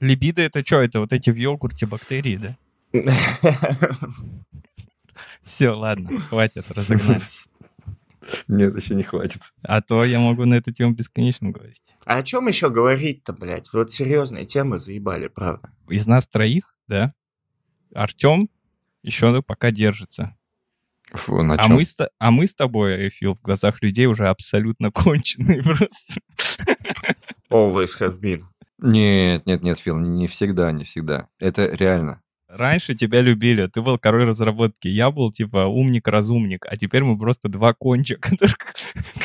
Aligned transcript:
Либидо 0.00 0.42
это 0.42 0.64
что? 0.64 0.80
Это 0.80 1.00
вот 1.00 1.12
эти 1.12 1.30
в 1.30 1.36
йогурте 1.36 1.86
бактерии, 1.86 2.36
да? 2.36 2.56
Все, 5.42 5.70
ладно, 5.70 6.20
хватит, 6.20 6.70
разогнались. 6.70 7.44
Нет, 8.48 8.76
еще 8.76 8.94
не 8.94 9.02
хватит. 9.02 9.40
А 9.62 9.80
то 9.80 10.04
я 10.04 10.20
могу 10.20 10.44
на 10.44 10.54
эту 10.54 10.72
тему 10.72 10.92
бесконечно 10.94 11.50
говорить. 11.50 11.82
А 12.04 12.18
о 12.18 12.22
чем 12.22 12.48
еще 12.48 12.70
говорить-то, 12.70 13.32
блядь? 13.32 13.72
Вот 13.72 13.90
серьезные 13.90 14.44
темы 14.44 14.78
заебали, 14.78 15.28
правда. 15.28 15.70
Из 15.88 16.06
нас 16.06 16.28
троих, 16.28 16.74
да, 16.86 17.12
Артем 17.94 18.48
еще 19.02 19.42
пока 19.42 19.70
держится. 19.70 20.36
Фу, 21.12 21.42
на 21.42 21.54
А 21.54 21.66
чем? 21.66 21.74
мы, 21.74 21.84
с, 21.84 21.96
а 22.18 22.30
мы 22.30 22.46
с 22.46 22.54
тобой, 22.54 23.08
Фил, 23.10 23.34
в 23.34 23.40
глазах 23.42 23.82
людей 23.82 24.06
уже 24.06 24.28
абсолютно 24.28 24.90
конченые 24.92 25.62
просто. 25.62 26.20
Always 27.50 27.98
have 27.98 28.20
been. 28.20 28.44
Нет, 28.82 29.46
нет, 29.46 29.62
нет, 29.62 29.78
Фил, 29.78 29.98
не 29.98 30.26
всегда, 30.26 30.72
не 30.72 30.84
всегда. 30.84 31.28
Это 31.38 31.66
реально. 31.66 32.22
Раньше 32.52 32.96
тебя 32.96 33.20
любили, 33.20 33.68
ты 33.68 33.80
был 33.80 33.96
король 33.96 34.24
разработки, 34.26 34.88
я 34.88 35.12
был 35.12 35.30
типа 35.30 35.66
умник-разумник, 35.66 36.66
а 36.68 36.76
теперь 36.76 37.04
мы 37.04 37.16
просто 37.16 37.48
два 37.48 37.74
конча, 37.74 38.16
которых, 38.20 38.56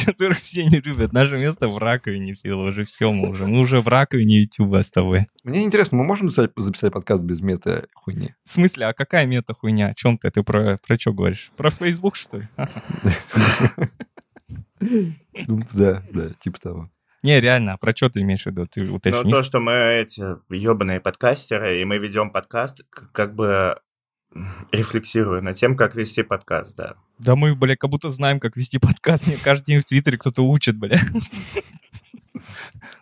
которых 0.05 0.38
все 0.38 0.63
не 0.63 0.80
любят. 0.80 1.12
Наше 1.12 1.38
место 1.40 1.68
в 1.68 1.80
раковине, 1.80 2.36
Фил, 2.36 2.60
уже 2.60 2.84
все, 2.84 3.12
мы 3.12 3.30
уже, 3.30 3.48
мы 3.48 3.62
уже 3.62 3.82
в 3.82 3.88
раковине 3.88 4.41
Ютуба 4.41 4.84
с 4.84 4.91
тобой. 4.91 5.22
Мне 5.44 5.63
интересно, 5.63 5.98
мы 5.98 6.04
можем 6.04 6.30
записать, 6.30 6.52
записать 6.55 6.94
подкаст 6.94 7.24
без 7.24 7.41
мета-хуйни? 7.41 8.35
В 8.44 8.54
смысле, 8.54 8.85
а 8.88 8.94
какая 8.94 9.26
мета-хуйня? 9.26 9.88
О 9.88 9.96
чем 9.96 10.20
ты? 10.20 10.30
Ты 10.30 10.44
про, 10.44 10.77
про 10.85 10.99
что 10.99 11.12
говоришь? 11.12 11.52
Про 11.58 11.72
Facebook, 11.72 12.16
что 12.16 12.38
ли? 12.38 12.48
Ну, 15.48 15.62
Да, 15.74 16.04
да, 16.12 16.30
типа 16.40 16.60
того. 16.62 16.91
Не, 17.26 17.42
реально, 17.42 17.74
а 17.74 17.78
про 17.78 17.96
что 17.96 18.10
ты 18.10 18.22
имеешь 18.22 18.44
в 18.44 18.46
виду? 18.46 18.68
Ты 18.68 18.84
Ну, 18.84 18.98
уточнишь? 18.98 19.34
то, 19.34 19.42
что 19.42 19.60
мы 19.60 19.72
эти 19.74 20.22
ебаные 20.54 21.00
подкастеры, 21.00 21.82
и 21.82 21.86
мы 21.86 21.98
ведем 21.98 22.30
подкаст, 22.30 22.82
как 23.12 23.34
бы 23.34 23.80
рефлексируя 24.72 25.41
над 25.41 25.58
тем, 25.58 25.76
как 25.76 25.96
вести 25.96 26.22
подкаст, 26.22 26.77
да. 26.77 26.94
Да 27.18 27.36
мы, 27.36 27.55
бля, 27.55 27.76
как 27.76 27.90
будто 27.90 28.12
знаем, 28.12 28.40
как 28.40 28.55
вести 28.55 28.77
подкаст. 28.77 29.26
Мне 29.26 29.38
каждый 29.44 29.72
день 29.72 29.82
в 29.82 29.86
Твиттере 29.86 30.20
кто-то 30.20 30.44
учит, 30.44 30.77
бля. 30.77 30.99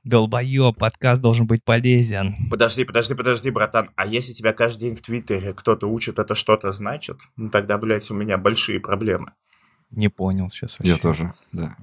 Долбоеб, 0.06 0.78
подкаст 0.78 1.22
должен 1.22 1.46
быть 1.46 1.66
полезен. 1.66 2.36
Подожди, 2.50 2.86
подожди, 2.86 3.16
подожди, 3.16 3.50
братан. 3.50 3.90
А 3.96 4.06
если 4.06 4.32
тебя 4.32 4.54
каждый 4.54 4.82
день 4.82 4.96
в 4.96 5.02
Твиттере 5.02 5.54
кто-то 5.54 5.88
учит, 5.88 6.18
это 6.18 6.34
что-то 6.34 6.72
значит? 6.72 7.18
Ну, 7.36 7.50
тогда, 7.50 7.78
блядь, 7.78 8.10
у 8.10 8.14
меня 8.14 8.38
большие 8.38 8.80
проблемы. 8.80 9.34
Не 9.96 10.10
понял 10.10 10.50
сейчас 10.50 10.78
Я 10.80 10.94
вообще. 10.94 11.02
тоже, 11.02 11.34
да. 11.52 11.76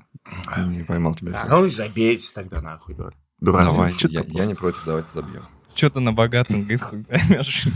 Не 0.58 0.82
поймал 0.82 1.14
тебя. 1.14 1.42
А, 1.42 1.48
ну 1.48 1.64
и 1.64 1.70
забейте 1.70 2.32
тогда 2.34 2.60
нахуй, 2.60 2.94
да. 2.94 3.10
Дурацкий 3.40 3.72
Давай, 3.72 3.94
я, 4.08 4.24
я 4.26 4.46
не 4.46 4.54
против, 4.54 4.82
давайте 4.84 5.08
забьем. 5.14 5.44
Что-то 5.74 6.00
на 6.00 6.12
богатом, 6.12 6.60
говорит, 6.62 6.82
хуй 6.82 7.04
поймешь. 7.04 7.66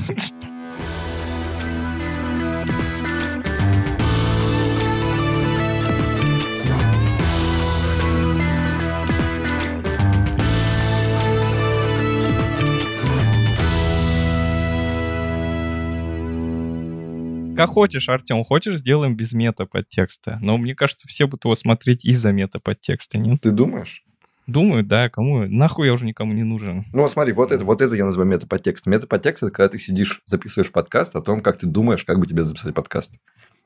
Как 17.57 17.71
хочешь, 17.71 18.09
Артем, 18.09 18.43
хочешь, 18.45 18.77
сделаем 18.77 19.17
без 19.17 19.33
мета 19.33 19.67
подтекста. 19.67 20.39
Но 20.41 20.59
мне 20.59 20.75
кажется, 20.75 21.07
все 21.07 21.27
будут 21.27 21.45
его 21.45 21.55
смотреть 21.55 22.05
из-за 22.05 22.33
мета 22.33 22.59
подтекста, 22.59 23.19
нет? 23.19 23.41
Ты 23.43 23.51
думаешь? 23.53 24.05
Думаю, 24.47 24.85
да, 24.85 25.09
кому? 25.09 25.47
Нахуй 25.47 25.87
я 25.87 25.93
уже 25.95 26.05
никому 26.05 26.33
не 26.35 26.43
нужен. 26.43 26.85
Ну, 26.93 27.09
смотри, 27.09 27.33
вот 27.33 27.51
это, 27.51 27.65
вот 27.65 27.81
это 27.81 27.95
я 27.95 28.05
называю 28.05 28.29
метаподтекст. 28.29 28.87
Метаподтекст– 28.87 29.43
это 29.45 29.53
когда 29.53 29.69
ты 29.69 29.79
сидишь, 29.79 30.21
записываешь 30.27 30.71
подкаст 30.71 31.17
о 31.17 31.23
том, 31.23 31.41
как 31.41 31.57
ты 31.57 31.67
думаешь, 31.67 32.05
как 32.05 32.19
бы 32.19 32.27
тебе 32.27 32.45
записать 32.45 32.75
подкаст. 32.75 33.15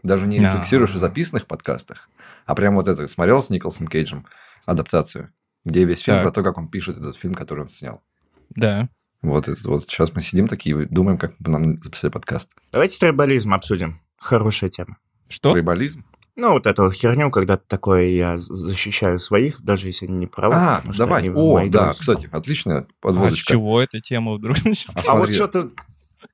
Даже 0.05 0.29
не 0.29 0.39
рефлексируешь 0.39 0.95
о 0.95 0.99
записанных 0.99 1.47
подкастах, 1.47 2.09
а 2.47 2.55
прям 2.55 2.77
вот 2.77 2.87
это. 2.87 3.09
Смотрел 3.09 3.43
с 3.43 3.51
Николасом 3.51 3.89
Кейджем 3.89 4.27
адаптацию, 4.67 5.31
где 5.65 5.85
весь 5.85 6.01
фильм 6.01 6.19
Так. 6.19 6.27
про 6.27 6.33
то, 6.33 6.45
как 6.45 6.59
он 6.59 6.69
пишет 6.69 6.99
этот 6.99 7.17
фильм, 7.17 7.35
который 7.35 7.61
он 7.63 7.69
снял. 7.69 8.03
Да. 8.51 8.89
Вот 9.23 9.49
это 9.49 9.69
вот. 9.69 9.85
Сейчас 9.85 10.15
мы 10.15 10.21
сидим 10.21 10.47
такие 10.49 10.83
и 10.83 10.87
думаем, 10.87 11.19
как 11.19 11.35
бы 11.39 11.51
нам 11.51 11.83
записать 11.83 12.13
подкаст. 12.13 12.51
Давайте 12.73 12.99
трибализм 12.99 13.53
обсудим. 13.53 14.01
Хорошая 14.19 14.71
тема. 14.71 14.97
Что? 15.29 15.53
Трибализм? 15.53 16.05
Ну, 16.37 16.53
вот 16.53 16.67
эту 16.67 16.89
херню, 16.93 17.31
когда 17.33 17.57
ты 17.57 17.65
такое, 17.67 18.05
я 18.07 18.39
защищаю 18.39 19.19
своих, 19.19 19.61
даже 19.61 19.89
если 19.89 20.07
они 20.07 20.19
не 20.19 20.27
правы. 20.29 20.55
А, 20.55 20.83
давай. 20.97 21.19
они 21.23 21.31
О, 21.31 21.55
мои 21.55 21.69
да, 21.69 21.87
друзья. 21.93 22.01
кстати, 22.01 22.29
отличная 22.31 22.79
А 22.79 22.83
с 22.83 22.87
подводочка. 23.01 23.53
чего 23.55 23.83
эта 23.83 24.01
тема 24.01 24.35
вдруг 24.35 24.65
началась? 24.65 25.05
А 25.09 25.13
А 25.13 25.17
вот 25.17 25.35
что-то... 25.35 25.71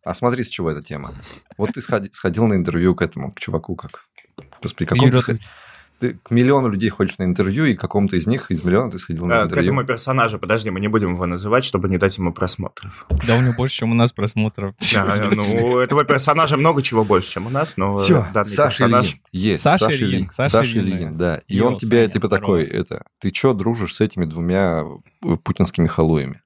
а 0.04 0.12
смотри, 0.12 0.44
с 0.44 0.48
чего 0.48 0.70
эта 0.70 0.82
тема. 0.86 1.14
Вот 1.56 1.72
ты 1.72 1.80
сходи- 1.80 2.12
сходил 2.12 2.46
на 2.46 2.52
интервью 2.54 2.94
к 2.94 3.00
этому, 3.00 3.32
к 3.32 3.40
чуваку, 3.40 3.76
как... 3.76 4.04
Господи, 4.62 4.84
какому 4.86 5.10
ты, 5.10 5.38
ты 6.04 6.18
к 6.22 6.30
миллиону 6.30 6.68
людей 6.68 6.90
ходишь 6.90 7.16
на 7.16 7.24
интервью, 7.24 7.64
и 7.64 7.74
к 7.74 7.80
какому-то 7.80 8.16
из 8.16 8.26
них, 8.26 8.50
из 8.50 8.62
миллиона 8.62 8.90
ты 8.90 8.98
сходил 8.98 9.24
на 9.24 9.40
А, 9.40 9.42
к 9.42 9.44
интервью. 9.46 9.72
этому 9.72 9.86
персонажу, 9.86 10.38
подожди, 10.38 10.68
мы 10.68 10.80
не 10.80 10.88
будем 10.88 11.14
его 11.14 11.24
называть, 11.24 11.64
чтобы 11.64 11.88
не 11.88 11.96
дать 11.96 12.18
ему 12.18 12.32
просмотров. 12.32 13.06
Да 13.26 13.36
у 13.36 13.40
него 13.40 13.54
больше, 13.54 13.76
чем 13.76 13.92
у 13.92 13.94
нас 13.94 14.12
просмотров. 14.12 14.74
Да, 14.92 15.30
ну, 15.34 15.66
у 15.66 15.78
этого 15.78 16.04
персонажа 16.04 16.56
много 16.56 16.82
чего 16.82 17.04
больше, 17.04 17.30
чем 17.30 17.46
у 17.46 17.50
нас, 17.50 17.76
но 17.76 17.98
Все, 17.98 18.26
данный 18.32 18.50
Саша 18.50 18.84
персонаж... 18.84 19.06
Ильин. 19.06 19.20
Есть, 19.32 19.62
Саша 19.62 19.84
Саша, 19.86 19.96
Ильин, 19.96 20.08
Ильин. 20.08 20.30
Саша 20.30 20.64
Ильин, 20.64 20.96
Ильин, 20.96 21.16
да. 21.16 21.40
И 21.48 21.60
он 21.60 21.78
тебе, 21.78 22.02
Саня, 22.02 22.12
типа, 22.12 22.26
здорово. 22.26 22.40
такой, 22.40 22.64
это, 22.64 23.04
ты 23.20 23.30
чё 23.30 23.54
дружишь 23.54 23.94
с 23.94 24.00
этими 24.00 24.24
двумя 24.24 24.84
э, 25.22 25.36
путинскими 25.42 25.86
халуями? 25.86 26.42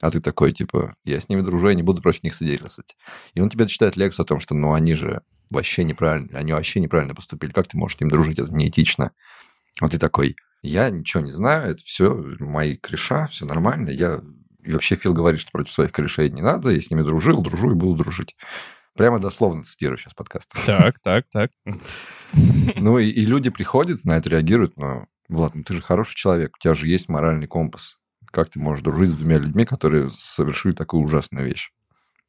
А 0.00 0.10
ты 0.10 0.20
такой, 0.20 0.52
типа, 0.52 0.94
я 1.04 1.20
с 1.20 1.28
ними 1.28 1.42
дружу, 1.42 1.68
я 1.68 1.74
не 1.74 1.82
буду 1.82 2.00
против 2.00 2.22
них 2.22 2.34
свидетельствовать. 2.34 2.96
И 3.34 3.40
он 3.40 3.50
тебе 3.50 3.66
читает 3.66 3.96
лекцию 3.96 4.24
о 4.24 4.26
том, 4.26 4.40
что, 4.40 4.54
ну, 4.54 4.72
они 4.72 4.94
же 4.94 5.22
вообще 5.50 5.84
неправильно, 5.84 6.38
они 6.38 6.52
вообще 6.52 6.80
неправильно 6.80 7.14
поступили. 7.14 7.52
Как 7.52 7.68
ты 7.68 7.76
можешь 7.76 7.98
с 7.98 8.00
ним 8.00 8.10
дружить? 8.10 8.38
Это 8.38 8.54
неэтично. 8.54 9.12
А 9.80 9.88
ты 9.88 9.98
такой, 9.98 10.36
я 10.62 10.90
ничего 10.90 11.22
не 11.22 11.32
знаю, 11.32 11.72
это 11.72 11.82
все 11.82 12.14
мои 12.38 12.76
кореша, 12.76 13.26
все 13.28 13.46
нормально. 13.46 13.90
Я... 13.90 14.20
И 14.62 14.72
вообще 14.72 14.96
Фил 14.96 15.14
говорит, 15.14 15.40
что 15.40 15.50
против 15.52 15.72
своих 15.72 15.92
корешей 15.92 16.30
не 16.30 16.42
надо. 16.42 16.70
Я 16.70 16.80
с 16.80 16.90
ними 16.90 17.02
дружил, 17.02 17.40
дружу 17.40 17.70
и 17.70 17.74
буду 17.74 18.02
дружить. 18.02 18.36
Прямо 18.94 19.18
дословно 19.18 19.64
цитирую 19.64 19.96
сейчас 19.96 20.12
подкаст. 20.14 20.52
Так, 20.66 20.98
так, 21.00 21.26
так. 21.30 21.50
Ну, 22.76 22.98
и, 22.98 23.08
и 23.08 23.26
люди 23.26 23.50
приходят, 23.50 24.04
на 24.04 24.16
это 24.16 24.30
реагируют, 24.30 24.76
но, 24.76 25.06
Влад, 25.28 25.56
ну 25.56 25.64
ты 25.64 25.74
же 25.74 25.82
хороший 25.82 26.14
человек, 26.14 26.54
у 26.56 26.62
тебя 26.62 26.74
же 26.74 26.86
есть 26.86 27.08
моральный 27.08 27.48
компас. 27.48 27.96
Как 28.30 28.48
ты 28.50 28.60
можешь 28.60 28.84
дружить 28.84 29.10
с 29.10 29.14
двумя 29.14 29.38
людьми, 29.38 29.64
которые 29.64 30.10
совершили 30.10 30.72
такую 30.72 31.02
ужасную 31.02 31.46
вещь? 31.46 31.72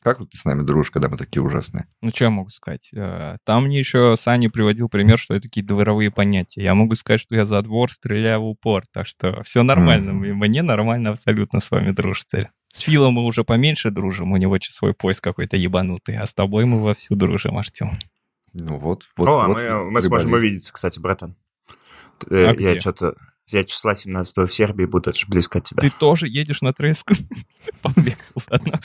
Как 0.04 0.20
вот 0.20 0.32
ты 0.32 0.38
с 0.38 0.46
нами 0.46 0.64
дружишь, 0.64 0.90
когда 0.90 1.10
мы 1.10 1.18
такие 1.18 1.44
ужасные? 1.44 1.86
Ну, 2.02 2.10
что 2.10 2.26
я 2.26 2.30
могу 2.32 2.50
сказать? 2.50 2.90
Э, 2.96 3.38
Там 3.46 3.66
мне 3.66 3.78
еще 3.78 4.16
Саня 4.18 4.50
приводил 4.50 4.90
пример, 4.90 5.20
что 5.20 5.36
это 5.36 5.44
такие 5.44 5.64
дворовые 5.64 6.10
понятия. 6.10 6.64
Я 6.64 6.74
могу 6.74 6.96
сказать, 6.96 7.22
что 7.22 7.36
я 7.36 7.46
за 7.46 7.62
двор 7.62 7.92
стреляю 7.92 8.42
в 8.42 8.46
упор, 8.48 8.84
так 8.92 9.06
что 9.06 9.44
все 9.44 9.62
нормально. 9.62 10.14
Мгм. 10.14 10.38
Мне 10.38 10.64
нормально 10.64 11.12
абсолютно 11.12 11.60
с 11.60 11.70
вами 11.70 11.92
дружится. 11.92 12.50
С 12.74 12.80
Филом 12.80 13.14
мы 13.14 13.26
уже 13.26 13.44
поменьше 13.44 13.92
дружим, 13.92 14.32
у 14.32 14.38
него 14.38 14.58
свой 14.62 14.94
поиск 14.94 15.24
какой-то 15.24 15.58
ебанутый, 15.58 16.18
а 16.18 16.26
с 16.26 16.34
тобой 16.34 16.66
мы 16.66 16.82
вовсю 16.82 17.16
дружим, 17.16 17.58
Артем. 17.58 17.92
Ну 18.54 18.78
вот, 18.78 19.04
вот. 19.16 19.28
О, 19.28 19.40
а 19.42 19.48
вот 19.48 19.58
мы, 19.58 19.92
мы 19.92 20.02
сможем 20.02 20.34
увидеться, 20.34 20.74
кстати, 20.74 21.00
братан. 21.00 21.36
Э, 22.30 22.48
А 22.48 22.54
я 22.54 22.54
где? 22.54 22.80
что-то... 22.80 23.16
Я 23.52 23.64
числа 23.64 23.96
17 23.96 24.38
в 24.38 24.50
Сербии 24.50 24.86
буду, 24.86 25.10
это 25.10 25.20
же 25.20 25.28
близко 25.28 25.60
от 25.60 25.66
тебя. 25.66 25.82
Ты 25.82 25.90
тоже 25.90 26.28
едешь 26.28 26.62
на 26.62 26.74
треску? 26.74 27.14
Повесил 27.82 28.36
заодно. 28.50 28.80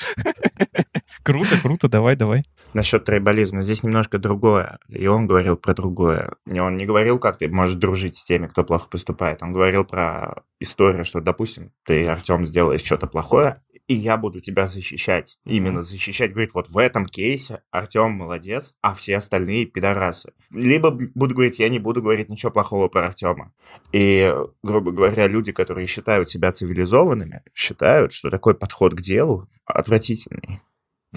Круто, 1.22 1.58
круто, 1.60 1.88
давай, 1.88 2.16
давай. 2.16 2.44
Насчет 2.72 3.04
трейбализма, 3.04 3.62
здесь 3.62 3.82
немножко 3.82 4.18
другое. 4.18 4.78
И 4.88 5.06
он 5.06 5.26
говорил 5.26 5.56
про 5.56 5.74
другое. 5.74 6.32
Не, 6.46 6.60
Он 6.60 6.76
не 6.76 6.86
говорил, 6.86 7.18
как 7.18 7.38
ты 7.38 7.48
можешь 7.48 7.76
дружить 7.76 8.16
с 8.16 8.24
теми, 8.24 8.46
кто 8.46 8.64
плохо 8.64 8.88
поступает. 8.88 9.42
Он 9.42 9.52
говорил 9.52 9.84
про 9.84 10.42
историю, 10.60 11.04
что, 11.04 11.20
допустим, 11.20 11.72
ты, 11.84 12.06
Артем, 12.06 12.46
сделаешь 12.46 12.84
что-то 12.84 13.06
плохое, 13.06 13.60
и 13.88 13.94
я 13.94 14.16
буду 14.16 14.40
тебя 14.40 14.66
защищать. 14.66 15.38
Именно 15.44 15.82
защищать. 15.82 16.32
Говорит, 16.32 16.54
вот 16.54 16.68
в 16.68 16.78
этом 16.78 17.06
кейсе 17.06 17.62
Артем 17.70 18.12
молодец, 18.12 18.74
а 18.82 18.94
все 18.94 19.16
остальные 19.16 19.66
пидорасы. 19.66 20.32
Либо 20.50 20.90
буду 20.90 21.34
говорить, 21.34 21.58
я 21.58 21.68
не 21.68 21.78
буду 21.78 22.02
говорить 22.02 22.28
ничего 22.28 22.50
плохого 22.50 22.88
про 22.88 23.06
Артема. 23.06 23.52
И, 23.92 24.34
грубо 24.62 24.90
говоря, 24.90 25.28
люди, 25.28 25.52
которые 25.52 25.86
считают 25.86 26.30
себя 26.30 26.52
цивилизованными, 26.52 27.42
считают, 27.54 28.12
что 28.12 28.30
такой 28.30 28.54
подход 28.54 28.94
к 28.94 29.00
делу 29.00 29.48
отвратительный. 29.64 30.60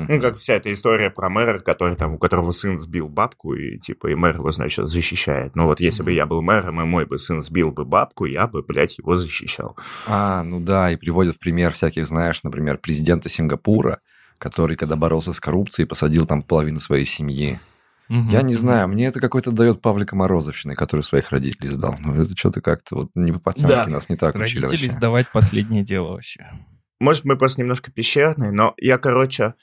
Ну, 0.07 0.21
как 0.21 0.37
вся 0.37 0.55
эта 0.55 0.71
история 0.71 1.09
про 1.09 1.29
мэра, 1.29 1.59
который 1.59 1.95
там, 1.95 2.13
у 2.13 2.17
которого 2.17 2.51
сын 2.51 2.79
сбил 2.79 3.07
бабку, 3.07 3.53
и 3.53 3.77
типа, 3.77 4.07
и 4.07 4.15
мэр 4.15 4.37
его, 4.37 4.51
значит, 4.51 4.87
защищает. 4.87 5.55
Ну 5.55 5.65
вот 5.65 5.79
если 5.79 6.03
бы 6.03 6.11
я 6.11 6.25
был 6.25 6.41
мэром, 6.41 6.81
и 6.81 6.85
мой 6.85 7.05
бы 7.05 7.17
сын 7.17 7.41
сбил 7.41 7.71
бы 7.71 7.85
бабку, 7.85 8.25
я 8.25 8.47
бы, 8.47 8.63
блядь, 8.63 8.97
его 8.97 9.15
защищал. 9.15 9.75
А, 10.07 10.43
ну 10.43 10.59
да, 10.59 10.91
и 10.91 10.95
приводят 10.95 11.35
в 11.35 11.39
пример 11.39 11.71
всяких, 11.73 12.07
знаешь, 12.07 12.43
например, 12.43 12.77
президента 12.77 13.29
Сингапура, 13.29 13.99
который, 14.37 14.77
когда 14.77 14.95
боролся 14.95 15.33
с 15.33 15.39
коррупцией, 15.39 15.85
посадил 15.87 16.25
там 16.25 16.43
половину 16.43 16.79
своей 16.79 17.05
семьи. 17.05 17.59
Я 18.07 18.41
не 18.41 18.55
знаю, 18.55 18.87
мне 18.87 19.05
это 19.05 19.19
какой-то 19.19 19.51
дает 19.51 19.83
Павлика 19.83 20.15
Морозовщины, 20.15 20.73
который 20.73 21.01
своих 21.01 21.29
родителей 21.29 21.69
сдал. 21.69 21.95
Ну, 21.99 22.15
это 22.19 22.35
что-то 22.35 22.59
как-то 22.59 22.95
вот 22.95 23.09
не 23.13 23.31
по-пацански 23.31 23.85
Да. 23.85 23.87
нас 23.87 24.09
не 24.09 24.15
так 24.15 24.33
учили 24.33 24.61
Родители 24.63 24.87
вообще. 24.87 24.97
сдавать 24.97 25.31
последнее 25.31 25.83
дело 25.83 26.13
вообще. 26.13 26.49
может, 26.99 27.23
мы 27.25 27.37
просто 27.37 27.61
немножко 27.61 27.91
пещерные, 27.91 28.51
но 28.51 28.73
я, 28.77 28.97
короче, 28.97 29.53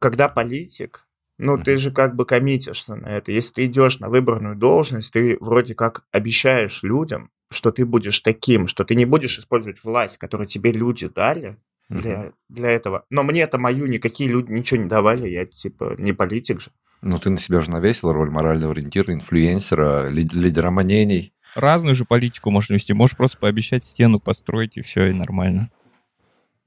когда 0.00 0.28
политик, 0.28 1.06
ну, 1.38 1.56
ты 1.56 1.76
же 1.78 1.90
как 1.92 2.16
бы 2.16 2.26
коммитишься 2.26 2.96
на 2.96 3.06
это. 3.06 3.32
Если 3.32 3.54
ты 3.54 3.66
идешь 3.66 4.00
на 4.00 4.08
выборную 4.08 4.56
должность, 4.56 5.12
ты 5.12 5.38
вроде 5.40 5.74
как 5.74 6.04
обещаешь 6.12 6.82
людям, 6.82 7.30
что 7.50 7.70
ты 7.70 7.86
будешь 7.86 8.20
таким, 8.20 8.66
что 8.66 8.84
ты 8.84 8.94
не 8.94 9.04
будешь 9.04 9.38
использовать 9.38 9.82
власть, 9.82 10.18
которую 10.18 10.46
тебе 10.48 10.72
люди 10.72 11.08
дали 11.08 11.56
для, 11.88 12.32
для 12.48 12.70
этого. 12.70 13.04
Но 13.10 13.22
мне 13.22 13.42
это 13.42 13.58
мою 13.58 13.86
никакие 13.86 14.28
люди 14.28 14.52
ничего 14.52 14.82
не 14.82 14.88
давали, 14.88 15.28
я 15.28 15.46
типа 15.46 15.94
не 15.98 16.12
политик 16.12 16.60
же. 16.60 16.70
Ну, 17.02 17.18
ты 17.18 17.30
на 17.30 17.38
себя 17.38 17.62
же 17.62 17.70
навесил 17.70 18.12
роль 18.12 18.30
морального 18.30 18.72
ориентира, 18.72 19.14
инфлюенсера, 19.14 20.10
лид- 20.10 20.34
лидера 20.34 20.70
мнений. 20.70 21.32
Разную 21.54 21.94
же 21.94 22.04
политику 22.04 22.50
можно 22.50 22.74
вести. 22.74 22.92
Можешь 22.92 23.16
просто 23.16 23.38
пообещать 23.38 23.84
стену 23.84 24.20
построить, 24.20 24.76
и 24.76 24.82
все, 24.82 25.06
и 25.06 25.12
нормально. 25.12 25.70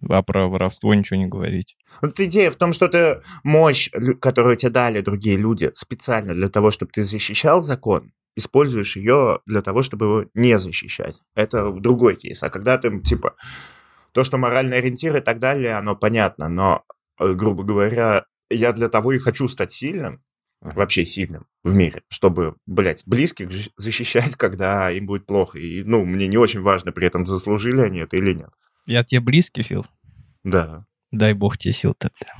А 0.09 0.21
про 0.21 0.47
воровство 0.47 0.93
ничего 0.93 1.19
не 1.19 1.27
говорить. 1.27 1.77
Вот 2.01 2.19
идея 2.19 2.51
в 2.51 2.55
том, 2.55 2.73
что 2.73 2.87
ты 2.87 3.21
мощь, 3.43 3.89
которую 4.19 4.55
тебе 4.55 4.71
дали 4.71 5.01
другие 5.01 5.37
люди 5.37 5.71
специально 5.75 6.33
для 6.33 6.49
того, 6.49 6.71
чтобы 6.71 6.91
ты 6.91 7.03
защищал 7.03 7.61
закон, 7.61 8.11
используешь 8.35 8.95
ее 8.95 9.39
для 9.45 9.61
того, 9.61 9.83
чтобы 9.83 10.05
его 10.05 10.25
не 10.33 10.57
защищать. 10.57 11.19
Это 11.35 11.71
другой 11.71 12.15
кейс. 12.15 12.43
А 12.43 12.49
когда 12.49 12.77
ты, 12.77 12.99
типа, 13.01 13.35
то, 14.11 14.23
что 14.23 14.37
моральный 14.37 14.77
ориентир 14.77 15.15
и 15.17 15.21
так 15.21 15.39
далее, 15.39 15.75
оно 15.75 15.95
понятно, 15.95 16.49
но, 16.49 16.83
э, 17.19 17.33
грубо 17.33 17.63
говоря, 17.63 18.25
я 18.49 18.73
для 18.73 18.89
того 18.89 19.11
и 19.11 19.19
хочу 19.19 19.47
стать 19.47 19.71
сильным, 19.71 20.21
вообще 20.61 21.05
сильным 21.05 21.45
в 21.63 21.73
мире, 21.73 22.03
чтобы, 22.09 22.55
блядь, 22.65 23.03
близких 23.05 23.49
защищать, 23.77 24.35
когда 24.35 24.89
им 24.91 25.05
будет 25.05 25.25
плохо. 25.25 25.59
И, 25.59 25.83
ну, 25.83 26.05
мне 26.05 26.27
не 26.27 26.37
очень 26.37 26.61
важно 26.61 26.91
при 26.91 27.07
этом, 27.07 27.25
заслужили 27.25 27.81
они 27.81 27.99
это 27.99 28.17
или 28.17 28.33
нет. 28.33 28.49
Я 28.85 29.03
тебе 29.03 29.21
близкий, 29.21 29.63
Фил? 29.63 29.85
Да. 30.43 30.85
Дай 31.11 31.33
бог 31.33 31.57
тебе 31.57 31.73
сил 31.73 31.93
тогда. 31.97 32.33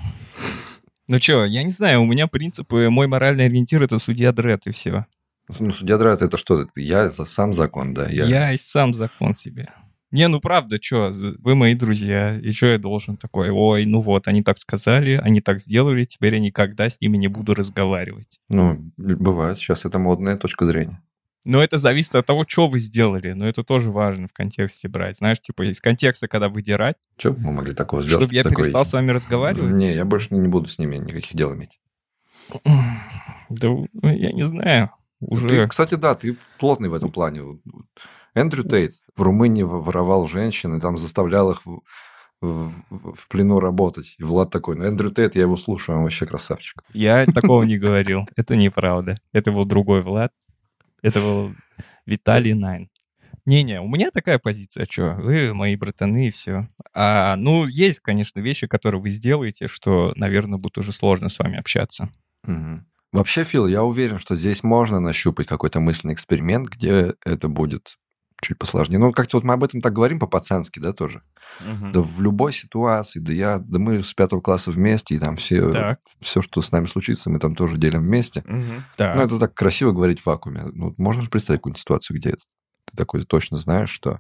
Ну 1.07 1.19
что, 1.19 1.45
я 1.45 1.63
не 1.63 1.71
знаю, 1.71 2.01
у 2.01 2.05
меня 2.05 2.27
принципы, 2.27 2.89
мой 2.89 3.07
моральный 3.07 3.45
ориентир— 3.45 3.83
это 3.83 3.97
судья 3.99 4.31
Дред, 4.31 4.67
и 4.67 4.71
все. 4.71 5.05
Ну, 5.59 5.71
судья 5.71 5.97
Драйт, 5.97 6.21
это 6.21 6.37
что? 6.37 6.67
Я 6.75 7.09
за 7.09 7.25
сам 7.25 7.53
закон, 7.53 7.93
да? 7.93 8.07
Я... 8.07 8.25
Я 8.25 8.53
и 8.53 8.57
сам 8.57 8.93
закон 8.93 9.35
себе. 9.35 9.69
Не, 10.11 10.27
ну 10.27 10.39
правда, 10.39 10.77
что, 10.79 11.11
вы 11.39 11.55
мои 11.55 11.73
друзья, 11.73 12.39
и 12.39 12.51
что 12.51 12.67
я 12.67 12.77
должен 12.77 13.17
такой? 13.17 13.49
Ой, 13.49 13.85
ну 13.85 13.99
вот, 13.99 14.27
они 14.27 14.43
так 14.43 14.59
сказали, 14.59 15.19
они 15.21 15.41
так 15.41 15.59
сделали, 15.59 16.03
теперь 16.03 16.35
я 16.35 16.39
никогда 16.39 16.89
с 16.89 17.01
ними 17.01 17.17
не 17.17 17.27
буду 17.27 17.55
разговаривать. 17.55 18.39
Ну, 18.47 18.91
бывает, 18.95 19.57
сейчас 19.57 19.85
это 19.85 19.97
модная 19.97 20.37
точка 20.37 20.65
зрения. 20.65 21.01
Но 21.45 21.61
это 21.63 21.77
зависит 21.77 22.15
от 22.15 22.25
того, 22.25 22.45
что 22.47 22.67
вы 22.67 22.79
сделали, 22.79 23.33
но 23.33 23.47
это 23.47 23.63
тоже 23.63 23.91
важно 23.91 24.27
в 24.27 24.33
контексте 24.33 24.87
брать. 24.87 25.17
Знаешь, 25.17 25.41
типа 25.41 25.63
из 25.69 25.81
контекста, 25.81 26.27
когда 26.27 26.47
выдирать, 26.49 26.95
Что 27.17 27.33
мы 27.33 27.51
могли 27.51 27.73
такого 27.73 28.01
сделать? 28.01 28.23
чтобы 28.23 28.33
я 28.35 28.43
Такой- 28.43 28.57
перестал 28.63 28.85
с 28.85 28.93
вами 28.93 29.11
разговаривать. 29.11 29.71
Не, 29.73 29.93
я 29.93 30.05
больше 30.05 30.33
не 30.35 30.47
буду 30.47 30.69
с 30.69 30.79
ними 30.79 30.95
никаких 30.97 31.35
дел 31.35 31.53
иметь. 31.53 31.79
Да 33.49 33.67
ну, 33.69 33.87
я 34.03 34.31
не 34.31 34.43
знаю. 34.43 34.89
Уже... 35.19 35.47
Ты, 35.47 35.67
кстати, 35.67 35.95
да, 35.95 36.15
ты 36.15 36.37
плотный 36.59 36.89
в 36.89 36.93
этом 36.93 37.11
плане. 37.11 37.59
Эндрю 38.33 38.63
Тейт 38.63 38.93
в 39.15 39.21
Румынии 39.21 39.63
воровал 39.63 40.27
женщин 40.27 40.75
и 40.75 40.81
там 40.81 40.97
заставлял 40.97 41.51
их 41.51 41.65
в, 41.65 41.81
в- 42.41 43.13
в 43.15 43.27
плену 43.27 43.59
работать. 43.59 44.15
И 44.17 44.23
Влад 44.23 44.49
такой, 44.49 44.75
ну, 44.75 44.85
Эндрю 44.85 45.11
Тейт, 45.11 45.35
я 45.35 45.41
его 45.41 45.55
слушаю, 45.55 45.97
он 45.97 46.03
вообще 46.03 46.25
красавчик. 46.25 46.81
Я 46.93 47.25
такого 47.27 47.63
не 47.63 47.77
говорил. 47.77 48.21
Это 48.35 48.55
неправда. 48.55 49.17
Это 49.33 49.51
был 49.51 49.65
другой 49.65 50.01
Влад. 50.01 50.31
Это 51.03 51.19
был 51.19 51.53
Виталий 52.07 52.53
Найн. 52.53 52.89
Не-не, 53.45 53.81
у 53.81 53.87
меня 53.89 54.09
такая 54.09 54.39
позиция, 54.39 54.87
что 54.89 55.15
вы 55.15 55.53
мои 55.53 55.75
братаны 55.75 56.27
и 56.27 56.31
все. 56.31 56.69
А, 56.93 57.35
ну, 57.35 57.67
есть, 57.67 57.99
конечно, 57.99 58.39
вещи, 58.39 58.67
которые 58.67 59.01
вы 59.01 59.09
сделаете, 59.09 59.67
что, 59.67 60.13
наверное, 60.15 60.57
будет 60.57 60.77
уже 60.77 60.93
сложно 60.93 61.27
с 61.27 61.37
вами 61.37 61.59
общаться. 61.59 62.09
Мгм. 62.45 62.87
Вообще, 63.11 63.43
Фил, 63.43 63.67
я 63.67 63.83
уверен, 63.83 64.17
что 64.17 64.35
здесь 64.35 64.63
можно 64.63 64.99
нащупать 64.99 65.45
какой-то 65.45 65.81
мысленный 65.81 66.13
эксперимент, 66.13 66.69
где 66.69 67.13
это 67.25 67.49
будет 67.49 67.97
чуть 68.43 68.57
посложнее. 68.57 68.99
Ну, 68.99 69.11
как-то 69.11 69.37
вот 69.37 69.43
мы 69.43 69.53
об 69.53 69.63
этом 69.63 69.81
так 69.81 69.93
говорим 69.93 70.19
по-пацански, 70.19 70.79
да, 70.79 70.93
тоже? 70.93 71.21
Да 71.59 72.01
в 72.01 72.21
любой 72.21 72.53
ситуации, 72.53 73.19
да 73.19 73.33
я, 73.33 73.57
да 73.59 73.79
мы 73.79 74.03
с 74.03 74.13
пятого 74.13 74.41
класса 74.41 74.71
вместе, 74.71 75.15
и 75.15 75.19
там 75.19 75.35
все, 75.37 75.71
Так. 75.71 75.99
все, 76.19 76.41
что 76.41 76.61
с 76.61 76.71
нами 76.71 76.85
случится, 76.85 77.29
мы 77.29 77.39
там 77.39 77.55
тоже 77.55 77.77
делим 77.77 78.01
вместе. 78.01 78.43
Мгм. 78.45 78.83
Так. 78.97 79.15
Ну, 79.15 79.21
это 79.23 79.39
так 79.39 79.53
красиво 79.53 79.91
говорить 79.91 80.19
в 80.21 80.25
вакууме. 80.25 80.65
Ну, 80.73 80.93
можно 80.97 81.21
же 81.21 81.29
представить 81.29 81.59
какую-нибудь 81.61 81.79
ситуацию, 81.81 82.17
где 82.17 82.31
ты 82.31 82.97
такой 82.97 83.23
точно 83.23 83.57
знаешь, 83.57 83.89
что... 83.89 84.19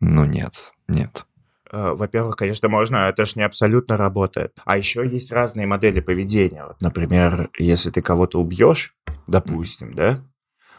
Ну, 0.00 0.24
нет, 0.24 0.52
нет. 0.86 1.26
Э, 1.70 1.92
Во-первых, 1.92 2.36
конечно, 2.36 2.68
можно, 2.68 3.08
это 3.08 3.26
же 3.26 3.32
не 3.36 3.42
абсолютно 3.42 3.96
работает. 3.96 4.52
А 4.64 4.76
еще 4.76 5.06
есть 5.06 5.32
разные 5.32 5.66
модели 5.66 6.00
поведения. 6.00 6.64
Вот, 6.64 6.80
например, 6.80 7.50
если 7.58 7.90
ты 7.90 8.00
кого-то 8.00 8.40
убьешь, 8.40 8.94
допустим, 9.26 9.92
да, 9.92 10.20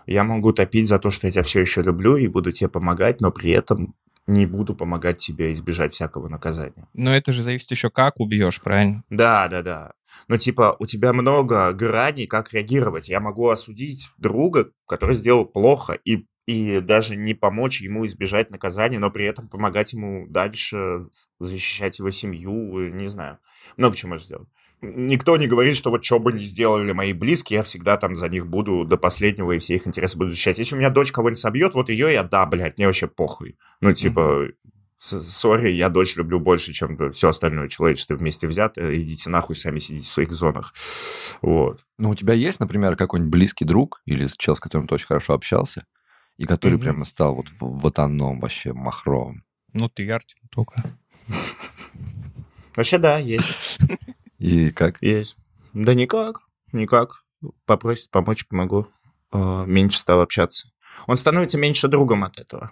я 0.05 0.23
могу 0.23 0.53
топить 0.53 0.87
за 0.87 0.99
то, 0.99 1.09
что 1.09 1.27
я 1.27 1.31
тебя 1.31 1.43
все 1.43 1.61
еще 1.61 1.81
люблю 1.81 2.15
и 2.15 2.27
буду 2.27 2.51
тебе 2.51 2.69
помогать, 2.69 3.21
но 3.21 3.31
при 3.31 3.51
этом 3.51 3.95
не 4.29 4.45
буду 4.45 4.75
помогать 4.75 5.17
тебе 5.17 5.53
избежать 5.53 5.93
всякого 5.93 6.27
наказания. 6.29 6.87
Но 6.93 7.15
это 7.15 7.31
же 7.31 7.43
зависит 7.43 7.71
еще 7.71 7.89
как 7.89 8.19
убьешь, 8.19 8.61
правильно? 8.61 9.03
Да, 9.09 9.47
да, 9.47 9.63
да. 9.63 9.93
Ну, 10.27 10.37
типа, 10.37 10.75
у 10.79 10.85
тебя 10.85 11.13
много 11.13 11.71
граней, 11.73 12.27
как 12.27 12.53
реагировать. 12.53 13.09
Я 13.09 13.19
могу 13.19 13.49
осудить 13.49 14.09
друга, 14.17 14.71
который 14.87 15.15
сделал 15.15 15.45
плохо, 15.45 15.93
и, 15.93 16.27
и 16.45 16.79
даже 16.79 17.15
не 17.15 17.33
помочь 17.33 17.81
ему 17.81 18.05
избежать 18.05 18.51
наказания, 18.51 18.99
но 18.99 19.09
при 19.09 19.25
этом 19.25 19.49
помогать 19.49 19.93
ему 19.93 20.27
дальше 20.27 21.07
защищать 21.39 21.97
его 21.99 22.11
семью, 22.11 22.93
не 22.93 23.07
знаю. 23.07 23.39
Много 23.77 23.95
чего 23.95 24.09
можно 24.09 24.25
сделать. 24.25 24.49
Никто 24.81 25.35
не 25.35 25.47
говорит, 25.47 25.75
что 25.75 25.89
вот 25.89 26.05
что 26.05 26.19
бы 26.19 26.31
ни 26.31 26.43
сделали 26.43 26.93
мои 26.93 27.11
близкие, 27.11 27.57
я 27.57 27.63
всегда 27.63 27.97
там 27.97 28.15
за 28.15 28.29
них 28.29 28.47
буду 28.47 28.85
до 28.85 28.95
последнего 28.97 29.51
и 29.51 29.59
все 29.59 29.75
их 29.75 29.85
интересы 29.87 30.17
буду 30.17 30.29
защищать. 30.29 30.57
Если 30.57 30.75
у 30.75 30.77
меня 30.77 30.89
дочь 30.89 31.11
кого-нибудь 31.11 31.39
собьет, 31.39 31.73
вот 31.73 31.89
ее 31.89 32.13
я, 32.13 32.23
да, 32.23 32.45
блядь, 32.45 32.77
мне 32.77 32.87
вообще 32.87 33.07
похуй. 33.07 33.57
Ну, 33.81 33.93
типа, 33.93 34.47
сори, 34.99 35.71
я 35.71 35.89
дочь 35.89 36.15
люблю 36.15 36.39
больше, 36.39 36.71
чем 36.71 37.11
все 37.11 37.29
остальное 37.29 37.67
человечество 37.67 38.15
вместе 38.15 38.47
взято. 38.47 38.95
Идите 39.01 39.29
нахуй, 39.29 39.55
сами 39.57 39.79
сидите 39.79 40.07
в 40.07 40.11
своих 40.11 40.31
зонах. 40.31 40.73
Вот. 41.41 41.85
Ну, 41.97 42.11
у 42.11 42.15
тебя 42.15 42.33
есть, 42.33 42.61
например, 42.61 42.95
какой-нибудь 42.95 43.31
близкий 43.31 43.65
друг 43.65 44.01
или 44.05 44.27
чел, 44.37 44.55
с 44.55 44.61
которым 44.61 44.87
ты 44.87 44.95
очень 44.95 45.07
хорошо 45.07 45.33
общался, 45.33 45.85
и 46.37 46.45
который 46.45 46.75
Мгм. 46.75 46.81
прямо 46.81 47.05
стал 47.05 47.35
вот 47.35 47.49
в 47.49 47.81
ватаном 47.81 48.39
вообще 48.39 48.71
махровым? 48.71 49.43
Ну, 49.73 49.89
ты 49.89 50.09
Артем 50.09 50.39
только. 50.49 50.97
Вообще, 52.75 52.97
да, 52.97 53.17
есть. 53.17 53.77
И 54.39 54.71
как? 54.71 55.01
Есть. 55.01 55.37
Да 55.73 55.93
никак. 55.93 56.41
Никак. 56.71 57.23
Попросит 57.65 58.09
помочь, 58.09 58.47
помогу. 58.47 58.87
Э, 59.31 59.65
Меньше 59.65 59.99
стал 59.99 60.21
общаться. 60.21 60.71
Он 61.07 61.15
становится 61.17 61.57
меньше 61.57 61.87
другом 61.87 62.23
от 62.23 62.39
этого 62.39 62.71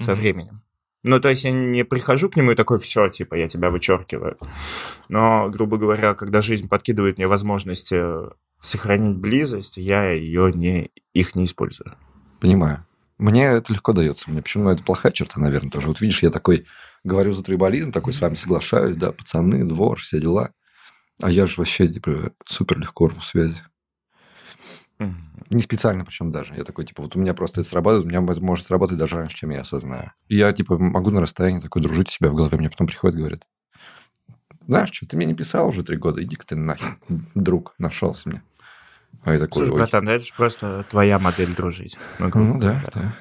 со 0.00 0.12
Мгм. 0.12 0.20
временем. 0.20 0.62
Ну, 1.02 1.20
то 1.20 1.28
есть 1.28 1.44
я 1.44 1.52
не 1.52 1.84
прихожу 1.84 2.30
к 2.30 2.36
нему 2.36 2.52
и 2.52 2.54
такой, 2.54 2.78
все, 2.78 3.08
типа, 3.08 3.34
я 3.34 3.46
тебя 3.46 3.70
вычеркиваю. 3.70 4.38
Но, 5.10 5.50
грубо 5.50 5.76
говоря, 5.76 6.14
когда 6.14 6.40
жизнь 6.40 6.66
подкидывает 6.68 7.18
мне 7.18 7.26
возможности 7.28 8.02
сохранить 8.58 9.18
близость, 9.18 9.76
я 9.76 10.10
ее 10.10 10.50
не, 10.54 10.90
их 11.12 11.34
не 11.34 11.44
использую. 11.44 11.94
Понимаю. 12.40 12.86
Мне 13.18 13.44
это 13.44 13.72
легко 13.74 13.92
дается. 13.92 14.30
Мне 14.30 14.40
почему 14.42 14.70
это 14.70 14.82
плохая 14.82 15.12
черта, 15.12 15.38
наверное, 15.40 15.70
тоже. 15.70 15.88
Вот 15.88 16.00
видишь, 16.00 16.22
я 16.22 16.30
такой 16.30 16.66
говорю 17.04 17.32
за 17.34 17.44
трибализм, 17.44 17.92
такой 17.92 18.12
с 18.14 18.20
вами 18.22 18.34
соглашаюсь, 18.34 18.96
да, 18.96 19.12
пацаны, 19.12 19.64
двор, 19.64 20.00
все 20.00 20.20
дела. 20.20 20.52
А 21.20 21.30
я 21.30 21.46
же 21.46 21.54
вообще 21.58 21.88
типа, 21.88 22.32
супер 22.44 22.78
легко 22.78 23.08
рву 23.08 23.20
связи. 23.20 23.62
Не 25.50 25.62
специально 25.62 26.04
причем 26.04 26.30
даже. 26.30 26.54
Я 26.54 26.64
такой, 26.64 26.86
типа, 26.86 27.02
вот 27.02 27.16
у 27.16 27.18
меня 27.20 27.34
просто 27.34 27.60
это 27.60 27.68
срабатывает, 27.68 28.06
у 28.06 28.08
меня 28.08 28.22
это 28.32 28.40
может 28.40 28.66
сработать 28.66 28.96
даже 28.96 29.16
раньше, 29.16 29.36
чем 29.36 29.50
я 29.50 29.60
осознаю. 29.60 30.12
И 30.28 30.36
я, 30.36 30.52
типа, 30.52 30.78
могу 30.78 31.10
на 31.10 31.20
расстоянии 31.20 31.60
такой 31.60 31.82
дружить 31.82 32.08
у 32.08 32.10
себя 32.10 32.30
в 32.30 32.34
голове. 32.34 32.56
Мне 32.58 32.70
потом 32.70 32.86
приходит, 32.86 33.18
говорит, 33.18 33.48
знаешь 34.66 34.90
что, 34.92 35.06
ты 35.06 35.16
мне 35.16 35.26
не 35.26 35.34
писал 35.34 35.68
уже 35.68 35.82
три 35.82 35.96
года, 35.96 36.22
иди-ка 36.22 36.46
ты 36.46 36.56
нахер, 36.56 36.98
друг, 37.34 37.74
нашелся 37.78 38.28
мне. 38.28 38.42
А 39.24 39.32
я 39.32 39.38
такой, 39.38 39.66
Слушай, 39.66 39.78
братан, 39.78 40.04
да 40.06 40.12
это 40.12 40.24
же 40.24 40.34
просто 40.34 40.84
твоя 40.90 41.18
модель 41.18 41.54
дружить. 41.54 41.98
Ну, 42.18 42.30
Ну 42.34 42.58
да, 42.58 42.80
говоря. 42.80 42.90
да. 42.94 43.16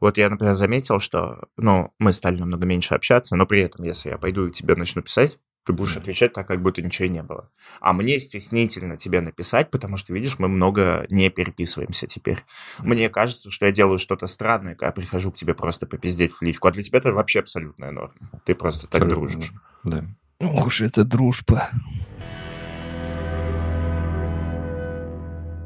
Вот 0.00 0.18
я, 0.18 0.28
например, 0.28 0.54
заметил, 0.54 0.98
что, 0.98 1.48
ну, 1.56 1.92
мы 1.98 2.12
стали 2.12 2.38
намного 2.38 2.66
меньше 2.66 2.94
общаться, 2.94 3.36
но 3.36 3.46
при 3.46 3.60
этом, 3.60 3.84
если 3.84 4.10
я 4.10 4.18
пойду 4.18 4.46
и 4.46 4.52
тебе 4.52 4.74
начну 4.74 5.02
писать, 5.02 5.38
ты 5.64 5.72
будешь 5.72 5.96
отвечать 5.96 6.32
так, 6.32 6.46
как 6.46 6.62
будто 6.62 6.80
ничего 6.82 7.06
и 7.06 7.10
не 7.10 7.22
было. 7.22 7.50
А 7.80 7.92
мне 7.92 8.18
стеснительно 8.18 8.96
тебе 8.96 9.20
написать, 9.20 9.70
потому 9.70 9.96
что, 9.98 10.12
видишь, 10.14 10.38
мы 10.38 10.48
много 10.48 11.06
не 11.10 11.28
переписываемся 11.30 12.06
теперь. 12.06 12.38
Мне 12.78 13.08
кажется, 13.10 13.50
что 13.50 13.66
я 13.66 13.72
делаю 13.72 13.98
что-то 13.98 14.26
странное, 14.26 14.74
когда 14.74 14.92
прихожу 14.92 15.30
к 15.32 15.36
тебе 15.36 15.54
просто 15.54 15.86
попиздеть 15.86 16.32
в 16.32 16.42
личку. 16.42 16.68
А 16.68 16.72
для 16.72 16.82
тебя 16.82 16.98
это 16.98 17.12
вообще 17.12 17.40
абсолютная 17.40 17.90
норма. 17.90 18.14
Ты 18.44 18.54
просто 18.54 18.86
так 18.86 19.02
Абсолютно, 19.02 19.28
дружишь. 19.34 19.52
Да. 19.84 20.04
Ох 20.40 20.66
уж 20.66 20.80
это 20.80 21.04
дружба. 21.04 21.68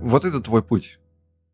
Вот 0.00 0.24
это 0.24 0.40
твой 0.40 0.62
путь. 0.62 0.98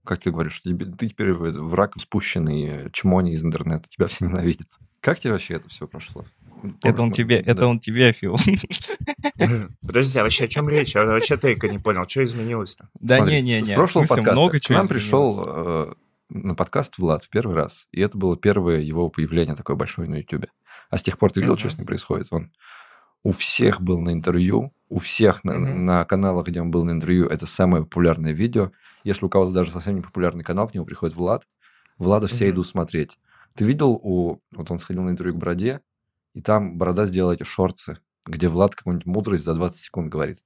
Как 0.05 0.19
ты 0.19 0.31
говоришь, 0.31 0.63
тебе- 0.63 0.87
ты 0.87 1.09
теперь 1.09 1.33
в- 1.33 1.53
в 1.53 1.75
рак 1.75 1.93
спущенный 2.01 2.91
чмони 2.91 3.35
из 3.35 3.45
интернета, 3.45 3.89
тебя 3.89 4.07
все 4.09 4.25
ненавидят. 4.27 4.67
Как 5.01 5.21
тебе 5.21 5.33
вообще 5.33 5.55
это 5.55 5.69
все 5.69 5.87
прошло? 5.87 6.25
Это 6.83 7.03
он 7.03 7.13
тебе, 7.13 7.37
это 7.37 7.67
он 7.67 7.81
тебе, 7.81 8.13
Фил. 8.13 8.37
Подожди, 9.87 10.19
а 10.19 10.23
вообще 10.23 10.45
о 10.45 10.49
чем 10.49 10.69
речь? 10.69 10.95
Я 10.95 11.05
вообще 11.05 11.37
тейка 11.37 11.69
не 11.69 11.79
понял, 11.79 12.09
что 12.09 12.25
изменилось-то? 12.25 12.89
Да 12.99 13.21
не, 13.21 13.43
не, 13.43 13.61
не. 13.61 13.65
С 13.67 13.73
прошлого 13.73 14.07
подкаста 14.07 14.61
к 14.61 14.71
нам 14.71 14.89
пришел 14.89 15.43
э, 15.45 15.95
на 16.29 16.55
подкаст 16.55 16.99
Влад 16.99 17.25
в 17.25 17.31
первый 17.31 17.55
раз, 17.55 17.87
и 17.93 18.01
это 18.01 18.17
было 18.17 18.37
первое 18.37 18.81
его 18.81 19.09
появление 19.09 19.57
такое 19.57 19.77
большое 19.77 20.09
на 20.09 20.17
Ютубе. 20.17 20.49
А 20.91 20.99
с 20.99 21.03
тех 21.03 21.19
пор 21.19 21.33
ты 21.33 21.41
видел, 21.41 21.59
что 21.59 21.71
с 21.71 21.79
ним 21.79 21.87
происходит? 21.87 22.29
Он 22.31 22.51
у 23.23 23.33
всех 23.33 23.81
был 23.81 24.01
на 24.01 24.13
интервью, 24.13 24.73
у 24.89 24.99
всех 24.99 25.45
на, 25.45 25.59
на 25.59 26.05
каналах, 26.05 26.47
где 26.47 26.61
он 26.61 26.71
был 26.71 26.85
на 26.85 26.93
интервью, 26.93 27.27
это 27.27 27.47
самое 27.47 27.85
популярное 27.85 28.33
видео. 28.33 28.73
Если 29.05 29.25
у 29.25 29.29
кого-то 29.29 29.53
даже 29.53 29.71
совсем 29.71 29.97
не 29.97 30.01
популярный 30.01 30.45
канал, 30.45 30.69
к 30.69 30.75
нему 30.75 30.87
приходит 30.87 31.17
Влад, 31.17 31.47
Влада 31.99 32.27
все 32.29 32.49
идут 32.49 32.67
смотреть. 32.67 33.19
Ты 33.55 33.65
видел, 33.65 33.93
у... 33.93 34.41
вот 34.53 34.71
он 34.71 34.79
сходил 34.79 35.03
на 35.03 35.11
интервью 35.11 35.35
к 35.35 35.39
Бороде, 35.39 35.81
и 36.35 36.41
там 36.41 36.79
Борода 36.79 37.05
сделал 37.07 37.33
эти 37.33 37.43
шорцы, 37.43 37.99
где 38.27 38.49
Влад 38.49 38.75
какую-нибудь 38.75 39.07
мудрость 39.07 39.45
за 39.45 39.55
20 39.55 39.79
секунд 39.79 40.09
говорит. 40.11 40.39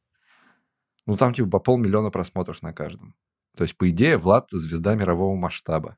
Ну, 1.07 1.17
там 1.17 1.35
типа 1.35 1.49
по 1.51 1.59
полмиллиона 1.59 2.11
просмотров 2.11 2.63
на 2.63 2.73
каждом. 2.73 3.15
То 3.57 3.63
есть, 3.63 3.77
по 3.77 3.89
идее, 3.91 4.17
Влад 4.17 4.49
звезда 4.51 4.95
мирового 4.95 5.37
масштаба. 5.37 5.97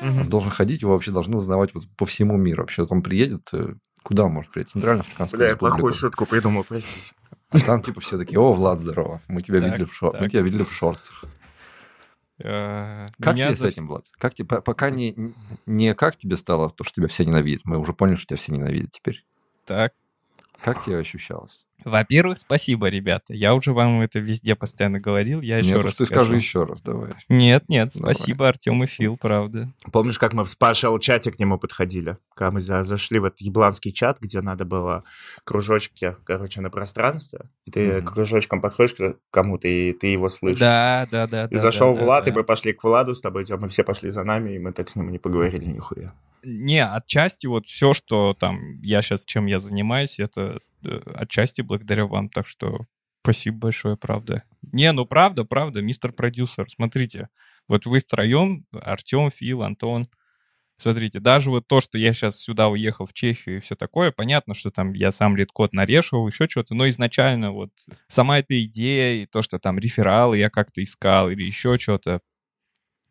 Он 0.00 0.28
должен 0.28 0.50
ходить, 0.50 0.82
его 0.82 0.92
вообще 0.92 1.10
должны 1.10 1.36
узнавать 1.36 1.74
вот 1.74 1.84
по 1.96 2.06
всему 2.06 2.36
миру. 2.36 2.62
Вообще, 2.62 2.82
вот 2.82 2.92
он 2.92 3.02
приедет, 3.02 3.48
э, 3.52 3.74
куда 4.02 4.24
он 4.24 4.32
может 4.32 4.50
приехать? 4.50 4.72
Центральноафриканскую 4.72 5.38
Бля, 5.38 5.46
я 5.46 5.52
республику. 5.52 5.76
плохую 5.76 5.92
шутку 5.92 6.26
придумал, 6.26 6.64
простите. 6.64 7.12
А 7.50 7.60
там 7.60 7.82
типа 7.82 8.00
все 8.00 8.18
такие, 8.18 8.38
о, 8.40 8.52
Влад, 8.52 8.78
здорово, 8.78 9.20
мы 9.28 9.42
тебя 9.42 9.60
Так, 9.60 9.72
видели 9.72 9.84
в 9.84 9.92
шор... 9.94 10.16
мы 10.20 10.28
тебя 10.28 10.42
видели 10.42 10.62
в 10.64 10.72
шортах. 10.72 11.24
Э, 12.42 13.08
Как 13.20 13.34
меня 13.34 13.46
тебе 13.46 13.56
с 13.56 13.62
этим, 13.64 13.88
Влад? 13.88 14.04
Как 14.18 14.34
тебе, 14.34 14.48
по- 14.48 14.60
пока 14.60 14.90
не, 14.90 15.14
не 15.66 15.94
как 15.94 16.16
тебе 16.16 16.36
стало 16.36 16.70
то, 16.70 16.84
что 16.84 16.94
тебя 16.96 17.08
все 17.08 17.24
ненавидят, 17.24 17.64
мы 17.64 17.78
уже 17.78 17.92
поняли, 17.92 18.16
что 18.16 18.26
тебя 18.28 18.36
все 18.38 18.52
ненавидят 18.52 18.90
теперь. 18.92 19.24
Так. 19.64 19.94
Как 20.62 20.84
тебе 20.84 20.98
ощущалось? 20.98 21.66
Во-первых, 21.84 22.38
спасибо, 22.38 22.88
ребята. 22.88 23.34
Я 23.34 23.54
уже 23.54 23.72
вам 23.72 24.00
это 24.00 24.18
везде 24.18 24.54
постоянно 24.54 25.00
говорил. 25.00 25.40
Я 25.40 25.58
еще 25.58 25.70
Нет, 25.74 25.84
раз 25.84 25.96
ты 25.96 26.06
скажу. 26.06 26.22
скажи 26.22 26.36
еще 26.36 26.64
раз, 26.64 26.82
давай. 26.82 27.12
Нет, 27.28 27.68
нет, 27.68 27.90
Давай. 27.94 28.14
спасибо, 28.14 28.48
Артем 28.48 28.82
и 28.84 28.86
Фил, 28.86 29.16
правда. 29.16 29.72
Помнишь, 29.92 30.18
как 30.18 30.32
мы 30.32 30.44
в 30.44 30.48
спашел 30.50 30.98
чате 30.98 31.30
к 31.32 31.38
нему 31.38 31.58
подходили? 31.58 32.16
Когда 32.34 32.50
мы 32.52 32.60
за- 32.60 32.82
зашли 32.82 33.18
в 33.18 33.24
этот 33.24 33.40
ебланский 33.40 33.92
чат, 33.92 34.18
где 34.20 34.40
надо 34.40 34.64
было 34.64 35.04
кружочки, 35.44 36.16
короче, 36.24 36.60
на 36.60 36.70
пространстве, 36.70 37.40
и 37.64 37.70
ты 37.70 37.98
Мгм. 37.98 38.06
кружочком 38.06 38.60
подходишь 38.60 38.94
к 38.94 39.16
кому-то, 39.30 39.68
и 39.68 39.92
ты 39.92 40.08
его 40.08 40.28
слышишь. 40.28 40.60
Да, 40.60 41.06
да, 41.10 41.26
да. 41.26 41.44
И 41.46 41.54
да, 41.54 41.58
зашел 41.58 41.94
да, 41.96 42.02
Влад, 42.04 42.24
да, 42.24 42.30
и 42.30 42.34
мы 42.34 42.44
пошли 42.44 42.72
к 42.72 42.82
Владу 42.84 43.14
с 43.14 43.20
тобой, 43.20 43.44
Тём, 43.44 43.60
мы 43.60 43.68
все 43.68 43.84
пошли 43.84 44.10
за 44.10 44.24
нами, 44.24 44.54
и 44.54 44.58
мы 44.58 44.72
так 44.72 44.88
с 44.88 44.96
ним 44.96 45.10
не 45.10 45.18
поговорили 45.18 45.64
нихуя. 45.66 46.12
Не, 46.44 46.84
отчасти 46.84 47.46
вот 47.46 47.66
все, 47.66 47.92
что 47.92 48.34
там 48.34 48.80
я 48.82 49.00
сейчас, 49.02 49.24
чем 49.24 49.46
я 49.46 49.58
занимаюсь, 49.60 50.18
это 50.18 50.58
отчасти 50.84 51.62
благодаря 51.62 52.06
вам, 52.06 52.28
так 52.28 52.46
что 52.46 52.86
спасибо 53.22 53.58
большое, 53.58 53.96
правда. 53.96 54.44
Не, 54.72 54.92
ну 54.92 55.06
правда, 55.06 55.44
правда, 55.44 55.82
мистер 55.82 56.12
продюсер, 56.12 56.68
смотрите, 56.68 57.28
вот 57.68 57.86
вы 57.86 58.00
втроем, 58.00 58.66
Артем, 58.72 59.30
Фил, 59.30 59.62
Антон, 59.62 60.08
смотрите, 60.76 61.20
даже 61.20 61.50
вот 61.50 61.68
то, 61.68 61.80
что 61.80 61.98
я 61.98 62.12
сейчас 62.12 62.38
сюда 62.40 62.68
уехал 62.68 63.06
в 63.06 63.12
Чехию 63.12 63.58
и 63.58 63.60
все 63.60 63.76
такое, 63.76 64.10
понятно, 64.10 64.54
что 64.54 64.70
там 64.70 64.92
я 64.92 65.12
сам 65.12 65.36
LeetCode 65.36 65.72
нарешивал, 65.72 66.26
еще 66.26 66.48
что-то, 66.48 66.74
но 66.74 66.88
изначально 66.88 67.52
вот 67.52 67.70
сама 68.08 68.40
эта 68.40 68.62
идея 68.64 69.22
и 69.22 69.26
то, 69.26 69.42
что 69.42 69.58
там 69.58 69.78
рефералы 69.78 70.38
я 70.38 70.50
как-то 70.50 70.82
искал 70.82 71.30
или 71.30 71.44
еще 71.44 71.78
что-то, 71.78 72.20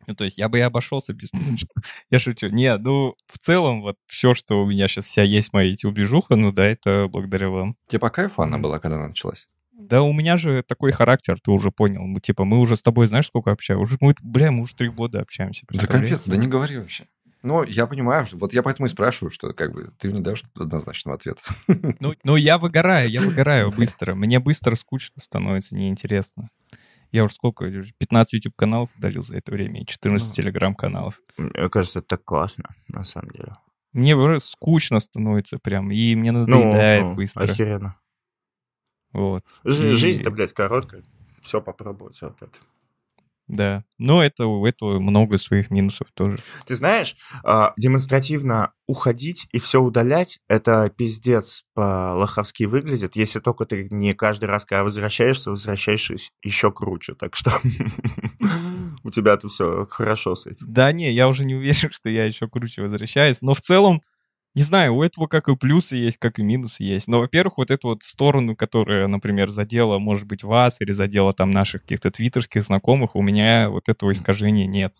ну, 0.06 0.14
то 0.14 0.24
есть 0.24 0.38
я 0.38 0.48
бы 0.48 0.58
и 0.58 0.62
обошелся 0.62 1.12
без... 1.12 1.30
Я 2.10 2.18
шучу. 2.18 2.48
Не, 2.48 2.76
ну, 2.78 3.14
в 3.26 3.38
целом, 3.38 3.82
вот 3.82 3.96
все, 4.06 4.34
что 4.34 4.62
у 4.62 4.66
меня 4.66 4.88
сейчас 4.88 5.06
вся 5.06 5.22
есть 5.22 5.52
моя 5.52 5.70
YouTube-движуха, 5.70 6.36
ну 6.36 6.52
да, 6.52 6.66
это 6.66 7.08
благодаря 7.08 7.50
вам. 7.50 7.76
Тебе 7.88 8.00
по 8.00 8.10
кайфу 8.10 8.42
она 8.42 8.58
была, 8.58 8.78
когда 8.78 8.96
она 8.96 9.08
началась? 9.08 9.48
Да 9.72 10.02
у 10.02 10.12
меня 10.12 10.36
же 10.36 10.62
такой 10.62 10.92
характер, 10.92 11.38
ты 11.42 11.50
уже 11.50 11.70
понял. 11.70 12.02
Мы, 12.02 12.20
типа, 12.20 12.44
мы 12.44 12.60
уже 12.60 12.76
с 12.76 12.82
тобой, 12.82 13.06
знаешь, 13.06 13.26
сколько 13.26 13.50
общаемся? 13.50 13.82
Уже, 13.82 13.96
мы, 14.00 14.14
бля, 14.22 14.52
мы 14.52 14.62
уже 14.62 14.74
три 14.74 14.88
года 14.88 15.20
общаемся. 15.20 15.66
Да 15.70 15.86
капец, 15.86 16.22
да 16.26 16.36
не 16.36 16.46
говори 16.46 16.78
вообще. 16.78 17.04
Ну, 17.42 17.64
я 17.64 17.86
понимаю, 17.86 18.24
что 18.24 18.36
вот 18.36 18.52
я 18.52 18.62
поэтому 18.62 18.86
и 18.86 18.88
спрашиваю, 18.88 19.32
что 19.32 19.52
как 19.52 19.72
бы 19.72 19.92
ты 19.98 20.08
мне 20.08 20.20
дашь 20.20 20.44
однозначного 20.54 21.16
ответа. 21.16 21.42
Ну, 21.98 22.14
ну, 22.22 22.36
я 22.36 22.58
выгораю, 22.58 23.10
я 23.10 23.20
выгораю 23.20 23.72
быстро. 23.72 24.14
Мне 24.14 24.38
быстро 24.38 24.76
скучно 24.76 25.20
становится, 25.20 25.74
неинтересно. 25.74 26.50
Я 27.12 27.24
уже 27.24 27.34
сколько, 27.34 27.70
15 27.98 28.32
YouTube-каналов 28.32 28.90
удалил 28.96 29.22
за 29.22 29.36
это 29.36 29.52
время 29.52 29.82
и 29.82 29.86
14 29.86 30.28
Ну. 30.30 30.34
телеграм-каналов. 30.34 31.20
Мне 31.36 31.68
кажется, 31.68 31.98
это 32.00 32.08
так 32.08 32.24
классно, 32.24 32.74
на 32.88 33.04
самом 33.04 33.30
деле. 33.30 33.56
Мне 33.92 34.16
уже 34.16 34.40
скучно 34.40 34.98
становится 34.98 35.58
прям, 35.58 35.90
и 35.92 36.14
мне 36.16 36.32
надоедает 36.32 37.02
ну, 37.04 37.14
быстро. 37.14 37.42
охеренно. 37.44 37.96
Вот. 39.12 39.44
Жи- 39.64 39.92
И- 39.92 39.96
Жизнь-то, 39.96 40.30
блядь, 40.30 40.54
короткая. 40.54 41.04
Все 41.42 41.60
попробовать 41.60 42.20
вот 42.22 42.40
это. 42.40 42.58
Да. 43.52 43.84
Но 43.98 44.24
это, 44.24 44.46
у 44.46 44.64
этого 44.64 44.98
много 44.98 45.36
своих 45.36 45.70
минусов 45.70 46.08
тоже. 46.14 46.38
Ты 46.66 46.74
знаешь, 46.74 47.14
а, 47.44 47.74
демонстративно 47.76 48.72
уходить 48.86 49.46
и 49.52 49.58
все 49.58 49.80
удалять, 49.80 50.40
это 50.48 50.90
пиздец 50.96 51.64
по-лоховски 51.74 52.64
выглядит, 52.64 53.14
если 53.14 53.40
только 53.40 53.66
ты 53.66 53.88
не 53.90 54.14
каждый 54.14 54.46
раз, 54.46 54.64
когда 54.64 54.84
возвращаешься, 54.84 55.50
возвращаешься 55.50 56.16
еще 56.42 56.72
круче. 56.72 57.14
Так 57.14 57.36
что 57.36 57.52
у 59.04 59.10
тебя-то 59.10 59.48
все 59.48 59.86
хорошо 59.90 60.34
с 60.34 60.46
этим. 60.46 60.72
Да 60.72 60.90
не, 60.90 61.12
я 61.12 61.28
уже 61.28 61.44
не 61.44 61.54
уверен, 61.54 61.90
что 61.92 62.08
я 62.08 62.24
еще 62.24 62.48
круче 62.48 62.80
возвращаюсь. 62.80 63.42
Но 63.42 63.52
в 63.52 63.60
целом, 63.60 64.00
не 64.54 64.62
знаю, 64.62 64.94
у 64.94 65.02
этого 65.02 65.26
как 65.26 65.48
и 65.48 65.56
плюсы 65.56 65.96
есть, 65.96 66.18
как 66.18 66.38
и 66.38 66.42
минусы 66.42 66.84
есть. 66.84 67.08
Но, 67.08 67.20
во-первых, 67.20 67.58
вот 67.58 67.70
эту 67.70 67.88
вот 67.88 68.02
сторону, 68.02 68.54
которая, 68.54 69.06
например, 69.06 69.48
задела, 69.50 69.98
может 69.98 70.26
быть, 70.26 70.44
вас 70.44 70.80
или 70.80 70.92
задела 70.92 71.32
там 71.32 71.50
наших 71.50 71.82
каких-то 71.82 72.10
твиттерских 72.10 72.62
знакомых, 72.62 73.16
у 73.16 73.22
меня 73.22 73.70
вот 73.70 73.88
этого 73.88 74.12
искажения 74.12 74.66
нет. 74.66 74.96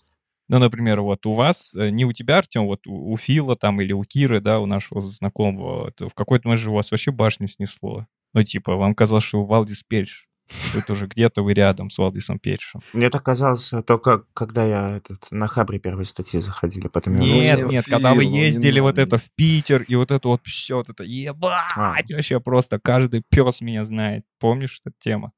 Ну, 0.48 0.58
например, 0.58 1.02
вот 1.02 1.24
у 1.26 1.32
вас, 1.32 1.72
э, 1.74 1.90
не 1.90 2.04
у 2.04 2.12
тебя, 2.12 2.38
Артем, 2.38 2.66
вот 2.66 2.86
у, 2.86 3.12
у 3.12 3.16
Фила 3.16 3.54
там 3.56 3.80
или 3.80 3.92
у 3.92 4.04
Киры, 4.04 4.40
да, 4.40 4.60
у 4.60 4.66
нашего 4.66 5.00
знакомого, 5.00 5.92
в 5.98 6.14
какой-то 6.14 6.48
момент 6.48 6.62
же 6.62 6.70
у 6.70 6.74
вас 6.74 6.90
вообще 6.90 7.10
башню 7.10 7.48
снесло. 7.48 8.06
Ну, 8.34 8.42
типа, 8.42 8.76
вам 8.76 8.94
казалось, 8.94 9.24
что 9.24 9.44
Валдис 9.44 9.82
Пельш. 9.82 10.28
Тут 10.72 10.90
уже 10.90 11.06
где-то 11.06 11.42
вы 11.42 11.54
рядом 11.54 11.88
с 11.90 11.98
Валдисом 11.98 12.38
Пельшем. 12.38 12.82
Мне 12.92 13.10
так 13.10 13.22
казалось 13.22 13.72
только, 13.86 14.24
когда 14.34 14.64
я 14.64 14.96
этот, 14.96 15.30
на 15.30 15.46
Хабре 15.46 15.78
первой 15.78 16.04
статьи 16.04 16.40
заходили. 16.40 16.88
Потом 16.88 17.18
я 17.18 17.20
Нет, 17.20 17.60
Ну, 17.60 17.68
нет, 17.68 17.84
когда 17.86 18.14
вы 18.14 18.24
ездили 18.24 18.80
вот 18.80 18.96
надо. 18.96 19.02
это 19.02 19.18
в 19.18 19.30
Питер, 19.34 19.82
и 19.82 19.94
вот 19.94 20.10
это 20.10 20.28
вот 20.28 20.42
все, 20.44 20.76
вот 20.76 20.88
это, 20.88 21.04
ебать, 21.04 21.72
А. 21.76 21.94
вообще 22.10 22.40
просто 22.40 22.78
каждый 22.78 23.22
пес 23.28 23.60
меня 23.60 23.84
знает. 23.84 24.24
Помнишь 24.38 24.80
эту 24.84 24.94
тему? 24.98 25.32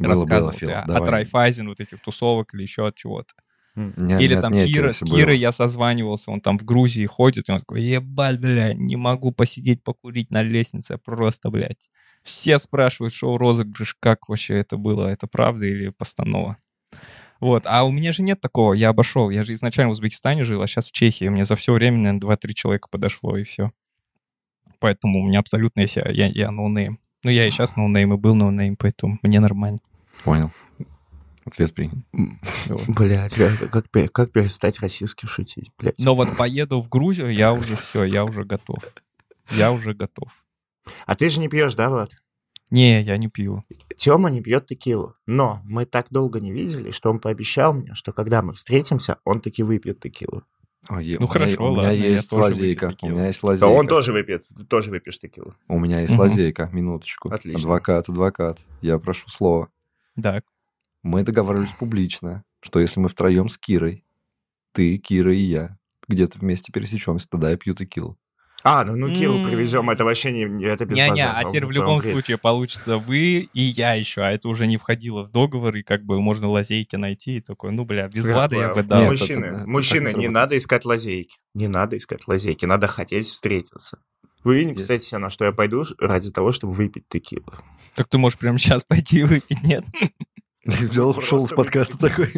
Рассказывал 0.00 0.52
Фил, 0.52 0.68
ты 0.68 0.74
от. 0.74 1.08
Райфайзен, 1.08 1.68
вот 1.68 1.80
этих 1.80 2.00
тусовок 2.02 2.54
или 2.54 2.62
еще 2.62 2.86
от 2.86 2.96
чего-то. 2.96 3.32
Нет, 3.76 4.20
или 4.20 4.34
нет, 4.34 4.40
там 4.40 4.52
нет, 4.52 4.66
Кира, 4.66 4.92
с. 4.92 5.02
Кирой 5.02 5.36
я 5.36 5.50
созванивался, 5.50 6.30
он 6.30 6.40
там 6.40 6.58
в 6.58 6.64
Грузии 6.64 7.06
ходит, 7.06 7.48
и 7.48 7.52
он 7.52 7.58
такой, 7.58 7.82
ебать, 7.82 8.40
бля, 8.40 8.72
не 8.72 8.96
могу 8.96 9.32
посидеть, 9.32 9.82
покурить 9.82 10.30
на 10.30 10.42
лестнице, 10.42 10.96
просто, 10.96 11.50
блядь. 11.50 11.90
Все 12.22 12.58
спрашивают, 12.58 13.12
шоу 13.12 13.36
розыгрыш, 13.36 13.96
как 13.98 14.28
вообще 14.28 14.58
это 14.58 14.76
было, 14.76 15.08
это 15.08 15.26
правда 15.26 15.66
или 15.66 15.88
постанова? 15.88 16.56
Вот, 17.40 17.64
а 17.66 17.84
у 17.84 17.90
меня 17.90 18.12
же 18.12 18.22
нет 18.22 18.40
такого, 18.40 18.74
я 18.74 18.90
обошел, 18.90 19.28
я 19.28 19.42
же 19.42 19.52
изначально 19.54 19.90
в 19.90 19.92
Узбекистане 19.92 20.44
жил, 20.44 20.62
а 20.62 20.68
сейчас 20.68 20.86
в 20.86 20.92
Чехии, 20.92 21.28
мне 21.28 21.44
за 21.44 21.56
все 21.56 21.72
время, 21.72 21.98
наверное, 21.98 22.36
2-3 22.36 22.54
человека 22.54 22.88
подошло, 22.88 23.36
и 23.36 23.42
все. 23.42 23.72
Поэтому 24.78 25.20
у 25.20 25.26
меня 25.26 25.40
абсолютно 25.40 25.80
я, 25.80 26.10
я, 26.10 26.26
я 26.26 26.50
ноунейм. 26.50 27.00
Ну, 27.24 27.30
я 27.30 27.46
и 27.46 27.50
сейчас 27.50 27.74
ноунейм, 27.74 28.14
и 28.14 28.16
был 28.18 28.34
ноунейм, 28.34 28.76
поэтому 28.76 29.18
мне 29.22 29.40
нормально. 29.40 29.78
Понял. 30.22 30.52
Ответ 31.44 31.74
принят. 31.74 31.98
Блядь, 32.88 33.34
как, 33.70 33.84
как 34.12 34.32
перестать 34.32 34.80
российски 34.80 35.26
шутить, 35.26 35.70
блядь. 35.78 35.98
Но 35.98 36.14
вот 36.14 36.36
поеду 36.36 36.80
в 36.80 36.88
Грузию, 36.88 37.32
я 37.34 37.52
уже 37.52 37.76
все, 37.76 38.04
я 38.04 38.24
уже 38.24 38.44
готов. 38.44 38.78
Я 39.50 39.72
уже 39.72 39.92
готов. 39.94 40.28
А 41.06 41.14
ты 41.16 41.28
же 41.30 41.40
не 41.40 41.48
пьешь, 41.48 41.74
да, 41.74 41.90
Влад? 41.90 42.12
Не, 42.70 43.02
я 43.02 43.16
не 43.18 43.28
пью. 43.28 43.62
Тёма 43.96 44.30
не 44.30 44.40
пьет 44.40 44.66
текилу. 44.66 45.14
Но 45.26 45.60
мы 45.64 45.84
так 45.84 46.06
долго 46.10 46.40
не 46.40 46.50
видели, 46.52 46.90
что 46.90 47.10
он 47.10 47.20
пообещал 47.20 47.74
мне, 47.74 47.94
что 47.94 48.12
когда 48.12 48.40
мы 48.42 48.54
встретимся, 48.54 49.18
он 49.24 49.40
таки 49.40 49.62
выпьет 49.62 50.00
текилу. 50.00 50.44
Ой, 50.88 51.04
е- 51.06 51.18
Ну, 51.18 51.26
у 51.26 51.28
меня- 51.28 51.32
хорошо, 51.32 51.64
у 51.66 51.70
меня 51.70 51.82
ладно, 51.82 51.92
я 51.96 52.08
есть 52.08 52.28
тоже 52.30 52.42
лазейка. 52.42 52.96
У 53.02 53.08
меня 53.08 53.26
есть 53.28 53.40
Да 53.42 53.48
лазейка. 53.48 53.66
он 53.70 53.86
тоже 53.86 54.12
выпьет. 54.12 54.46
Ты 54.48 54.64
тоже 54.64 54.90
выпьешь 54.90 55.18
текилу. 55.18 55.54
У 55.68 55.78
меня 55.78 56.00
есть 56.00 56.12
Мгм. 56.12 56.20
лазейка. 56.20 56.68
Минуточку. 56.72 57.30
Отлично. 57.30 57.60
Адвокат, 57.60 58.08
адвокат. 58.08 58.58
Я 58.80 58.98
прошу 58.98 59.28
слова. 59.30 59.68
Да. 60.16 60.42
Мы 61.04 61.22
договаривались 61.22 61.72
публично, 61.78 62.44
что 62.62 62.80
если 62.80 62.98
мы 62.98 63.10
втроем 63.10 63.50
с 63.50 63.58
Кирой, 63.58 64.04
ты, 64.72 64.96
Кира 64.96 65.34
и 65.34 65.38
я, 65.38 65.76
где-то 66.08 66.38
вместе 66.38 66.72
пересечемся, 66.72 67.28
тогда 67.28 67.50
я 67.50 67.58
пью 67.58 67.74
текилу. 67.74 68.18
А, 68.66 68.82
ну, 68.86 68.96
ну 68.96 69.12
Киру 69.12 69.34
М. 69.36 69.44
привезем, 69.44 69.90
это 69.90 70.06
вообще 70.06 70.32
не, 70.32 70.64
это 70.64 70.86
без 70.86 70.96
Не-не, 70.96 71.10
базара, 71.10 71.36
а 71.36 71.44
теперь 71.44 71.66
в 71.66 71.70
любом 71.70 71.98
греет. 71.98 72.14
случае 72.14 72.38
получится 72.38 72.96
вы 72.96 73.40
и 73.52 73.60
я 73.60 73.92
еще, 73.92 74.22
а 74.22 74.30
это 74.30 74.48
уже 74.48 74.66
не 74.66 74.78
входило 74.78 75.24
в 75.24 75.30
договор, 75.30 75.76
и 75.76 75.82
как 75.82 76.02
бы 76.06 76.18
можно 76.22 76.48
лазейки 76.48 76.96
найти, 76.96 77.36
и 77.36 77.40
такой, 77.42 77.72
ну, 77.72 77.84
бля, 77.84 78.08
без 78.08 78.24
Влада 78.26 78.56
я 78.56 78.68
бы 78.70 78.76
Нет, 78.76 78.86
дал. 78.86 79.04
Мужчины, 79.04 79.44
это- 79.44 79.56
это 79.58 79.66
мужчины, 79.68 80.10
так 80.12 80.18
не 80.18 80.28
надо 80.28 80.56
искать 80.56 80.86
лазейки. 80.86 81.36
Не 81.52 81.68
надо 81.68 81.98
искать 81.98 82.26
лазейки, 82.26 82.64
надо 82.64 82.86
хотеть 82.86 83.26
встретиться. 83.26 83.98
Вы 84.42 84.64
не 84.64 84.72
представляете 84.72 85.06
себе, 85.08 85.18
на 85.18 85.28
что 85.28 85.44
я 85.44 85.52
пойду 85.52 85.84
ради 85.98 86.30
того, 86.30 86.50
чтобы 86.52 86.72
выпить 86.72 87.06
текилу. 87.08 87.52
Так 87.94 88.08
ты 88.08 88.16
можешь 88.16 88.38
прямо 88.38 88.56
сейчас 88.58 88.82
пойти 88.82 89.20
и 89.20 89.24
выпить, 89.24 89.62
нет? 89.62 89.84
Ты 90.64 90.86
взял, 90.88 91.10
ушел 91.10 91.46
с 91.46 91.52
подкаста 91.52 91.98
такой. 91.98 92.32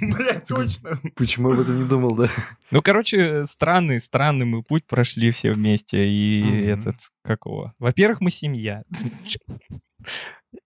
Блядь, 0.00 0.46
точно. 0.46 0.98
Почему 1.14 1.50
я 1.50 1.54
об 1.54 1.60
этом 1.60 1.78
не 1.82 1.88
думал, 1.88 2.16
да? 2.16 2.28
Ну, 2.70 2.82
короче, 2.82 3.46
странный, 3.46 4.00
странный 4.00 4.46
мы 4.46 4.62
путь 4.62 4.86
прошли 4.86 5.30
все 5.30 5.52
вместе. 5.52 6.06
И 6.06 6.66
этот, 6.66 6.96
как 7.22 7.46
его? 7.46 7.72
Во-первых, 7.78 8.20
мы 8.20 8.30
семья. 8.30 8.82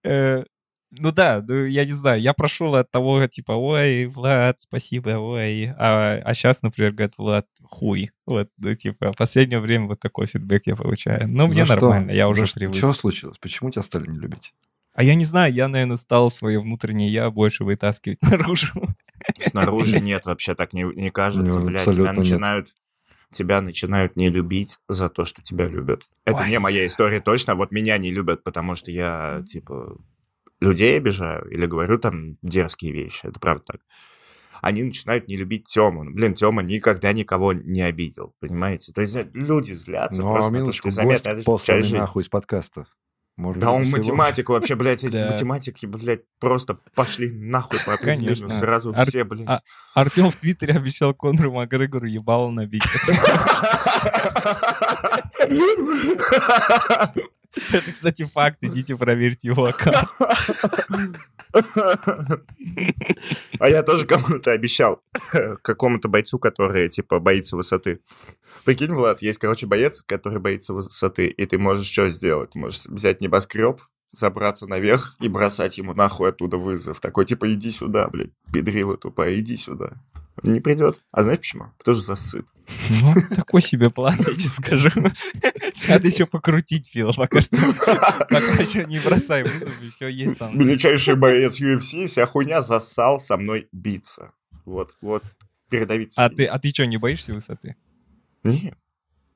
Ну 0.91 1.11
да, 1.11 1.43
ну, 1.47 1.65
я 1.65 1.85
не 1.85 1.91
знаю, 1.91 2.19
я 2.19 2.33
прошел 2.33 2.75
от 2.75 2.89
того, 2.89 3.25
типа, 3.27 3.51
ой, 3.51 4.07
Влад, 4.07 4.59
спасибо, 4.61 5.09
ой, 5.19 5.73
а, 5.77 6.19
а 6.23 6.33
сейчас, 6.33 6.63
например, 6.63 6.93
говорят, 6.93 7.13
Влад, 7.17 7.47
хуй. 7.61 8.09
Вот, 8.25 8.49
ну, 8.57 8.73
типа, 8.73 9.13
в 9.13 9.17
последнее 9.17 9.59
время 9.59 9.85
вот 9.85 9.99
такой 9.99 10.25
фидбэк 10.25 10.63
я 10.65 10.75
получаю. 10.75 11.27
Ну, 11.29 11.45
мне 11.45 11.65
За 11.65 11.77
что? 11.77 11.89
нормально, 11.89 12.11
я 12.11 12.27
уже 12.27 12.41
За 12.41 12.47
что? 12.47 12.59
привык. 12.59 12.75
Что 12.75 12.93
случилось? 12.93 13.37
Почему 13.37 13.69
тебя 13.69 13.83
стали 13.83 14.07
не 14.07 14.17
любить? 14.17 14.53
А 14.93 15.03
я 15.03 15.13
не 15.13 15.25
знаю, 15.25 15.53
я, 15.53 15.67
наверное, 15.67 15.97
стал 15.97 16.31
свое 16.31 16.59
внутреннее 16.59 17.11
я 17.11 17.29
больше 17.29 17.63
вытаскивать 17.63 18.21
наружу. 18.23 18.95
Снаружи 19.39 19.99
нет, 19.99 20.25
вообще 20.25 20.55
так 20.55 20.73
не, 20.73 20.83
не 20.83 21.11
кажется, 21.11 21.59
блядь. 21.59 21.83
Тебя 21.83 21.91
абсолютно 21.91 22.11
нет. 22.11 22.17
начинают, 22.17 22.67
тебя 23.31 23.61
начинают 23.61 24.15
не 24.15 24.29
любить 24.29 24.79
за 24.87 25.09
то, 25.09 25.23
что 25.25 25.41
тебя 25.43 25.67
любят. 25.67 26.09
Это 26.25 26.41
Ой. 26.41 26.49
не 26.49 26.59
моя 26.59 26.85
история 26.85 27.21
точно. 27.21 27.55
Вот 27.55 27.71
меня 27.71 27.97
не 27.97 28.11
любят, 28.11 28.43
потому 28.43 28.75
что 28.75 28.91
я, 28.91 29.43
типа, 29.47 29.97
людей 30.59 30.97
обижаю 30.97 31.49
или 31.49 31.65
говорю 31.65 31.97
там 31.99 32.37
дерзкие 32.41 32.91
вещи. 32.93 33.25
Это 33.25 33.39
правда 33.39 33.63
так. 33.65 33.81
Они 34.61 34.83
начинают 34.83 35.27
не 35.29 35.37
любить 35.37 35.67
Тему. 35.67 36.03
Блин, 36.13 36.33
Тема 36.33 36.61
никогда 36.63 37.13
никого 37.13 37.53
не 37.53 37.81
обидел, 37.81 38.33
понимаете? 38.41 38.91
То 38.91 39.01
есть 39.01 39.15
э, 39.15 39.29
люди 39.33 39.71
злятся 39.71 40.21
Ну, 40.21 40.27
а 40.27 40.31
просто, 40.31 40.47
потому 40.47 40.57
минуточку, 40.63 40.91
что 40.91 41.03
гость 41.03 41.23
заметно, 41.23 41.43
посланный 41.43 41.91
нахуй 41.91 42.23
из 42.23 42.27
подкаста. 42.29 42.85
Может 43.37 43.61
Да 43.61 43.71
он 43.71 43.85
всего- 43.85 43.97
математик 43.99 44.49
вообще, 44.49 44.75
блядь, 44.75 45.05
эти 45.05 45.15
Да. 45.15 45.31
математики, 45.31 45.85
блядь, 45.85 46.23
просто 46.41 46.77
пошли 46.93 47.31
нахуй 47.31 47.79
по 47.85 47.93
определению. 47.93 48.49
Сразу 48.49 48.93
Ар- 48.93 49.07
все, 49.07 49.23
блядь. 49.23 49.47
а- 49.47 49.61
Артем 49.93 50.29
в 50.29 50.35
Твиттере 50.35 50.73
обещал 50.73 51.13
Конору 51.13 51.53
Макгрегору 51.53 52.05
ебало 52.05 52.51
набить. 52.51 52.83
Это, 57.73 57.91
кстати, 57.91 58.25
факт. 58.25 58.57
Идите 58.61 58.95
проверьте 58.95 59.47
его 59.49 59.65
аккаунт. 59.65 60.09
А 63.59 63.69
я 63.69 63.81
тоже 63.83 64.05
кому-то 64.05 64.51
обещал, 64.51 65.01
какому-то 65.63 66.07
бойцу, 66.07 66.37
который, 66.37 66.89
типа, 66.89 67.19
боится 67.19 67.55
высоты. 67.55 68.01
Прикинь, 68.65 68.93
Влад, 68.93 69.21
есть, 69.21 69.39
короче, 69.39 69.65
боец, 69.65 70.03
который 70.03 70.39
боится 70.39 70.73
высоты, 70.73 71.27
и 71.27 71.45
ты 71.45 71.57
можешь 71.57 71.87
что 71.87 72.09
сделать? 72.09 72.53
Можешь 72.55 72.85
взять 72.85 73.21
небоскреб, 73.21 73.81
забраться 74.11 74.67
наверх 74.67 75.15
и 75.19 75.27
бросать 75.27 75.77
ему 75.77 75.93
нахуй 75.93 76.29
оттуда 76.29 76.57
вызов. 76.57 76.99
Такой, 76.99 77.25
типа, 77.25 77.51
иди 77.51 77.71
сюда, 77.71 78.07
блядь, 78.09 78.31
педрила 78.53 78.97
тупая, 78.97 79.39
иди 79.39 79.57
сюда. 79.57 79.93
Не 80.43 80.59
придет. 80.59 81.01
А 81.11 81.23
знаешь 81.23 81.39
почему? 81.39 81.65
Потому 81.77 81.97
что 81.97 82.05
засыт. 82.07 82.45
Ну, 82.89 83.13
такой 83.35 83.61
себе 83.61 83.89
план, 83.89 84.15
я 84.19 84.25
тебе 84.25 84.39
скажу. 84.39 84.89
Надо 85.87 86.07
еще 86.07 86.25
покрутить, 86.25 86.87
Фил, 86.89 87.13
пока 87.13 87.41
что. 87.41 87.57
Пока 88.29 88.61
еще 88.61 88.85
не 88.85 88.99
бросай 88.99 89.43
вызов, 89.43 89.81
еще 89.81 90.11
есть 90.11 90.37
там. 90.37 90.57
Величайший 90.57 91.15
боец 91.15 91.59
UFC, 91.59 92.07
вся 92.07 92.25
хуйня 92.25 92.61
засал 92.61 93.19
со 93.19 93.37
мной 93.37 93.67
биться. 93.71 94.33
Вот, 94.65 94.95
вот, 95.01 95.23
передавиться. 95.69 96.23
А 96.23 96.29
ты, 96.29 96.45
а 96.45 96.59
ты 96.59 96.69
что, 96.69 96.85
не 96.85 96.97
боишься 96.97 97.33
высоты? 97.33 97.75
Нет. 98.43 98.77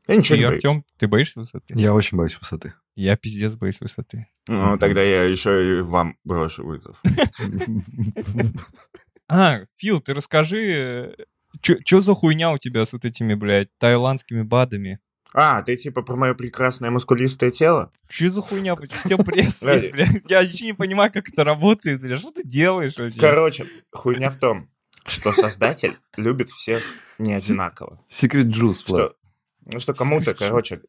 Я 0.08 0.18
ничего 0.18 0.36
Ты, 0.36 0.42
не 0.42 0.48
боюсь. 0.48 0.66
Артем, 0.66 0.86
ты 0.98 1.08
боишься 1.08 1.40
высоты? 1.40 1.74
Я 1.76 1.94
очень 1.94 2.18
боюсь 2.18 2.38
высоты. 2.40 2.74
Я 2.96 3.16
пиздец 3.16 3.54
боюсь 3.54 3.80
высоты. 3.80 4.28
Ну, 4.48 4.78
тогда 4.78 5.02
я 5.02 5.24
еще 5.24 5.80
и 5.80 5.82
вам 5.82 6.18
брошу 6.24 6.66
вызов. 6.66 7.02
А, 9.34 9.62
Фил, 9.78 10.00
ты 10.00 10.14
расскажи, 10.14 11.16
что 11.62 12.02
за 12.02 12.14
хуйня 12.14 12.52
у 12.52 12.58
тебя 12.60 12.86
с 12.86 12.94
вот 12.94 13.04
этими, 13.04 13.34
блядь, 13.34 13.70
таиландскими 13.80 14.44
БАДами? 14.44 15.00
А, 15.34 15.64
ты 15.64 15.76
типа 15.76 16.04
про 16.04 16.16
мое 16.16 16.36
прекрасное 16.36 16.92
мускулистое 16.92 17.50
тело? 17.50 17.92
Что 18.08 18.30
за 18.30 18.42
хуйня? 18.42 18.76
Почему 18.76 19.00
у 19.04 19.08
тебя 19.08 19.18
пресс 19.24 19.64
есть, 19.64 19.92
блядь? 19.92 20.22
Я 20.30 20.44
вообще 20.44 20.66
не 20.66 20.74
понимаю, 20.74 21.12
как 21.12 21.28
это 21.30 21.44
работает, 21.44 22.02
блядь. 22.02 22.20
Что 22.20 22.32
ты 22.32 22.44
делаешь 22.44 22.94
вообще? 22.98 23.20
Короче, 23.20 23.66
хуйня 23.92 24.30
в 24.30 24.38
том, 24.38 24.70
что 25.08 25.32
создатель 25.32 25.98
любит 26.16 26.50
всех 26.52 26.84
не 27.18 27.34
одинаково. 27.34 28.00
Секрет 28.10 28.48
Джуз. 28.48 28.82
Что, 28.82 29.16
ну, 29.66 29.80
что 29.80 29.96
кому-то, 29.96 30.36
короче, 30.36 30.82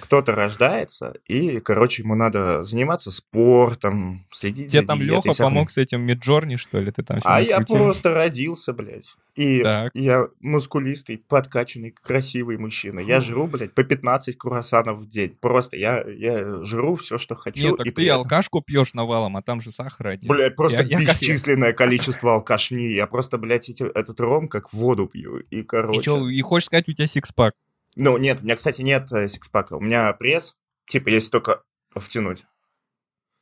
кто-то 0.00 0.32
рождается, 0.32 1.14
и, 1.26 1.60
короче, 1.60 2.02
ему 2.02 2.14
надо 2.14 2.64
заниматься 2.64 3.10
спортом, 3.10 4.26
следить 4.30 4.70
Тебе 4.72 4.80
за 4.82 4.86
там 4.86 4.98
диетой, 4.98 5.30
Леха 5.30 5.42
помог 5.42 5.70
с 5.70 5.78
этим 5.78 6.02
Миджорни, 6.02 6.56
что 6.56 6.78
ли? 6.80 6.90
Ты 6.90 7.02
там 7.02 7.18
А 7.24 7.40
я 7.40 7.58
накрутил? 7.60 7.84
просто 7.84 8.14
родился, 8.14 8.72
блядь. 8.72 9.14
И 9.36 9.62
Так. 9.62 9.90
я 9.94 10.28
мускулистый, 10.40 11.18
подкачанный, 11.18 11.90
красивый 11.90 12.56
мужчина. 12.56 13.00
Я 13.00 13.20
жру, 13.20 13.48
блядь, 13.48 13.72
по 13.74 13.82
15 13.82 14.36
круассанов 14.38 14.98
в 15.00 15.08
день. 15.08 15.36
Просто 15.40 15.76
я, 15.76 16.04
я 16.06 16.62
жру 16.62 16.94
все, 16.94 17.18
что 17.18 17.34
хочу. 17.34 17.60
Нет, 17.68 17.76
так 17.78 17.86
и 17.86 17.90
ты 17.90 18.04
этом- 18.04 18.18
алкашку 18.18 18.62
пьешь 18.62 18.94
навалом, 18.94 19.36
а 19.36 19.42
там 19.42 19.60
же 19.60 19.72
сахар 19.72 20.06
один. 20.08 20.28
Блядь, 20.28 20.54
просто 20.54 20.82
Я- 20.84 20.98
я 21.00 21.00
бесчисленное 21.00 21.72
количество 21.72 22.34
алкашни. 22.34 22.92
Я 22.94 23.08
просто, 23.08 23.36
блядь, 23.38 23.68
эти- 23.68 23.82
этот 23.82 24.20
ром 24.20 24.46
как 24.46 24.72
воду 24.72 25.06
пью. 25.08 25.38
И, 25.50 25.62
короче... 25.62 25.98
И, 25.98 26.02
чё, 26.04 26.28
и 26.28 26.40
хочешь 26.40 26.66
сказать, 26.66 26.88
у 26.88 26.92
тебя 26.92 27.08
сикспак? 27.08 27.54
Ну, 27.96 28.16
нет, 28.18 28.40
у 28.40 28.44
меня, 28.44 28.56
кстати, 28.56 28.82
нет 28.82 29.10
э, 29.12 29.28
сикспака. 29.28 29.74
У 29.74 29.80
меня 29.80 30.12
пресс, 30.12 30.56
типа, 30.86 31.08
если 31.08 31.30
только 31.30 31.62
втянуть. 31.94 32.44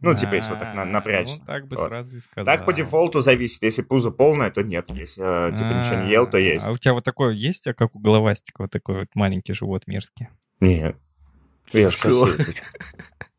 Ну, 0.01 0.15
типа, 0.17 0.35
если 0.35 0.51
вот 0.51 0.59
так 0.59 0.75
А, 0.77 0.85
напрячься. 0.85 1.37
Ну, 1.39 1.47
так 1.47 1.69
бы 1.69 1.77
сразу 1.77 2.17
и 2.17 2.21
сказал. 2.21 2.45
Так 2.45 2.67
по 2.67 2.73
дефолту 2.73 3.23
зависит. 3.23 3.63
Если 3.63 3.83
пузо 3.83 4.11
полное, 4.11 4.51
то 4.51 4.63
нет. 4.63 4.91
Если, 4.91 5.23
э, 5.23 5.53
типа, 5.53 5.69
ничего 5.69 6.03
не 6.03 6.11
ел, 6.11 6.29
то 6.29 6.39
А, 6.39 6.41
есть. 6.41 6.67
А 6.67 6.73
у 6.73 6.77
тебя 6.77 6.95
вот 6.95 7.05
такое 7.05 7.33
есть, 7.33 7.69
а 7.69 7.75
как 7.75 7.95
у 7.95 8.01
головастика, 8.01 8.63
вот 8.63 8.71
такой 8.73 9.01
вот 9.01 9.09
маленький 9.15 9.55
живот 9.55 9.87
мерзкий? 9.87 10.29
Нет. 10.59 10.97
Я 11.73 11.91
ж 11.91 11.95
Что? 11.95 12.29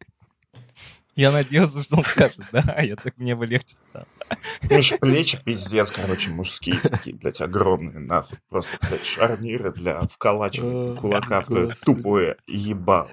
Я 1.16 1.32
надеялся, 1.32 1.84
что 1.84 1.98
он 1.98 2.04
скажет, 2.06 2.42
да, 2.52 2.80
я 2.82 2.96
так 2.96 3.18
мне 3.18 3.36
бы 3.36 3.46
легче 3.46 3.76
стало. 3.90 4.08
Ну, 4.64 4.82
ж 4.82 4.98
плечи 5.00 5.38
пиздец, 5.44 5.92
короче, 5.92 6.32
мужские 6.32 6.80
такие, 6.80 7.16
блядь, 7.16 7.42
огромные, 7.42 8.00
нахуй. 8.00 8.40
Просто, 8.50 8.78
блядь, 8.88 9.06
шарниры 9.06 9.72
для 9.72 10.02
вколачивания 10.02 10.96
кулака 10.96 11.42
в 11.42 11.48
твое 11.48 11.76
тупое 11.86 12.38
ебало. 12.48 13.12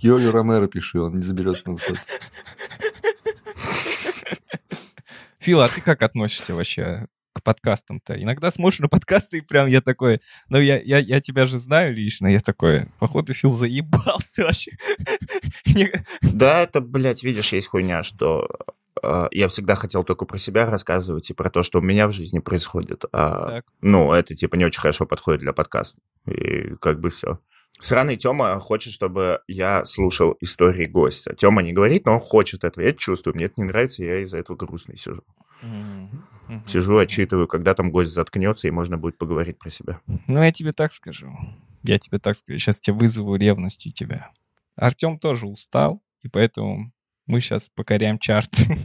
Йоли 0.00 0.26
Ромеро 0.26 0.66
пиши, 0.68 1.00
он 1.00 1.14
не 1.14 1.22
заберется 1.22 1.62
на 1.66 1.72
высоту. 1.74 1.98
Фил, 5.38 5.62
а 5.62 5.68
ты 5.68 5.80
как 5.80 6.02
относишься 6.02 6.54
вообще 6.54 7.08
к 7.38 7.42
подкастам-то? 7.42 8.20
Иногда 8.20 8.50
смотришь 8.50 8.80
на 8.80 8.88
подкасты 8.88 9.38
и 9.38 9.40
прям 9.40 9.66
я 9.66 9.80
такой, 9.80 10.20
ну 10.48 10.58
я, 10.58 10.80
я, 10.80 10.98
я 10.98 11.20
тебя 11.20 11.46
же 11.46 11.58
знаю 11.58 11.94
лично, 11.94 12.26
я 12.28 12.40
такой, 12.40 12.86
походу 12.98 13.34
Фил 13.34 13.50
заебался 13.50 14.42
вообще. 14.44 14.72
Да, 16.22 16.62
это, 16.62 16.80
блядь, 16.80 17.22
видишь, 17.22 17.52
есть 17.52 17.68
хуйня, 17.68 18.02
что 18.02 18.48
э, 19.02 19.28
я 19.32 19.48
всегда 19.48 19.74
хотел 19.74 20.04
только 20.04 20.24
про 20.24 20.38
себя 20.38 20.66
рассказывать 20.70 21.30
и 21.30 21.34
про 21.34 21.50
то, 21.50 21.62
что 21.62 21.78
у 21.78 21.82
меня 21.82 22.08
в 22.08 22.12
жизни 22.12 22.38
происходит. 22.38 23.04
А, 23.12 23.48
Так. 23.48 23.66
ну, 23.80 24.12
это, 24.12 24.34
типа, 24.34 24.56
не 24.56 24.64
очень 24.64 24.80
хорошо 24.80 25.06
подходит 25.06 25.40
для 25.40 25.52
подкаста. 25.52 26.00
И 26.26 26.74
как 26.80 27.00
бы 27.00 27.10
все. 27.10 27.38
Сраный 27.80 28.16
Тёма 28.16 28.58
хочет, 28.58 28.92
чтобы 28.92 29.40
я 29.46 29.84
слушал 29.84 30.36
истории 30.40 30.86
гостя. 30.86 31.34
Тёма 31.36 31.62
не 31.62 31.72
говорит, 31.72 32.06
но 32.06 32.14
он 32.14 32.20
хочет 32.20 32.64
этого. 32.64 32.82
Я 32.82 32.90
это 32.90 32.98
чувствую. 32.98 33.34
Мне 33.36 33.44
это 33.44 33.54
не 33.58 33.64
нравится, 33.64 34.02
я 34.04 34.20
из-за 34.20 34.38
этого 34.38 34.56
грустный 34.56 34.96
сижу. 34.96 35.22
Мгм. 35.62 36.24
Мгм. 36.48 36.66
Сижу, 36.66 36.96
отчитываю, 36.96 37.46
когда 37.46 37.74
там 37.74 37.90
гость 37.90 38.12
заткнется, 38.12 38.68
и 38.68 38.70
можно 38.70 38.96
будет 38.96 39.18
поговорить 39.18 39.58
про 39.58 39.70
себя. 39.70 40.00
Ну, 40.26 40.42
я 40.42 40.50
тебе 40.50 40.72
так 40.72 40.92
скажу. 40.92 41.30
Я 41.82 41.98
тебе 41.98 42.18
так 42.18 42.36
скажу. 42.36 42.58
Сейчас 42.58 42.80
тебе 42.80 42.96
вызову 42.96 43.36
ревностью 43.36 43.92
тебя. 43.92 44.32
Артем 44.74 45.18
тоже 45.18 45.46
устал, 45.46 46.02
и 46.22 46.28
поэтому 46.28 46.92
мы 47.26 47.40
сейчас 47.40 47.68
покоряем 47.68 48.18
чарты. 48.18 48.78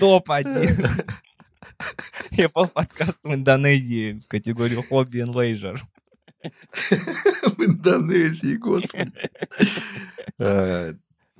Топ-1. 0.00 1.04
Apple 2.32 2.68
подкаст 2.68 3.18
в 3.22 3.34
Индонезии 3.34 4.20
в 4.20 4.28
категорию 4.28 4.82
хобби 4.82 5.18
и 5.18 5.22
leisure. 5.22 5.78
В 6.42 7.62
Индонезии, 7.62 8.56
господи. 8.56 9.12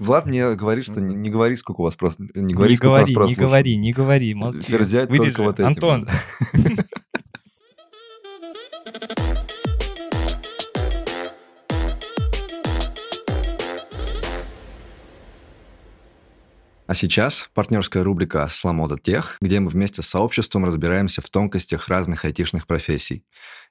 Влад 0.00 0.24
мне 0.24 0.54
говорит, 0.54 0.84
что 0.84 1.02
не, 1.02 1.14
не 1.14 1.28
говори, 1.28 1.56
сколько 1.56 1.82
у 1.82 1.84
вас 1.84 1.94
просто... 1.94 2.22
Не 2.34 2.54
говори, 2.54 2.72
Не 2.72 2.78
говори, 2.78 3.14
не 3.14 3.34
говори, 3.34 3.76
не 3.76 3.92
говори, 3.92 4.34
молчи. 4.34 4.62
Ферзять 4.62 5.10
только 5.10 5.42
вот 5.42 5.60
этим. 5.60 5.66
Антон, 5.66 6.08
А 16.86 16.94
сейчас 16.94 17.48
партнерская 17.54 18.02
рубрика 18.02 18.48
«Сломота 18.48 18.98
Тех», 18.98 19.36
где 19.40 19.60
мы 19.60 19.68
вместе 19.68 20.02
с 20.02 20.06
сообществом 20.06 20.64
разбираемся 20.64 21.20
в 21.20 21.28
тонкостях 21.28 21.86
разных 21.88 22.24
айтишных 22.24 22.66
профессий. 22.66 23.22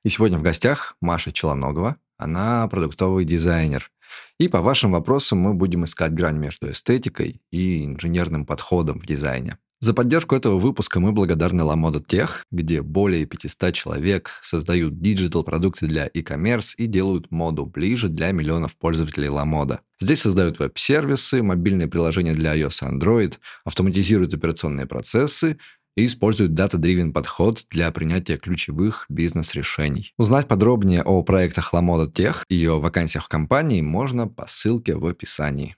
И 0.05 0.09
сегодня 0.09 0.37
в 0.37 0.43
гостях 0.43 0.95
Маша 1.01 1.33
Челоногова. 1.33 1.97
Она 2.17 2.65
продуктовый 2.67 3.25
дизайнер. 3.25 3.91
И 4.39 4.47
по 4.47 4.61
вашим 4.61 4.91
вопросам 4.91 5.39
мы 5.39 5.53
будем 5.53 5.85
искать 5.85 6.13
грань 6.13 6.37
между 6.37 6.71
эстетикой 6.71 7.41
и 7.51 7.85
инженерным 7.85 8.45
подходом 8.45 8.99
в 8.99 9.05
дизайне. 9.05 9.57
За 9.81 9.93
поддержку 9.93 10.35
этого 10.35 10.59
выпуска 10.59 10.99
мы 10.99 11.13
благодарны 11.13 11.61
Lamoda 11.61 12.05
Tech, 12.05 12.29
где 12.51 12.81
более 12.81 13.25
500 13.25 13.73
человек 13.73 14.31
создают 14.41 14.99
digital-продукты 14.99 15.87
для 15.87 16.09
e-commerce 16.13 16.73
и 16.75 16.85
делают 16.85 17.31
моду 17.31 17.65
ближе 17.65 18.09
для 18.09 18.33
миллионов 18.33 18.77
пользователей 18.77 19.29
Lamoda. 19.29 19.79
Здесь 20.01 20.19
создают 20.19 20.59
веб-сервисы, 20.59 21.41
мобильные 21.41 21.87
приложения 21.87 22.33
для 22.33 22.57
iOS 22.57 22.81
и 22.81 22.93
Android, 22.93 23.37
автоматизируют 23.63 24.33
операционные 24.33 24.85
процессы, 24.85 25.57
и 25.99 26.05
используют 26.05 26.53
data-driven 26.53 27.11
подход 27.13 27.65
для 27.69 27.91
принятия 27.91 28.37
ключевых 28.37 29.05
бизнес-решений. 29.09 30.13
Узнать 30.17 30.47
подробнее 30.47 31.03
о 31.03 31.21
проектах 31.23 31.73
Lamoda 31.73 32.11
Tech 32.11 32.43
и 32.47 32.65
о 32.65 32.79
вакансиях 32.79 33.25
в 33.25 33.27
компании 33.27 33.81
можно 33.81 34.27
по 34.27 34.47
ссылке 34.47 34.95
в 34.95 35.05
описании. 35.05 35.75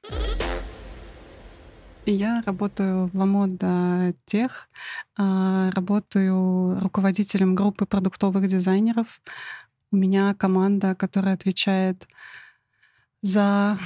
Я 2.06 2.42
работаю 2.46 3.08
в 3.08 3.16
Lamoda 3.16 4.16
Tech, 4.26 4.70
а, 5.18 5.70
работаю 5.72 6.80
руководителем 6.80 7.54
группы 7.54 7.86
продуктовых 7.86 8.48
дизайнеров. 8.48 9.22
У 9.92 9.98
меня 9.98 10.34
команда, 10.34 10.96
которая 10.96 11.36
отвечает 11.36 12.08
за 13.22 13.78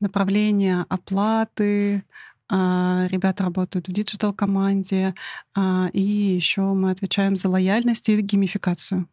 направление 0.00 0.84
оплаты, 0.88 2.04
ребята 2.50 3.44
работают 3.44 3.88
в 3.88 3.92
digital-команде, 3.92 5.14
а, 5.56 5.88
и 5.92 6.00
еще 6.00 6.62
мы 6.62 6.90
отвечаем 6.90 7.36
за 7.36 7.48
лояльность 7.48 8.08
и 8.08 8.20
геймификацию. 8.20 9.08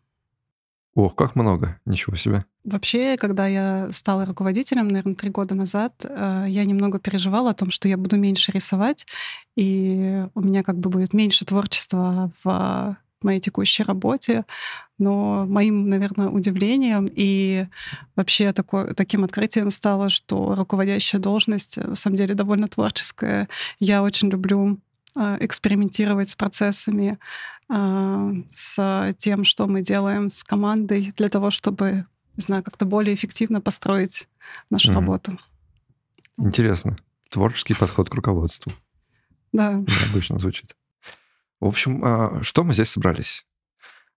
Ох, 0.94 1.16
как 1.16 1.36
много, 1.36 1.80
ничего 1.86 2.18
себе. 2.18 2.46
Вообще, 2.66 3.16
когда 3.18 3.48
я 3.48 3.90
стала 3.92 4.26
руководителем, 4.26 4.90
наверное, 4.90 5.16
три 5.16 5.30
года 5.30 5.56
назад, 5.56 5.94
э, 6.04 6.46
я 6.50 6.66
немного 6.66 7.00
переживала 7.00 7.52
о 7.52 7.54
том, 7.54 7.72
что 7.72 7.88
я 7.88 7.98
буду 7.98 8.18
меньше 8.18 8.52
рисовать, 8.52 9.08
и 9.56 10.26
у 10.36 10.42
меня 10.42 10.64
как 10.64 10.78
бы 10.78 10.90
будет 10.90 11.14
меньше 11.14 11.46
творчества 11.46 12.32
в 12.44 12.98
моей 13.24 13.40
текущей 13.40 13.84
работе. 13.84 14.46
Но 14.98 15.46
моим, 15.48 15.90
наверное, 15.90 16.30
удивлением 16.30 17.10
и 17.12 17.66
вообще 18.16 18.54
такой, 18.54 18.94
таким 18.94 19.24
открытием 19.24 19.70
стало, 19.72 20.10
что 20.10 20.56
руководящая 20.56 21.20
должность, 21.20 21.78
на 21.78 21.96
самом 21.96 22.18
деле, 22.18 22.36
довольно 22.36 22.68
творческая. 22.68 23.48
Я 23.80 24.04
очень 24.04 24.30
люблю 24.30 24.80
э, 25.16 25.38
экспериментировать 25.40 26.30
с 26.30 26.36
процессами, 26.36 27.18
а, 27.74 28.32
с 28.54 29.14
тем, 29.18 29.46
что 29.46 29.66
мы 29.66 29.82
делаем 29.82 30.30
с 30.30 30.44
командой 30.44 31.14
для 31.16 31.30
того, 31.30 31.52
чтобы, 31.52 32.06
не 32.36 32.44
знаю, 32.44 32.64
как-то 32.64 32.86
более 32.86 33.16
эффективно 33.16 33.62
построить 33.62 34.28
нашу 34.70 34.92
mm 34.92 34.96
работу. 34.96 35.40
Интересно. 36.38 36.98
Творческий 37.30 37.76
подход 37.76 38.10
к 38.10 38.14
руководству. 38.14 38.74
Да. 39.54 39.84
Обычно 40.10 40.38
звучит. 40.38 40.76
В 41.62 41.68
общем, 41.68 42.04
а, 42.04 42.44
что 42.44 42.64
мы 42.64 42.74
здесь 42.74 42.90
собрались? 42.90 43.46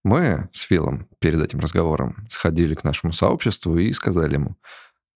Мы 0.02 0.48
с 0.52 0.60
Филом 0.60 1.08
перед 1.18 1.40
этим 1.40 1.60
разговором 1.60 2.26
сходили 2.30 2.74
к 2.74 2.84
нашему 2.84 3.12
сообществу 3.12 3.78
и 3.78 3.92
сказали 3.92 4.34
ему, 4.34 4.56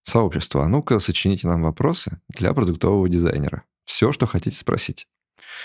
сообщество, 0.03 0.63
а 0.63 0.67
ну-ка 0.67 0.99
сочините 0.99 1.47
нам 1.47 1.63
вопросы 1.63 2.21
для 2.29 2.53
продуктового 2.53 3.09
дизайнера. 3.09 3.63
Все, 3.85 4.11
что 4.11 4.27
хотите 4.27 4.55
спросить. 4.55 5.07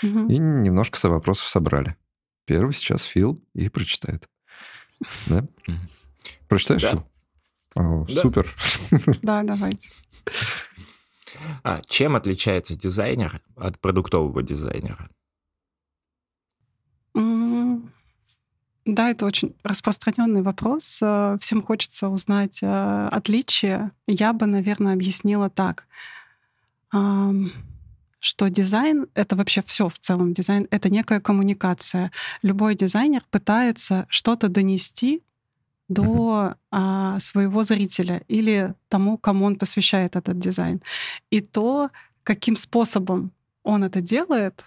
Угу. 0.03 0.27
И 0.27 0.37
немножко 0.37 0.97
со 0.97 1.09
вопросов 1.09 1.47
собрали. 1.47 1.95
Первый 2.45 2.73
сейчас 2.73 3.03
Фил 3.03 3.43
и 3.53 3.69
прочитает. 3.69 4.27
Да? 5.27 5.47
Прочитаешь, 6.47 6.81
да. 6.81 6.91
Фил? 6.91 7.07
О, 7.75 8.05
да. 8.05 8.21
Супер. 8.21 8.55
Да, 9.21 9.43
давайте. 9.43 9.89
А 11.63 11.81
чем 11.87 12.15
отличается 12.15 12.75
дизайнер 12.75 13.41
от 13.55 13.79
продуктового 13.79 14.41
дизайнера? 14.41 15.09
Да, 18.85 19.09
это 19.09 19.25
очень 19.25 19.55
распространенный 19.63 20.43
вопрос. 20.43 20.99
Э, 21.01 21.37
всем 21.39 21.63
хочется 21.63 22.07
узнать 22.07 22.59
э, 22.61 23.09
отличия. 23.11 23.91
Я 24.05 24.31
бы, 24.31 24.45
наверное, 24.45 24.93
объяснила 24.93 25.49
так 25.49 25.87
что 28.25 28.49
дизайн— 28.49 29.05
это 29.13 29.35
вообще 29.35 29.61
все 29.61 29.87
в 29.87 29.99
целом. 29.99 30.33
Дизайн— 30.33 30.67
это 30.71 30.89
некая 30.89 31.19
коммуникация. 31.19 32.11
Любой 32.41 32.73
дизайнер 32.73 33.21
пытается 33.29 34.07
что-то 34.09 34.47
донести 34.47 35.21
до 35.89 36.55
а, 36.71 37.19
своего 37.19 37.63
зрителя 37.63 38.23
или 38.27 38.73
тому, 38.87 39.19
кому 39.19 39.45
он 39.45 39.57
посвящает 39.57 40.15
этот 40.15 40.39
дизайн. 40.39 40.81
И 41.29 41.39
то, 41.39 41.91
каким 42.23 42.55
способом 42.55 43.31
он 43.61 43.83
это 43.83 44.01
делает, 44.01 44.65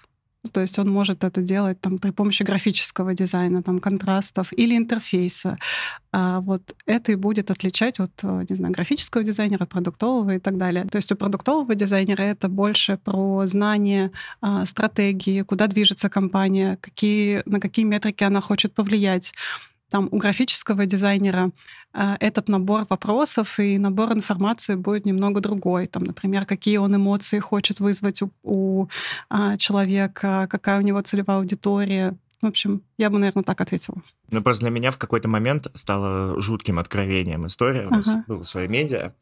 то 0.49 0.61
есть 0.61 0.79
он 0.79 0.89
может 0.89 1.25
это 1.25 1.43
делать 1.43 1.81
там, 1.81 1.99
при 1.99 2.11
помощи 2.11 2.43
графического 2.43 3.15
дизайна, 3.15 3.63
там, 3.63 3.81
контрастов 3.81 4.53
или 4.53 4.77
интерфейса. 4.77 5.57
А 6.13 6.41
вот 6.41 6.75
это 6.87 7.13
и 7.13 7.17
будет 7.17 7.51
отличать 7.51 8.01
от, 8.01 8.23
не 8.23 8.57
знаю, 8.57 8.75
графического 8.75 9.23
дизайнера, 9.25 9.67
продуктового 9.67 10.37
и 10.37 10.39
так 10.39 10.57
далее. 10.57 10.85
То 10.85 10.97
есть 10.97 11.13
у 11.13 11.17
продуктового 11.17 11.75
дизайнера 11.75 12.23
это 12.23 12.49
больше 12.49 12.97
про 12.97 13.47
знание 13.47 14.11
а, 14.41 14.65
стратегии, 14.65 15.43
куда 15.43 15.67
движется 15.67 16.09
компания, 16.09 16.79
какие, 16.81 17.43
на 17.47 17.61
какие 17.61 17.85
метрики 17.85 18.25
она 18.25 18.41
хочет 18.41 18.75
повлиять. 18.75 19.33
Там 19.91 20.09
у 20.11 20.19
графического 20.19 20.87
дизайнера 20.87 21.51
э, 21.95 22.17
этот 22.21 22.49
набор 22.49 22.87
вопросов 22.89 23.59
и 23.59 23.79
набор 23.79 24.13
информации 24.13 24.75
будет 24.75 25.07
немного 25.07 25.41
другой. 25.41 25.87
Там, 25.87 26.05
например, 26.05 26.45
какие 26.45 26.77
он 26.77 26.95
эмоции 26.95 27.39
хочет 27.39 27.81
вызвать 27.81 28.23
у, 28.23 28.31
у 28.43 28.89
э, 29.31 29.57
человека, 29.57 30.47
какая 30.51 30.79
у 30.79 30.83
него 30.83 31.01
целевая 31.01 31.39
аудитория. 31.39 32.17
В 32.43 32.47
общем, 32.47 32.83
я 32.99 33.11
бы, 33.11 33.19
наверное, 33.19 33.43
так 33.43 33.61
ответила. 33.61 33.97
Ну, 34.31 34.43
просто 34.43 34.63
для 34.63 34.71
меня 34.71 34.91
в 34.91 34.99
какой-то 34.99 35.29
момент 35.29 35.67
стало 35.75 36.41
жутким 36.41 36.79
откровением 36.79 37.47
история. 37.47 37.87
У 37.87 37.91
нас 37.91 38.07
ага. 38.07 38.25
было 38.29 38.43
свое 38.43 38.69
медиа, 38.69 39.15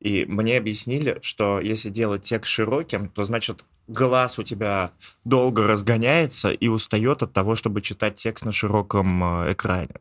и 0.00 0.26
мне 0.26 0.58
объяснили, 0.58 1.18
что 1.22 1.60
если 1.60 1.88
делать 1.88 2.22
текст 2.22 2.50
широким, 2.50 3.08
то 3.08 3.24
значит 3.24 3.64
глаз 3.86 4.38
у 4.38 4.42
тебя 4.42 4.92
долго 5.24 5.66
разгоняется 5.66 6.50
и 6.50 6.68
устает 6.68 7.22
от 7.22 7.32
того, 7.32 7.54
чтобы 7.56 7.82
читать 7.82 8.16
текст 8.16 8.44
на 8.44 8.52
широком 8.52 9.22
э, 9.22 9.52
экране. 9.52 9.96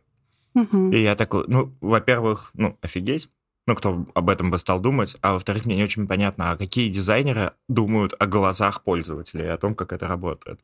Угу. 0.55 0.91
И 0.91 1.01
я 1.01 1.15
такой, 1.15 1.45
ну, 1.47 1.73
во-первых, 1.81 2.51
ну, 2.53 2.77
офигеть, 2.81 3.29
ну, 3.65 3.75
кто 3.75 4.05
об 4.13 4.29
этом 4.29 4.51
бы 4.51 4.57
стал 4.57 4.79
думать, 4.79 5.15
а 5.21 5.33
во-вторых, 5.33 5.65
мне 5.65 5.75
не 5.75 5.83
очень 5.83 6.07
понятно, 6.07 6.51
а 6.51 6.57
какие 6.57 6.89
дизайнеры 6.89 7.53
думают 7.67 8.13
о 8.19 8.27
глазах 8.27 8.83
пользователей, 8.83 9.51
о 9.51 9.57
том, 9.57 9.73
как 9.73 9.93
это 9.93 10.07
работает. 10.07 10.59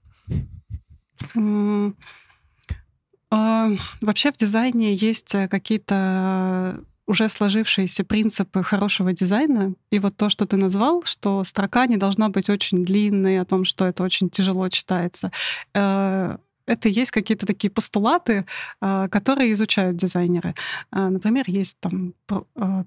А, 3.32 3.70
вообще 4.02 4.32
в 4.32 4.38
дизайне 4.38 4.96
есть 4.96 5.36
э, 5.36 5.48
какие-то 5.48 6.84
уже 7.10 7.28
сложившиеся 7.28 8.04
принципы 8.04 8.64
хорошего 8.64 9.14
дизайна. 9.14 9.74
И 9.90 9.98
вот 9.98 10.16
то, 10.16 10.30
что 10.30 10.46
ты 10.46 10.58
назвал, 10.58 11.02
что 11.06 11.44
строка 11.44 11.88
не 11.88 11.98
должна 11.98 12.30
быть 12.30 12.50
очень 12.50 12.86
длинной, 12.86 13.42
о 13.42 13.46
том, 13.46 13.66
что 13.66 13.86
это 13.86 14.04
очень 14.04 14.30
тяжело 14.30 14.70
читается. 14.70 15.32
Э, 15.74 16.38
это 16.68 16.88
есть 16.88 17.10
какие-то 17.10 17.48
такие 17.48 17.72
постулаты, 17.72 18.46
э, 18.80 19.08
которые 19.10 19.52
изучают 19.54 19.98
дизайнеры. 19.98 20.54
Э, 20.92 21.10
например, 21.10 21.46
есть 21.48 21.78
там 21.80 22.14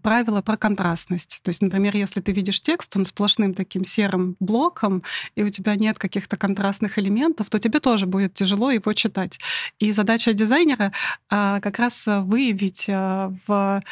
правила 0.02 0.40
про 0.40 0.56
контрастность. 0.56 1.40
То 1.42 1.48
есть, 1.48 1.62
например, 1.62 1.96
если 1.96 2.20
ты 2.20 2.30
видишь 2.30 2.60
текст, 2.60 2.96
он 2.96 3.04
сплошным 3.04 3.54
таким 3.54 3.84
серым 3.84 4.36
блоком, 4.38 5.02
и 5.34 5.42
у 5.42 5.48
тебя 5.48 5.74
нет 5.74 5.98
каких-то 5.98 6.36
контрастных 6.36 6.96
элементов, 6.96 7.50
то 7.50 7.58
тебе 7.58 7.80
тоже 7.80 8.06
будет 8.06 8.34
тяжело 8.34 8.70
его 8.70 8.92
читать. 8.92 9.40
И 9.80 9.90
задача 9.90 10.32
дизайнера 10.32 10.92
как 11.28 11.78
раз 11.78 12.06
выявить 12.06 12.86
в 12.86 13.82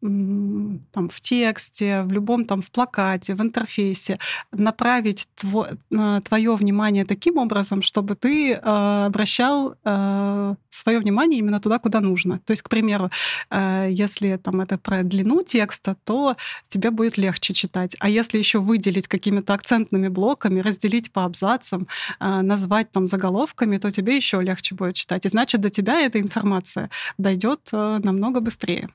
там, 0.00 1.08
в 1.08 1.20
тексте, 1.20 2.02
в 2.02 2.12
любом 2.12 2.44
там 2.44 2.62
в 2.62 2.70
плакате, 2.70 3.34
в 3.34 3.40
интерфейсе, 3.40 4.18
направить 4.52 5.28
тво, 5.34 5.68
э, 5.90 6.20
твое 6.24 6.56
внимание 6.56 7.04
таким 7.04 7.36
образом, 7.36 7.82
чтобы 7.82 8.14
ты 8.14 8.52
э, 8.52 9.04
обращал 9.06 9.74
э, 9.84 10.54
свое 10.70 10.98
внимание 10.98 11.38
именно 11.38 11.60
туда, 11.60 11.78
куда 11.78 12.00
нужно. 12.00 12.38
То 12.46 12.52
есть, 12.52 12.62
к 12.62 12.68
примеру, 12.68 13.10
э, 13.50 13.88
если 13.90 14.36
там 14.36 14.60
это 14.60 14.78
про 14.78 15.02
длину 15.02 15.42
текста, 15.42 15.96
то 16.04 16.36
тебе 16.68 16.90
будет 16.90 17.18
легче 17.18 17.52
читать. 17.52 17.96
А 18.00 18.08
если 18.08 18.38
еще 18.38 18.58
выделить 18.58 19.08
какими-то 19.08 19.52
акцентными 19.54 20.08
блоками, 20.08 20.60
разделить 20.60 21.12
по 21.12 21.24
абзацам, 21.24 21.86
э, 22.20 22.40
назвать 22.40 22.90
там 22.90 23.06
заголовками, 23.06 23.76
то 23.76 23.90
тебе 23.90 24.16
еще 24.16 24.40
легче 24.40 24.74
будет 24.74 24.94
читать. 24.94 25.26
И 25.26 25.28
значит, 25.28 25.60
до 25.60 25.68
тебя 25.68 26.00
эта 26.00 26.20
информация 26.20 26.90
дойдет 27.18 27.68
э, 27.72 28.00
намного 28.02 28.40
быстрее. 28.40 28.88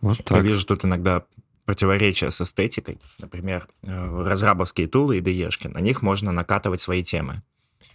Вот 0.00 0.24
так. 0.24 0.38
Я 0.38 0.42
вижу 0.42 0.66
тут 0.66 0.84
иногда 0.84 1.24
противоречия 1.64 2.30
с 2.30 2.40
эстетикой. 2.40 2.98
Например, 3.18 3.68
э, 3.82 4.22
разрабовские 4.22 4.88
тулы 4.88 5.18
и 5.18 5.20
ДЕшки, 5.20 5.66
на 5.68 5.80
них 5.80 6.02
можно 6.02 6.32
накатывать 6.32 6.80
свои 6.80 7.02
темы. 7.02 7.42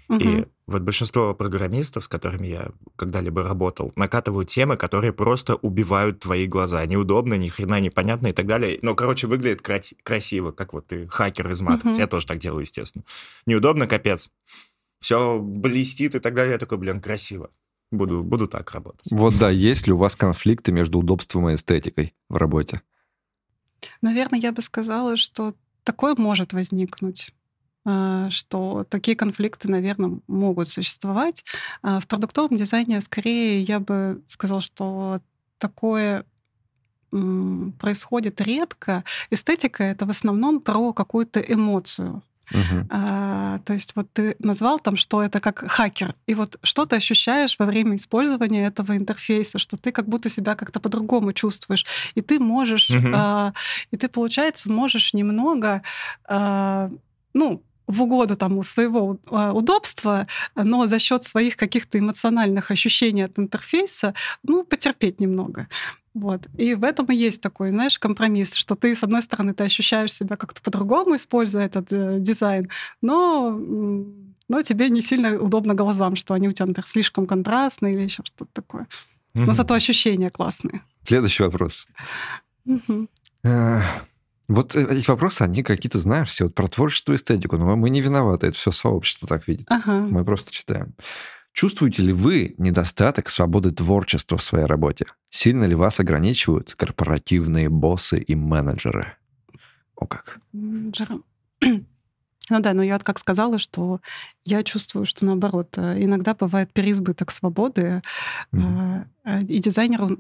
Мгм. 0.10 0.20
И 0.20 0.46
вот 0.68 0.82
большинство 0.82 1.34
программистов, 1.34 2.04
с 2.04 2.08
которыми 2.08 2.48
я 2.48 2.72
когда-либо 2.96 3.44
работал, 3.44 3.92
накатывают 3.96 4.50
темы, 4.50 4.78
которые 4.78 5.12
просто 5.14 5.56
убивают 5.56 6.20
твои 6.20 6.46
глаза. 6.46 6.86
Неудобно, 6.86 7.34
ни 7.36 7.48
хрена 7.48 7.80
непонятно 7.80 8.28
и 8.28 8.34
так 8.34 8.46
далее. 8.46 8.80
Но, 8.82 8.96
короче, 8.96 9.28
выглядит 9.28 9.62
крати- 9.62 9.98
красиво, 10.04 10.52
как 10.52 10.74
вот 10.74 10.88
ты 10.88 11.08
хакер 11.08 11.50
из 11.50 11.62
Matrix. 11.62 11.84
Мгм. 11.86 11.98
Я 11.98 12.08
тоже 12.08 12.28
так 12.28 12.38
делаю, 12.38 12.62
естественно. 12.62 13.06
Неудобно, 13.46 13.88
капец. 13.88 14.30
Все 15.00 15.40
блестит 15.40 16.16
и 16.16 16.20
так 16.20 16.34
далее. 16.34 16.54
Я 16.54 16.60
такой, 16.60 16.78
блин, 16.78 17.02
красиво. 17.02 17.50
Буду, 17.94 18.24
буду 18.24 18.48
так 18.48 18.72
работать. 18.72 19.06
Вот 19.12 19.38
да, 19.38 19.52
есть 19.52 19.86
ли 19.86 19.94
у 19.94 19.98
вас 19.98 20.16
конфликты 20.16 20.72
между 20.72 20.98
удобством 20.98 21.50
и 21.50 21.56
эстетикой 21.56 22.16
в 22.28 22.38
работе? 22.38 22.82
Наверное, 24.02 24.40
я 24.40 24.52
бы 24.52 24.64
сказала, 24.64 25.16
что 25.16 25.54
такое 25.84 26.16
может 26.18 26.54
возникнуть 26.54 27.32
а, 27.86 28.32
что 28.32 28.84
такие 28.90 29.16
конфликты, 29.16 29.70
наверное, 29.70 30.20
могут 30.26 30.70
существовать. 30.70 31.44
А 31.84 32.00
В 32.00 32.08
продуктовом 32.08 32.56
дизайне 32.56 33.00
скорее 33.02 33.62
я 33.62 33.80
бы 33.80 34.24
сказала, 34.28 34.62
что 34.62 35.20
такое 35.60 36.26
происходит 37.12 38.42
редко. 38.42 39.04
Эстетика— 39.30 39.84
это 39.86 40.08
в 40.08 40.10
основном 40.10 40.62
про 40.62 40.94
какую-то 40.94 41.42
эмоцию. 41.42 42.24
Мгм. 42.52 42.88
А, 42.90 43.60
то 43.66 43.74
есть 43.74 43.96
вот 43.96 44.08
ты 44.14 44.36
назвал 44.40 44.80
там, 44.80 44.96
что 44.96 45.22
это 45.24 45.40
как 45.40 45.60
хакер, 45.72 46.14
и 46.28 46.36
вот 46.36 46.58
что 46.64 46.86
ты 46.86 46.98
ощущаешь 46.98 47.56
во 47.60 47.66
время 47.66 47.96
использования 47.96 48.66
этого 48.68 48.96
интерфейса, 48.98 49.58
что 49.60 49.78
ты 49.78 49.92
как 49.92 50.08
будто 50.08 50.30
себя 50.30 50.56
как-то 50.56 50.80
по-другому 50.80 51.34
чувствуешь, 51.34 51.86
и 52.16 52.22
ты 52.22 52.40
можешь, 52.40 52.90
Мгм. 52.90 53.16
а, 53.16 53.54
и 53.92 53.98
ты, 53.98 54.08
получается, 54.08 54.70
можешь 54.70 55.14
немного, 55.14 55.82
а, 56.28 56.90
ну, 57.34 57.64
в 57.88 58.02
угоду 58.02 58.36
тому 58.36 58.64
своего 58.64 59.18
а, 59.30 59.52
удобства, 59.54 60.28
но 60.56 60.88
за 60.88 61.00
счет 61.00 61.24
своих 61.26 61.58
каких-то 61.58 62.00
эмоциональных 62.00 62.72
ощущений 62.72 63.24
от 63.26 63.38
интерфейса, 63.40 64.14
ну, 64.44 64.64
потерпеть 64.64 65.20
немного. 65.20 65.68
Вот. 66.14 66.48
И 66.58 66.76
в 66.76 66.84
этом 66.84 67.08
и 67.08 67.16
есть 67.16 67.42
такой, 67.42 67.72
знаешь, 67.72 67.98
компромисс, 67.98 68.54
что 68.56 68.76
ты, 68.76 68.96
с 68.96 69.04
одной 69.04 69.22
стороны, 69.24 69.54
ты 69.54 69.64
ощущаешь 69.64 70.14
себя 70.14 70.36
как-то 70.36 70.62
по-другому, 70.62 71.16
используя 71.16 71.66
этот 71.66 71.92
э, 71.92 72.20
дизайн, 72.20 72.70
но, 73.02 73.50
но 74.48 74.62
тебе 74.62 74.90
не 74.90 75.02
сильно 75.02 75.40
удобно 75.40 75.74
глазам, 75.74 76.16
что 76.16 76.36
они 76.36 76.48
у 76.48 76.52
тебя, 76.52 76.68
например, 76.68 76.88
слишком 76.88 77.26
контрастные 77.26 77.96
или 77.96 78.04
еще 78.04 78.22
что-то 78.26 78.52
такое. 78.54 78.88
Но 79.34 79.42
Мгм. 79.46 79.54
зато 79.54 79.74
ощущения 79.74 80.30
классные. 80.30 80.82
Следующий 81.04 81.42
вопрос. 81.44 81.88
Э, 83.44 83.82
Вот 84.50 84.76
э, 84.76 84.86
эти 84.98 85.10
вопросы, 85.10 85.42
они 85.42 85.64
какие-то, 85.64 85.98
знаешь, 86.00 86.30
все 86.30 86.44
вот 86.44 86.54
про 86.54 86.68
творчество 86.68 87.14
и 87.14 87.16
эстетику, 87.16 87.58
но 87.58 87.76
мы 87.76 87.90
не 87.90 88.02
виноваты, 88.02 88.48
это 88.48 88.56
все 88.58 88.72
сообщество 88.72 89.28
так 89.28 89.48
видит. 89.48 89.66
Ага. 89.72 90.06
Мы 90.10 90.24
просто 90.26 90.52
читаем. 90.52 90.94
Чувствуете 91.54 92.02
ли 92.02 92.14
вы 92.14 92.56
недостаток 92.58 93.30
свободы 93.30 93.72
творчества 93.72 94.38
в 94.38 94.44
своей 94.44 94.66
работе? 94.66 95.06
Сильно 95.30 95.66
ли 95.66 95.76
вас 95.76 96.00
ограничивают 96.00 96.74
корпоративные 96.74 97.70
боссы 97.70 98.20
и 98.20 98.36
менеджеры? 98.36 99.14
О 99.96 100.08
как. 100.08 100.40
Ну 102.50 102.60
да, 102.60 102.74
но 102.74 102.84
я 102.84 102.96
вот 102.96 103.06
как 103.06 103.20
сказала, 103.20 103.58
что 103.58 104.02
я 104.46 104.64
чувствую, 104.64 105.06
что 105.06 105.26
наоборот, 105.26 105.78
э, 105.78 106.04
иногда 106.04 106.34
бывает 106.34 106.72
переизбыток 106.74 107.32
свободы, 107.32 108.02
э, 108.52 109.04
и 109.48 109.60
дизайнеру 109.60 110.20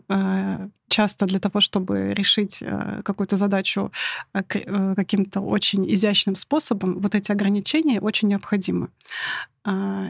часто 0.87 1.25
для 1.25 1.39
того, 1.39 1.59
чтобы 1.59 2.13
решить 2.13 2.63
какую-то 3.03 3.35
задачу 3.35 3.91
каким-то 4.31 5.41
очень 5.41 5.85
изящным 5.93 6.35
способом, 6.35 6.99
вот 6.99 7.13
эти 7.15 7.29
ограничения 7.31 7.99
очень 7.99 8.29
необходимы. 8.29 8.87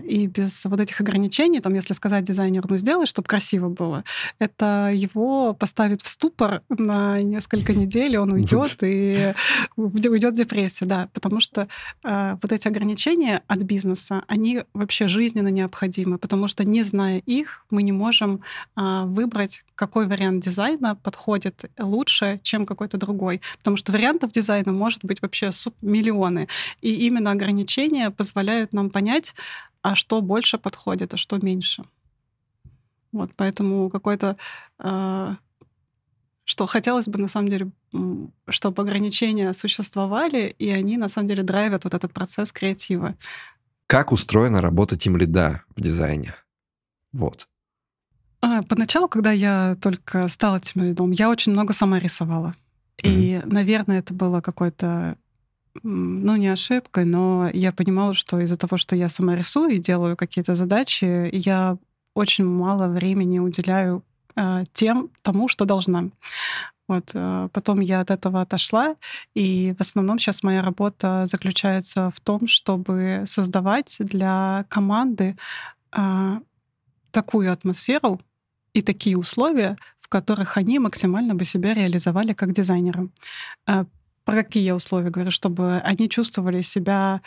И 0.04 0.28
без 0.28 0.66
вот 0.66 0.80
этих 0.80 1.02
ограничений, 1.02 1.60
там, 1.60 1.74
если 1.74 1.94
сказать 1.94 2.24
дизайнеру, 2.24 2.68
ну 2.70 2.78
сделай, 2.78 3.08
чтобы 3.08 3.28
красиво 3.28 3.70
было, 3.70 4.04
это 4.40 4.92
его 4.94 5.54
поставит 5.54 6.02
в 6.04 6.08
ступор 6.08 6.62
на 6.70 7.22
несколько 7.22 7.74
недель, 7.74 8.18
он 8.18 8.34
уйдет 8.34 8.78
и 8.84 9.34
уйдет 9.76 10.34
в 10.34 10.38
депрессию, 10.38 10.88
да, 10.88 11.08
потому 11.14 11.40
что 11.40 11.68
вот 12.04 12.52
эти 12.52 12.68
ограничения 12.68 13.42
от 13.48 13.60
бизнеса, 13.60 14.03
они 14.12 14.64
вообще 14.74 15.08
жизненно 15.08 15.50
необходимы, 15.50 16.18
потому 16.18 16.48
что 16.48 16.64
не 16.66 16.84
зная 16.84 17.20
их, 17.20 17.66
мы 17.70 17.84
не 17.84 17.92
можем 17.92 18.42
а, 18.76 19.06
выбрать, 19.06 19.64
какой 19.76 20.08
вариант 20.08 20.44
дизайна 20.44 20.96
подходит 20.96 21.72
лучше, 21.80 22.40
чем 22.44 22.66
какой-то 22.66 22.98
другой, 22.98 23.42
потому 23.58 23.78
что 23.78 23.92
вариантов 23.92 24.32
дизайна 24.32 24.72
может 24.72 25.04
быть 25.04 25.22
вообще 25.22 25.50
миллионы, 25.82 26.48
и 26.82 26.94
именно 27.08 27.32
ограничения 27.32 28.12
позволяют 28.12 28.74
нам 28.74 28.90
понять, 28.90 29.34
а 29.82 29.96
что 29.96 30.22
больше 30.22 30.58
подходит, 30.58 31.14
а 31.14 31.18
что 31.18 31.38
меньше. 31.38 31.84
Вот, 33.12 33.32
поэтому 33.36 33.90
какой-то 33.90 34.38
э, 34.80 35.36
что 36.46 36.66
хотелось 36.66 37.08
бы, 37.08 37.20
на 37.20 37.28
самом 37.28 37.50
деле, 37.50 37.72
чтобы 38.50 38.82
ограничения 38.82 39.54
существовали, 39.54 40.54
и 40.60 40.70
они, 40.70 40.98
на 40.98 41.08
самом 41.08 41.28
деле, 41.28 41.44
драйвят 41.44 41.86
вот 41.86 41.94
этот 41.94 42.12
процесс 42.12 42.52
креатива. 42.52 43.16
Как 43.94 44.12
устроена 44.12 44.60
работа 44.60 44.98
тимлида 44.98 45.62
в 45.76 45.80
дизайне? 45.80 46.34
Вот. 47.12 47.48
А, 48.42 48.64
Поначалу, 48.64 49.08
когда 49.08 49.32
я 49.32 49.78
только 49.80 50.28
стала 50.30 50.60
тем 50.60 50.82
лидом, 50.82 51.12
я 51.12 51.30
очень 51.30 51.52
много 51.52 51.74
сама 51.74 52.00
рисовала. 52.00 52.56
И, 53.04 53.40
наверное, 53.46 54.00
это 54.00 54.16
было 54.16 54.42
какой-то, 54.42 55.16
ну, 55.84 56.36
не 56.38 56.48
ошибкой, 56.48 57.06
но 57.06 57.52
я 57.54 57.72
понимала, 57.72 58.16
что 58.16 58.40
из-за 58.40 58.58
того, 58.58 58.78
что 58.78 58.96
я 58.96 59.10
сама 59.10 59.36
рисую 59.36 59.76
и 59.76 59.78
делаю 59.78 60.18
какие-то 60.18 60.56
задачи, 60.56 61.30
я 61.32 61.78
очень 62.16 62.46
мало 62.46 62.88
времени 62.88 63.38
уделяю 63.38 64.04
а, 64.36 64.64
тем, 64.74 65.12
тому, 65.22 65.48
что 65.48 65.66
должна. 65.66 66.10
Вот. 66.88 67.12
а, 67.16 67.48
Потом 67.50 67.80
я 67.80 68.02
от 68.02 68.12
этого 68.12 68.42
отошла, 68.42 68.96
и 69.34 69.74
в 69.78 69.82
основном 69.82 70.20
сейчас 70.20 70.44
моя 70.44 70.62
работа 70.62 71.26
заключается 71.28 72.10
в 72.12 72.20
том, 72.20 72.48
чтобы 72.48 73.24
создавать 73.26 73.96
для 74.00 74.66
команды 74.70 75.36
а, 75.92 76.40
такую 77.12 77.52
атмосферу 77.52 78.20
и 78.74 78.82
такие 78.82 79.18
условия, 79.18 79.78
в 80.00 80.10
которых 80.10 80.58
они 80.58 80.80
максимально 80.80 81.36
бы 81.36 81.46
себя 81.46 81.74
реализовали 81.74 82.34
как 82.34 82.52
дизайнеры. 82.54 83.10
А, 83.66 83.86
Про 84.26 84.44
какие 84.44 84.72
условия 84.72 85.10
говорю? 85.10 85.32
Чтобы 85.32 85.78
они 85.86 86.10
чувствовали 86.10 86.62
себя 86.62 87.22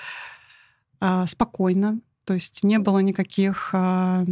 а, 1.00 1.26
спокойно, 1.26 2.00
то 2.24 2.34
есть 2.34 2.64
не 2.64 2.78
было 2.78 2.98
никаких 2.98 3.70
а, 3.72 4.24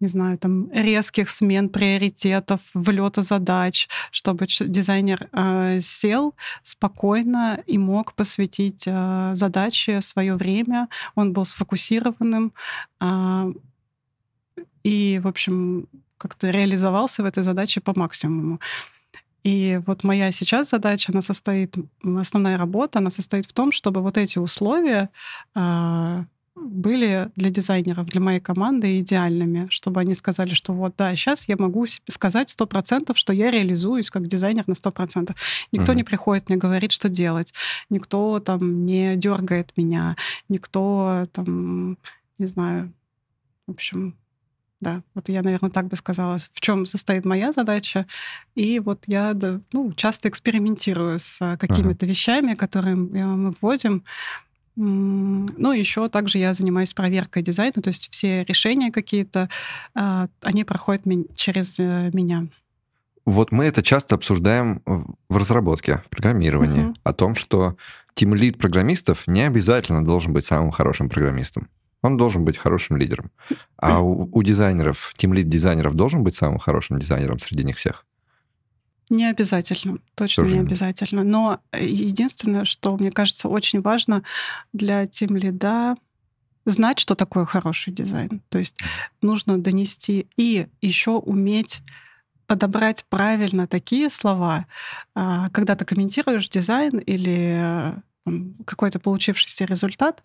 не 0.00 0.08
знаю, 0.08 0.38
там 0.38 0.70
резких 0.72 1.30
смен 1.30 1.68
приоритетов, 1.68 2.60
влета 2.74 3.22
задач, 3.22 3.88
чтобы 4.10 4.46
дизайнер 4.46 5.28
э, 5.32 5.80
сел 5.80 6.34
спокойно 6.62 7.62
и 7.66 7.78
мог 7.78 8.14
посвятить 8.14 8.84
э, 8.86 9.30
задаче 9.34 10.00
свое 10.00 10.36
время, 10.36 10.88
он 11.14 11.32
был 11.32 11.44
сфокусированным 11.44 12.52
а, 13.00 13.48
и, 14.84 15.20
в 15.22 15.28
общем, 15.28 15.88
как-то 16.18 16.50
реализовался 16.50 17.22
в 17.22 17.26
этой 17.26 17.42
задаче 17.42 17.80
по 17.80 17.98
максимуму. 17.98 18.60
И 19.42 19.80
вот 19.86 20.04
моя 20.04 20.32
сейчас 20.32 20.70
задача, 20.70 21.12
она 21.12 21.22
состоит, 21.22 21.76
основная 22.02 22.58
работа, 22.58 22.98
она 22.98 23.10
состоит 23.10 23.46
в 23.46 23.52
том, 23.52 23.70
чтобы 23.70 24.00
вот 24.02 24.18
эти 24.18 24.38
условия 24.38 25.10
а, 25.54 26.24
были 26.56 27.30
для 27.36 27.50
дизайнеров, 27.50 28.06
для 28.06 28.20
моей 28.20 28.40
команды 28.40 28.98
идеальными, 29.00 29.68
чтобы 29.70 30.00
они 30.00 30.14
сказали, 30.14 30.54
что 30.54 30.72
вот, 30.72 30.94
да, 30.96 31.14
сейчас 31.14 31.48
я 31.48 31.56
могу 31.58 31.86
сказать 32.08 32.50
сто 32.50 32.66
процентов, 32.66 33.18
что 33.18 33.32
я 33.32 33.50
реализуюсь 33.50 34.10
как 34.10 34.26
дизайнер 34.26 34.64
на 34.66 34.74
сто 34.74 34.90
процентов. 34.90 35.36
Никто 35.72 35.92
Мгм. 35.92 35.98
не 35.98 36.04
приходит 36.04 36.48
мне 36.48 36.58
говорит, 36.58 36.92
что 36.92 37.08
делать, 37.08 37.52
никто 37.90 38.40
там 38.40 38.86
не 38.86 39.16
дергает 39.16 39.72
меня, 39.76 40.16
никто 40.48 41.26
там, 41.32 41.98
не 42.38 42.46
знаю, 42.46 42.92
в 43.66 43.72
общем, 43.72 44.16
да, 44.80 45.02
вот 45.14 45.28
я, 45.30 45.42
наверное, 45.42 45.70
так 45.70 45.88
бы 45.88 45.96
сказала, 45.96 46.38
в 46.38 46.60
чем 46.60 46.84
состоит 46.84 47.24
моя 47.24 47.50
задача. 47.52 48.06
И 48.54 48.78
вот 48.78 49.04
я 49.06 49.34
ну, 49.72 49.92
часто 49.94 50.28
экспериментирую 50.28 51.18
с 51.18 51.40
а, 51.40 51.56
какими-то 51.56 52.04
вещами, 52.06 52.54
которые 52.54 52.94
мы 52.94 53.54
вводим. 53.60 54.04
Ну, 54.76 55.72
еще 55.72 56.08
также 56.08 56.38
я 56.38 56.52
занимаюсь 56.52 56.92
проверкой 56.92 57.42
дизайна, 57.42 57.82
то 57.82 57.88
есть 57.88 58.08
все 58.10 58.44
решения 58.44 58.92
какие-то, 58.92 59.48
а, 59.94 60.28
они 60.42 60.64
проходят 60.64 61.04
через 61.34 61.78
э, 61.78 62.10
меня. 62.12 62.46
Вот 63.24 63.52
мы 63.52 63.64
это 63.64 63.82
часто 63.82 64.14
обсуждаем 64.14 64.82
в 64.84 65.36
разработке, 65.36 66.02
в 66.04 66.10
программировании, 66.10 66.84
Мгм. 66.84 66.94
о 67.02 67.12
том, 67.12 67.34
что 67.34 67.76
тимлид 68.14 68.58
программистов 68.58 69.26
не 69.26 69.42
обязательно 69.42 70.04
должен 70.04 70.32
быть 70.32 70.46
самым 70.46 70.70
хорошим 70.70 71.08
программистом. 71.08 71.68
Он 72.02 72.16
должен 72.16 72.44
быть 72.44 72.56
хорошим 72.56 72.96
лидером. 72.98 73.30
А 73.78 74.00
у, 74.00 74.28
у 74.30 74.42
дизайнеров, 74.42 75.12
тимлид 75.16 75.48
дизайнеров 75.48 75.94
должен 75.94 76.22
быть 76.22 76.36
самым 76.36 76.58
хорошим 76.58 76.98
дизайнером 76.98 77.38
среди 77.38 77.64
них 77.64 77.78
всех? 77.78 78.06
Не 79.08 79.30
обязательно, 79.30 79.98
точно 80.14 80.44
Тоже 80.44 80.56
не 80.56 80.62
обязательно. 80.62 81.22
Но 81.22 81.60
э, 81.72 81.84
единственное, 81.84 82.64
что 82.64 82.96
мне 82.96 83.10
кажется 83.10 83.48
очень 83.48 83.80
важно 83.80 84.22
для 84.72 85.06
тим 85.06 85.36
лида 85.36 85.96
знать, 86.64 86.98
что 86.98 87.14
такое 87.14 87.44
хороший 87.44 87.92
дизайн. 87.92 88.42
То 88.48 88.58
есть 88.58 88.76
нужно 89.22 89.58
донести 89.58 90.26
и 90.36 90.66
еще 90.80 91.12
уметь 91.12 91.82
подобрать 92.46 93.04
правильно 93.08 93.66
такие 93.66 94.08
слова, 94.10 94.66
а, 95.14 95.48
когда 95.50 95.74
ты 95.74 95.84
комментируешь 95.84 96.48
дизайн 96.48 96.98
или 96.98 97.58
э, 97.60 97.92
какой-то 98.64 98.98
получившийся 98.98 99.64
результат, 99.64 100.22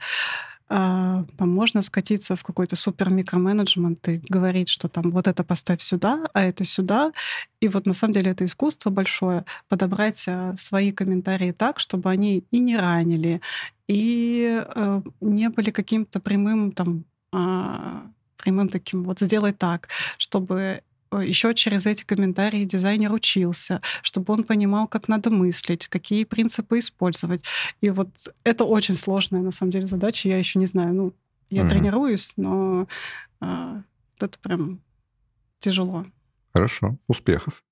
а, 0.74 1.26
можно 1.38 1.82
скатиться 1.82 2.38
в 2.38 2.44
какой-то 2.44 2.78
супер 2.78 3.10
микроменеджмент 3.10 4.08
и 4.08 4.22
говорить, 4.30 4.70
что 4.70 4.88
там 4.88 5.12
вот 5.12 5.28
это 5.28 5.44
поставь 5.44 5.82
сюда, 5.82 6.24
а 6.34 6.44
это 6.44 6.64
сюда. 6.64 7.12
И 7.60 7.68
вот 7.68 7.86
на 7.86 7.94
самом 7.94 8.14
деле 8.14 8.32
это 8.32 8.46
искусство 8.46 8.90
большое 8.90 9.44
подобрать 9.68 10.24
а, 10.30 10.56
свои 10.56 10.94
комментарии 10.94 11.52
так, 11.52 11.80
чтобы 11.80 12.10
они 12.10 12.46
и 12.52 12.60
не 12.60 12.78
ранили, 12.78 13.42
и 13.90 14.64
э, 14.64 15.02
не 15.20 15.50
были 15.50 15.72
каким-то 15.72 16.22
прямым 16.22 16.72
там 16.72 17.04
а, 17.34 18.04
прямым 18.38 18.70
таким 18.70 19.04
вот 19.04 19.20
сделай 19.20 19.52
так, 19.52 19.90
чтобы 20.18 20.84
еще 21.20 21.54
через 21.54 21.86
эти 21.86 22.04
комментарии 22.04 22.64
дизайнер 22.64 23.12
учился, 23.12 23.82
чтобы 24.02 24.34
он 24.34 24.44
понимал, 24.44 24.88
как 24.88 25.08
надо 25.08 25.30
мыслить, 25.30 25.88
какие 25.88 26.24
принципы 26.24 26.80
использовать. 26.80 27.44
И 27.82 27.90
вот 27.90 28.10
это 28.44 28.64
очень 28.64 28.94
сложная, 28.96 29.42
на 29.42 29.52
самом 29.52 29.72
деле, 29.72 29.88
задача. 29.88 30.30
Я 30.30 30.38
еще 30.38 30.60
не 30.60 30.66
знаю. 30.66 30.94
Ну, 30.94 31.14
я 31.50 31.64
Мгм. 31.64 31.70
тренируюсь, 31.70 32.34
но 32.38 32.88
а, 33.42 33.82
это 34.20 34.40
прям 34.40 34.80
тяжело. 35.60 36.06
Хорошо, 36.54 36.98
успехов. 37.08 37.64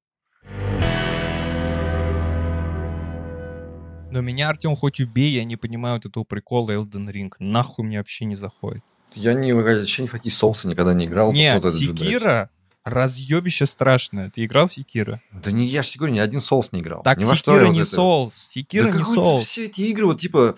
Но 4.12 4.22
меня, 4.22 4.50
Артем, 4.50 4.76
хоть 4.76 5.00
убей, 5.00 5.34
я 5.36 5.44
не 5.44 5.56
понимаю 5.56 5.96
вот 5.96 6.08
этого 6.08 6.24
прикола 6.24 6.72
Elden 6.72 7.12
Ring. 7.12 7.32
Нахуй 7.40 7.86
мне 7.86 8.00
вообще 8.00 8.26
не 8.26 8.36
заходит. 8.36 8.84
Я 9.14 9.34
не, 9.34 9.54
вообще 9.54 10.04
ни 10.04 10.08
в 10.08 10.12
какие 10.12 10.32
соусы 10.34 10.68
никогда 10.68 10.94
не 10.94 11.06
играл. 11.06 11.32
Нет. 11.32 11.64
Секира 11.72 12.50
разъебище 12.84 13.66
страшное. 13.66 14.30
Ты 14.30 14.46
играл 14.46 14.68
в 14.68 14.74
Секира? 14.74 15.22
Да 15.32 15.52
не, 15.52 15.66
я 15.66 15.84
же 15.84 15.92
говорю, 15.98 16.14
ни 16.14 16.20
один 16.20 16.42
соус 16.42 16.72
не 16.72 16.80
играл. 16.82 17.04
Так 17.04 17.18
Ни 17.18 17.24
Секира 17.24 17.66
вот 17.66 17.74
не 17.74 17.82
это- 17.82 17.90
соус. 17.90 18.48
Секира 18.52 18.92
Да 18.92 18.98
не 18.98 19.04
соус. 19.04 19.46
Все 19.46 19.66
эти 19.66 19.82
игры, 19.82 20.06
вот 20.06 20.20
типа, 20.20 20.56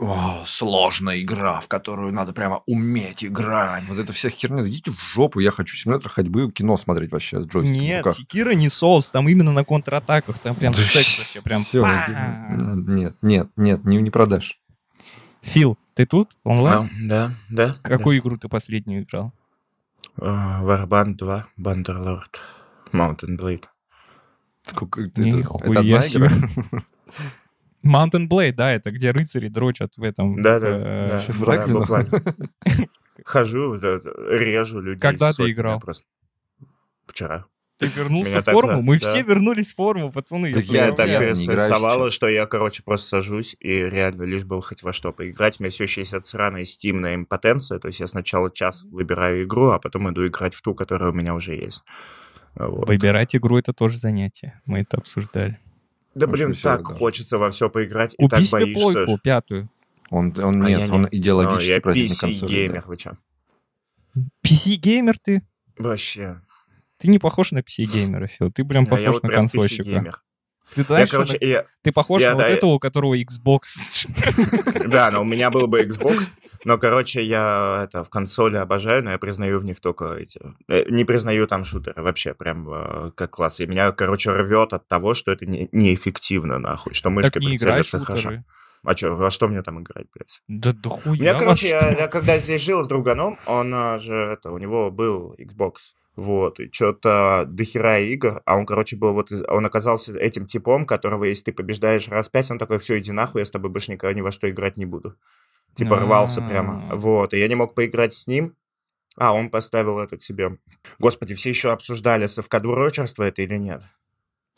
«О, 0.00 0.42
сложная 0.44 1.20
игра, 1.20 1.60
в 1.60 1.68
которую 1.68 2.12
надо 2.12 2.32
прямо 2.32 2.62
уметь 2.66 3.24
играть. 3.24 3.84
Вот 3.88 3.96
это 3.98 4.12
вся 4.12 4.28
херня. 4.28 4.68
Идите 4.68 4.90
в 4.90 4.98
жопу, 5.00 5.38
я 5.38 5.52
хочу 5.52 5.76
симулятор 5.76 6.10
ходьбы, 6.10 6.50
кино 6.50 6.76
смотреть 6.76 7.12
вообще 7.12 7.40
с 7.40 7.46
джойстиком. 7.46 7.80
Нет, 7.80 8.04
Ну? 8.04 8.12
Секира 8.12 8.50
не 8.52 8.68
соус, 8.68 9.10
там 9.12 9.28
именно 9.28 9.52
на 9.52 9.64
контратаках, 9.64 10.38
там 10.40 10.56
прям 10.56 10.72
Да 10.72 10.80
секс 10.82 11.18
вообще, 11.18 11.40
прям 11.42 11.62
па! 11.72 12.56
Нет, 12.58 13.14
нет, 13.22 13.48
нет, 13.56 13.84
не, 13.84 13.96
не 13.98 14.10
продашь. 14.10 14.58
Фил, 15.42 15.78
ты 15.94 16.06
тут? 16.06 16.30
Онлайн? 16.44 16.90
Да, 17.08 17.32
да. 17.48 17.76
Какую 17.82 18.18
игру 18.18 18.36
ты 18.36 18.48
последнюю 18.48 19.04
играл? 19.04 19.32
Warband 20.18 21.16
2, 21.16 21.46
Bannerlord, 21.56 22.36
Mountain 22.92 23.36
Blade. 23.36 23.64
Сколько, 24.64 25.02
это, 25.02 25.22
это 25.22 25.80
одна 25.80 25.82
игра? 25.82 26.30
Mountain 27.84 28.28
Blade, 28.28 28.52
да, 28.56 28.72
это 28.72 28.90
где 28.90 29.10
рыцари 29.10 29.48
дрочат 29.48 29.96
в 29.96 30.02
этом. 30.02 30.42
Да, 30.42 30.60
да, 30.60 30.68
э, 30.68 31.20
да, 31.40 31.66
буквально. 31.66 32.22
Хожу, 33.24 33.74
режу 33.76 34.80
людей. 34.80 35.00
Когда 35.00 35.32
ты 35.32 35.50
играл? 35.50 35.82
Вчера. 37.06 37.46
Ты 37.78 37.86
вернулся 37.86 38.30
Меня 38.30 38.40
в 38.40 38.44
форму? 38.44 38.72
да, 38.72 38.80
Мы 38.80 38.98
да. 38.98 39.08
все 39.08 39.22
вернулись 39.22 39.72
в 39.72 39.76
форму, 39.76 40.10
пацаны. 40.10 40.52
Так 40.52 40.64
Я 40.64 40.86
я- 40.86 40.92
так 40.92 41.06
я 41.06 41.30
не 41.30 41.34
сейчас. 41.36 42.12
что 42.12 42.28
я, 42.28 42.46
короче, 42.46 42.82
просто 42.82 43.08
сажусь 43.08 43.56
и 43.60 43.68
реально 43.68 44.24
лишь 44.24 44.44
бы 44.44 44.60
хоть 44.62 44.82
во 44.82 44.92
что 44.92 45.12
поиграть. 45.12 45.60
У 45.60 45.62
меня 45.62 45.70
все 45.70 45.84
еще 45.84 46.00
есть 46.00 46.12
отсраная 46.14 46.64
стимная 46.64 47.14
импотенция. 47.14 47.78
То 47.78 47.86
есть 47.88 48.00
я 48.00 48.08
сначала 48.08 48.50
час 48.50 48.82
выбираю 48.82 49.44
игру, 49.44 49.68
а 49.70 49.78
потом 49.78 50.10
иду 50.12 50.26
играть 50.26 50.54
в 50.54 50.60
ту, 50.62 50.74
которая 50.74 51.10
у 51.10 51.14
меня 51.14 51.34
уже 51.34 51.54
есть. 51.54 51.84
Вот. 52.56 52.88
Выбирать 52.88 53.36
игру— 53.36 53.56
это 53.58 53.72
тоже 53.72 53.98
занятие. 53.98 54.60
Мы 54.66 54.80
это 54.80 54.96
обсуждали. 54.96 55.58
Да 56.16 56.26
Очень 56.26 56.32
блин, 56.32 56.54
так 56.60 56.80
да. 56.82 56.92
хочется 56.94 57.38
во 57.38 57.50
все 57.52 57.70
поиграть, 57.70 58.14
и 58.18 58.22
Купи 58.24 58.42
так 58.42 58.50
боишься. 58.50 58.74
плойку, 58.80 59.18
пятую. 59.22 59.70
Он, 60.10 60.34
он 60.36 60.64
А 60.64 60.68
я 60.70 60.78
нет, 60.78 60.88
не- 60.88 60.94
он 60.94 61.02
Ну, 61.02 61.08
идеологически 61.12 61.70
я 61.70 61.80
противник 61.80 62.18
консоли. 62.18 62.50
PC-геймер, 62.50 62.82
вы 62.86 62.96
чё? 62.96 63.12
PC-геймер 64.44 65.14
ты? 65.22 65.42
Вообще. 65.76 66.40
Ты 66.98 67.08
не 67.08 67.18
похож 67.18 67.52
на 67.52 67.58
PC-геймера, 67.60 68.26
Фил. 68.26 68.50
Ты 68.52 68.64
прям 68.64 68.84
А 68.90 68.98
я 68.98 69.06
похож 69.06 69.14
вот 69.14 69.22
на 69.22 69.28
прям 69.28 69.40
консольщика. 69.42 70.18
Ты, 70.74 70.80
Я, 70.82 70.84
знаешь, 70.86 71.10
короче, 71.10 71.36
что- 71.36 71.46
я- 71.46 71.64
ты 71.82 71.92
похож 71.92 72.20
я, 72.20 72.28
на 72.30 72.34
вот 72.34 72.40
да, 72.42 72.48
я- 72.48 72.54
этого, 72.56 72.70
у 72.72 72.78
которого 72.78 73.14
Xbox. 73.18 73.60
Да, 74.88 75.10
но 75.10 75.22
у 75.22 75.24
меня 75.24 75.50
был 75.50 75.66
бы 75.66 75.80
Xbox, 75.82 76.28
но, 76.64 76.76
короче, 76.78 77.22
я 77.22 77.82
это 77.84 78.04
в 78.04 78.10
консоли 78.10 78.56
обожаю, 78.56 79.02
но 79.04 79.10
я 79.12 79.18
признаю 79.18 79.60
в 79.60 79.64
них 79.64 79.80
только 79.80 80.14
эти... 80.14 80.40
э, 80.68 80.84
Не 80.90 81.04
признаю 81.04 81.46
там 81.46 81.64
шутеры 81.64 82.02
вообще, 82.02 82.34
прям 82.34 82.68
э, 82.70 83.10
как 83.14 83.30
класс. 83.30 83.60
И 83.60 83.66
меня, 83.66 83.92
короче, 83.92 84.30
рвет 84.30 84.72
от 84.72 84.86
того, 84.88 85.14
что 85.14 85.30
это 85.32 85.46
не- 85.46 85.68
неэффективно, 85.72 86.58
нахуй, 86.58 86.94
что 86.94 87.10
мышкой 87.10 87.40
прицелиться 87.40 88.00
хорошо. 88.00 88.44
А 88.84 88.96
что, 88.96 89.14
во 89.14 89.30
что 89.30 89.48
мне 89.48 89.62
там 89.62 89.80
играть, 89.82 90.06
блядь? 90.14 90.40
Да 90.48 90.72
да 90.72 90.90
У 91.04 91.14
меня, 91.14 91.32
хуя 91.32 91.38
короче, 91.38 91.68
я, 91.68 91.90
я 91.90 92.06
когда 92.08 92.38
здесь 92.38 92.62
жил 92.62 92.84
с 92.84 92.88
друганом, 92.88 93.36
он 93.46 93.72
а, 93.74 93.98
же, 93.98 94.14
это, 94.14 94.50
у 94.50 94.58
него 94.58 94.90
был 94.90 95.34
Xbox. 95.38 95.74
Вот, 96.18 96.58
и 96.58 96.68
что-то 96.72 97.44
дохера 97.46 98.00
игр, 98.00 98.42
а 98.44 98.56
он, 98.56 98.66
короче, 98.66 98.96
был 98.96 99.12
вот, 99.12 99.30
он 99.30 99.64
оказался 99.64 100.18
этим 100.18 100.46
типом, 100.46 100.84
которого, 100.84 101.22
если 101.22 101.44
ты 101.44 101.52
побеждаешь 101.52 102.08
раз 102.08 102.28
пять, 102.28 102.50
он 102.50 102.58
такой, 102.58 102.80
все, 102.80 102.98
иди 102.98 103.12
нахуй, 103.12 103.42
я 103.42 103.44
с 103.44 103.52
тобой 103.52 103.70
больше 103.70 103.92
никогда 103.92 104.12
ни 104.12 104.20
во 104.20 104.32
что 104.32 104.50
играть 104.50 104.76
не 104.76 104.84
буду. 104.84 105.14
Типа 105.76 105.94
рвался 105.94 106.42
прямо. 106.42 106.82
Вот, 106.90 107.34
и 107.34 107.38
я 107.38 107.46
не 107.46 107.54
мог 107.54 107.76
поиграть 107.76 108.14
с 108.14 108.26
ним, 108.26 108.56
а, 109.16 109.32
он 109.32 109.48
поставил 109.48 110.00
этот 110.00 110.20
себе. 110.20 110.58
Господи, 110.98 111.36
все 111.36 111.50
еще 111.50 111.70
обсуждали, 111.70 112.26
совкадрочерство 112.26 113.22
это 113.22 113.42
или 113.42 113.56
нет. 113.56 113.82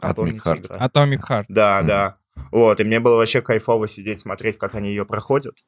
Atomic 0.00 0.40
Heart. 0.42 0.60
игра? 0.60 0.86
Atomic 0.86 1.20
Heart. 1.28 1.44
Да, 1.50 1.82
да. 1.82 2.16
Вот, 2.52 2.80
и 2.80 2.84
мне 2.84 3.00
было 3.00 3.16
вообще 3.16 3.42
кайфово 3.42 3.86
сидеть, 3.86 4.20
смотреть, 4.20 4.56
как 4.56 4.74
они 4.76 4.88
ее 4.88 5.04
проходят. 5.04 5.58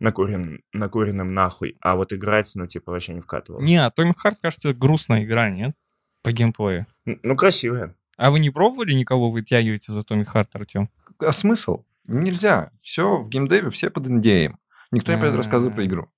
Накурен, 0.00 0.62
накуренным 0.72 1.32
нахуй. 1.34 1.76
А 1.80 1.96
вот 1.96 2.12
играть, 2.12 2.50
ну, 2.54 2.66
типа, 2.66 2.92
вообще 2.92 3.14
не 3.14 3.20
вкатывал. 3.20 3.60
Не, 3.60 3.76
Atomic 3.76 4.14
Heart, 4.24 4.36
кажется, 4.42 4.72
грустная 4.74 5.24
игра, 5.24 5.50
нет? 5.50 5.74
По 6.22 6.32
геймплею. 6.32 6.86
Н- 7.06 7.20
Ну, 7.22 7.36
красивая. 7.36 7.94
А 8.16 8.30
вы 8.30 8.40
не 8.40 8.50
пробовали 8.50 8.92
никого 8.92 9.30
вытягивать 9.30 9.88
из 9.88 9.96
Atomic 9.96 10.26
Heart, 10.32 10.48
Артем? 10.54 10.90
А 11.18 11.32
смысл? 11.32 11.84
Нельзя. 12.06 12.70
Все 12.80 13.22
в 13.22 13.28
геймдеве, 13.28 13.70
все 13.70 13.90
под 13.90 14.06
NDA. 14.08 14.54
Никто 14.90 15.12
не 15.12 15.18
пойдет 15.18 15.36
рассказывать 15.36 15.74
про 15.74 15.82
А. 15.82 15.86
игру. 15.86 16.10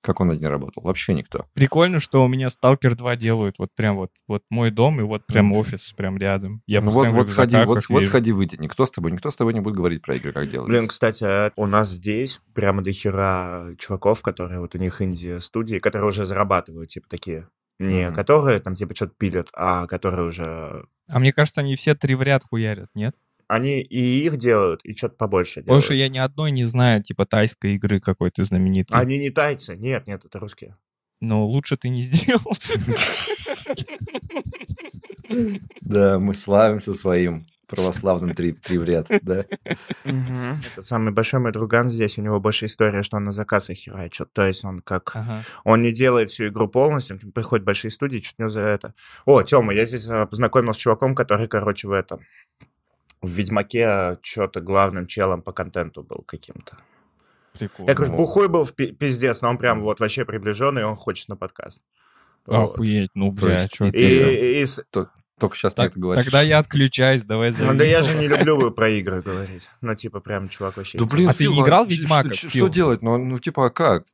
Как 0.00 0.20
он 0.20 0.28
над 0.28 0.40
ней 0.40 0.46
работал. 0.46 0.82
Вообще 0.82 1.12
никто. 1.12 1.46
Прикольно, 1.54 1.98
что 1.98 2.24
у 2.24 2.28
меня 2.28 2.48
Stalker 2.48 2.94
2 2.94 3.16
делают. 3.16 3.58
Вот 3.58 3.70
прям 3.74 3.96
вот, 3.96 4.10
вот 4.28 4.42
мой 4.48 4.70
дом 4.70 5.00
и 5.00 5.02
вот 5.02 5.26
прям 5.26 5.52
офис 5.52 5.92
прям 5.96 6.16
рядом. 6.18 6.62
Я 6.66 6.80
Ну 6.80 6.90
вот, 6.90 7.08
вот 7.08 7.28
сходи, 7.28 7.56
вот, 7.64 7.80
вот 7.88 8.04
сходи, 8.04 8.32
выйди. 8.32 8.56
Никто 8.58 8.86
с 8.86 8.90
тобой, 8.90 9.10
никто 9.10 9.30
с 9.30 9.36
тобой 9.36 9.54
не 9.54 9.60
будет 9.60 9.74
говорить 9.74 10.02
про 10.02 10.16
игры, 10.16 10.32
как 10.32 10.48
делать. 10.48 10.68
Блин, 10.68 10.86
кстати, 10.86 11.24
а 11.24 11.52
у 11.56 11.66
нас 11.66 11.90
здесь 11.90 12.40
прямо 12.54 12.82
до 12.82 12.92
хера 12.92 13.74
чуваков, 13.76 14.22
которые 14.22 14.60
вот 14.60 14.74
у 14.74 14.78
них 14.78 15.02
инди-студии, 15.02 15.78
которые 15.78 16.08
уже 16.08 16.26
зарабатывают, 16.26 16.90
типа, 16.90 17.08
такие. 17.08 17.48
Не 17.80 18.06
Мгм. 18.06 18.14
которые 18.14 18.58
там, 18.58 18.74
типа, 18.74 18.94
что-то 18.94 19.12
пилят, 19.16 19.50
а 19.54 19.86
которые 19.86 20.26
уже... 20.26 20.86
А 21.08 21.18
мне 21.20 21.32
кажется, 21.32 21.60
они 21.60 21.76
все 21.76 21.94
три 21.94 22.14
в 22.16 22.22
ряд 22.22 22.42
хуярят, 22.44 22.90
нет? 22.94 23.14
Они 23.48 23.80
и 23.80 24.26
их 24.26 24.36
делают, 24.36 24.84
и 24.84 24.94
что-то 24.94 25.16
побольше 25.16 25.62
делают. 25.62 25.82
что 25.82 25.94
я 25.94 26.08
ни 26.10 26.18
одной 26.18 26.50
не 26.50 26.64
знаю, 26.64 27.02
типа, 27.02 27.24
тайской 27.24 27.74
игры 27.74 27.98
какой-то 27.98 28.44
знаменитой. 28.44 28.96
Они 28.96 29.18
не 29.18 29.30
тайцы. 29.30 29.74
Нет, 29.74 30.06
нет, 30.06 30.24
это 30.24 30.38
русские. 30.38 30.76
Но 31.20 31.46
лучше 31.46 31.76
ты 31.76 31.88
не 31.88 32.02
сделал. 32.02 32.52
Да, 35.80 36.18
мы 36.18 36.34
славимся 36.34 36.94
своим 36.94 37.46
православным 37.66 38.34
три, 38.34 38.52
три 38.52 38.78
в 38.78 38.84
ряд, 38.84 39.08
да? 39.22 39.44
Этот 40.04 40.86
самый 40.86 41.12
большой 41.12 41.40
мой 41.40 41.52
друган 41.52 41.88
здесь, 41.88 42.18
у 42.18 42.22
него 42.22 42.40
больше 42.40 42.66
история, 42.66 43.02
что 43.02 43.18
он 43.18 43.24
на 43.24 43.32
заказ 43.32 43.70
охерачит. 43.70 44.32
То 44.32 44.46
есть 44.46 44.64
он 44.64 44.80
как... 44.80 45.12
Ага. 45.14 45.42
Он 45.64 45.82
не 45.82 45.92
делает 45.92 46.30
всю 46.30 46.48
игру 46.48 46.66
полностью, 46.68 47.20
он 47.22 47.32
приходит 47.32 47.64
в 47.64 47.66
большие 47.66 47.90
студии, 47.90 48.18
чуть 48.18 48.38
не 48.38 48.48
за 48.48 48.62
это. 48.62 48.94
О, 49.26 49.42
Тёма, 49.42 49.74
я 49.74 49.84
здесь 49.84 50.08
а, 50.08 50.26
познакомился 50.26 50.80
с 50.80 50.82
чуваком, 50.82 51.14
который, 51.14 51.46
короче, 51.46 51.88
в 51.88 51.92
этом... 51.92 52.20
В 53.22 53.28
Ведьмаке 53.30 54.18
что-то 54.22 54.60
главным 54.60 55.06
челом 55.06 55.42
по 55.42 55.52
контенту 55.52 56.02
был 56.02 56.22
каким-то. 56.26 56.76
Прикольно. 57.58 57.90
Я, 57.90 57.96
короче, 57.96 58.12
О. 58.12 58.16
бухой 58.16 58.48
был 58.48 58.64
в 58.64 58.74
пи- 58.74 58.92
пиздец, 58.92 59.40
но 59.42 59.48
он 59.50 59.58
прям 59.58 59.80
вот 59.80 59.98
вообще 60.00 60.24
приближенный, 60.24 60.82
и 60.82 60.84
он 60.84 60.94
хочет 60.94 61.28
на 61.28 61.36
подкаст. 61.36 61.82
Вот. 62.46 62.74
Охуеть, 62.74 63.10
ну, 63.14 63.34
То 63.34 63.46
бля, 63.46 63.52
есть 63.60 63.72
чё 63.72 63.86
и 63.86 63.88
И, 63.90 64.64
ты... 64.64 64.82
ты- 64.90 65.06
Только 65.40 65.56
сейчас 65.56 65.74
Так- 65.74 65.90
это 65.90 66.00
говоришь. 66.00 66.24
тогда 66.24 66.42
я 66.42 66.58
отключаюсь, 66.60 67.24
давай 67.24 67.52
Ну 67.58 67.74
да 67.74 67.84
я 67.84 68.02
же 68.02 68.16
не 68.16 68.26
люблю 68.28 68.70
про 68.72 68.88
игры 68.90 69.22
говорить. 69.22 69.68
Ну 69.80 69.94
типа 69.94 70.20
прям 70.20 70.48
чувак 70.48 70.76
вообще... 70.76 70.98
Да 70.98 71.04
блин, 71.04 71.28
А 71.28 71.32
ты 71.34 71.46
не 71.48 71.60
играл 71.60 71.84
в 71.84 71.90
что- 71.90 72.00
Ведьмака, 72.00 72.34
Что, 72.34 72.48
что 72.50 72.68
делать? 72.68 73.02
Ну, 73.02 73.18
ну, 73.18 73.38
типа, 73.38 73.66
а 73.66 73.70
как? 73.70 74.04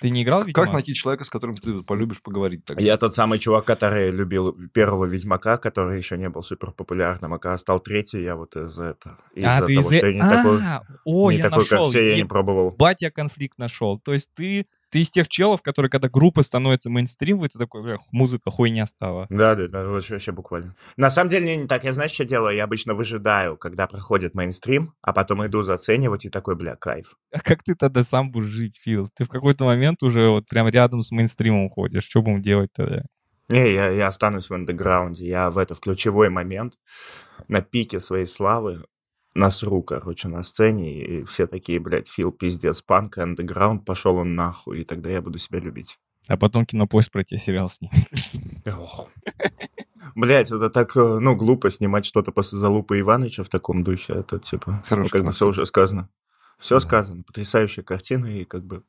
Ты 0.00 0.10
не 0.10 0.22
играл 0.22 0.44
в 0.44 0.52
Как 0.52 0.72
найти 0.72 0.94
человека, 0.94 1.24
с 1.24 1.30
которым 1.30 1.56
ты 1.56 1.82
полюбишь 1.82 2.20
поговорить? 2.22 2.64
тогда? 2.64 2.82
Я 2.82 2.96
тот 2.96 3.14
самый 3.14 3.38
чувак, 3.38 3.64
который 3.64 4.10
любил 4.10 4.56
первого 4.72 5.04
Ведьмака, 5.04 5.56
который 5.58 5.98
еще 5.98 6.16
не 6.16 6.28
был 6.28 6.42
супер 6.42 6.72
популярным, 6.72 7.34
а 7.34 7.38
когда 7.38 7.56
стал 7.58 7.80
третий, 7.80 8.22
я 8.22 8.36
вот 8.36 8.56
из 8.56 8.78
этого. 8.78 9.18
Из-за 9.34 9.56
А, 9.56 9.60
ты 9.62 9.74
того, 9.74 9.90
из... 9.90 9.96
что 9.96 10.06
я 10.06 10.14
не 10.14 10.20
такой, 10.20 10.60
А, 10.62 10.82
О, 11.04 11.30
не 11.30 11.38
я 11.38 11.44
такой 11.44 11.58
нашел. 11.58 11.78
как 11.78 11.88
все, 11.88 12.10
я 12.10 12.16
не 12.16 12.24
пробовал. 12.24 12.74
Бать, 12.76 13.02
я 13.02 13.10
конфликт 13.10 13.58
нашел. 13.58 13.98
То 13.98 14.12
есть 14.12 14.30
ты, 14.34 14.66
ты 14.90 15.00
из 15.00 15.10
тех 15.10 15.28
челов, 15.28 15.62
которые, 15.62 15.90
когда 15.90 16.08
группа 16.08 16.42
становится 16.42 16.90
мейнстрим, 16.90 17.40
ты 17.40 17.58
такой, 17.58 17.94
«Эх, 17.94 18.00
музыка 18.10 18.50
хуйня 18.50 18.86
стала. 18.86 19.26
Да, 19.30 19.54
да, 19.54 19.68
да, 19.68 19.84
вообще, 19.84 20.14
вообще 20.14 20.32
буквально. 20.32 20.74
На 20.96 21.10
самом 21.10 21.30
деле, 21.30 21.56
не 21.56 21.66
так. 21.66 21.84
Я 21.84 21.92
знаешь, 21.92 22.12
что 22.12 22.24
делаю? 22.24 22.56
Я 22.56 22.64
обычно 22.64 22.94
выжидаю, 22.94 23.56
когда 23.56 23.86
проходит 23.86 24.34
мейнстрим, 24.34 24.94
а 25.02 25.12
потом 25.12 25.46
иду 25.46 25.62
заценивать 25.62 26.24
и 26.24 26.30
такой, 26.30 26.56
бля, 26.56 26.76
кайф. 26.76 27.16
А 27.32 27.40
как 27.40 27.62
ты 27.62 27.74
тогда 27.74 28.04
сам 28.04 28.30
будешь 28.30 28.48
жить, 28.48 28.78
Фил? 28.82 29.08
Ты 29.14 29.24
в 29.24 29.28
какой-то 29.28 29.64
момент 29.64 30.02
уже 30.02 30.28
вот 30.28 30.46
прям 30.46 30.68
рядом 30.68 31.02
с 31.02 31.10
мейнстримом 31.10 31.68
ходишь. 31.68 32.04
Что 32.04 32.22
будем 32.22 32.42
делать 32.42 32.70
тогда? 32.74 33.04
Не, 33.48 33.72
я, 33.72 33.88
я 33.88 34.08
останусь 34.08 34.50
в 34.50 34.54
андеграунде. 34.54 35.26
Я 35.26 35.50
в 35.50 35.58
это 35.58 35.74
в 35.74 35.80
ключевой 35.80 36.28
момент, 36.28 36.74
на 37.48 37.62
пике 37.62 37.98
своей 37.98 38.26
славы, 38.26 38.84
насру, 39.38 39.82
короче, 39.82 40.28
на 40.28 40.42
сцене, 40.42 41.02
и 41.02 41.24
все 41.24 41.46
такие, 41.46 41.80
блядь, 41.80 42.08
Фил, 42.08 42.32
пиздец, 42.32 42.82
панк, 42.82 43.18
андеграунд, 43.18 43.84
пошел 43.84 44.16
он 44.16 44.34
нахуй, 44.34 44.80
и 44.80 44.84
тогда 44.84 45.10
я 45.10 45.22
буду 45.22 45.38
себя 45.38 45.60
любить. 45.60 45.98
А 46.26 46.36
потом 46.36 46.66
кинопоиск 46.66 47.10
про 47.12 47.24
тебя 47.24 47.38
сериал 47.38 47.70
снимет. 47.70 48.06
Блять, 50.14 50.50
это 50.50 50.70
так, 50.70 50.96
э, 50.96 51.18
ну, 51.20 51.36
глупо 51.36 51.70
снимать 51.70 52.04
что-то 52.04 52.32
после 52.32 52.58
залупы 52.58 53.00
Иваныча 53.00 53.44
в 53.44 53.48
таком 53.48 53.84
духе. 53.84 54.14
Это 54.14 54.38
типа, 54.38 54.70
ну, 54.70 54.82
Хороший 54.86 55.10
как 55.10 55.24
бы 55.24 55.32
все 55.32 55.46
уже 55.46 55.66
сказано. 55.66 56.08
Все 56.58 56.76
Да. 56.76 56.80
сказано. 56.80 57.22
Потрясающая 57.22 57.82
картина 57.84 58.26
и 58.26 58.44
как 58.44 58.64
бы 58.64 58.82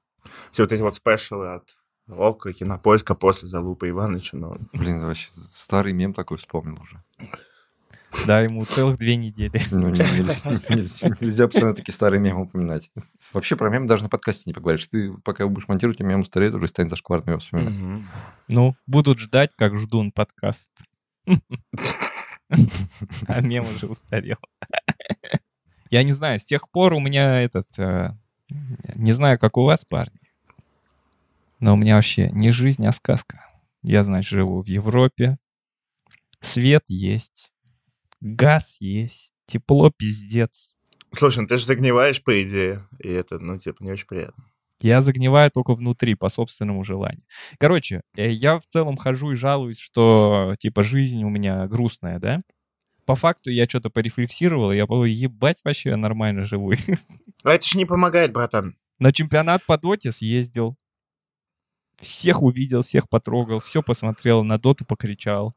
все 0.51 0.63
вот 0.63 0.71
эти 0.71 0.81
вот 0.81 0.95
спешалы 0.95 1.53
от 1.53 1.77
Ока, 2.07 2.51
кинопоиска 2.53 3.13
после 3.15 3.47
залупы 3.47 3.89
Иваныча, 3.89 4.35
но 4.37 4.57
Блин, 4.73 5.05
вообще 5.05 5.29
старый 5.51 5.93
мем 5.93 6.13
такой 6.13 6.37
вспомнил 6.37 6.79
уже. 6.81 7.03
Да, 8.25 8.41
ему 8.41 8.65
целых 8.65 8.97
две 8.97 9.15
недели. 9.15 9.61
Ну, 9.71 9.89
не- 9.89 9.99
нельзя, 9.99 10.49
нельзя- 10.69 11.17
нельзя 11.19 11.47
постоянно 11.47 11.75
такие 11.75 11.93
старые 11.93 12.19
мемы 12.19 12.43
упоминать. 12.43 12.91
Вообще 13.33 13.55
про 13.55 13.69
мемы 13.69 13.87
даже 13.87 14.03
на 14.03 14.09
подкасте 14.09 14.43
не 14.47 14.53
поговоришь. 14.53 14.87
Ты 14.87 15.13
пока 15.23 15.47
будешь 15.47 15.67
монтировать, 15.67 15.99
мем 15.99 16.21
устареет, 16.21 16.53
уже 16.55 16.67
станет 16.67 16.89
зашкварно 16.89 17.31
его 17.31 17.39
вспоминать. 17.39 17.73
Мгм. 17.75 18.07
Ну, 18.47 18.75
будут 18.87 19.19
ждать, 19.19 19.51
как 19.55 19.77
ждун 19.77 20.11
подкаст. 20.11 20.71
А 23.27 23.41
мем 23.41 23.65
уже 23.75 23.85
устарел. 23.87 24.37
Я 25.91 26.03
не 26.03 26.11
знаю, 26.13 26.39
с 26.39 26.45
тех 26.45 26.69
пор 26.71 26.93
у 26.93 26.99
меня 26.99 27.41
этот... 27.41 27.67
э, 27.77 28.11
Не 28.95 29.11
знаю, 29.11 29.37
как 29.39 29.57
у 29.57 29.63
вас, 29.63 29.85
парни, 29.85 30.19
но 31.59 31.73
у 31.73 31.77
меня 31.77 31.95
вообще 31.95 32.29
не 32.31 32.51
жизнь, 32.51 32.85
а 32.85 32.91
сказка. 32.91 33.45
Я, 33.83 34.03
значит, 34.03 34.29
живу 34.31 34.61
в 34.61 34.67
Европе. 34.67 35.37
Свет 36.41 36.83
есть. 36.87 37.51
Газ 38.21 38.77
есть. 38.79 39.31
Тепло 39.45 39.89
пиздец. 39.89 40.75
Слушай, 41.11 41.39
ну 41.39 41.47
ты 41.47 41.57
же 41.57 41.65
загниваешь, 41.65 42.23
по 42.23 42.43
идее, 42.43 42.87
и 42.99 43.09
это, 43.09 43.39
ну, 43.39 43.57
типа, 43.57 43.83
не 43.83 43.91
очень 43.91 44.05
приятно. 44.05 44.43
Я 44.81 45.01
загниваю 45.01 45.51
только 45.51 45.73
внутри, 45.75 46.15
по 46.15 46.29
собственному 46.29 46.83
желанию. 46.83 47.23
Короче, 47.57 48.01
э, 48.15 48.29
я 48.29 48.59
в 48.59 48.65
целом 48.67 48.95
хожу 48.95 49.31
и 49.31 49.35
жалуюсь, 49.35 49.79
что, 49.79 50.55
типа, 50.57 50.83
жизнь 50.83 51.23
у 51.23 51.29
меня 51.29 51.67
грустная, 51.67 52.19
да? 52.19 52.41
По 53.05 53.15
факту 53.15 53.49
я 53.49 53.67
что-то 53.67 53.89
порефлексировал, 53.89 54.71
и 54.71 54.77
я 54.77 54.85
подумал, 54.85 55.05
ебать, 55.05 55.59
вообще 55.63 55.95
нормально 55.95 56.43
живу. 56.43 56.73
А 57.43 57.51
это 57.51 57.65
же 57.65 57.77
не 57.77 57.85
помогает, 57.85 58.33
братан. 58.33 58.75
На 58.99 59.13
чемпионат 59.13 59.63
по 59.65 59.77
доте 59.77 60.11
съездил. 60.11 60.75
Всех 61.99 62.41
увидел, 62.41 62.81
всех 62.81 63.09
потрогал, 63.09 63.59
все 63.59 63.81
посмотрел, 63.81 64.43
на 64.43 64.57
доту 64.57 64.85
покричал. 64.85 65.55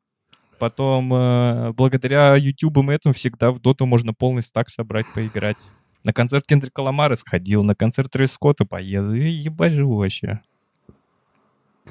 Потом, 0.62 1.12
э, 1.12 1.72
благодаря 1.72 2.36
ютубам 2.36 2.90
этому, 2.90 3.12
всегда 3.14 3.50
в 3.50 3.58
доту 3.58 3.84
можно 3.84 4.14
полный 4.14 4.42
стак 4.42 4.70
собрать, 4.70 5.06
поиграть. 5.12 5.72
На 6.04 6.12
концерт 6.12 6.46
Кендрика 6.46 6.78
Ламара 6.78 7.16
сходил, 7.16 7.64
на 7.64 7.74
концерт 7.74 8.12
Трейс 8.12 8.30
Скотта 8.30 8.64
поеду. 8.64 9.12
И 9.12 9.28
ебать 9.28 9.72
живу 9.72 9.96
вообще. 9.96 10.40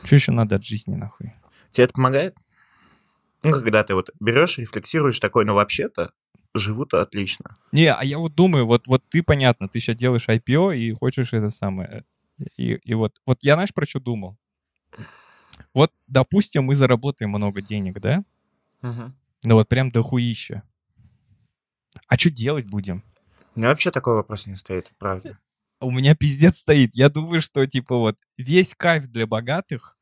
Что 0.06 0.16
еще 0.16 0.32
надо 0.32 0.56
от 0.56 0.64
жизни, 0.64 0.96
нахуй? 0.96 1.34
Тебе 1.72 1.84
это 1.84 1.94
помогает? 1.96 2.38
Ну, 3.44 3.52
когда 3.52 3.84
ты 3.84 3.94
вот 3.94 4.10
берешь, 4.22 4.58
рефлексируешь 4.58 5.20
такой, 5.20 5.44
ну, 5.44 5.54
вообще-то, 5.54 6.14
живу-то 6.54 7.02
отлично. 7.02 7.58
Не, 7.74 7.94
а 7.94 8.02
я 8.06 8.20
вот 8.20 8.36
думаю, 8.36 8.66
вот, 8.66 8.88
вот 8.88 9.04
ты, 9.10 9.22
понятно, 9.22 9.68
ты 9.68 9.82
сейчас 9.82 9.98
делаешь 9.98 10.30
IPO 10.30 10.78
и 10.78 10.94
хочешь 10.94 11.34
это 11.34 11.50
самое. 11.50 12.06
И, 12.56 12.76
и 12.76 12.94
вот, 12.94 13.20
вот 13.26 13.40
я, 13.42 13.56
знаешь, 13.56 13.74
про 13.74 13.86
что 13.86 14.00
думал? 14.00 14.38
Вот, 15.74 15.92
допустим, 16.08 16.64
мы 16.64 16.76
заработаем 16.76 17.32
много 17.32 17.60
денег, 17.60 18.00
да? 18.00 18.24
Ну 18.82 19.56
вот 19.56 19.68
прям 19.70 19.92
дохуища. 19.92 20.64
А 22.08 22.18
что 22.18 22.30
делать 22.30 22.68
будем? 22.68 23.04
У 23.56 23.60
меня 23.60 23.70
вообще 23.70 23.92
такой 23.92 24.16
вопрос 24.16 24.48
не 24.48 24.56
стоит, 24.56 24.92
правда. 24.98 25.40
У 25.80 25.92
меня 25.92 26.16
пиздец 26.16 26.60
стоит. 26.60 26.92
Я 26.94 27.10
думаю, 27.10 27.42
что 27.42 27.66
типа 27.66 27.98
вот 27.98 28.18
весь 28.38 28.76
кайф 28.76 29.08
для 29.08 29.26
богатых 29.26 29.98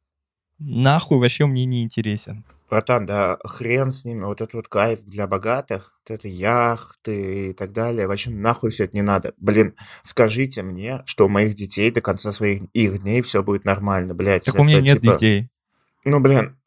нахуй 0.59 1.19
вообще 1.19 1.45
мне 1.45 1.65
не 1.65 1.83
интересен. 1.83 2.45
Братан, 2.69 3.07
да 3.07 3.39
хрен 3.43 3.91
с 3.91 4.05
ними, 4.05 4.25
вот 4.25 4.41
этот 4.41 4.53
вот 4.53 4.67
кайф 4.67 5.03
для 5.03 5.25
богатых, 5.25 5.99
вот 6.03 6.13
это 6.13 6.27
яхты 6.27 7.49
и 7.49 7.53
так 7.53 7.71
далее, 7.71 8.07
вообще 8.07 8.29
нахуй 8.29 8.69
все 8.69 8.83
это 8.83 8.95
не 8.95 9.01
надо. 9.01 9.33
Блин, 9.37 9.73
скажите 10.03 10.61
мне, 10.61 11.01
что 11.05 11.25
у 11.25 11.29
моих 11.29 11.55
детей 11.55 11.89
до 11.89 12.01
конца 12.01 12.31
своих 12.31 12.63
их 12.73 13.01
дней 13.01 13.23
все 13.23 13.41
будет 13.41 13.65
нормально, 13.65 14.13
блядь. 14.13 14.45
Так 14.45 14.59
у 14.59 14.63
меня 14.63 14.77
это, 14.77 14.85
нет 14.85 15.01
типа, 15.01 15.13
детей. 15.13 15.49
Ну, 16.05 16.19
блин, 16.19 16.58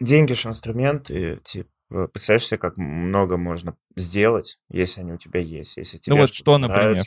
деньги 0.00 0.32
же 0.32 0.48
инструмент, 0.48 1.10
и, 1.10 1.38
типа, 1.44 2.08
представляешь 2.08 2.46
себе, 2.46 2.58
как 2.58 2.76
много 2.76 3.36
можно 3.36 3.76
сделать, 3.94 4.58
если 4.68 5.00
они 5.00 5.12
у 5.12 5.18
тебя 5.18 5.40
есть, 5.40 5.76
если 5.76 5.98
тебе 5.98 6.14
Ну 6.14 6.20
вот 6.20 6.34
что, 6.34 6.58
например? 6.58 7.04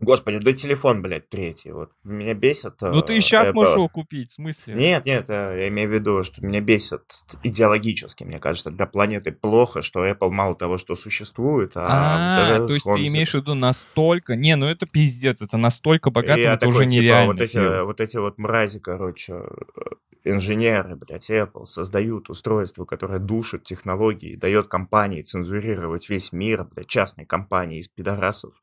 Господи, 0.00 0.38
да 0.38 0.52
телефон, 0.52 1.02
блядь, 1.02 1.28
третий. 1.28 1.72
Вот 1.72 1.90
меня 2.04 2.34
бесит. 2.34 2.74
Ну 2.80 3.02
ты 3.02 3.14
и 3.14 3.18
э, 3.18 3.20
сейчас 3.20 3.48
Apple. 3.48 3.54
можешь 3.54 3.74
его 3.74 3.88
купить, 3.88 4.30
в 4.30 4.34
смысле? 4.34 4.74
Нет, 4.74 5.04
нет, 5.04 5.24
э, 5.28 5.56
я 5.58 5.68
имею 5.68 5.88
в 5.88 5.92
виду, 5.92 6.22
что 6.22 6.44
меня 6.44 6.60
бесит 6.60 7.02
идеологически, 7.42 8.22
мне 8.22 8.38
кажется, 8.38 8.70
для 8.70 8.86
планеты 8.86 9.32
плохо, 9.32 9.82
что 9.82 10.06
Apple 10.06 10.30
мало 10.30 10.54
того, 10.54 10.78
что 10.78 10.94
существует, 10.94 11.72
а... 11.74 12.58
А, 12.58 12.66
то 12.66 12.72
есть 12.72 12.84
ты 12.84 13.06
имеешь 13.08 13.32
в 13.32 13.34
виду 13.34 13.54
настолько... 13.54 14.36
Не, 14.36 14.54
ну 14.54 14.66
это 14.66 14.86
пиздец, 14.86 15.42
это 15.42 15.56
настолько 15.56 16.10
богатым, 16.10 16.44
я 16.44 16.54
это 16.54 16.68
уже 16.68 16.84
типа, 16.84 16.90
нереально. 16.90 17.32
вот 17.32 17.40
эти, 17.40 17.82
вот 17.84 18.00
эти 18.00 18.16
вот 18.18 18.38
мрази, 18.38 18.78
короче, 18.78 19.32
э, 19.34 19.80
инженеры, 20.24 20.94
блядь, 20.94 21.28
Apple 21.28 21.64
создают 21.64 22.30
устройство, 22.30 22.84
которое 22.84 23.18
душит 23.18 23.64
технологии, 23.64 24.36
дает 24.36 24.68
компании 24.68 25.22
цензурировать 25.22 26.08
весь 26.08 26.32
мир, 26.32 26.64
блядь, 26.64 26.86
частные 26.86 27.26
компании 27.26 27.80
из 27.80 27.88
пидорасов. 27.88 28.54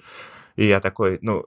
И 0.56 0.66
я 0.66 0.80
такой, 0.80 1.20
ну, 1.22 1.46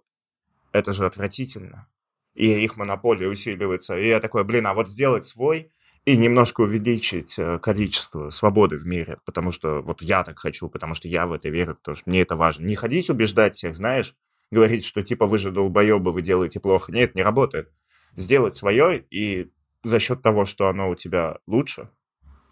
это 0.73 0.93
же 0.93 1.07
отвратительно. 1.07 1.89
И 2.35 2.47
их 2.63 2.77
монополия 2.77 3.29
усиливается. 3.29 3.97
И 3.97 4.07
я 4.07 4.21
такой, 4.21 4.45
блин, 4.45 4.67
а 4.67 4.75
вот 4.75 4.91
сделать 4.91 5.27
свой 5.27 5.73
и 6.05 6.17
немножко 6.17 6.63
увеличить 6.63 7.39
э, 7.39 7.59
количество 7.59 8.31
свободы 8.31 8.79
в 8.79 8.87
мире, 8.87 9.19
потому 9.27 9.51
что 9.51 9.83
вот 9.83 10.01
я 10.01 10.25
так 10.25 10.39
хочу, 10.39 10.69
потому 10.69 10.95
что 10.95 11.09
я 11.09 11.27
в 11.27 11.33
это 11.33 11.49
верю, 11.49 11.75
потому 11.75 11.97
что 11.97 12.09
мне 12.09 12.23
это 12.23 12.37
важно. 12.37 12.65
Не 12.65 12.77
ходить 12.77 13.11
убеждать 13.11 13.57
всех, 13.57 13.77
знаешь, 13.77 14.15
говорить, 14.51 14.87
что 14.87 15.03
типа 15.03 15.27
вы 15.27 15.37
же 15.37 15.51
долбоебы, 15.51 16.13
вы 16.13 16.23
делаете 16.23 16.61
плохо. 16.61 16.93
Нет, 16.93 17.15
не 17.15 17.23
работает. 17.23 17.71
Сделать 18.15 18.57
свое, 18.57 19.05
и 19.11 19.51
за 19.85 19.99
счет 19.99 20.23
того, 20.23 20.45
что 20.45 20.69
оно 20.69 20.89
у 20.89 20.95
тебя 20.95 21.39
лучше, 21.47 21.91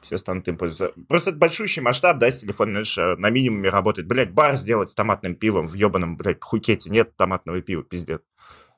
все 0.07 0.17
станут 0.17 0.49
им 0.49 0.57
пользоваться. 0.57 0.99
Просто 1.09 1.31
это 1.31 1.39
большущий 1.39 1.83
масштаб, 1.83 2.19
да, 2.19 2.31
с 2.31 2.41
телефона, 2.41 2.71
знаешь, 2.71 2.99
э, 2.99 3.17
на 3.17 3.31
минимуме 3.31 3.69
работает. 3.69 4.09
Блять, 4.09 4.33
бар 4.33 4.57
сделать 4.57 4.91
с 4.91 4.95
томатным 4.95 5.35
пивом 5.35 5.69
в 5.69 5.75
ебаном, 5.75 6.17
блядь, 6.17 6.41
Пхукете 6.41 6.91
нет 6.91 7.17
томатного 7.17 7.61
пива, 7.61 7.83
пиздец. 7.83 8.21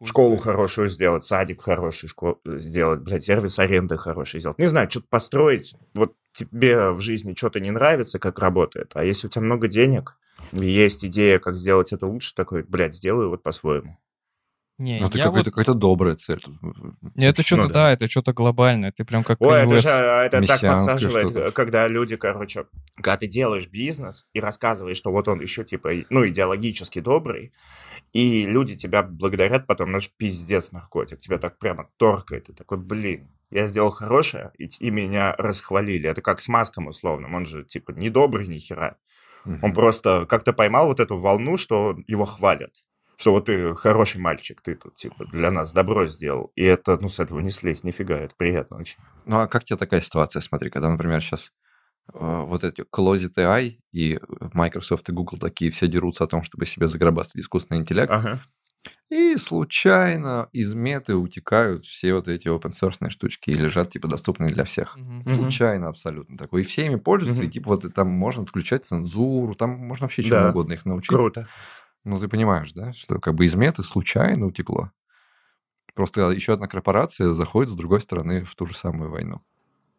Школу 0.05 0.37
хорошую 0.37 0.89
сделать, 0.89 1.25
садик 1.25 1.61
хороший 1.61 2.09
школ... 2.09 2.41
сделать, 2.45 3.01
блядь, 3.01 3.25
сервис 3.25 3.59
аренды 3.59 3.97
хороший 3.97 4.41
сделать. 4.41 4.59
Не 4.59 4.67
знаю, 4.67 4.89
что-то 4.91 5.07
построить. 5.11 5.75
Вот 5.93 6.15
тебе 6.33 6.91
в 6.91 7.01
жизни 7.01 7.35
что-то 7.37 7.59
не 7.59 7.71
нравится, 7.71 8.19
как 8.19 8.39
работает, 8.39 8.93
а 8.95 9.05
если 9.05 9.27
у 9.27 9.31
тебя 9.31 9.43
много 9.43 9.67
денег, 9.67 10.17
есть 10.53 11.05
идея, 11.05 11.41
как 11.41 11.57
сделать 11.57 11.93
это 11.93 12.07
лучше, 12.07 12.35
такой, 12.35 12.63
блядь, 12.63 12.95
сделаю 12.95 13.31
вот 13.31 13.43
по-своему. 13.43 13.99
Не, 14.79 15.01
Ну, 15.01 15.09
это 15.09 15.19
какая-то 15.19 15.37
вот... 15.37 15.45
какая-то 15.47 15.75
добрая 15.75 16.15
цель. 16.15 16.41
Не, 17.17 17.27
это 17.27 17.43
что-то, 17.43 17.63
Ну 17.63 17.69
да. 17.69 17.75
да. 17.75 17.93
это 17.93 18.07
что-то 18.07 18.33
глобальное. 18.33 18.93
Ты 18.93 19.05
прям 19.05 19.25
как 19.25 19.41
Ой, 19.41 19.63
это 19.63 19.81
же 19.81 19.89
а, 19.89 20.25
это 20.25 20.41
так 20.47 20.61
подсаживает, 20.61 21.53
когда 21.53 21.89
люди, 21.89 22.17
короче, 22.17 22.67
когда 22.95 23.17
ты 23.17 23.27
делаешь 23.27 23.67
бизнес 23.67 24.27
и 24.35 24.41
рассказываешь, 24.41 24.97
что 24.97 25.11
вот 25.11 25.27
он 25.27 25.41
еще 25.41 25.65
типа, 25.65 25.91
ну, 26.11 26.27
идеологически 26.27 27.01
добрый, 27.01 27.53
и 28.13 28.47
люди 28.47 28.77
тебя 28.77 29.03
благодарят 29.03 29.67
потом, 29.67 29.91
наш 29.91 30.11
пиздец 30.11 30.71
наркотик, 30.71 31.19
тебя 31.19 31.39
так 31.39 31.59
прямо 31.59 31.89
торкает, 31.97 32.49
и 32.49 32.53
такой, 32.53 32.79
блин, 32.79 33.29
Я 33.51 33.67
сделал 33.67 33.91
хорошее, 33.91 34.53
и, 34.59 34.69
и 34.79 34.91
меня 34.91 35.35
расхвалили. 35.39 36.09
Это 36.09 36.23
как 36.23 36.41
с 36.41 36.49
Маском 36.49 36.87
условно. 36.87 37.35
Он 37.35 37.47
же, 37.47 37.65
типа, 37.65 37.93
не 37.93 38.11
добрый 38.11 38.47
ни 38.47 38.59
хера. 38.59 38.97
Он 39.63 39.73
просто 39.73 40.27
как-то 40.27 40.53
поймал 40.53 40.89
вот 40.89 41.01
эту 41.01 41.17
волну, 41.17 41.57
что 41.57 41.97
его 42.07 42.27
хвалят. 42.27 42.85
Что 43.19 43.33
вот 43.33 43.47
ты 43.47 43.75
хороший 43.75 44.21
мальчик, 44.21 44.61
ты 44.63 44.77
тут, 44.77 44.95
типа, 44.95 45.25
для 45.27 45.51
нас 45.51 45.73
добро 45.73 46.07
сделал. 46.07 46.53
И 46.55 46.63
это, 46.63 46.97
ну, 47.01 47.09
с 47.09 47.19
этого 47.19 47.41
не 47.41 47.51
слезть, 47.51 47.83
нифига, 47.83 48.17
это 48.17 48.35
приятно 48.37 48.77
очень. 48.77 48.99
Ну, 49.27 49.41
а 49.41 49.49
как 49.49 49.65
тебе 49.65 49.77
такая 49.77 50.01
ситуация, 50.01 50.41
смотри, 50.41 50.71
когда, 50.71 50.89
например, 50.89 51.21
сейчас 51.21 51.51
э, 52.15 52.19
вот 52.45 52.63
эти 52.63 52.83
Closet 52.83 53.35
AI 53.35 53.79
и 53.91 54.21
Microsoft 54.55 55.09
и 55.09 55.13
Google 55.13 55.39
такие 55.39 55.73
все 55.73 55.89
дерутся 55.89 56.25
о 56.25 56.27
том, 56.29 56.45
чтобы 56.45 56.65
себе 56.65 56.87
заграбастать 56.87 57.43
искусственный 57.43 57.81
интеллект, 57.81 58.13
Ага. 58.13 58.41
и 59.11 59.37
случайно 59.37 60.49
из 60.53 60.73
меты 60.75 61.17
утекают 61.17 61.87
все 61.87 62.15
вот 62.15 62.29
эти 62.29 62.47
open 62.47 62.71
source 62.71 63.11
штучки 63.11 63.51
и 63.51 63.55
лежат, 63.55 63.91
типа, 63.91 64.07
доступные 64.07 64.51
для 64.51 64.63
всех. 64.63 64.97
Мгм. 64.97 65.29
Случайно 65.29 65.89
абсолютно 65.89 66.39
такой. 66.39 66.61
И 66.61 66.65
все 66.65 66.87
ими 66.87 66.95
пользуются, 66.95 67.43
и 67.43 67.47
Мгм. 67.47 67.53
типа 67.53 67.69
вот 67.71 67.93
там 67.95 68.07
можно 68.07 68.47
включать 68.47 68.87
цензуру, 68.87 69.57
там 69.57 69.71
можно 69.71 70.05
вообще 70.05 70.23
чему 70.23 70.35
Да. 70.39 70.51
угодно 70.51 70.75
их 70.75 70.87
научить. 70.87 71.09
Круто. 71.09 71.49
Ну, 72.09 72.19
ты 72.19 72.27
понимаешь, 72.27 72.73
да, 72.73 72.95
что 72.95 73.19
как 73.21 73.35
бы 73.35 73.45
из 73.45 73.55
меты 73.55 73.83
случайно 73.83 74.47
утекло. 74.47 74.91
Просто 75.95 76.31
еще 76.31 76.55
одна 76.55 76.67
корпорация 76.67 77.35
заходит 77.35 77.71
с 77.71 77.77
другой 77.77 78.01
стороны 78.01 78.45
в 78.45 78.55
ту 78.55 78.65
же 78.65 78.75
самую 78.75 79.11
войну. 79.11 79.43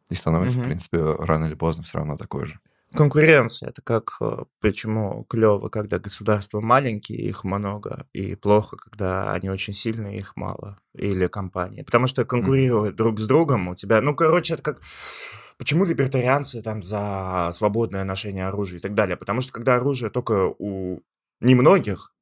И 0.10 0.16
становится, 0.16 0.58
в 0.58 0.62
Мгм. 0.62 0.70
принципе, 0.70 0.98
рано 1.20 1.46
или 1.46 1.54
поздно 1.54 1.84
все 1.84 2.00
равно 2.00 2.18
такой 2.18 2.46
же. 2.46 2.60
Конкуренция. 2.96 3.70
Это 3.70 3.84
как 3.84 4.18
э, 4.22 4.46
почему 4.60 5.24
клево, 5.26 5.70
когда 5.70 6.00
государства 6.00 6.62
маленькие, 6.62 7.20
их 7.20 7.44
много, 7.44 8.08
и 8.14 8.34
плохо, 8.34 8.78
когда 8.78 9.32
они 9.32 9.52
очень 9.52 9.76
сильные, 9.76 10.18
их 10.18 10.36
мало. 10.36 10.80
Или 10.96 11.28
компании. 11.28 11.84
Потому 11.84 12.08
что 12.08 12.26
конкурируют 12.26 12.96
друг 12.96 13.20
с 13.20 13.28
другом 13.28 13.68
у 13.68 13.76
тебя. 13.76 14.02
Ну, 14.02 14.16
короче, 14.16 14.56
это 14.56 14.64
как. 14.64 14.82
Почему 15.60 15.86
либертарианцы 15.86 16.64
там 16.64 16.82
за 16.82 17.52
свободное 17.54 18.04
ношение 18.04 18.48
оружия 18.48 18.80
и 18.80 18.82
так 18.82 18.96
далее? 18.96 19.18
Потому 19.18 19.42
что 19.42 19.52
когда 19.52 19.76
оружие 19.76 20.10
только 20.10 20.52
у 20.58 21.04
немногих, 21.40 22.14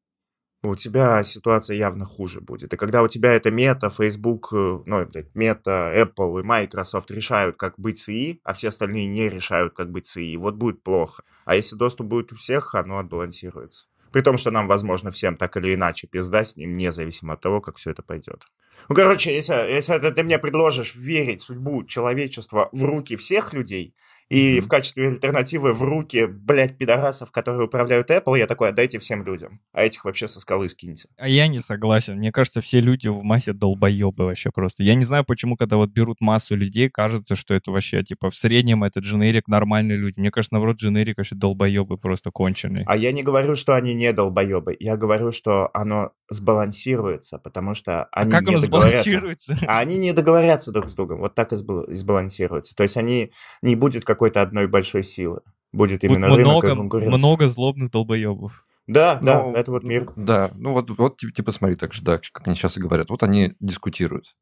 у 0.63 0.76
тебя 0.76 1.24
ситуация 1.24 1.78
явно 1.78 2.05
хуже 2.05 2.41
будет. 2.41 2.74
И 2.74 2.78
когда 2.78 3.03
у 3.03 3.07
тебя 3.07 3.34
это 3.34 3.51
мета, 3.51 3.89
Facebook, 3.89 4.49
э, 4.53 4.80
ну, 4.86 5.07
мета, 5.34 5.93
Apple 5.95 6.41
и 6.41 6.43
Microsoft 6.43 7.11
решают, 7.11 7.57
как 7.57 7.80
быть 7.80 7.99
с 7.99 8.09
ИИ, 8.09 8.41
а 8.43 8.53
все 8.53 8.70
остальные 8.70 9.07
не 9.07 9.30
решают, 9.30 9.76
как 9.76 9.91
быть 9.91 10.07
с 10.07 10.18
ИИ, 10.18 10.38
вот 10.38 10.55
будет 10.55 10.84
плохо. 10.84 11.24
А 11.45 11.55
если 11.55 11.76
доступ 11.76 12.07
будет 12.07 12.34
у 12.34 12.36
всех, 12.36 12.74
оно 12.76 12.97
отбалансируется. 12.99 13.86
При 14.11 14.22
том, 14.22 14.38
что 14.38 14.51
нам, 14.51 14.68
возможно, 14.68 15.11
всем 15.11 15.38
так 15.38 15.57
или 15.57 15.76
иначе 15.76 16.07
пизда 16.07 16.43
с 16.43 16.55
ним, 16.55 16.76
независимо 16.76 17.34
от 17.34 17.41
того, 17.41 17.61
как 17.61 17.78
все 17.78 17.91
это 17.91 18.01
пойдет. 18.01 18.45
Ну, 18.89 18.95
короче, 18.95 19.36
если, 19.36 19.53
если 19.53 19.95
это 19.95 20.11
ты 20.11 20.24
мне 20.24 20.39
предложишь 20.39 20.95
верить 20.95 21.41
судьбу 21.41 21.84
человечества 21.84 22.70
в 22.72 22.84
руки 22.84 23.15
всех 23.18 23.53
людей, 23.53 23.93
и 24.30 24.58
Мгм. 24.58 24.66
в 24.66 24.70
качестве 24.70 25.08
альтернативы 25.10 25.74
в 25.74 25.82
руки, 25.82 26.26
блядь, 26.28 26.78
пидорасов, 26.78 27.32
которые 27.32 27.66
управляют 27.66 28.10
Apple, 28.12 28.38
я 28.38 28.48
такой, 28.48 28.70
отдайте 28.70 29.00
всем 29.00 29.24
людям. 29.24 29.62
А 29.74 29.84
этих 29.84 30.04
вообще 30.06 30.28
со 30.28 30.40
скалы 30.42 30.68
скиньте. 30.70 31.08
А 31.18 31.28
я 31.28 31.48
не 31.48 31.60
согласен. 31.60 32.18
Мне 32.18 32.32
кажется, 32.32 32.62
все 32.62 32.80
люди 32.82 33.08
в 33.08 33.24
массе 33.24 33.54
долбоебы 33.54 34.26
вообще 34.26 34.50
просто. 34.54 34.84
Я 34.84 34.96
не 34.96 35.06
знаю, 35.06 35.24
почему, 35.26 35.56
когда 35.56 35.78
вот 35.78 35.92
берут 35.92 36.22
массу 36.22 36.56
людей, 36.56 36.90
кажется, 36.90 37.36
что 37.36 37.54
это 37.54 37.72
вообще, 37.72 38.04
типа, 38.04 38.30
в 38.30 38.36
среднем 38.36 38.84
этот 38.84 39.04
дженерик 39.04 39.48
нормальные 39.48 39.98
люди. 39.98 40.20
Мне 40.20 40.32
кажется, 40.32 40.54
наоборот, 40.56 40.78
дженерик 40.78 41.18
вообще 41.18 41.36
долбоебы 41.36 41.98
просто 41.98 42.32
конченые. 42.32 42.84
А 42.88 42.98
я 42.98 43.12
не 43.12 43.24
говорю, 43.24 43.56
что 43.56 43.76
они 43.76 43.94
не 43.94 44.12
долбоебы. 44.14 44.76
Я 44.80 44.98
говорю, 44.98 45.32
что 45.32 45.70
оно 45.74 46.12
сбалансируется, 46.30 47.38
потому 47.38 47.74
что 47.74 48.04
А 48.06 48.22
они 48.22 48.32
как 48.32 48.48
не 48.48 48.56
оно 48.56 48.62
договорятся. 48.62 49.04
сбалансируется? 49.10 49.58
А 49.68 49.80
они 49.80 49.98
не 49.98 50.12
договорятся 50.14 50.72
друг 50.72 50.90
с 50.90 50.96
другом. 50.96 51.20
Вот 51.20 51.36
так 51.36 51.54
и 51.54 51.56
сбал- 51.56 51.84
и 51.84 51.96
сбалансируется. 51.96 52.76
То 52.76 52.84
есть 52.84 52.98
они 52.98 53.32
не 53.62 53.76
будет 53.76 54.04
какой-то 54.18 54.41
одной 54.41 54.68
большой 54.68 55.03
силы. 55.03 55.41
Будет 55.72 56.01
Будет 56.01 56.03
именно 56.03 56.28
рынок 56.28 56.39
и 56.39 56.43
много, 56.43 56.76
конкуренция. 56.76 57.18
много 57.18 57.47
злобных 57.47 57.91
долбоебов. 57.91 58.65
Да, 58.88 59.20
да, 59.22 59.43
Ну, 59.43 59.53
это 59.53 59.72
вот 59.72 59.84
мир. 59.84 60.11
Да, 60.15 60.49
ну 60.55 60.74
вот, 60.74 60.89
вот 60.89 61.18
ти- 61.18 61.32
типа 61.32 61.51
смотри, 61.51 61.76
так 61.76 61.93
же, 61.93 62.01
да, 62.03 62.18
как 62.18 62.47
они 62.47 62.55
сейчас 62.55 62.78
и 62.78 62.80
говорят. 62.82 63.09
Вот 63.09 63.22
они 63.22 63.53
дискутируют 63.59 64.36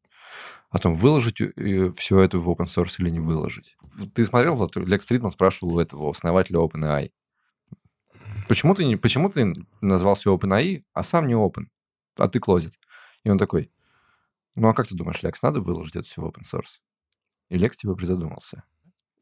о 0.69 0.77
том, 0.77 0.93
выложить 0.93 1.37
все 1.97 2.19
это 2.19 2.37
в 2.37 2.49
open 2.49 2.65
source 2.65 2.95
или 2.99 3.09
не 3.09 3.19
выложить. 3.19 3.75
Ты 4.13 4.23
смотрел, 4.25 4.69
Лекс 4.75 5.05
Фридман 5.05 5.31
спрашивал 5.31 5.75
у 5.75 5.79
этого 5.79 6.09
основателя 6.09 6.59
OpenAI. 6.59 7.11
Почему 8.47 8.75
ты, 8.75 8.85
не, 8.85 8.95
почему 8.97 9.29
ты 9.29 9.53
назвался 9.81 10.29
OpenAI, 10.29 10.83
а 10.93 11.03
сам 11.03 11.27
не 11.27 11.33
Open, 11.33 11.65
а 12.17 12.27
ты 12.27 12.39
Closet? 12.39 12.73
И 13.23 13.29
он 13.29 13.37
такой, 13.37 13.71
ну 14.55 14.67
а 14.67 14.73
как 14.73 14.87
ты 14.87 14.95
думаешь, 14.95 15.23
Лекс, 15.23 15.41
надо 15.41 15.61
выложить 15.61 15.95
это 15.95 16.05
все 16.07 16.21
в 16.21 16.25
open 16.25 16.43
source? 16.43 16.79
И 17.49 17.57
Лекс 17.57 17.77
типа 17.77 17.95
призадумался. 17.95 18.63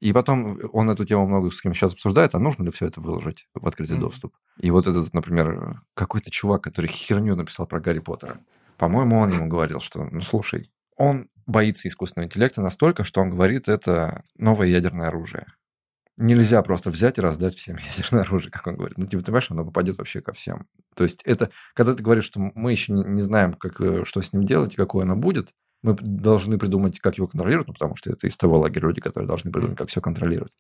И 0.03 0.11
потом 0.11 0.59
он 0.73 0.89
эту 0.89 1.05
тему 1.05 1.25
много 1.25 1.49
с 1.49 1.61
кем 1.61 1.73
сейчас 1.73 1.93
обсуждает, 1.93 2.35
а 2.35 2.39
нужно 2.39 2.63
ли 2.63 2.71
все 2.71 2.87
это 2.87 2.99
выложить 2.99 3.47
в 3.53 3.65
открытый 3.65 3.95
Мгм. 3.95 4.05
доступ. 4.05 4.35
И 4.59 4.69
вот 4.69 4.85
этот, 4.85 5.13
например, 5.13 5.81
какой-то 5.93 6.29
чувак, 6.29 6.61
который 6.61 6.87
херню 6.87 7.37
написал 7.37 7.67
про 7.67 7.79
Гарри 7.79 7.99
Поттера. 7.99 8.41
По-моему, 8.77 9.17
он 9.17 9.31
ему 9.31 9.47
говорил, 9.47 9.79
что, 9.79 10.03
ну 10.03 10.19
слушай, 10.19 10.69
он 10.97 11.29
боится 11.45 11.87
искусственного 11.87 12.27
интеллекта 12.27 12.61
настолько, 12.61 13.05
что 13.05 13.21
он 13.21 13.29
говорит, 13.29 13.69
это 13.69 14.23
новое 14.37 14.67
ядерное 14.67 15.07
оружие. 15.07 15.45
Нельзя 16.17 16.61
просто 16.63 16.91
взять 16.91 17.17
и 17.17 17.21
раздать 17.21 17.55
всем 17.55 17.77
ядерное 17.97 18.23
оружие, 18.23 18.51
как 18.51 18.67
он 18.67 18.75
говорит. 18.75 18.97
Ну, 18.97 19.05
типа, 19.07 19.21
ты 19.21 19.27
понимаешь, 19.27 19.51
оно 19.51 19.63
попадет 19.63 19.97
вообще 19.97 20.19
ко 20.21 20.33
всем. 20.33 20.67
То 20.95 21.05
есть 21.05 21.21
это, 21.23 21.49
когда 21.75 21.93
ты 21.93 22.03
говоришь, 22.03 22.25
что 22.25 22.41
мы 22.41 22.71
еще 22.71 22.91
не, 22.91 23.05
не 23.05 23.21
знаем, 23.21 23.53
как, 23.53 23.79
э, 23.79 24.03
что 24.03 24.21
с 24.21 24.33
ним 24.33 24.45
делать 24.45 24.73
и 24.73 24.77
какое 24.77 25.03
оно 25.05 25.15
будет, 25.15 25.53
мы 25.84 25.93
должны 25.93 26.57
придумать, 26.57 26.99
как 26.99 27.17
его 27.17 27.27
контролировать, 27.27 27.67
ну, 27.67 27.73
потому 27.73 27.95
что 27.95 28.11
это 28.11 28.25
из 28.25 28.38
того 28.38 28.57
лагеря 28.57 28.88
люди, 28.88 29.01
которые 29.01 29.27
должны 29.27 29.51
придумать, 29.51 29.77
как 29.77 29.89
все 29.89 30.01
контролировать. 30.01 30.53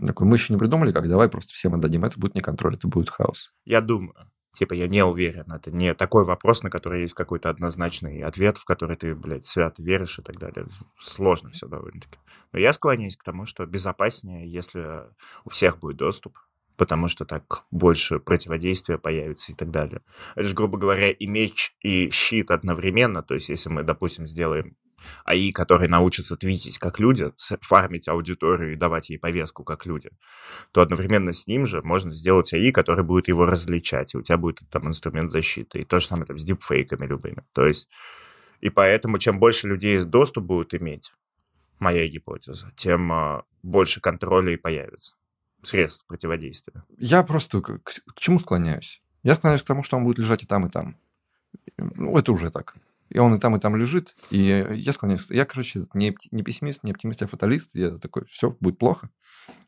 Он 0.00 0.06
Такой, 0.06 0.26
мы 0.26 0.36
еще 0.36 0.52
не 0.52 0.58
придумали, 0.58 0.92
как, 0.92 1.08
давай 1.08 1.28
просто 1.28 1.52
всем 1.52 1.74
отдадим. 1.74 2.04
Это 2.04 2.18
будет 2.18 2.34
не 2.34 2.40
контроль, 2.40 2.74
это 2.74 2.86
будет 2.86 3.10
хаос. 3.10 3.52
Я 3.64 3.80
думаю. 3.80 4.14
Типа, 4.54 4.74
я 4.74 4.88
не 4.88 5.04
уверен. 5.04 5.52
Это 5.52 5.70
не 5.70 5.94
такой 5.94 6.24
вопрос, 6.24 6.62
на 6.62 6.70
который 6.70 7.02
есть 7.02 7.14
какой-то 7.14 7.50
однозначный 7.50 8.22
ответ, 8.22 8.56
в 8.56 8.64
который 8.64 8.96
ты, 8.96 9.14
блядь, 9.14 9.46
свято 9.46 9.82
веришь 9.82 10.18
и 10.18 10.22
так 10.22 10.38
далее. 10.38 10.66
Сложно 10.98 11.50
все 11.50 11.66
довольно-таки. 11.68 12.18
Но 12.52 12.58
я 12.58 12.72
склоняюсь 12.72 13.16
к 13.16 13.24
тому, 13.24 13.44
что 13.44 13.66
безопаснее, 13.66 14.50
если 14.50 15.04
у 15.44 15.50
всех 15.50 15.78
будет 15.78 15.96
доступ, 15.96 16.38
потому 16.78 17.08
что 17.08 17.26
так 17.26 17.64
больше 17.70 18.20
противодействия 18.20 18.98
появится 18.98 19.52
и 19.52 19.54
так 19.54 19.70
далее. 19.70 20.00
Это 20.36 20.48
же, 20.48 20.54
грубо 20.54 20.78
говоря, 20.78 21.10
и 21.10 21.26
меч, 21.26 21.74
и 21.82 22.08
щит 22.10 22.50
одновременно. 22.50 23.22
То 23.22 23.34
есть, 23.34 23.48
если 23.48 23.68
мы, 23.68 23.82
допустим, 23.82 24.26
сделаем 24.26 24.76
АИ, 25.24 25.52
который 25.52 25.88
научится 25.88 26.36
твитить 26.36 26.78
как 26.78 27.00
люди, 27.00 27.32
фармить 27.60 28.08
аудиторию 28.08 28.72
и 28.72 28.76
давать 28.76 29.10
ей 29.10 29.18
повестку 29.18 29.64
как 29.64 29.86
люди, 29.86 30.10
то 30.72 30.80
одновременно 30.80 31.32
с 31.32 31.46
ним 31.48 31.66
же 31.66 31.82
можно 31.82 32.14
сделать 32.14 32.52
АИ, 32.54 32.70
который 32.70 33.04
будет 33.04 33.28
его 33.28 33.44
различать, 33.44 34.14
и 34.14 34.18
у 34.18 34.22
тебя 34.22 34.38
будет 34.38 34.60
там 34.70 34.86
инструмент 34.88 35.32
защиты. 35.32 35.80
И 35.80 35.84
то 35.84 35.98
же 35.98 36.06
самое 36.06 36.26
там 36.26 36.38
с 36.38 36.44
дипфейками 36.44 37.06
любыми. 37.06 37.44
То 37.52 37.66
есть, 37.66 37.88
и 38.60 38.70
поэтому 38.70 39.18
чем 39.18 39.40
больше 39.40 39.66
людей 39.66 40.02
доступ 40.04 40.44
будут 40.44 40.74
иметь, 40.74 41.12
моя 41.80 42.06
гипотеза, 42.06 42.72
тем 42.76 43.12
а, 43.12 43.44
больше 43.62 44.00
контроля 44.00 44.52
и 44.52 44.56
появится 44.56 45.17
средств 45.62 46.06
противодействия. 46.06 46.84
Я 46.98 47.22
просто 47.22 47.60
к, 47.60 47.82
к- 47.82 48.00
чему 48.16 48.38
склоняюсь? 48.38 49.02
Я 49.22 49.34
склоняюсь 49.34 49.62
к 49.62 49.66
тому, 49.66 49.82
что 49.82 49.96
он 49.96 50.04
будет 50.04 50.18
лежать 50.18 50.42
и 50.42 50.46
там, 50.46 50.66
и 50.66 50.70
там. 50.70 50.96
Ну, 51.76 52.16
это 52.16 52.32
уже 52.32 52.50
так. 52.50 52.76
И 53.10 53.18
он 53.18 53.34
и 53.34 53.40
там, 53.40 53.56
и 53.56 53.60
там 53.60 53.74
лежит. 53.76 54.14
И 54.30 54.66
я 54.70 54.92
склоняюсь... 54.92 55.30
Я, 55.30 55.44
короче, 55.46 55.86
не, 55.94 56.16
не 56.30 56.42
пессимист, 56.42 56.84
не 56.84 56.90
оптимист, 56.90 57.22
а 57.22 57.26
фаталист. 57.26 57.74
Я 57.74 57.98
такой, 57.98 58.24
все, 58.26 58.56
будет 58.60 58.78
плохо. 58.78 59.10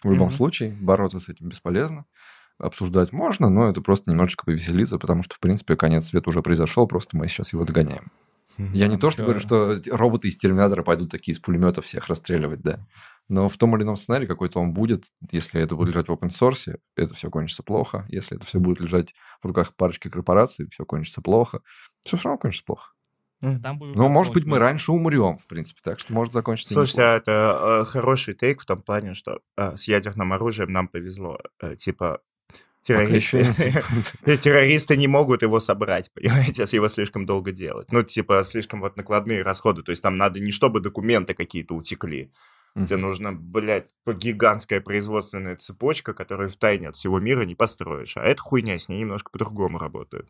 В 0.02 0.10
любом 0.10 0.28
Мгм. 0.28 0.36
случае, 0.36 0.70
бороться 0.72 1.20
с 1.20 1.28
этим 1.28 1.48
бесполезно. 1.48 2.04
Обсуждать 2.58 3.12
можно, 3.12 3.48
но 3.48 3.70
это 3.70 3.80
просто 3.80 4.10
немножечко 4.10 4.44
повеселиться, 4.44 4.98
потому 4.98 5.22
что, 5.22 5.34
в 5.34 5.40
принципе, 5.40 5.76
конец 5.76 6.08
света 6.08 6.28
уже 6.28 6.42
произошел, 6.42 6.86
просто 6.86 7.16
мы 7.16 7.26
сейчас 7.28 7.54
его 7.54 7.64
догоняем. 7.64 8.12
Я 8.74 8.88
не 8.88 8.98
то, 8.98 9.10
что 9.10 9.22
говорю, 9.22 9.40
что 9.40 9.80
роботы 9.90 10.28
из 10.28 10.36
Терминатора 10.36 10.82
пойдут 10.82 11.10
такие 11.10 11.32
из 11.34 11.40
пулеметов 11.40 11.86
всех 11.86 12.08
расстреливать, 12.08 12.60
да. 12.60 12.86
Но 13.30 13.48
в 13.48 13.56
том 13.56 13.76
или 13.76 13.84
ином 13.84 13.94
сценарии 13.96 14.26
какой-то 14.26 14.58
он 14.58 14.72
будет, 14.72 15.04
если 15.30 15.62
это 15.62 15.76
будет 15.76 15.90
лежать 15.90 16.08
в 16.08 16.12
open 16.12 16.30
source, 16.30 16.76
это 16.96 17.14
все 17.14 17.30
кончится 17.30 17.62
плохо. 17.62 18.04
Если 18.08 18.36
это 18.36 18.44
все 18.44 18.58
будет 18.58 18.80
лежать 18.80 19.14
в 19.40 19.46
руках 19.46 19.74
парочки 19.76 20.08
корпораций, 20.10 20.68
все 20.70 20.84
кончится 20.84 21.22
плохо. 21.22 21.60
Все 22.04 22.16
все 22.16 22.28
равно 22.28 22.38
кончится 22.38 22.64
плохо. 22.64 22.90
Там 23.40 23.78
будет 23.78 23.94
Но, 23.94 24.08
может 24.08 24.34
быть, 24.34 24.46
мы 24.46 24.58
раньше 24.58 24.90
умрем, 24.90 25.38
в 25.38 25.46
принципе, 25.46 25.80
так 25.82 26.00
что 26.00 26.12
может 26.12 26.34
закончиться 26.34 26.74
Слушайте, 26.74 27.00
неплохо. 27.00 27.14
а 27.14 27.16
это 27.16 27.82
э, 27.82 27.84
хороший 27.90 28.34
тейк 28.34 28.60
в 28.60 28.66
том 28.66 28.82
плане, 28.82 29.14
что 29.14 29.40
э, 29.56 29.76
с 29.76 29.84
ядерным 29.84 30.32
оружием 30.32 30.72
нам 30.72 30.88
повезло. 30.88 31.38
Э, 31.60 31.76
типа, 31.76 32.20
террористы, 32.82 33.44
террористы 34.42 34.96
не 34.96 35.06
могут 35.06 35.42
его 35.42 35.60
собрать, 35.60 36.12
понимаете, 36.14 36.62
если 36.62 36.76
его 36.76 36.88
слишком 36.88 37.24
долго 37.24 37.52
делать. 37.52 37.92
Ну, 37.92 38.02
типа, 38.02 38.42
слишком 38.42 38.80
вот 38.80 38.96
накладные 38.96 39.42
расходы. 39.42 39.84
То 39.84 39.90
есть 39.92 40.02
там 40.02 40.16
надо 40.16 40.40
не 40.40 40.50
чтобы 40.50 40.80
документы 40.80 41.32
какие-то 41.32 41.74
утекли, 41.74 42.32
Мгм. 42.74 42.86
Тебе 42.86 42.96
нужна, 42.98 43.32
блядь, 43.32 43.88
гигантская 44.06 44.80
производственная 44.80 45.56
цепочка, 45.56 46.14
которую 46.14 46.50
в 46.50 46.56
тайне 46.56 46.88
от 46.88 46.96
всего 46.96 47.18
мира 47.18 47.42
не 47.42 47.54
построишь. 47.54 48.16
А 48.16 48.22
эта 48.22 48.40
хуйня 48.40 48.78
с 48.78 48.88
ней 48.88 49.00
немножко 49.00 49.30
по-другому 49.30 49.78
работает. 49.78 50.28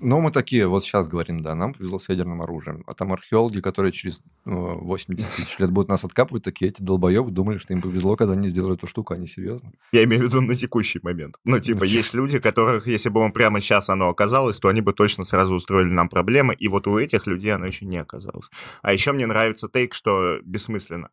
Ну, 0.00 0.20
мы 0.20 0.30
такие, 0.30 0.66
вот 0.66 0.84
сейчас 0.84 1.08
говорим, 1.08 1.42
да, 1.42 1.54
нам 1.54 1.72
повезло 1.72 1.98
с 1.98 2.08
ядерным 2.08 2.42
оружием. 2.42 2.84
А 2.86 2.94
там 2.94 3.12
археологи, 3.12 3.60
которые 3.60 3.92
через 3.92 4.18
э, 4.18 4.22
80 4.44 5.30
тысяч 5.30 5.58
лет 5.58 5.70
будут 5.70 5.88
нас 5.88 6.04
откапывать, 6.04 6.44
такие 6.44 6.70
эти 6.70 6.82
долбоебы 6.82 7.30
думали, 7.30 7.56
что 7.56 7.72
им 7.72 7.80
повезло, 7.80 8.16
когда 8.16 8.34
они 8.34 8.48
сделали 8.48 8.74
эту 8.74 8.86
штуку, 8.86 9.14
они 9.14 9.26
серьезно. 9.26 9.72
Я 9.92 10.04
имею 10.04 10.22
в 10.22 10.24
виду 10.26 10.40
на 10.42 10.54
текущий 10.54 11.00
момент. 11.02 11.36
Ну, 11.44 11.58
типа, 11.58 11.80
Ну, 11.80 11.84
есть 11.86 12.14
люди, 12.14 12.38
которых, 12.38 12.86
если 12.86 13.08
бы 13.08 13.20
он 13.20 13.32
прямо 13.32 13.60
сейчас 13.60 13.88
оно 13.88 14.10
оказалось, 14.10 14.58
то 14.58 14.68
они 14.68 14.82
бы 14.82 14.92
точно 14.92 15.24
сразу 15.24 15.54
устроили 15.54 15.90
нам 15.90 16.08
проблемы, 16.08 16.54
и 16.54 16.68
вот 16.68 16.86
у 16.86 16.98
этих 16.98 17.26
людей 17.26 17.54
оно 17.54 17.66
еще 17.66 17.86
не 17.86 17.98
оказалось. 17.98 18.50
А 18.82 18.92
еще 18.92 19.12
мне 19.12 19.26
нравится 19.26 19.68
тейк, 19.68 19.94
что 19.94 20.38
бессмысленно 20.44 21.10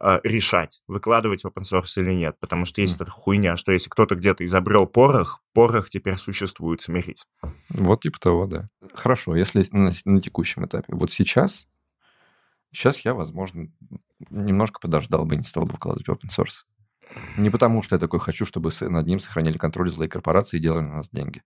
э, 0.00 0.20
решать, 0.24 0.82
выкладывать 0.86 1.44
open 1.44 1.62
source 1.62 2.00
или 2.00 2.12
нет, 2.12 2.36
потому 2.40 2.64
что 2.64 2.80
есть 2.80 2.94
Мгм. 2.96 3.02
эта 3.02 3.10
хуйня, 3.10 3.56
что 3.56 3.72
если 3.72 3.88
кто-то 3.90 4.14
где-то 4.14 4.44
изобрел 4.44 4.86
порох, 4.86 5.42
порох 5.52 5.90
теперь 5.90 6.16
существует, 6.16 6.80
смирись. 6.82 7.26
Вот 7.68 8.02
типа 8.02 8.18
того, 8.18 8.46
да. 8.46 8.68
Хорошо, 8.94 9.36
если 9.36 9.66
на, 9.72 9.92
на 10.04 10.20
текущем 10.20 10.64
этапе. 10.66 10.92
Вот 10.94 11.12
сейчас, 11.12 11.68
сейчас 12.72 13.00
я, 13.04 13.14
возможно, 13.14 13.68
немножко 14.30 14.80
подождал 14.80 15.24
бы, 15.26 15.36
не 15.36 15.44
стал 15.44 15.64
бы 15.64 15.74
вкладывать 15.74 16.08
в 16.08 16.12
open 16.12 16.30
source. 16.30 16.64
Не 17.36 17.50
потому, 17.50 17.82
что 17.82 17.96
я 17.96 18.00
такой 18.00 18.20
хочу, 18.20 18.46
чтобы 18.46 18.70
над 18.80 19.06
ним 19.06 19.18
сохранили 19.18 19.58
контроль 19.58 19.90
злые 19.90 20.08
корпорации 20.08 20.58
и 20.58 20.60
делали 20.60 20.84
на 20.84 20.96
нас 20.96 21.08
деньги. 21.10 21.42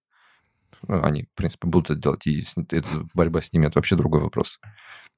Ну, 0.86 1.02
они, 1.02 1.24
в 1.32 1.36
принципе, 1.36 1.66
будут 1.66 1.90
это 1.90 2.00
делать, 2.00 2.26
и 2.26 2.42
с- 2.42 2.54
это, 2.58 2.86
борьба 3.14 3.40
с 3.40 3.52
ними— 3.52 3.66
это 3.66 3.78
вообще 3.78 3.96
другой 3.96 4.20
вопрос. 4.20 4.60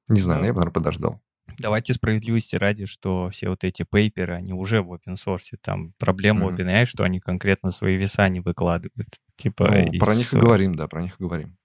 Не 0.07 0.21
знаю, 0.21 0.45
я 0.45 0.53
бы, 0.53 0.59
наверное, 0.59 0.73
подождал. 0.73 1.19
Давайте 1.59 1.93
справедливости 1.93 2.55
ради, 2.55 2.85
что 2.85 3.29
все 3.31 3.49
вот 3.49 3.63
эти 3.63 3.83
пейперы, 3.83 4.35
они 4.35 4.53
уже 4.53 4.81
в 4.81 4.93
open 4.93 5.15
source. 5.15 5.57
Там 5.61 5.93
проблема 5.97 6.45
Мгм. 6.45 6.55
OpenAI, 6.55 6.85
что 6.85 7.03
они 7.03 7.19
конкретно 7.19 7.71
свои 7.71 7.95
веса 7.97 8.29
не 8.29 8.39
выкладывают. 8.41 9.19
Типа, 9.37 9.67
Ну, 9.69 9.91
из- 9.91 9.99
про 9.99 10.15
них 10.15 10.33
и 10.33 10.37
говорим, 10.39 10.75
да, 10.75 10.87
про 10.87 11.01
них 11.01 11.15
и 11.19 11.23
говорим. 11.23 11.57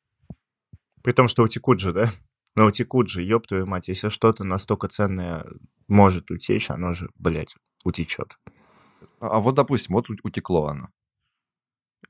При 1.03 1.12
том, 1.12 1.28
что 1.28 1.43
утекут 1.43 1.80
же, 1.80 1.93
да? 1.93 2.11
Но 2.55 2.66
утекут 2.66 3.09
же, 3.09 3.22
ёб 3.22 3.47
твою 3.47 3.66
мать, 3.66 3.88
если 3.88 4.09
что-то 4.09 4.45
настолько 4.45 4.88
ценное 4.88 5.45
может 5.88 6.30
утечь, 6.30 6.70
оно 6.70 6.93
же, 6.93 7.11
блядь, 7.16 7.55
утечет. 7.84 8.36
А 9.20 9.36
а 9.36 9.40
вот, 9.40 9.55
допустим, 9.55 9.95
вот 9.95 10.07
утекло 10.22 10.66
оно. 10.68 10.88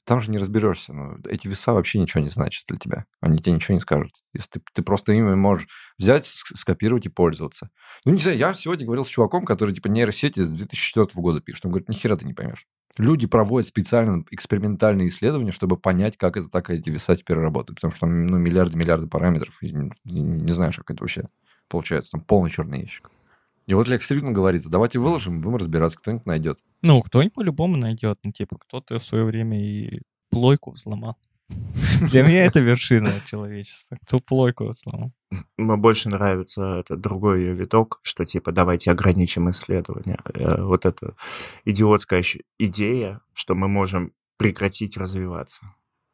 Там 0.05 0.19
же 0.21 0.31
не 0.33 0.39
разберешься. 0.39 0.93
Ну, 0.93 1.17
эти 1.25 1.47
веса 1.47 1.73
вообще 1.73 2.01
ничего 2.01 2.23
не 2.23 2.29
значат 2.29 2.65
для 2.67 2.77
тебя. 2.77 3.05
Они 3.21 3.39
тебе 3.39 3.53
ничего 3.53 3.75
не 3.75 3.81
скажут. 3.81 4.13
Если 4.33 4.51
ты, 4.51 4.61
ты 4.73 4.83
просто 4.83 5.13
ими 5.13 5.35
можешь 5.35 5.69
взять, 5.97 6.25
ск- 6.25 6.57
скопировать 6.57 7.07
и 7.07 7.09
пользоваться. 7.09 7.71
Ну, 8.05 8.13
не 8.13 8.21
знаю, 8.21 8.37
я 8.37 8.53
сегодня 8.55 8.85
говорил 8.85 9.05
с 9.05 9.09
чуваком, 9.09 9.45
который 9.45 9.75
типа 9.75 9.87
нейросети 9.87 10.41
с 10.41 10.49
2004 10.49 11.07
года 11.15 11.41
пишет. 11.41 11.65
Он 11.67 11.71
говорит, 11.71 11.89
нихера 11.89 12.17
ты 12.17 12.27
не 12.27 12.35
поймешь. 12.35 12.67
Люди 12.99 13.27
проводят 13.27 13.69
специально 13.69 14.25
экспериментальные 14.31 15.09
исследования, 15.09 15.53
чтобы 15.53 15.77
понять, 15.77 16.17
как 16.17 16.37
это 16.37 16.49
так 16.49 16.69
эти 16.71 16.91
веса 16.91 17.17
теперь 17.17 17.39
работают. 17.39 17.77
Потому 17.77 17.93
что 17.93 18.01
там 18.01 18.27
ну, 18.27 18.39
миллиарды-миллиарды 18.39 19.07
параметров. 19.07 19.57
И 19.63 19.73
не, 19.73 19.93
не 20.05 20.53
знаешь, 20.53 20.77
как 20.77 20.91
это 20.91 21.05
вообще 21.05 21.29
получается. 21.69 22.13
Там 22.13 22.23
полный 22.23 22.51
черный 22.51 22.81
ящик. 22.81 23.09
И 23.73 23.75
вот 23.75 23.89
Лекс 23.89 24.07
Фридман 24.07 24.35
говорит, 24.35 24.65
давайте 24.69 24.99
выложим, 24.99 25.41
будем 25.41 25.57
разбираться, 25.57 25.97
кто-нибудь 25.97 26.27
найдет. 26.27 26.59
Ну, 26.83 27.01
кто-нибудь 27.01 27.33
по-любому 27.33 27.79
найдет. 27.79 28.19
Ну, 28.23 28.31
типа, 28.31 28.59
кто-то 28.59 28.99
в 28.99 29.03
свое 29.03 29.25
время 29.25 29.59
и 29.59 30.03
плойку 30.29 30.73
взломал. 30.73 31.17
Для 32.03 32.23
меня 32.23 32.45
это 32.45 32.61
вершина 32.61 33.15
человечества. 33.25 33.97
Кто 34.03 34.19
плойку 34.19 34.67
взломал. 34.69 35.13
Мне 35.57 35.77
больше 35.77 36.11
нравится 36.11 36.81
этот 36.81 37.01
другой 37.01 37.41
ее 37.41 37.55
виток, 37.55 38.01
что 38.03 38.27
типа 38.27 38.53
давайте 38.53 38.91
ограничим 38.91 39.49
исследования. 39.49 40.19
Э, 40.35 40.65
Вот 40.65 40.85
эта 40.85 41.15
идиотская 41.65 42.23
идея, 42.59 43.23
что 43.33 43.55
мы 43.55 43.69
можем 43.69 44.13
прекратить 44.37 44.99
развиваться. 44.99 45.63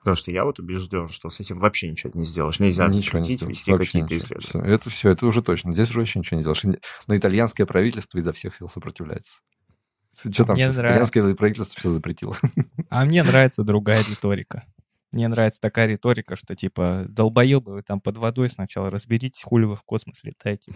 Потому 0.08 0.16
что 0.22 0.30
я 0.30 0.44
вот 0.46 0.58
убежден, 0.58 1.10
что 1.10 1.28
с 1.28 1.38
этим 1.38 1.58
вообще 1.58 1.90
ничего 1.90 2.10
не 2.14 2.24
сделаешь. 2.24 2.58
Нельзя 2.60 2.88
Ничего 2.88 3.18
не 3.18 3.36
сделаешь. 3.36 3.58
вести 3.58 3.76
какие-то 3.76 4.14
ничего. 4.14 4.16
исследования. 4.38 4.64
Всё, 4.64 4.74
Это 4.74 4.88
все, 4.88 5.10
это 5.10 5.26
уже 5.26 5.42
точно. 5.42 5.74
Здесь 5.74 5.90
уже 5.90 5.98
вообще 5.98 6.18
ничего 6.18 6.36
не 6.38 6.42
сделаешь. 6.42 6.64
Но 7.06 7.14
итальянское 7.14 7.66
правительство 7.66 8.16
изо 8.16 8.32
всех 8.32 8.54
сил 8.54 8.70
сопротивляется. 8.70 9.40
Что 10.16 10.44
там 10.44 10.54
Мне 10.54 10.64
сейчас? 10.64 10.76
нравится. 10.76 10.80
Итальянское 11.12 11.34
правительство 11.34 11.78
все 11.78 11.90
запретило. 11.90 12.34
А 12.88 13.04
мне 13.04 13.22
нравится 13.22 13.64
другая 13.64 14.00
риторика. 14.08 14.64
Мне 15.12 15.28
нравится 15.28 15.60
такая 15.60 15.86
риторика, 15.86 16.36
что 16.36 16.56
типа, 16.56 17.04
долбоебы, 17.06 17.74
вы 17.74 17.82
там 17.82 18.00
под 18.00 18.16
водой 18.16 18.48
сначала 18.48 18.88
разберитесь, 18.88 19.42
хули 19.42 19.66
вы 19.66 19.76
в 19.76 19.82
космос 19.82 20.24
летаете. 20.24 20.72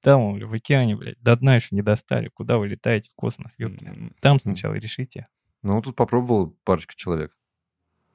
Там, 0.00 0.40
в 0.40 0.54
океане, 0.54 0.96
блядь, 0.96 1.20
до 1.20 1.36
дна 1.36 1.54
еще 1.54 1.68
не 1.76 1.82
достали. 1.82 2.30
Куда 2.34 2.58
вы 2.58 2.66
летаете 2.66 3.10
в 3.10 3.14
космос, 3.14 3.52
ёпта? 3.58 3.94
Там 4.20 4.40
сначала 4.40 4.74
решите. 4.74 5.28
Ну, 5.62 5.82
тут 5.82 5.96
попробовал 5.96 6.56
парочка 6.64 6.94
человек 6.96 7.32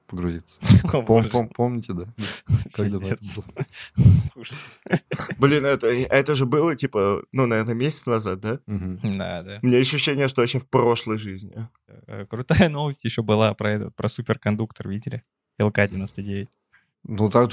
погрузиться. 0.08 0.60
Помните, 1.56 1.94
да? 1.94 2.14
Когда. 2.74 3.00
Блин, 5.38 5.66
это, 5.66 5.88
это 5.88 6.36
же 6.36 6.46
было 6.46 6.76
типа, 6.76 7.24
ну, 7.32 7.46
наверное, 7.46 7.74
месяц 7.74 8.06
назад, 8.06 8.40
да? 8.40 8.60
Да, 8.68 9.44
да. 9.44 9.60
У 9.62 9.68
меня 9.68 9.80
ощущение, 9.80 10.28
что 10.28 10.42
вообще 10.42 10.60
в 10.60 10.68
прошлой 10.68 11.18
жизни. 11.18 11.68
Э, 12.08 12.26
Крутая 12.26 12.70
новость 12.70 13.06
еще 13.06 13.24
была 13.24 13.54
про 13.54 13.72
этот, 13.72 13.96
про 13.96 14.08
суперкондуктор, 14.08 14.90
видели? 14.90 15.24
ЛК-99. 15.60 16.48
Ну, 17.06 17.30
так, 17.30 17.52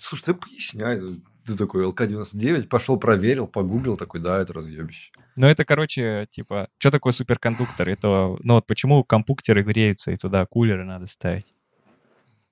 слушай, 0.00 0.24
ты 0.24 0.34
поясняй. 0.34 1.00
Ты 1.46 1.56
такой 1.56 1.84
ЛК-99, 1.84 2.68
пошел, 2.68 2.98
проверил, 2.98 3.46
погуглил, 3.46 3.96
такой, 3.96 4.20
да, 4.20 4.40
это 4.40 4.52
разъебище. 4.52 5.12
Ну, 5.36 5.46
это, 5.46 5.64
короче, 5.64 6.26
типа, 6.30 6.68
что 6.78 6.90
такое 6.90 7.12
суперкондуктор? 7.12 7.88
Это, 7.88 8.36
ну, 8.42 8.54
вот 8.54 8.66
почему 8.66 9.02
компьютеры 9.02 9.62
греются, 9.62 10.12
и 10.12 10.16
туда 10.16 10.46
кулеры 10.46 10.84
надо 10.84 11.06
ставить. 11.06 11.54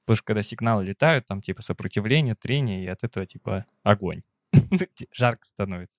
Потому 0.04 0.16
что 0.16 0.24
когда 0.24 0.42
сигналы 0.42 0.84
летают, 0.84 1.26
там, 1.26 1.40
типа, 1.40 1.62
сопротивление, 1.62 2.34
трение, 2.34 2.82
и 2.82 2.88
от 2.88 3.04
этого, 3.04 3.26
типа, 3.26 3.66
огонь. 3.84 4.22
Жарко 5.12 5.44
становится. 5.44 5.94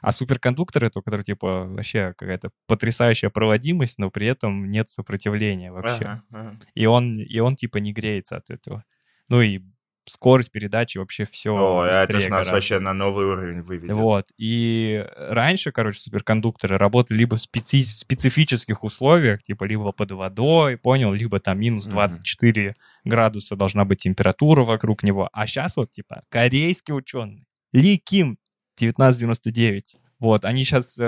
А 0.00 0.12
суперкондуктор 0.12 0.84
это, 0.84 1.00
у 1.00 1.02
которого, 1.02 1.24
типа, 1.24 1.64
вообще 1.64 2.14
какая-то 2.16 2.50
потрясающая 2.66 3.30
проводимость, 3.30 3.98
но 3.98 4.10
при 4.10 4.26
этом 4.26 4.68
нет 4.68 4.90
сопротивления 4.90 5.72
вообще. 5.72 6.04
Ага, 6.04 6.22
ага. 6.30 6.56
И 6.74 6.86
он, 6.86 7.14
и 7.14 7.38
он, 7.38 7.56
типа, 7.56 7.78
не 7.78 7.92
греется 7.92 8.36
от 8.36 8.50
этого. 8.50 8.84
Ну 9.28 9.40
и 9.40 9.62
скорость 10.08 10.50
передачи 10.50 10.98
вообще 10.98 11.24
все. 11.24 11.54
О, 11.54 11.84
это 11.84 12.20
же 12.20 12.28
нас 12.28 12.50
вообще 12.50 12.78
на 12.78 12.92
новый 12.92 13.26
уровень 13.26 13.62
выведет. 13.62 13.94
Вот. 13.94 14.28
И 14.38 15.04
раньше, 15.16 15.72
короче, 15.72 16.00
суперкондукторы 16.00 16.78
работали 16.78 17.18
либо 17.18 17.36
в 17.36 17.40
специ- 17.40 17.82
специфических 17.84 18.84
условиях, 18.84 19.42
типа 19.42 19.64
либо 19.64 19.92
под 19.92 20.12
водой, 20.12 20.76
понял, 20.76 21.12
либо 21.12 21.38
там 21.38 21.58
минус 21.58 21.84
Мгм. 21.86 21.92
24 21.94 22.74
градуса 23.04 23.56
должна 23.56 23.84
быть 23.84 24.00
температура 24.02 24.64
вокруг 24.64 25.02
него. 25.02 25.28
А 25.32 25.46
сейчас 25.46 25.76
вот, 25.76 25.90
типа, 25.92 26.22
корейский 26.28 26.94
ученый 26.94 27.46
Ли 27.72 27.98
Ким, 27.98 28.38
1999. 28.76 29.96
Вот, 30.18 30.44
они 30.44 30.64
сейчас 30.64 30.98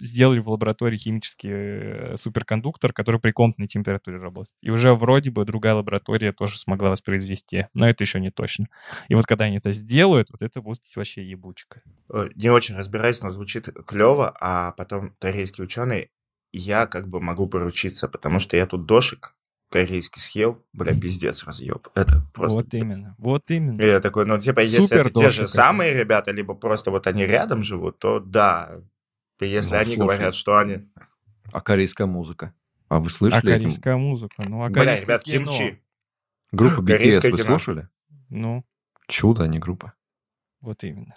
сделали 0.00 0.38
в 0.38 0.48
лаборатории 0.48 0.96
химический 0.96 1.50
э, 1.52 2.16
суперкондуктор, 2.16 2.92
который 2.92 3.20
при 3.20 3.30
комнатной 3.30 3.66
температуре 3.66 4.16
работает. 4.18 4.54
И 4.62 4.70
уже 4.70 4.94
вроде 4.94 5.30
бы 5.30 5.44
другая 5.44 5.74
лаборатория 5.74 6.32
тоже 6.32 6.58
смогла 6.58 6.90
воспроизвести, 6.90 7.66
но 7.74 7.88
это 7.88 8.04
еще 8.04 8.20
не 8.20 8.30
точно. 8.30 8.68
И 9.08 9.14
вот 9.14 9.26
когда 9.26 9.44
они 9.46 9.58
это 9.58 9.72
сделают, 9.72 10.30
вот 10.30 10.42
это 10.42 10.62
будет 10.62 10.80
вообще 10.96 11.24
ебучка. 11.24 11.82
Э, 12.12 12.28
Не 12.34 12.50
очень 12.50 12.76
разбираюсь, 12.76 13.20
но 13.22 13.30
звучит 13.30 13.68
клево, 13.86 14.34
а 14.40 14.72
потом 14.72 15.14
корейский 15.18 15.64
ученый, 15.64 16.10
я 16.52 16.86
как 16.86 17.08
бы 17.08 17.20
могу 17.20 17.48
поручиться, 17.48 18.08
потому 18.08 18.38
что 18.38 18.56
я 18.56 18.66
тут 18.66 18.86
дошик 18.86 19.34
корейский 19.70 20.20
съел, 20.20 20.64
бля, 20.72 20.92
пиздец 20.94 21.44
разъеб. 21.44 21.88
Это 21.94 22.22
просто... 22.32 22.58
Вот 22.58 22.74
именно, 22.74 23.14
вот 23.18 23.50
именно. 23.50 23.80
И 23.80 23.86
я 23.86 24.00
такой, 24.00 24.24
ну, 24.26 24.38
типа, 24.38 24.60
если 24.60 24.82
Супер 24.82 25.06
это 25.08 25.20
те 25.20 25.30
же 25.30 25.48
самые 25.48 25.94
ребята, 25.94 26.30
либо 26.30 26.54
просто 26.54 26.90
вот 26.90 27.06
они 27.06 27.24
рядом 27.26 27.62
живут, 27.62 27.98
то 27.98 28.20
да. 28.20 28.80
И 29.40 29.46
если 29.46 29.72
Ну, 29.72 29.76
они 29.78 29.96
слушай. 29.96 29.98
говорят, 30.16 30.34
что 30.34 30.58
они... 30.58 30.88
А 31.52 31.60
корейская 31.60 32.06
музыка? 32.06 32.54
А 32.88 33.00
вы 33.00 33.06
А 33.06 33.10
слышали? 33.10 33.50
этим? 33.52 33.62
корейская 33.64 33.96
музыка? 33.96 34.44
Ну, 34.48 34.64
а 34.64 34.68
Бля, 34.70 34.94
ребят, 34.94 35.22
кино? 35.24 35.50
кимчи. 35.50 35.80
Группа 36.52 36.80
BTS 36.80 36.86
Корейское 36.96 37.30
вы 37.32 37.36
кино. 37.38 37.46
слушали? 37.46 37.88
Ну, 38.28 38.64
Чудо, 39.08 39.42
а 39.44 39.48
не 39.48 39.58
группа. 39.58 39.92
вот 40.60 40.84
именно. 40.84 41.14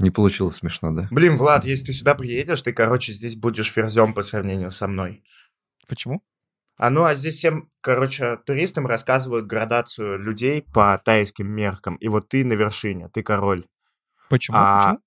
Не 0.00 0.10
получилось 0.10 0.56
смешно, 0.56 0.92
да? 0.92 1.08
Блин, 1.10 1.36
Влад, 1.36 1.64
если 1.64 1.86
ты 1.86 1.92
сюда 1.92 2.14
приедешь, 2.14 2.62
ты, 2.62 2.72
короче, 2.72 3.12
здесь 3.12 3.34
будешь 3.34 3.72
ферзем 3.72 4.14
по 4.14 4.22
сравнению 4.22 4.70
со 4.70 4.86
мной. 4.86 5.24
Почему? 5.88 6.22
А 6.78 6.90
ну, 6.90 7.04
а 7.04 7.14
здесь 7.16 7.34
всем, 7.34 7.70
короче, 7.80 8.36
туристам 8.46 8.86
рассказывают 8.86 9.46
градацию 9.46 10.18
людей 10.18 10.62
по 10.72 10.96
тайским 11.04 11.48
меркам. 11.48 11.96
И 11.96 12.06
вот 12.08 12.28
ты 12.28 12.44
на 12.44 12.52
вершине, 12.52 13.08
ты 13.08 13.22
король. 13.24 13.66
Почему? 14.30 14.56
А, 14.58 14.84
Почему? 14.84 15.02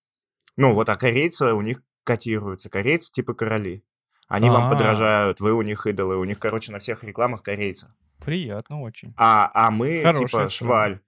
Ну, 0.57 0.73
вот, 0.73 0.89
а 0.89 0.97
корейцы 0.97 1.53
у 1.53 1.61
них 1.61 1.81
котируются. 2.03 2.69
Корейцы 2.69 3.11
типа 3.13 3.33
короли. 3.33 3.83
Они 4.27 4.49
вам 4.49 4.65
А. 4.67 4.69
подражают, 4.69 5.39
вы 5.39 5.53
у 5.53 5.61
них 5.61 5.87
идолы. 5.87 6.17
У 6.17 6.23
них, 6.25 6.39
короче, 6.39 6.71
на 6.71 6.79
всех 6.79 7.03
рекламах 7.05 7.41
корейцы. 7.41 7.87
Приятно 8.23 8.81
очень. 8.81 9.13
А, 9.17 9.49
а 9.53 9.71
мы, 9.71 10.01
Хорошая 10.03 10.19
типа, 10.19 10.27
страна. 10.29 10.49
шваль. 10.49 10.99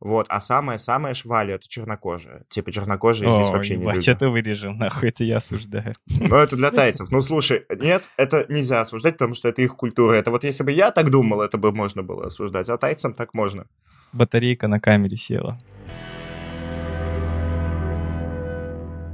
Вот, 0.00 0.26
а 0.30 0.40
самая-самая 0.40 1.12
швали— 1.12 1.52
это 1.54 1.68
чернокожая. 1.68 2.44
Типа 2.48 2.72
чернокожие 2.72 3.30
здесь 3.30 3.48
О, 3.50 3.52
вообще 3.52 3.76
не 3.76 3.84
любят. 3.84 4.08
это 4.08 4.30
вырежем, 4.30 4.78
нахуй, 4.78 5.10
это 5.10 5.24
я 5.24 5.36
осуждаю. 5.36 5.92
Ну, 6.06 6.36
это 6.36 6.56
для 6.56 6.70
тайцев. 6.70 7.10
Ну, 7.10 7.20
слушай, 7.20 7.66
нет, 7.68 8.08
это 8.16 8.46
нельзя 8.48 8.80
осуждать, 8.80 9.18
потому 9.18 9.34
что 9.34 9.48
это 9.48 9.60
их 9.60 9.76
культура. 9.76 10.14
Это 10.14 10.30
вот 10.30 10.44
если 10.44 10.64
бы 10.64 10.72
я 10.72 10.90
так 10.90 11.10
думал, 11.10 11.42
это 11.42 11.58
бы 11.58 11.70
можно 11.72 12.02
было 12.02 12.26
осуждать, 12.26 12.70
а 12.70 12.78
тайцам 12.78 13.12
так 13.12 13.34
можно. 13.34 13.66
Батарейка 14.14 14.68
на 14.68 14.80
камере 14.80 15.18
села. 15.18 15.60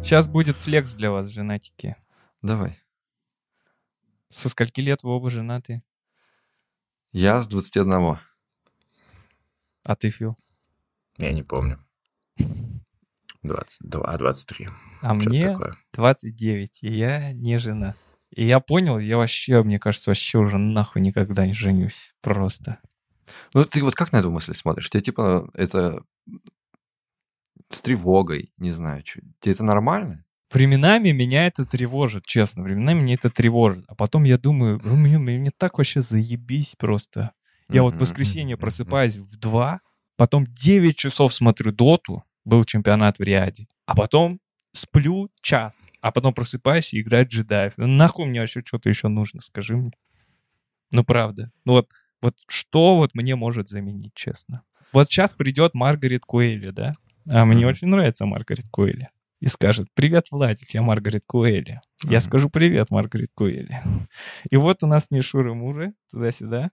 Сейчас 0.05 0.29
будет 0.29 0.57
флекс 0.57 0.95
для 0.95 1.11
вас, 1.11 1.29
женатики. 1.31 1.97
Давай. 2.43 2.79
Со 4.29 4.49
скольки 4.49 4.81
лет 4.81 5.03
вы 5.03 5.11
оба 5.11 5.31
женаты? 5.31 5.83
Я 7.11 7.41
с 7.41 7.49
21. 7.49 8.19
А 9.83 9.97
ты, 9.97 10.11
Фил? 10.11 10.37
Я 11.19 11.33
не 11.33 11.43
помню. 11.43 11.79
22, 13.43 14.19
23. 14.19 14.69
А 15.03 15.15
Что-то 15.15 15.31
мне 15.31 15.51
такое. 15.51 15.77
29, 15.93 16.79
и 16.83 16.93
я 16.93 17.33
не 17.33 17.59
жена. 17.59 17.95
И 18.31 18.45
я 18.45 18.61
понял, 18.61 18.99
я 18.99 19.17
вообще, 19.17 19.63
мне 19.63 19.79
кажется, 19.79 20.11
вообще 20.11 20.39
уже 20.39 20.59
нахуй 20.59 21.01
никогда 21.01 21.47
не 21.47 21.55
женюсь. 21.55 22.13
Просто. 22.21 22.81
Ну, 23.55 23.65
ты 23.65 23.83
вот 23.83 23.95
как 23.95 24.13
на 24.13 24.19
эту 24.19 24.31
мысль 24.31 24.55
смотришь? 24.55 24.91
Тебе, 24.91 25.03
типа, 25.03 25.51
это 25.55 26.03
с 27.71 27.81
тревогой, 27.81 28.53
не 28.59 28.73
знаю, 28.73 29.03
чё. 29.03 29.21
тебе 29.41 29.53
это 29.53 29.65
нормально? 29.65 30.25
Временами 30.53 31.11
меня 31.11 31.47
это 31.47 31.65
тревожит, 31.65 32.25
честно. 32.25 32.63
Временами 32.63 33.01
меня 33.01 33.15
это 33.15 33.31
тревожит. 33.31 33.85
А 33.89 33.95
потом 33.95 34.25
я 34.25 34.39
думаю, 34.39 34.81
ну, 34.85 34.97
мне, 34.97 35.19
мне 35.19 35.51
так 35.57 35.79
вообще 35.79 36.01
заебись 36.01 36.77
просто. 36.77 37.33
Я 37.69 37.83
вот 37.83 37.97
в 37.97 38.01
воскресенье 38.01 38.57
просыпаюсь 38.57 39.17
в 39.17 39.39
2, 39.39 39.81
потом 40.17 40.47
9 40.47 40.97
часов 40.97 41.33
смотрю 41.33 41.73
доту, 41.73 42.25
был 42.45 42.65
чемпионат 42.65 43.19
в 43.19 43.23
Риаде, 43.23 43.67
а 43.87 43.95
потом 43.95 44.41
сплю 44.73 45.31
час, 45.41 45.89
а 46.01 46.13
потом 46.13 46.35
просыпаюсь 46.35 46.93
и 46.93 47.01
играю 47.01 47.27
джедаев. 47.27 47.75
Ну, 47.77 47.87
нахуй 47.87 48.27
мне 48.27 48.41
вообще 48.41 48.63
что-то 48.65 48.89
еще 48.89 49.09
нужно, 49.09 49.41
скажи 49.41 49.77
мне. 49.77 49.91
Ну, 50.93 51.03
правда. 51.05 51.51
Ну 51.65 51.73
вот, 51.73 51.91
вот 52.23 52.35
что 52.49 52.97
вот 52.97 53.15
мне 53.15 53.37
может 53.37 53.69
заменить, 53.69 54.13
честно? 54.15 54.63
Вот 54.93 55.09
сейчас 55.09 55.35
придет 55.35 55.75
Маргарет 55.75 56.25
Куэлли, 56.25 56.71
да? 56.71 56.93
А 57.29 57.45
мне 57.45 57.61
Мгм. 57.61 57.69
очень 57.69 57.89
нравится 57.89 58.25
Маргарет 58.27 58.69
Куэлли. 58.71 59.09
И 59.41 59.49
скажет, 59.49 59.89
привет, 59.95 60.29
Владик, 60.31 60.71
я 60.71 60.83
Маргарет 60.83 61.23
Куэлли. 61.27 61.81
Я 62.05 62.11
Мгм. 62.11 62.21
скажу, 62.21 62.49
привет, 62.51 62.91
Маргарет 62.91 63.31
Куэлли. 63.35 63.83
И 64.51 64.57
вот 64.57 64.83
у 64.83 64.87
нас 64.87 65.11
не 65.11 65.21
Шуры-Муры, 65.21 65.93
туда-сюда. 66.11 66.71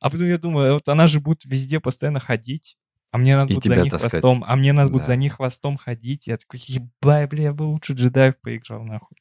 А 0.00 0.10
потом 0.10 0.26
я 0.26 0.38
думаю, 0.38 0.74
вот 0.74 0.88
она 0.88 1.06
же 1.06 1.20
будет 1.20 1.44
везде 1.44 1.78
постоянно 1.80 2.20
ходить, 2.20 2.76
а 3.10 3.18
мне 3.18 3.36
надо 3.36 3.52
И 3.52 3.54
будет 3.56 3.64
за 3.72 3.80
них 3.80 3.92
таскать. 3.92 4.10
хвостом, 4.12 4.44
а 4.46 4.56
мне 4.56 4.72
надо 4.72 4.92
будет 4.92 5.02
Да. 5.02 5.06
за 5.08 5.16
них 5.16 5.34
хвостом 5.34 5.76
ходить. 5.76 6.26
Я 6.26 6.36
такой, 6.38 6.60
ебай, 6.66 7.26
бля, 7.26 7.42
я 7.44 7.52
бы 7.52 7.64
лучше 7.64 7.92
джедаев 7.92 8.40
поиграл, 8.40 8.82
нахуй. 8.84 9.16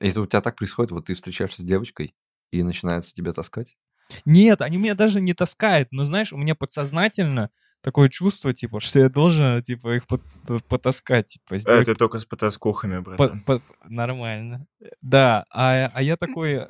И 0.00 0.08
это 0.08 0.20
у 0.20 0.26
тебя 0.26 0.40
так 0.40 0.56
происходит, 0.56 0.92
вот 0.92 1.06
ты 1.06 1.14
встречаешься 1.14 1.62
с 1.62 1.64
девочкой, 1.64 2.14
и 2.52 2.62
начинается 2.62 3.14
тебя 3.14 3.32
таскать? 3.32 3.76
Нет, 4.24 4.62
они 4.62 4.76
меня 4.76 4.94
даже 4.94 5.20
не 5.20 5.34
таскают, 5.34 5.88
но 5.90 6.04
знаешь, 6.04 6.32
у 6.32 6.36
меня 6.36 6.54
подсознательно 6.54 7.50
такое 7.82 8.08
чувство, 8.08 8.52
типа, 8.52 8.80
что 8.80 9.00
я 9.00 9.08
должен, 9.08 9.62
типа, 9.62 9.96
их 9.96 10.06
пот- 10.06 10.22
потаскать, 10.68 11.28
типа, 11.28 11.58
сделать 11.58 11.82
Это 11.88 11.94
только 11.98 12.18
с 12.18 12.24
потаскухами, 12.24 12.98
По- 13.02 13.10
братан. 13.16 13.40
по- 13.40 13.62
Нормально. 13.84 14.66
Да, 15.02 15.44
а, 15.50 15.90
а 15.92 16.02
я 16.02 16.16
такой... 16.16 16.68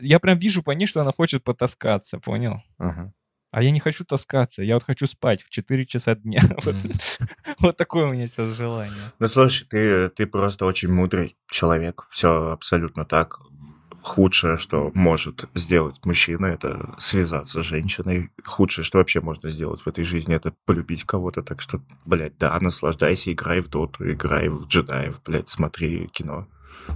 Я 0.00 0.18
прям 0.18 0.38
вижу 0.38 0.62
по 0.62 0.72
ней, 0.72 0.86
что 0.86 1.00
она 1.00 1.12
хочет 1.12 1.44
потаскаться, 1.44 2.18
понял? 2.18 2.62
Ага. 2.78 3.12
А 3.50 3.62
я 3.64 3.72
не 3.72 3.80
хочу 3.80 4.04
таскаться, 4.04 4.62
я 4.62 4.74
вот 4.74 4.84
хочу 4.84 5.06
спать 5.06 5.42
в 5.42 5.50
4 5.50 5.86
часа 5.86 6.14
дня. 6.14 6.42
Вот, 6.64 6.76
вот 7.58 7.76
такое 7.76 8.06
у 8.06 8.12
меня 8.12 8.28
сейчас 8.28 8.52
желание. 8.52 8.94
Ну, 9.18 9.28
слушай, 9.28 9.66
ты, 9.68 10.08
ты 10.10 10.26
просто 10.26 10.66
очень 10.66 10.92
мудрый 10.92 11.36
человек. 11.50 12.06
Все 12.10 12.50
абсолютно 12.50 13.04
так. 13.04 13.40
Худшее, 14.02 14.56
что 14.56 14.90
может 14.94 15.44
сделать 15.54 16.02
мужчина, 16.06 16.46
это 16.46 16.94
связаться 16.98 17.62
с 17.62 17.66
женщиной. 17.66 18.30
Худшее, 18.44 18.84
что 18.84 18.98
вообще 18.98 19.20
можно 19.20 19.50
сделать 19.50 19.82
в 19.82 19.86
этой 19.86 20.04
жизни, 20.04 20.34
это 20.34 20.54
полюбить 20.64 21.04
кого-то. 21.04 21.42
Так 21.42 21.60
что, 21.60 21.82
блядь, 22.06 22.38
да, 22.38 22.58
наслаждайся, 22.60 23.32
играй 23.32 23.60
в 23.60 23.68
доту, 23.68 24.10
играй 24.10 24.48
в 24.48 24.66
джедаев, 24.68 25.20
блядь, 25.22 25.48
смотри 25.48 26.06
кино. 26.08 26.46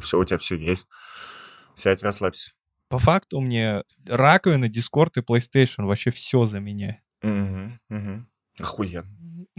Все, 0.03 0.19
у 0.19 0.25
тебя 0.25 0.39
все 0.39 0.57
есть. 0.57 0.89
Сядь, 1.77 2.03
расслабься. 2.03 2.53
По 2.89 2.99
факту 2.99 3.41
мне 3.41 3.83
раковина, 4.07 4.67
Discord 4.67 5.13
и 5.17 5.21
PlayStation 5.21 5.85
вообще 5.87 6.11
все 6.11 6.45
заменяет. 6.45 6.99
Угу, 7.23 7.73
угу. 7.91 8.25
Охуенно. 8.61 9.09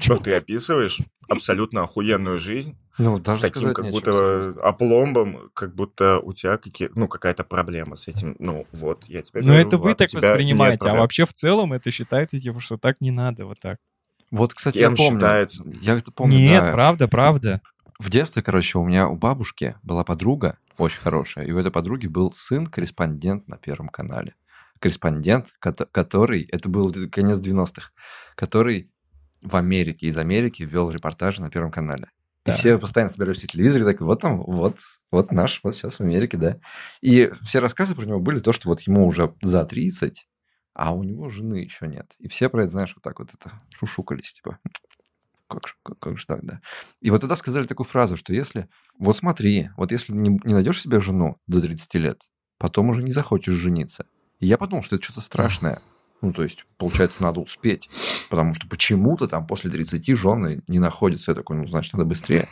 Ну, 0.07 0.19
ты 0.19 0.34
описываешь 0.36 0.99
абсолютно 1.28 1.84
охуенную 1.84 2.39
жизнь 2.39 2.78
Ну, 2.97 3.17
с 3.17 3.21
даже 3.21 3.41
таким 3.41 3.61
сказать 3.61 3.76
как 3.78 3.89
будто 3.91 4.11
серьезно. 4.11 4.61
опломбом, 4.61 5.49
как 5.53 5.73
будто 5.73 6.19
у 6.19 6.34
тебя 6.34 6.57
какие, 6.57 6.89
ну, 6.95 7.07
какая-то 7.07 7.43
проблема 7.43 7.95
с 7.95 8.07
этим. 8.07 8.36
Ну, 8.39 8.67
вот, 8.71 9.05
я 9.05 9.21
тебе 9.21 9.41
Но 9.41 9.47
говорю, 9.47 9.67
это 9.67 9.78
вы 9.78 9.84
Влад, 9.84 9.97
так 9.97 10.13
воспринимаете, 10.13 10.89
а 10.89 10.95
вообще 10.95 11.26
в 11.26 11.34
целом 11.34 11.73
это 11.73 11.91
считаете, 11.91 12.39
типа, 12.39 12.59
что 12.59 12.78
так 12.78 13.01
не 13.01 13.11
надо 13.11 13.45
вот 13.45 13.59
так. 13.59 13.80
Вот, 14.32 14.53
кстати, 14.53 14.78
Кем 14.78 14.91
я 14.91 14.97
помню. 14.97 15.19
считается? 15.19 15.63
Я 15.82 15.93
это 15.97 16.11
помню, 16.11 16.38
Нет, 16.38 16.63
да. 16.63 16.71
правда, 16.71 17.07
правда. 17.07 17.61
В 17.99 18.09
детстве, 18.09 18.41
короче, 18.43 18.77
у 18.77 18.85
меня 18.85 19.07
у 19.07 19.15
бабушки 19.15 19.75
была 19.83 20.03
подруга 20.03 20.57
очень 20.77 20.99
хорошая, 20.99 21.45
и 21.45 21.51
у 21.51 21.57
этой 21.57 21.71
подруги 21.71 22.07
был 22.07 22.33
сын-корреспондент 22.33 23.47
на 23.47 23.57
Первом 23.57 23.87
канале. 23.87 24.35
Корреспондент, 24.79 25.53
кото- 25.61 25.87
который, 25.91 26.43
это 26.51 26.67
был 26.67 26.93
конец 27.09 27.39
90-х, 27.39 27.91
который 28.35 28.91
в 29.41 29.55
Америке, 29.55 30.07
из 30.07 30.17
Америки 30.17 30.63
вел 30.63 30.89
репортажи 30.91 31.41
на 31.41 31.49
Первом 31.49 31.71
канале. 31.71 32.09
И 32.45 32.51
Так. 32.51 32.57
все 32.57 32.77
постоянно 32.77 33.09
собирались 33.09 33.43
в 33.43 33.47
телевизоре, 33.47 33.85
так 33.85 34.01
вот 34.01 34.21
там, 34.21 34.43
вот, 34.43 34.77
вот 35.11 35.31
наш, 35.31 35.61
вот 35.63 35.73
сейчас 35.73 35.95
в 35.95 36.01
Америке, 36.01 36.37
да. 36.37 36.59
И 37.01 37.31
все 37.41 37.59
рассказы 37.59 37.95
про 37.95 38.05
него 38.05 38.19
были 38.19 38.39
то, 38.39 38.51
что 38.51 38.67
вот 38.69 38.81
ему 38.81 39.05
уже 39.07 39.33
за 39.41 39.63
30, 39.63 40.27
а 40.73 40.93
у 40.93 41.03
него 41.03 41.29
жены 41.29 41.55
еще 41.63 41.87
нет. 41.87 42.13
И 42.19 42.27
все 42.27 42.49
про 42.49 42.63
это, 42.63 42.71
знаешь, 42.71 42.93
вот 42.93 43.01
так 43.03 43.19
вот 43.19 43.29
это 43.33 43.51
шушукались, 43.73 44.33
типа, 44.33 44.59
как, 45.47 45.67
же- 45.67 45.73
как, 45.83 45.99
как 45.99 46.17
же 46.17 46.25
так, 46.25 46.43
да. 46.45 46.61
И 47.01 47.09
вот 47.11 47.21
тогда 47.21 47.35
сказали 47.35 47.65
такую 47.65 47.85
фразу, 47.87 48.17
что 48.17 48.33
если, 48.33 48.67
вот 48.97 49.15
смотри, 49.17 49.69
вот 49.77 49.91
если 49.91 50.13
не, 50.13 50.39
не 50.43 50.53
найдешь 50.53 50.81
себе 50.81 50.99
жену 51.01 51.37
до 51.47 51.61
30 51.61 51.93
лет, 51.95 52.21
потом 52.57 52.89
уже 52.89 53.03
не 53.03 53.11
захочешь 53.11 53.53
жениться. 53.55 54.05
И 54.39 54.47
я 54.47 54.57
подумал, 54.57 54.83
что 54.83 54.95
это 54.95 55.03
что-то 55.05 55.21
страшное. 55.21 55.81
Ну, 56.21 56.33
то 56.33 56.43
есть, 56.43 56.65
получается, 56.77 57.21
надо 57.23 57.39
успеть. 57.41 57.89
Потому 58.29 58.55
что 58.55 58.67
почему-то 58.67 59.27
там 59.27 59.45
после 59.45 59.69
30 59.69 60.05
жены 60.17 60.61
не 60.67 60.79
находятся. 60.79 61.31
Я 61.31 61.35
такой, 61.35 61.57
ну, 61.57 61.65
значит, 61.65 61.93
надо 61.93 62.05
быстрее. 62.05 62.49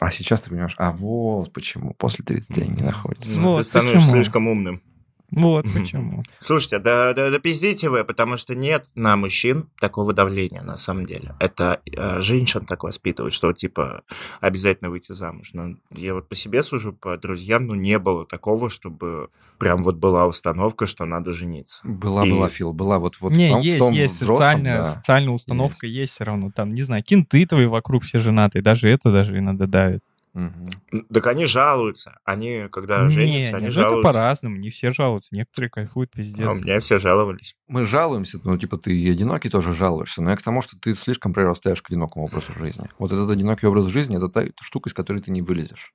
А 0.00 0.10
сейчас 0.10 0.42
ты 0.42 0.50
понимаешь, 0.50 0.74
а 0.78 0.90
вот 0.92 1.52
почему 1.52 1.94
после 1.94 2.24
30 2.24 2.58
они 2.58 2.68
не 2.70 2.82
находятся. 2.82 3.40
Ну, 3.40 3.52
Вот 3.52 3.58
ты 3.58 3.64
становишься 3.64 3.98
почему. 4.06 4.12
слишком 4.22 4.48
умным. 4.48 4.82
Вот 5.30 5.66
почему. 5.72 6.22
Слушайте, 6.38 6.78
да, 6.78 7.12
да, 7.12 7.30
да 7.30 7.38
пиздите 7.38 7.88
вы, 7.88 8.04
потому 8.04 8.36
что 8.36 8.54
нет 8.54 8.86
на 8.94 9.16
мужчин 9.16 9.68
такого 9.80 10.12
давления, 10.12 10.62
на 10.62 10.76
самом 10.76 11.06
деле. 11.06 11.34
Это 11.40 11.80
э, 11.86 12.20
женщин 12.20 12.64
так 12.64 12.84
воспитывают, 12.84 13.34
что, 13.34 13.52
типа, 13.52 14.02
обязательно 14.40 14.90
выйти 14.90 15.12
замуж. 15.12 15.50
Но 15.52 15.76
я 15.90 16.14
вот 16.14 16.28
по 16.28 16.34
себе 16.34 16.62
сужу, 16.62 16.92
по 16.92 17.16
друзьям, 17.16 17.66
ну, 17.66 17.74
не 17.74 17.98
было 17.98 18.24
такого, 18.24 18.70
чтобы 18.70 19.28
прям 19.58 19.82
вот 19.82 19.96
была 19.96 20.26
установка, 20.26 20.86
что 20.86 21.04
надо 21.04 21.32
жениться. 21.32 21.80
Была, 21.84 22.26
И- 22.26 22.30
была, 22.30 22.48
Фил, 22.48 22.72
была 22.72 22.98
вот, 22.98 23.16
вот 23.20 23.32
не, 23.32 23.48
в 23.48 23.50
том, 23.50 23.60
в 23.60 23.64
есть, 23.64 23.78
том 23.78 23.92
есть 23.94 24.14
взрослом, 24.14 24.36
социальная, 24.36 24.78
да. 24.78 24.84
социальная 24.84 25.32
установка 25.32 25.86
есть. 25.86 26.12
все 26.12 26.24
равно. 26.24 26.50
Там, 26.54 26.74
не 26.74 26.82
знаю, 26.82 27.02
кенты 27.02 27.46
твои 27.46 27.66
вокруг 27.66 28.04
все 28.04 28.18
женатые, 28.18 28.62
даже 28.62 28.88
это 28.88 29.10
даже 29.10 29.38
иногда 29.38 29.66
давит. 29.66 30.02
Н- 30.36 31.06
Так 31.12 31.26
они 31.26 31.46
жалуются. 31.46 32.18
Они, 32.24 32.66
когда 32.70 33.04
не, 33.04 33.08
женятся, 33.10 33.56
они 33.56 33.66
не, 33.66 33.72
ну 33.74 33.80
это 33.80 33.88
жалуются. 33.88 34.02
по-разному, 34.02 34.56
не 34.56 34.70
все 34.70 34.90
жалуются, 34.90 35.34
некоторые 35.34 35.70
кайфуют, 35.70 36.10
пиздец. 36.12 36.46
А 36.46 36.50
у 36.52 36.54
меня 36.54 36.78
все 36.80 36.98
жаловались. 36.98 37.54
Мы 37.68 37.84
жалуемся, 37.84 38.38
ну, 38.44 38.56
типа, 38.58 38.76
ты 38.76 38.96
и 38.96 39.10
одинокий 39.10 39.48
тоже 39.48 39.72
жалуешься, 39.72 40.22
но 40.22 40.30
я 40.30 40.36
к 40.36 40.42
тому, 40.42 40.60
что 40.62 40.78
ты 40.78 40.94
слишком 40.94 41.32
прирастаешь 41.32 41.80
к 41.82 41.88
одинокому 41.90 42.26
образу 42.26 42.52
жизни. 42.52 42.88
Вот 42.98 43.12
этот 43.12 43.30
одинокий 43.30 43.66
образ 43.66 43.86
жизни– 43.86 44.16
это 44.18 44.28
та 44.28 44.44
штука, 44.60 44.90
из 44.90 44.94
которой 44.94 45.20
ты 45.22 45.30
не 45.30 45.42
вылезешь. 45.42 45.92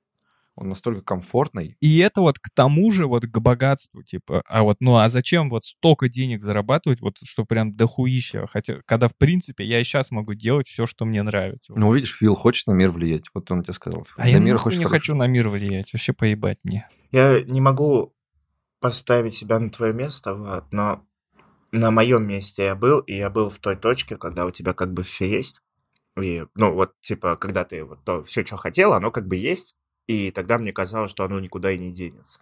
Он 0.54 0.68
настолько 0.68 1.02
комфортный. 1.02 1.76
И 1.80 1.98
это 1.98 2.20
вот 2.20 2.38
к 2.38 2.50
тому 2.54 2.92
же, 2.92 3.06
вот 3.06 3.24
к 3.24 3.38
богатству, 3.38 4.02
типа, 4.02 4.42
а 4.46 4.62
вот, 4.62 4.76
ну, 4.80 4.96
а 4.96 5.08
зачем 5.08 5.48
вот 5.48 5.64
столько 5.64 6.08
денег 6.08 6.42
зарабатывать, 6.42 7.00
вот, 7.00 7.16
что 7.22 7.44
прям 7.44 7.74
дохуища, 7.74 8.46
хотя, 8.46 8.80
когда, 8.84 9.08
в 9.08 9.16
принципе, 9.16 9.64
я 9.64 9.80
и 9.80 9.84
сейчас 9.84 10.10
могу 10.10 10.34
делать 10.34 10.68
все, 10.68 10.86
что 10.86 11.06
мне 11.06 11.22
нравится. 11.22 11.72
Ну, 11.74 11.92
видишь, 11.94 12.16
Фил 12.18 12.34
хочет 12.34 12.66
на 12.66 12.72
мир 12.72 12.90
влиять. 12.90 13.24
Вот 13.32 13.50
он 13.50 13.62
тебе 13.62 13.72
сказал. 13.72 14.06
а 14.16 14.24
на 14.24 14.26
я 14.26 14.38
мир 14.38 14.54
не 14.54 14.58
хорошего. 14.58 14.88
хочу 14.88 15.14
на 15.14 15.26
мир 15.26 15.48
влиять, 15.48 15.92
вообще 15.92 16.12
поебать 16.12 16.58
мне. 16.64 16.86
Я 17.12 17.42
не 17.42 17.60
могу 17.60 18.14
поставить 18.80 19.34
себя 19.34 19.58
на 19.58 19.70
твое 19.70 19.94
место, 19.94 20.34
Влад, 20.34 20.70
но 20.72 21.06
на 21.70 21.90
моем 21.90 22.26
месте 22.26 22.64
я 22.64 22.74
был, 22.74 23.00
и 23.00 23.14
я 23.14 23.30
был 23.30 23.48
в 23.48 23.58
той 23.58 23.76
точке, 23.76 24.16
когда 24.16 24.44
у 24.44 24.50
тебя 24.50 24.74
как 24.74 24.92
бы 24.92 25.02
все 25.02 25.28
есть. 25.28 25.62
И, 26.20 26.44
ну, 26.54 26.74
вот, 26.74 26.92
типа, 27.00 27.36
когда 27.36 27.64
ты 27.64 27.84
вот 27.84 28.04
то 28.04 28.22
все, 28.24 28.44
что 28.44 28.58
хотел, 28.58 28.92
оно 28.92 29.10
как 29.10 29.26
бы 29.26 29.36
есть, 29.36 29.74
и 30.06 30.30
тогда 30.30 30.58
мне 30.58 30.72
казалось, 30.72 31.10
что 31.10 31.24
оно 31.24 31.40
никуда 31.40 31.70
и 31.70 31.78
не 31.78 31.92
денется. 31.92 32.40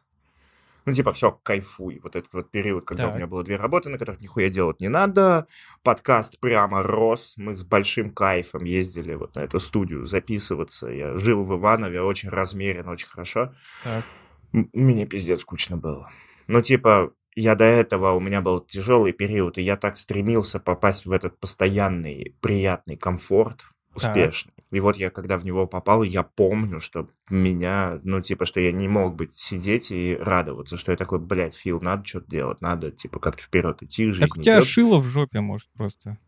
Ну, 0.86 0.94
типа, 0.94 1.12
все, 1.12 1.38
кайфуй. 1.42 2.00
Вот 2.02 2.16
этот 2.16 2.32
вот 2.32 2.50
период, 2.50 2.84
когда 2.86 3.04
Так. 3.04 3.12
у 3.12 3.16
меня 3.16 3.26
было 3.26 3.44
две 3.44 3.56
работы, 3.56 3.90
на 3.90 3.98
которых 3.98 4.20
нихуя 4.20 4.48
делать 4.48 4.80
не 4.80 4.88
надо. 4.88 5.46
Подкаст 5.82 6.40
прямо 6.40 6.82
рос. 6.82 7.34
Мы 7.36 7.54
с 7.54 7.62
большим 7.64 8.10
кайфом 8.10 8.64
ездили 8.64 9.14
вот 9.14 9.34
на 9.34 9.40
эту 9.40 9.60
студию 9.60 10.06
записываться. 10.06 10.88
Я 10.88 11.16
жил 11.18 11.44
в 11.44 11.56
Иванове, 11.58 12.00
очень 12.00 12.30
размеренно, 12.30 12.92
очень 12.92 13.08
хорошо. 13.08 13.54
Так. 13.84 14.04
Мне 14.52 15.06
пиздец 15.06 15.40
скучно 15.42 15.76
было. 15.76 16.10
Ну, 16.46 16.62
типа, 16.62 17.12
я 17.36 17.54
до 17.54 17.64
этого, 17.64 18.12
у 18.12 18.20
меня 18.20 18.40
был 18.40 18.60
тяжелый 18.60 19.12
период, 19.12 19.58
и 19.58 19.62
я 19.62 19.76
так 19.76 19.96
стремился 19.96 20.58
попасть 20.58 21.06
в 21.06 21.12
этот 21.12 21.38
постоянный 21.38 22.34
приятный 22.40 22.96
комфорт, 22.96 23.66
успешный. 24.08 24.52
И 24.70 24.80
вот 24.80 24.96
я, 24.96 25.10
когда 25.10 25.36
в 25.36 25.44
него 25.44 25.66
попал, 25.66 26.02
я 26.02 26.22
помню, 26.22 26.80
что 26.80 27.08
меня, 27.28 28.00
ну, 28.04 28.20
типа, 28.20 28.44
что 28.44 28.60
я 28.60 28.72
не 28.72 28.88
мог 28.88 29.16
быть 29.16 29.36
сидеть 29.36 29.90
и 29.90 30.16
радоваться, 30.20 30.76
что 30.76 30.92
я 30.92 30.96
такой, 30.96 31.18
блядь, 31.18 31.54
Фил, 31.54 31.80
надо 31.80 32.04
что-то 32.04 32.30
делать, 32.30 32.60
надо, 32.60 32.90
типа, 32.90 33.18
как-то 33.20 33.42
вперед 33.42 33.82
идти, 33.82 34.06
жизнь 34.10 34.20
Так 34.20 34.36
у 34.36 34.42
тебя 34.42 34.58
идет. 34.58 34.68
шило 34.68 34.98
в 34.98 35.04
жопе, 35.04 35.40
может, 35.40 35.68
просто. 35.70 36.18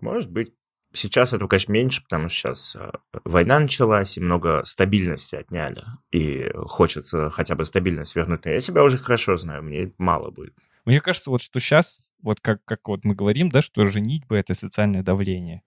Может 0.00 0.30
быть. 0.30 0.52
Сейчас 0.94 1.32
этого, 1.32 1.48
конечно, 1.48 1.72
меньше, 1.72 2.02
потому 2.02 2.28
что 2.28 2.36
сейчас 2.36 2.76
э, 2.76 2.92
война 3.24 3.58
началась, 3.58 4.18
и 4.18 4.20
много 4.20 4.62
стабильности 4.66 5.36
отняли. 5.36 5.82
И 6.10 6.50
хочется 6.54 7.30
хотя 7.30 7.54
бы 7.54 7.64
стабильность 7.64 8.14
вернуть. 8.14 8.44
Но 8.44 8.50
я 8.50 8.60
себя 8.60 8.84
уже 8.84 8.98
хорошо 8.98 9.38
знаю, 9.38 9.62
мне 9.62 9.90
мало 9.96 10.30
будет. 10.30 10.54
Мне 10.84 11.00
кажется, 11.00 11.30
вот 11.30 11.40
что 11.40 11.60
сейчас, 11.60 12.12
вот 12.20 12.40
как, 12.40 12.62
как 12.66 12.86
вот 12.88 13.04
мы 13.04 13.14
говорим, 13.14 13.48
да, 13.48 13.62
что 13.62 13.86
женитьба— 13.86 14.36
это 14.36 14.52
социальное 14.52 15.02
давление. 15.02 15.62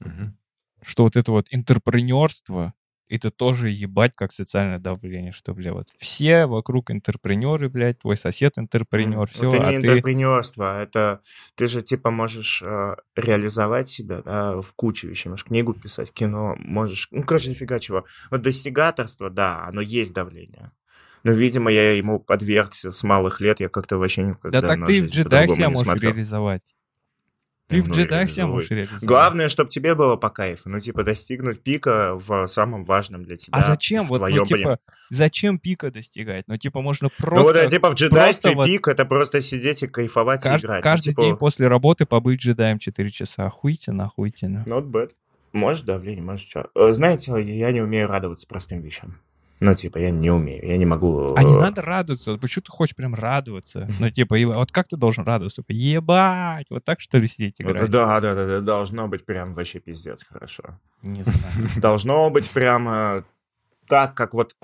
Мгм. 0.00 0.36
Что 0.82 1.04
вот 1.04 1.16
это 1.16 1.32
вот 1.32 1.46
интерпренерство, 1.50 2.74
это 3.08 3.30
тоже 3.30 3.70
ебать 3.70 4.14
как 4.16 4.32
социальное 4.32 4.78
давление, 4.78 5.32
что, 5.32 5.54
бля, 5.54 5.72
вот 5.72 5.88
все 5.98 6.46
вокруг 6.46 6.90
интерпренеры, 6.90 7.68
блядь, 7.68 8.00
твой 8.00 8.16
сосед 8.16 8.58
интерпренер, 8.58 9.26
все, 9.28 9.48
это 9.48 9.64
а 9.64 9.72
не 9.72 9.80
ты... 9.80 9.86
интерпренерство, 9.88 10.80
это 10.80 11.20
ты 11.54 11.68
же 11.68 11.82
типа 11.82 12.10
можешь 12.10 12.62
э, 12.62 12.96
реализовать 13.16 13.88
себя 13.88 14.22
да, 14.22 14.60
в 14.60 14.72
куче 14.74 15.08
вещей. 15.08 15.30
Можешь 15.30 15.46
книгу 15.46 15.72
писать, 15.74 16.12
кино, 16.12 16.56
можешь... 16.58 17.08
Ну, 17.10 17.22
короче, 17.22 17.50
нифига 17.50 17.78
чего. 17.78 18.04
Вот 18.30 18.42
достигаторство, 18.42 19.30
да, 19.30 19.64
оно 19.66 19.80
есть 19.80 20.12
давление. 20.12 20.72
Но, 21.24 21.32
видимо, 21.32 21.70
я 21.70 21.92
ему 21.92 22.20
подвергся 22.20 22.92
с 22.92 23.02
малых 23.02 23.40
лет, 23.40 23.60
я 23.60 23.68
как-то 23.68 23.98
вообще 23.98 24.22
никогда 24.22 24.60
Да 24.60 24.68
так 24.68 24.86
ты 24.86 25.02
в 25.02 25.10
по-другому 25.10 25.54
себя 25.54 25.68
можешь 25.70 25.84
смотрел. 25.84 26.12
реализовать. 26.12 26.74
Ты 27.68 27.82
в 27.82 27.88
Ну, 27.88 27.94
джедаях 27.94 28.30
себя 28.30 28.46
можешь 28.46 28.70
реализовать. 28.70 29.04
Главное, 29.04 29.48
чтобы 29.50 29.68
тебе 29.68 29.94
было 29.94 30.16
по 30.16 30.30
кайфу. 30.30 30.70
Ну, 30.70 30.80
типа, 30.80 31.02
достигнуть 31.04 31.62
пика 31.62 32.14
в 32.14 32.46
самом 32.46 32.82
важном 32.82 33.24
для 33.24 33.36
тебя. 33.36 33.56
А 33.58 33.60
зачем? 33.60 34.06
в 34.06 34.08
Вот, 34.08 34.14
ну, 34.22 34.26
твоем 34.26 34.46
типа, 34.46 34.78
зачем 35.10 35.58
пика 35.58 35.90
достигать? 35.90 36.48
Ну, 36.48 36.56
типа, 36.56 36.80
можно 36.80 37.10
Ну, 37.18 37.24
просто... 37.26 37.44
вот, 37.44 37.56
э, 37.56 37.68
типа, 37.70 37.90
в 37.90 37.94
джедайстве 37.94 38.52
вот- 38.54 38.66
пик— 38.66 38.88
это 38.88 39.04
просто 39.04 39.42
сидеть 39.42 39.82
и 39.82 39.86
кайфовать 39.86 40.46
и 40.46 40.48
Кажд- 40.48 40.60
играть. 40.60 40.78
Ну, 40.78 40.82
каждый 40.90 41.10
типа, 41.10 41.20
день 41.22 41.36
после 41.36 41.68
работы 41.68 42.06
побыть 42.06 42.40
джедаем 42.40 42.78
4 42.78 43.10
часа. 43.10 43.46
Охуительно, 43.46 44.06
охуительно. 44.06 44.64
Not 44.66 44.90
bad. 44.90 45.10
Может 45.52 45.84
давление, 45.84 46.22
может 46.22 46.48
что. 46.48 46.70
Э, 46.74 46.92
Знаете, 46.92 47.32
я 47.42 47.70
не 47.72 47.82
умею 47.82 48.08
радоваться 48.08 48.46
простым 48.46 48.80
вещам. 48.80 49.18
Ну, 49.60 49.74
типа, 49.74 49.98
я 49.98 50.10
не 50.10 50.30
умею, 50.30 50.64
я 50.64 50.76
не 50.76 50.86
могу... 50.86 51.34
А 51.36 51.42
не 51.42 51.54
э, 51.54 51.58
надо 51.58 51.82
радоваться. 51.82 52.36
Почему 52.36 52.62
ты 52.62 52.70
хочешь 52.70 52.94
прям 52.94 53.14
радоваться? 53.14 53.88
Ну, 53.98 54.10
типа, 54.10 54.36
вот 54.54 54.70
как 54.70 54.88
ты 54.88 54.96
должен 54.96 55.24
радоваться? 55.24 55.62
Типа, 55.62 55.72
Ебать! 55.72 56.66
Вот 56.70 56.84
так, 56.84 57.00
что 57.00 57.18
ли, 57.18 57.26
сидеть 57.26 57.60
играть? 57.60 57.90
Да, 57.90 58.20
да, 58.20 58.34
да, 58.34 58.46
да, 58.46 58.60
должно 58.60 59.08
быть 59.08 59.24
прям 59.24 59.54
вообще 59.54 59.80
пиздец 59.80 60.24
хорошо. 60.24 60.78
Не 61.02 61.24
знаю. 61.24 61.68
Должно 61.76 62.30
быть 62.30 62.50
прямо 62.50 63.24
так, 63.88 64.14
как 64.14 64.34
вот... 64.34 64.54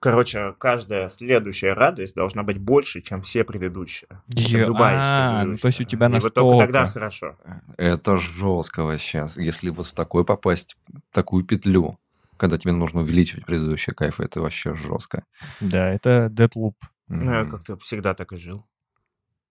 Короче, 0.00 0.54
каждая 0.58 1.08
следующая 1.08 1.72
радость 1.72 2.14
должна 2.14 2.42
быть 2.42 2.58
больше, 2.58 3.00
чем 3.00 3.22
все 3.22 3.42
предыдущие. 3.42 4.08
Чем 4.36 4.60
любая 4.60 5.02
из 5.02 5.08
а, 5.08 5.30
ну, 5.30 5.38
предыдущих. 5.38 5.62
то 5.62 5.68
есть 5.68 5.80
у 5.80 5.84
тебя 5.84 6.06
И 6.08 6.20
вот 6.20 6.34
только 6.34 6.58
тогда 6.66 6.82
настолько. 6.82 6.92
хорошо. 6.92 7.36
Это 7.78 8.18
жестко 8.18 8.84
вообще. 8.84 9.28
Если 9.36 9.70
вот 9.70 9.86
в 9.86 9.92
такой 9.92 10.26
попасть, 10.26 10.76
в 10.88 11.14
такую 11.14 11.44
петлю, 11.44 11.98
когда 12.44 12.58
тебе 12.58 12.72
нужно 12.74 13.00
увеличивать 13.00 13.46
предыдущие 13.46 13.94
кайфы, 13.94 14.22
это 14.22 14.42
вообще 14.42 14.74
жестко. 14.74 15.24
Да, 15.60 15.88
это 15.88 16.26
Deadloop. 16.30 16.74
Ну, 17.08 17.32
я 17.32 17.46
как-то 17.46 17.78
всегда 17.78 18.12
так 18.12 18.34
и 18.34 18.36
жил. 18.36 18.66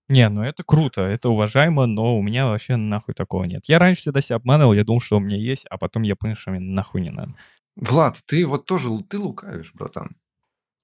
Не, 0.09 0.29
ну 0.29 0.43
это 0.43 0.63
круто, 0.63 1.01
это 1.01 1.29
уважаемо, 1.29 1.87
но 1.87 2.15
у 2.15 2.21
меня 2.21 2.45
вообще 2.45 2.75
нахуй 2.75 3.15
такого 3.15 3.45
нет. 3.45 3.63
Я 3.65 3.79
раньше 3.79 4.01
всегда 4.01 4.21
себя 4.21 4.35
обманывал, 4.35 4.73
я 4.73 4.83
думал, 4.83 5.01
что 5.01 5.17
у 5.17 5.19
меня 5.19 5.37
есть, 5.37 5.65
а 5.71 5.79
потом 5.79 6.03
я 6.03 6.15
понял, 6.15 6.35
что 6.35 6.51
мне 6.51 6.59
нахуй 6.59 7.01
не 7.01 7.09
надо. 7.09 7.33
Влад, 7.75 8.21
ты 8.27 8.45
вот 8.45 8.67
тоже, 8.67 8.89
ты 9.09 9.17
лукавишь, 9.17 9.73
братан. 9.73 10.15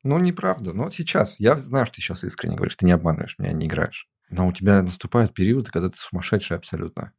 Ну, 0.01 0.18
неправда. 0.18 0.74
Но 0.74 0.86
вот 0.86 0.95
сейчас, 0.95 1.39
я 1.39 1.60
знаю, 1.60 1.86
что 1.86 1.97
ты 1.97 2.01
сейчас 2.01 2.24
искренне 2.24 2.55
говоришь, 2.55 2.76
ты 2.76 2.88
не 2.88 2.91
обманываешь 2.91 3.38
меня, 3.38 3.51
не 3.51 3.68
играешь. 3.68 4.07
Но 4.32 4.47
у 4.47 4.51
тебя 4.51 4.82
наступают 4.82 5.36
периоды, 5.36 5.70
когда 5.70 5.89
ты 5.89 5.97
сумасшедший 5.99 6.57
абсолютно. 6.57 7.12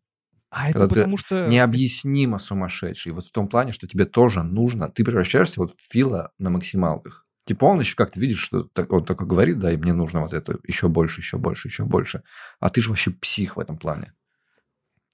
А 0.50 0.70
это 0.70 0.80
Когда 0.80 0.94
потому 0.94 1.16
что... 1.16 1.46
Необъяснимо 1.46 2.38
сумасшедший. 2.38 3.12
Вот 3.12 3.26
в 3.26 3.32
том 3.32 3.48
плане, 3.48 3.72
что 3.72 3.86
тебе 3.86 4.04
тоже 4.04 4.42
нужно, 4.42 4.88
ты 4.88 5.04
превращаешься 5.04 5.60
вот 5.60 5.72
в 5.72 5.92
Фила 5.92 6.32
на 6.38 6.50
максималках. 6.50 7.26
Типа 7.44 7.64
он 7.64 7.80
еще 7.80 7.96
как-то 7.96 8.20
видишь, 8.20 8.40
что 8.40 8.64
так- 8.64 8.92
он 8.92 9.04
такой 9.04 9.26
говорит, 9.26 9.58
да, 9.58 9.72
и 9.72 9.76
мне 9.76 9.92
нужно 9.92 10.20
вот 10.20 10.34
это 10.34 10.58
еще 10.66 10.88
больше, 10.88 11.20
еще 11.20 11.38
больше, 11.38 11.68
еще 11.68 11.84
больше. 11.84 12.22
А 12.58 12.68
ты 12.68 12.82
же 12.82 12.90
вообще 12.90 13.12
псих 13.12 13.56
в 13.56 13.60
этом 13.60 13.78
плане. 13.78 14.12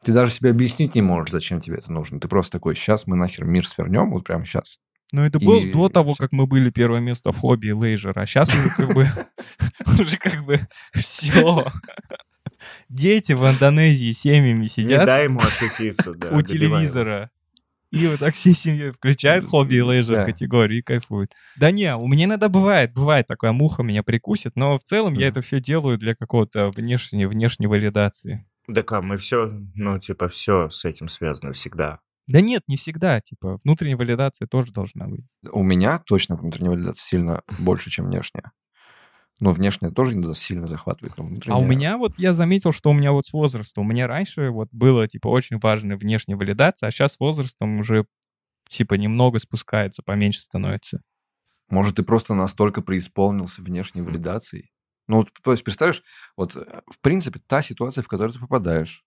Ты 0.02 0.12
даже 0.12 0.32
себе 0.32 0.50
объяснить 0.50 0.94
не 0.94 1.02
можешь, 1.02 1.30
зачем 1.30 1.60
тебе 1.60 1.76
это 1.78 1.92
нужно. 1.92 2.18
Ты 2.20 2.28
просто 2.28 2.52
такой, 2.52 2.74
сейчас 2.74 3.06
мы 3.06 3.16
нахер 3.16 3.44
мир 3.44 3.66
свернем, 3.66 4.10
вот 4.10 4.24
прямо 4.24 4.44
сейчас. 4.44 4.78
Ну 5.12 5.22
это 5.22 5.38
было 5.38 5.60
И 5.60 5.72
до 5.72 5.88
того, 5.88 6.14
как 6.14 6.32
мы 6.32 6.46
были 6.46 6.70
первое 6.70 7.00
место 7.00 7.32
в 7.32 7.38
хобби 7.38 7.68
и 7.68 7.72
лейжер, 7.72 8.18
а 8.18 8.26
сейчас 8.26 8.52
уже 8.54 8.70
как 8.70 8.94
бы... 8.94 9.08
Уже 9.98 10.18
как 10.18 10.44
бы 10.44 10.60
все. 10.92 11.64
Дети 12.88 13.32
в 13.32 13.48
Индонезии 13.48 14.12
семьями 14.12 14.62
Не 14.62 14.68
сидят 14.68 15.06
дай 15.06 15.24
ему 15.24 15.40
ошутиться, 15.40 16.14
да. 16.14 16.30
у 16.30 16.42
телевизора. 16.42 17.30
И 17.92 18.06
вот 18.08 18.18
так 18.18 18.34
всей 18.34 18.54
семьей 18.54 18.90
включают 18.90 19.44
хобби 19.44 19.76
и 19.76 19.80
лейжер 19.80 20.16
Да. 20.16 20.24
категорию 20.24 20.80
и 20.80 20.82
кайфуют. 20.82 21.32
Да 21.56 21.70
не, 21.70 21.94
у 21.94 22.08
меня 22.08 22.24
иногда 22.24 22.48
бывает, 22.48 22.92
бывает 22.94 23.26
такая 23.26 23.52
муха 23.52 23.82
меня 23.82 24.02
прикусит, 24.02 24.56
но 24.56 24.78
в 24.78 24.82
целом 24.82 25.14
я 25.14 25.28
это 25.28 25.40
все 25.40 25.60
делаю 25.60 25.96
для 25.96 26.14
какого-то 26.14 26.70
внешней, 26.70 27.26
внешней 27.26 27.68
валидации. 27.68 28.46
Так, 28.72 28.90
а 28.92 29.00
мы 29.00 29.16
все, 29.16 29.52
ну, 29.74 29.98
типа, 30.00 30.28
все 30.28 30.68
с 30.68 30.84
этим 30.84 31.08
связано 31.08 31.52
всегда. 31.52 32.00
Да 32.26 32.40
нет, 32.40 32.64
не 32.66 32.76
всегда, 32.76 33.20
типа, 33.20 33.60
внутренняя 33.62 33.96
валидация 33.96 34.48
тоже 34.48 34.72
должна 34.72 35.06
быть. 35.06 35.24
У 35.52 35.62
меня 35.62 36.00
точно 36.04 36.34
внутренняя 36.34 36.72
валидация 36.72 37.08
сильно 37.08 37.42
больше, 37.60 37.90
чем 37.90 38.06
внешняя. 38.06 38.50
Но 39.38 39.50
внешняя 39.50 39.90
тоже 39.90 40.14
иногда 40.14 40.34
сильно 40.34 40.66
захватывает. 40.66 41.16
Но 41.18 41.24
А 41.24 41.26
внутренняя... 41.26 41.58
у 41.58 41.66
меня 41.66 41.98
вот, 41.98 42.18
я 42.18 42.32
заметил, 42.32 42.72
что 42.72 42.90
у 42.90 42.94
меня 42.94 43.12
вот 43.12 43.26
с 43.26 43.32
возрастом, 43.32 43.84
у 43.84 43.88
меня 43.88 44.06
раньше 44.06 44.50
вот 44.50 44.68
было, 44.72 45.06
типа, 45.06 45.28
очень 45.28 45.58
важная 45.58 45.96
внешняя 45.96 46.36
валидация, 46.36 46.88
а 46.88 46.90
сейчас 46.90 47.14
с 47.14 47.20
возрастом 47.20 47.78
уже, 47.78 48.06
типа, 48.68 48.94
немного 48.94 49.38
спускается, 49.38 50.02
поменьше 50.02 50.40
становится. 50.40 51.02
Может, 51.68 51.96
ты 51.96 52.02
просто 52.02 52.34
настолько 52.34 52.80
преисполнился 52.80 53.60
внешней 53.60 54.02
валидацией? 54.02 54.70
Ну, 55.08 55.24
то 55.42 55.52
есть, 55.52 55.64
представляешь, 55.64 56.02
вот, 56.36 56.56
э, 56.56 56.80
в 56.90 57.00
принципе, 57.00 57.40
та 57.46 57.62
ситуация, 57.62 58.02
в 58.02 58.08
которую 58.08 58.34
ты 58.34 58.40
попадаешь, 58.40 59.04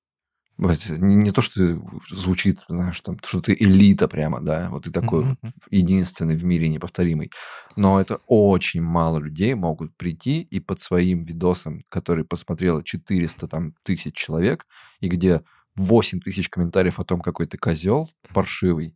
не, 0.97 1.32
то, 1.32 1.41
что 1.41 1.82
звучит, 2.10 2.62
знаешь, 2.68 2.99
там, 3.01 3.18
что 3.26 3.41
ты 3.41 3.55
элита 3.57 4.07
прямо, 4.07 4.41
да, 4.41 4.70
вот 4.70 4.84
ты 4.84 4.91
такой 4.91 5.24
Мгм. 5.24 5.38
вот 5.41 5.53
единственный 5.72 6.36
в 6.36 6.43
мире 6.43 6.68
неповторимый. 6.68 7.32
Но 7.76 7.99
это 8.01 8.20
очень 8.28 8.82
мало 8.82 9.20
людей 9.20 9.53
могут 9.53 9.95
прийти 9.95 10.41
и 10.41 10.60
под 10.60 10.82
своим 10.82 11.24
видосом, 11.24 11.84
который 11.89 12.26
посмотрело 12.26 12.84
400 12.84 13.47
там, 13.47 13.74
тысяч 13.84 14.16
человек, 14.16 14.66
и 14.99 15.07
где 15.07 15.43
8 15.76 16.20
тысяч 16.20 16.49
комментариев 16.49 16.99
о 16.99 17.05
том, 17.05 17.22
какой 17.22 17.47
ты 17.47 17.57
козел 17.57 18.10
паршивый, 18.34 18.95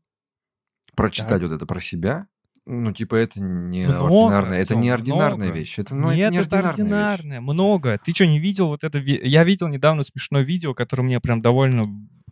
прочитать 0.96 1.42
вот 1.44 1.52
это 1.52 1.66
про 1.66 1.80
себя, 1.80 2.28
ну, 2.66 2.94
типа, 2.94 3.16
это 3.16 3.42
не 3.42 3.86
Много, 3.86 4.06
ординарная, 4.06 4.62
это 4.62 4.76
не 4.76 4.90
ординарная 4.90 5.48
много. 5.48 5.60
вещь. 5.60 5.80
Это, 5.80 5.96
ну, 5.96 6.12
Нет, 6.12 6.20
это 6.20 6.32
не 6.32 6.38
это 6.38 6.70
ординарная 6.70 7.40
вещь. 7.40 7.48
много. 7.48 8.00
Ты 8.04 8.14
что, 8.14 8.26
не 8.26 8.40
видел 8.40 8.68
вот 8.68 8.84
это? 8.84 9.00
Я 9.00 9.44
видел 9.44 9.68
недавно 9.68 10.04
смешное 10.04 10.44
видео, 10.44 10.74
которое 10.74 11.04
мне 11.04 11.20
прям 11.20 11.42
довольно 11.42 11.86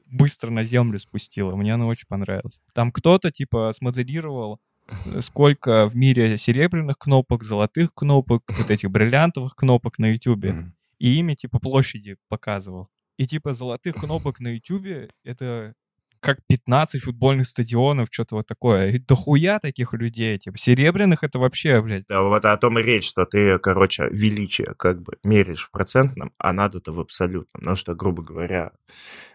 быстро 0.06 0.50
на 0.50 0.64
землю 0.64 1.00
спустило. 1.00 1.56
Мне 1.56 1.74
оно 1.74 1.88
очень 1.88 2.08
понравилось. 2.08 2.62
Там 2.74 2.92
кто-то, 2.92 3.32
типа, 3.32 3.72
смоделировал, 3.76 4.60
э, 5.06 5.22
сколько 5.22 5.90
в 5.90 5.96
мире 5.96 6.38
серебряных 6.38 6.98
кнопок, 6.98 7.44
золотых 7.44 7.94
кнопок, 7.94 8.44
вот 8.58 8.72
этих 8.72 8.90
бриллиантовых 8.90 9.56
кнопок 9.56 10.00
на 10.00 10.12
Ютубе. 10.12 10.72
И 11.00 11.18
ими, 11.18 11.34
типа, 11.34 11.60
площади 11.60 12.18
показывал. 12.30 12.88
И, 13.18 13.26
типа, 13.28 13.54
золотых 13.54 13.96
кнопок 13.96 14.40
на 14.40 14.50
Ютубе— 14.50 15.10
это 15.24 15.74
как 16.22 16.40
15 16.48 17.02
футбольных 17.04 17.48
стадионов, 17.48 18.10
что-то 18.12 18.36
вот 18.36 18.48
такое. 18.48 18.90
И 18.90 19.00
дохуя 19.00 19.60
таких 19.60 19.94
людей. 19.94 20.38
Типа, 20.38 20.58
серебряных— 20.58 21.24
это 21.24 21.40
вообще, 21.40 21.82
блядь, 21.82 22.06
Да, 22.08 22.22
вот 22.22 22.46
о 22.46 22.56
том 22.58 22.80
и 22.80 22.84
речь, 22.84 23.08
что 23.08 23.26
ты, 23.26 23.60
короче, 23.60 24.08
величие 24.12 24.74
как 24.78 25.02
бы 25.02 25.18
меряешь 25.24 25.64
в 25.64 25.72
процентном, 25.72 26.32
а 26.38 26.54
надо-то 26.54 26.92
в 26.92 27.00
абсолютном. 27.00 27.62
Потому 27.62 27.76
что, 27.76 27.96
грубо 27.96 28.24
говоря, 28.24 28.72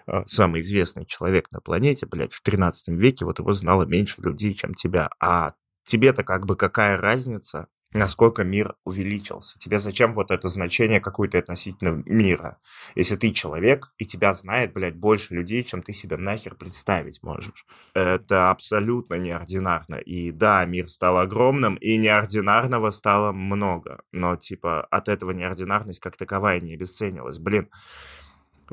э, 0.07 0.23
самый 0.27 0.61
известный 0.63 1.05
человек 1.05 1.51
на 1.51 1.61
планете, 1.61 2.07
блядь, 2.07 2.33
в 2.33 2.41
13 2.41 2.89
веке, 2.89 3.25
вот 3.25 3.39
его 3.39 3.53
знало 3.53 3.85
меньше 3.85 4.23
людей, 4.23 4.55
чем 4.55 4.75
тебя. 4.75 5.11
А 5.21 5.53
тебе-то 5.85 6.25
как 6.25 6.47
бы 6.47 6.57
какая 6.57 6.97
разница? 6.97 7.67
Насколько 7.97 8.45
мир 8.45 8.77
увеличился. 8.85 9.59
Тебе 9.59 9.79
зачем 9.79 10.15
вот 10.15 10.31
это 10.31 10.49
значение 10.49 11.01
какое-то 11.01 11.39
относительно 11.39 12.03
мира? 12.07 12.59
Если 12.95 13.17
ты 13.17 13.33
человек, 13.33 13.93
и 13.99 14.07
тебя 14.07 14.35
знает, 14.35 14.73
блядь, 14.73 14.97
больше 14.97 15.35
людей, 15.35 15.65
чем 15.65 15.83
ты 15.83 15.93
себе 15.93 16.17
нахер 16.17 16.55
представить 16.55 17.23
можешь. 17.23 17.67
Это 17.95 18.51
абсолютно 18.51 19.15
неординарно. 19.15 19.97
И 19.97 20.31
да, 20.31 20.65
мир 20.65 20.89
стал 20.89 21.19
огромным, 21.19 21.77
и 21.77 21.97
неординарного 21.97 22.91
стало 22.91 23.33
много. 23.33 24.03
Но, 24.13 24.37
типа, 24.37 24.83
от 24.85 25.09
этого 25.09 25.33
неординарность 25.33 26.01
как 26.01 26.17
таковая 26.17 26.61
не 26.61 26.75
обесценилась. 26.75 27.39
Блин, 27.39 27.69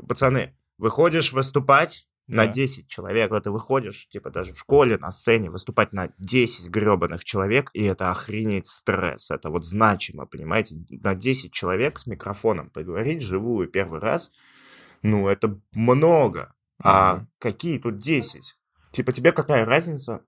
пацаны, 0.08 0.56
выходишь 0.78 1.32
выступать, 1.32 2.06
на 2.26 2.46
10 2.46 2.88
человек. 2.88 3.30
Вот 3.30 3.44
ты 3.44 3.50
выходишь, 3.50 4.08
типа 4.08 4.30
даже 4.30 4.54
в 4.54 4.58
школе, 4.58 4.96
на 4.98 5.10
сцене, 5.10 5.50
выступать 5.50 5.92
на 5.92 6.10
10 6.18 6.68
гребаных 6.70 7.24
человек, 7.24 7.70
и 7.74 7.84
это 7.84 8.10
охренеть 8.10 8.66
стресс. 8.66 9.30
Это 9.30 9.50
вот 9.50 9.66
значимо, 9.66 10.26
понимаете? 10.26 10.76
На 10.88 11.14
10 11.14 11.52
человек 11.52 11.98
с 11.98 12.06
микрофоном 12.06 12.70
поговорить 12.70 13.22
живую 13.22 13.68
первый 13.68 14.00
раз, 14.00 14.30
ну, 15.02 15.28
это 15.28 15.60
много. 15.74 16.54
А 16.82 17.16
mm-hmm. 17.16 17.26
какие 17.38 17.78
тут 17.78 17.98
10? 17.98 18.56
Типа 18.92 19.12
тебе 19.12 19.32
какая 19.32 19.64
разница, 19.66 20.24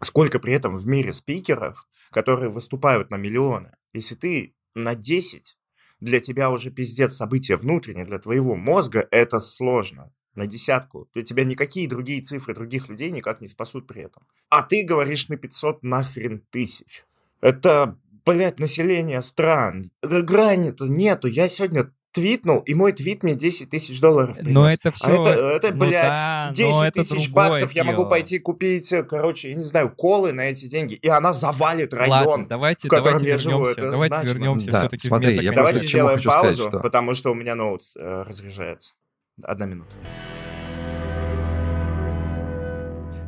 сколько 0.00 0.38
при 0.38 0.54
этом 0.54 0.76
в 0.76 0.86
мире 0.86 1.12
спикеров, 1.12 1.88
которые 2.10 2.50
выступают 2.50 3.10
на 3.10 3.16
миллионы? 3.16 3.76
Если 3.92 4.14
ты 4.14 4.56
на 4.74 4.94
10 4.94 5.58
для 5.98 6.20
тебя 6.20 6.50
уже 6.50 6.70
пиздец 6.70 7.16
событие 7.16 7.56
внутреннее, 7.56 8.04
для 8.04 8.18
твоего 8.20 8.54
мозга 8.54 9.06
это 9.10 9.40
сложно 9.40 10.12
на 10.36 10.46
десятку, 10.46 11.08
то 11.12 11.22
тебя 11.22 11.44
никакие 11.44 11.88
другие 11.88 12.22
цифры 12.22 12.54
других 12.54 12.88
людей 12.88 13.10
никак 13.10 13.40
не 13.40 13.48
спасут 13.48 13.86
при 13.86 14.02
этом. 14.02 14.22
А 14.50 14.62
ты 14.62 14.82
говоришь 14.84 15.28
на 15.28 15.36
500 15.36 15.82
нахрен 15.82 16.42
тысяч. 16.50 17.04
Это, 17.40 17.98
блядь, 18.24 18.58
население 18.58 19.22
стран. 19.22 19.90
Грани-то 20.02 20.86
нету. 20.86 21.28
Я 21.28 21.48
сегодня 21.48 21.90
твитнул, 22.16 22.60
и 22.60 22.72
мой 22.72 22.92
твит 22.92 23.22
мне 23.22 23.34
10 23.34 23.68
тысяч 23.68 24.00
долларов 24.00 24.36
принес. 24.36 24.54
Но 24.54 24.70
это 24.70 24.90
все... 24.90 25.06
А 25.06 25.10
это, 25.10 25.66
это 25.66 25.74
ну 25.74 25.80
блядь, 25.80 26.02
да, 26.14 26.50
10 26.54 26.94
тысяч 26.94 27.28
баксов 27.28 27.74
дело. 27.74 27.84
я 27.84 27.92
могу 27.92 28.08
пойти 28.08 28.38
купить, 28.38 28.90
короче, 29.06 29.50
я 29.50 29.54
не 29.54 29.64
знаю, 29.64 29.90
колы 29.94 30.32
на 30.32 30.40
эти 30.40 30.66
деньги, 30.66 30.94
и 30.94 31.08
она 31.08 31.34
завалит 31.34 31.92
район, 31.92 32.26
Ладно, 32.26 32.46
давайте, 32.48 32.88
в 32.88 32.90
котором 32.90 33.18
давайте 33.18 33.28
я 33.28 33.38
живу. 33.38 33.58
вернемся, 33.58 33.80
Это 33.80 33.90
давайте 33.90 34.14
значимо. 34.14 34.32
вернемся 34.32 34.70
Да, 34.70 34.78
все-таки 34.78 35.08
смотри, 35.08 35.38
в 35.38 35.42
я. 35.42 35.52
Давайте 35.52 35.86
сделаем 35.86 36.16
хочу 36.16 36.30
сказать, 36.30 36.56
паузу, 36.56 36.68
что- 36.70 36.80
потому 36.80 37.14
что 37.14 37.32
у 37.32 37.34
меня 37.34 37.54
ноут 37.54 37.82
э, 37.96 38.22
разряжается. 38.26 38.94
Одна 39.42 39.66
минута. 39.66 39.90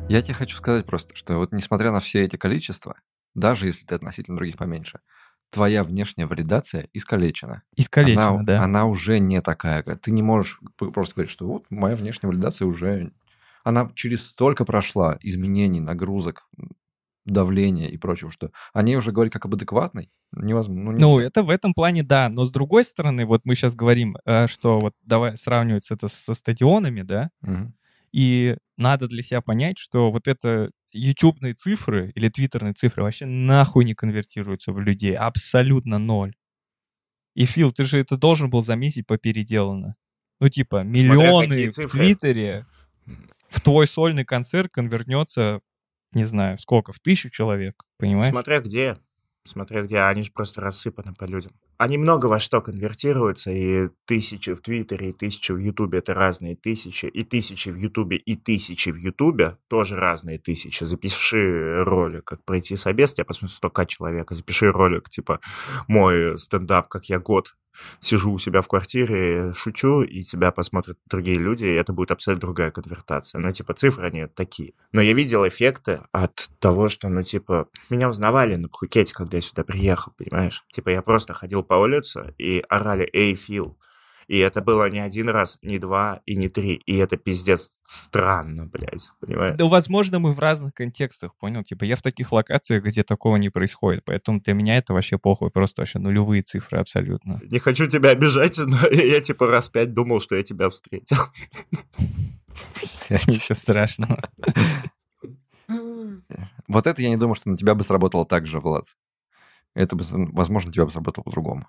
Я 0.09 0.23
тебе 0.23 0.33
хочу 0.33 0.57
сказать 0.57 0.85
просто, 0.87 1.15
что 1.15 1.37
вот 1.37 1.51
несмотря 1.51 1.91
на 1.91 1.99
все 1.99 2.23
эти 2.23 2.35
количества, 2.35 2.95
даже 3.35 3.67
если 3.67 3.85
ты 3.85 3.93
относительно 3.93 4.37
других 4.37 4.57
поменьше, 4.57 5.01
твоя 5.51 5.83
внешняя 5.83 6.25
валидация 6.25 6.89
искалечена. 6.93 7.61
Искалечено, 7.75 8.29
она, 8.29 8.43
да. 8.43 8.63
она 8.63 8.85
уже 8.85 9.19
не 9.19 9.39
такая. 9.41 9.83
как- 9.83 10.01
Ты 10.01 10.09
не 10.11 10.23
можешь 10.23 10.59
просто 10.77 11.13
говорить, 11.15 11.31
что 11.31 11.45
вот 11.45 11.65
моя 11.69 11.95
внешняя 11.95 12.27
валидация 12.29 12.65
уже... 12.65 13.11
Она 13.63 13.91
через 13.93 14.25
столько 14.27 14.65
прошла 14.65 15.19
изменений, 15.21 15.79
нагрузок, 15.81 16.47
давления 17.29 17.87
и 17.87 17.97
прочего, 17.97 18.31
что 18.31 18.51
о 18.73 18.81
ней 18.81 18.95
уже 18.95 19.11
говорить 19.11 19.33
как 19.33 19.45
об 19.45 19.53
адекватной 19.55 20.11
невозможно. 20.31 20.99
Ну, 20.99 21.15
нельзя. 21.15 21.27
это 21.27 21.43
в 21.43 21.49
этом 21.49 21.73
плане 21.73 22.03
да, 22.03 22.29
но 22.29 22.45
с 22.45 22.51
другой 22.51 22.83
стороны, 22.83 23.25
вот 23.25 23.41
мы 23.45 23.55
сейчас 23.55 23.75
говорим, 23.75 24.17
э, 24.25 24.47
что 24.47 24.79
вот 24.79 24.93
давай 25.03 25.37
сравнивать 25.37 25.89
это 25.91 26.07
со 26.07 26.33
стадионами, 26.33 27.01
да, 27.01 27.29
Мгм. 27.41 27.73
и 28.11 28.57
надо 28.77 29.07
для 29.07 29.21
себя 29.21 29.41
понять, 29.41 29.77
что 29.77 30.11
вот 30.11 30.27
это 30.27 30.71
ютубные 30.91 31.53
цифры 31.53 32.11
или 32.15 32.29
твиттерные 32.29 32.73
цифры 32.73 33.03
вообще 33.03 33.25
нахуй 33.25 33.85
не 33.85 33.93
конвертируются 33.93 34.71
в 34.71 34.79
людей, 34.79 35.13
абсолютно 35.13 35.99
ноль. 35.99 36.33
И, 37.35 37.45
Фил, 37.45 37.71
ты 37.71 37.83
же 37.83 37.99
это 37.99 38.17
должен 38.17 38.49
был 38.49 38.61
заметить 38.63 39.05
по 39.05 39.17
переделано. 39.17 39.93
Ну, 40.39 40.49
типа, 40.49 40.83
миллионы 40.83 41.69
в. 41.69 41.89
Твиттере 41.91 42.65
в 43.49 43.61
твой 43.61 43.87
сольный 43.87 44.25
концерт 44.25 44.71
конвертнется, 44.71 45.61
не 46.13 46.23
знаю, 46.23 46.57
сколько, 46.57 46.91
в 46.91 46.99
тысячу 46.99 47.29
человек, 47.29 47.83
понимаешь? 47.97 48.31
Смотря 48.31 48.61
где. 48.61 48.97
Смотря 49.45 49.81
где, 49.81 49.99
они 49.99 50.21
же 50.21 50.31
просто 50.31 50.61
рассыпаны 50.61 51.13
по 51.15 51.23
людям. 51.23 51.53
Они 51.77 51.97
много 51.97 52.27
во 52.27 52.39
что 52.39 52.61
конвертируются, 52.61 53.51
и 53.51 53.89
тысячи 54.05 54.53
в 54.53 54.61
Твиттере, 54.61 55.09
и 55.09 55.13
тысячи 55.13 55.51
в 55.51 55.57
Ютубе— 55.57 55.97
это 55.99 56.13
разные 56.13 56.55
тысячи, 56.55 57.05
и 57.05 57.23
тысячи 57.23 57.69
в 57.69 57.75
Ютубе, 57.75 58.17
и 58.17 58.35
тысячи 58.35 58.89
в 58.89 58.97
Ютубе 58.97 59.57
тоже 59.67 59.95
разные 59.95 60.39
тысячи. 60.39 60.83
Запиши 60.83 61.83
ролик, 61.83 62.25
как 62.25 62.43
пройти 62.43 62.75
собес, 62.75 63.13
тебя 63.13 63.25
посмотрит 63.25 63.57
100к 63.63 63.85
человека, 63.87 64.35
запиши 64.35 64.71
ролик, 64.71 65.09
типа, 65.09 65.39
мой 65.87 66.37
стендап, 66.37 66.89
как 66.89 67.05
я 67.05 67.17
год 67.19 67.55
сижу 67.99 68.31
у 68.33 68.37
себя 68.37 68.61
в 68.61 68.67
квартире, 68.67 69.53
шучу, 69.53 70.01
и 70.01 70.23
тебя 70.23 70.51
посмотрят 70.51 70.97
другие 71.09 71.37
люди, 71.37 71.65
и 71.65 71.73
это 71.73 71.93
будет 71.93 72.11
абсолютно 72.11 72.47
другая 72.47 72.71
конвертация. 72.71 73.39
Ну, 73.39 73.51
типа, 73.51 73.73
цифры, 73.73 74.07
они 74.07 74.27
такие. 74.27 74.73
Но 74.91 75.01
я 75.01 75.13
видел 75.13 75.47
эффекты 75.47 76.01
от 76.11 76.49
того, 76.59 76.89
что, 76.89 77.09
ну, 77.09 77.23
типа, 77.23 77.67
меня 77.89 78.09
узнавали 78.09 78.55
на 78.55 78.69
Пхукете, 78.69 79.13
когда 79.13 79.37
я 79.37 79.41
сюда 79.41 79.63
приехал, 79.63 80.13
понимаешь? 80.17 80.63
Типа, 80.71 80.89
я 80.89 81.01
просто 81.01 81.33
ходил 81.33 81.63
по 81.63 81.75
улице 81.75 82.33
и 82.37 82.63
орали 82.69 83.09
«Эй, 83.13 83.35
Фил!» 83.35 83.77
И 84.29 84.37
это 84.37 84.61
было 84.61 84.87
не 84.91 84.99
один 84.99 85.27
раз, 85.27 85.57
не 85.63 85.79
два 85.79 86.21
и 86.27 86.35
не 86.35 86.49
три. 86.49 86.75
И 86.85 86.95
это 86.97 87.17
пиздец 87.17 87.71
странно, 87.83 88.67
блядь, 88.67 89.09
понимаешь? 89.19 89.57
Да, 89.57 89.65
возможно, 89.65 90.19
мы 90.19 90.33
в 90.33 90.39
разных 90.39 90.75
контекстах, 90.75 91.35
понял? 91.35 91.63
Типа, 91.63 91.83
я 91.83 91.95
в 91.95 92.03
таких 92.03 92.31
локациях, 92.31 92.83
где 92.83 93.03
такого 93.03 93.37
не 93.37 93.49
происходит, 93.49 94.03
поэтому 94.05 94.39
для 94.39 94.53
меня 94.53 94.77
это 94.77 94.93
вообще 94.93 95.17
похуй, 95.17 95.49
просто 95.49 95.81
вообще 95.81 95.97
нулевые 95.97 96.43
цифры 96.43 96.77
абсолютно. 96.77 97.41
Не 97.43 97.57
хочу 97.57 97.87
тебя 97.87 98.11
обижать, 98.11 98.59
но 98.59 98.77
я, 98.91 99.03
я, 99.15 99.19
типа 99.19 99.47
раз 99.47 99.67
пять 99.69 99.95
думал, 99.95 100.21
что 100.21 100.35
я 100.35 100.43
тебя 100.43 100.69
встретил. 100.69 101.17
Ничего 103.09 103.55
страшного. 103.55 104.29
Вот 106.67 106.85
это 106.85 107.01
я 107.01 107.09
не 107.09 107.17
думаю, 107.17 107.33
что 107.33 107.49
на 107.49 107.57
тебя 107.57 107.73
бы 107.73 107.83
сработало 107.83 108.27
так 108.27 108.45
же, 108.45 108.59
Влад. 108.59 108.85
Это 109.73 109.95
бы, 109.95 110.03
возможно, 110.33 110.71
тебя 110.71 110.85
бы 110.85 110.91
сработало 110.91 111.23
по-другому. 111.23 111.65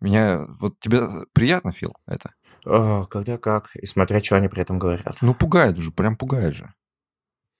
Меня... 0.00 0.46
Вот 0.60 0.78
тебе 0.80 1.02
приятно, 1.32 1.72
Фил, 1.72 1.94
это? 2.06 2.32
О, 2.64 3.06
когда 3.06 3.38
как, 3.38 3.74
и 3.76 3.86
смотря, 3.86 4.20
что 4.20 4.36
они 4.36 4.48
при 4.48 4.62
этом 4.62 4.78
говорят. 4.78 5.18
Ну, 5.20 5.34
пугает 5.34 5.76
же, 5.76 5.90
прям 5.92 6.16
пугает 6.16 6.54
же. 6.54 6.72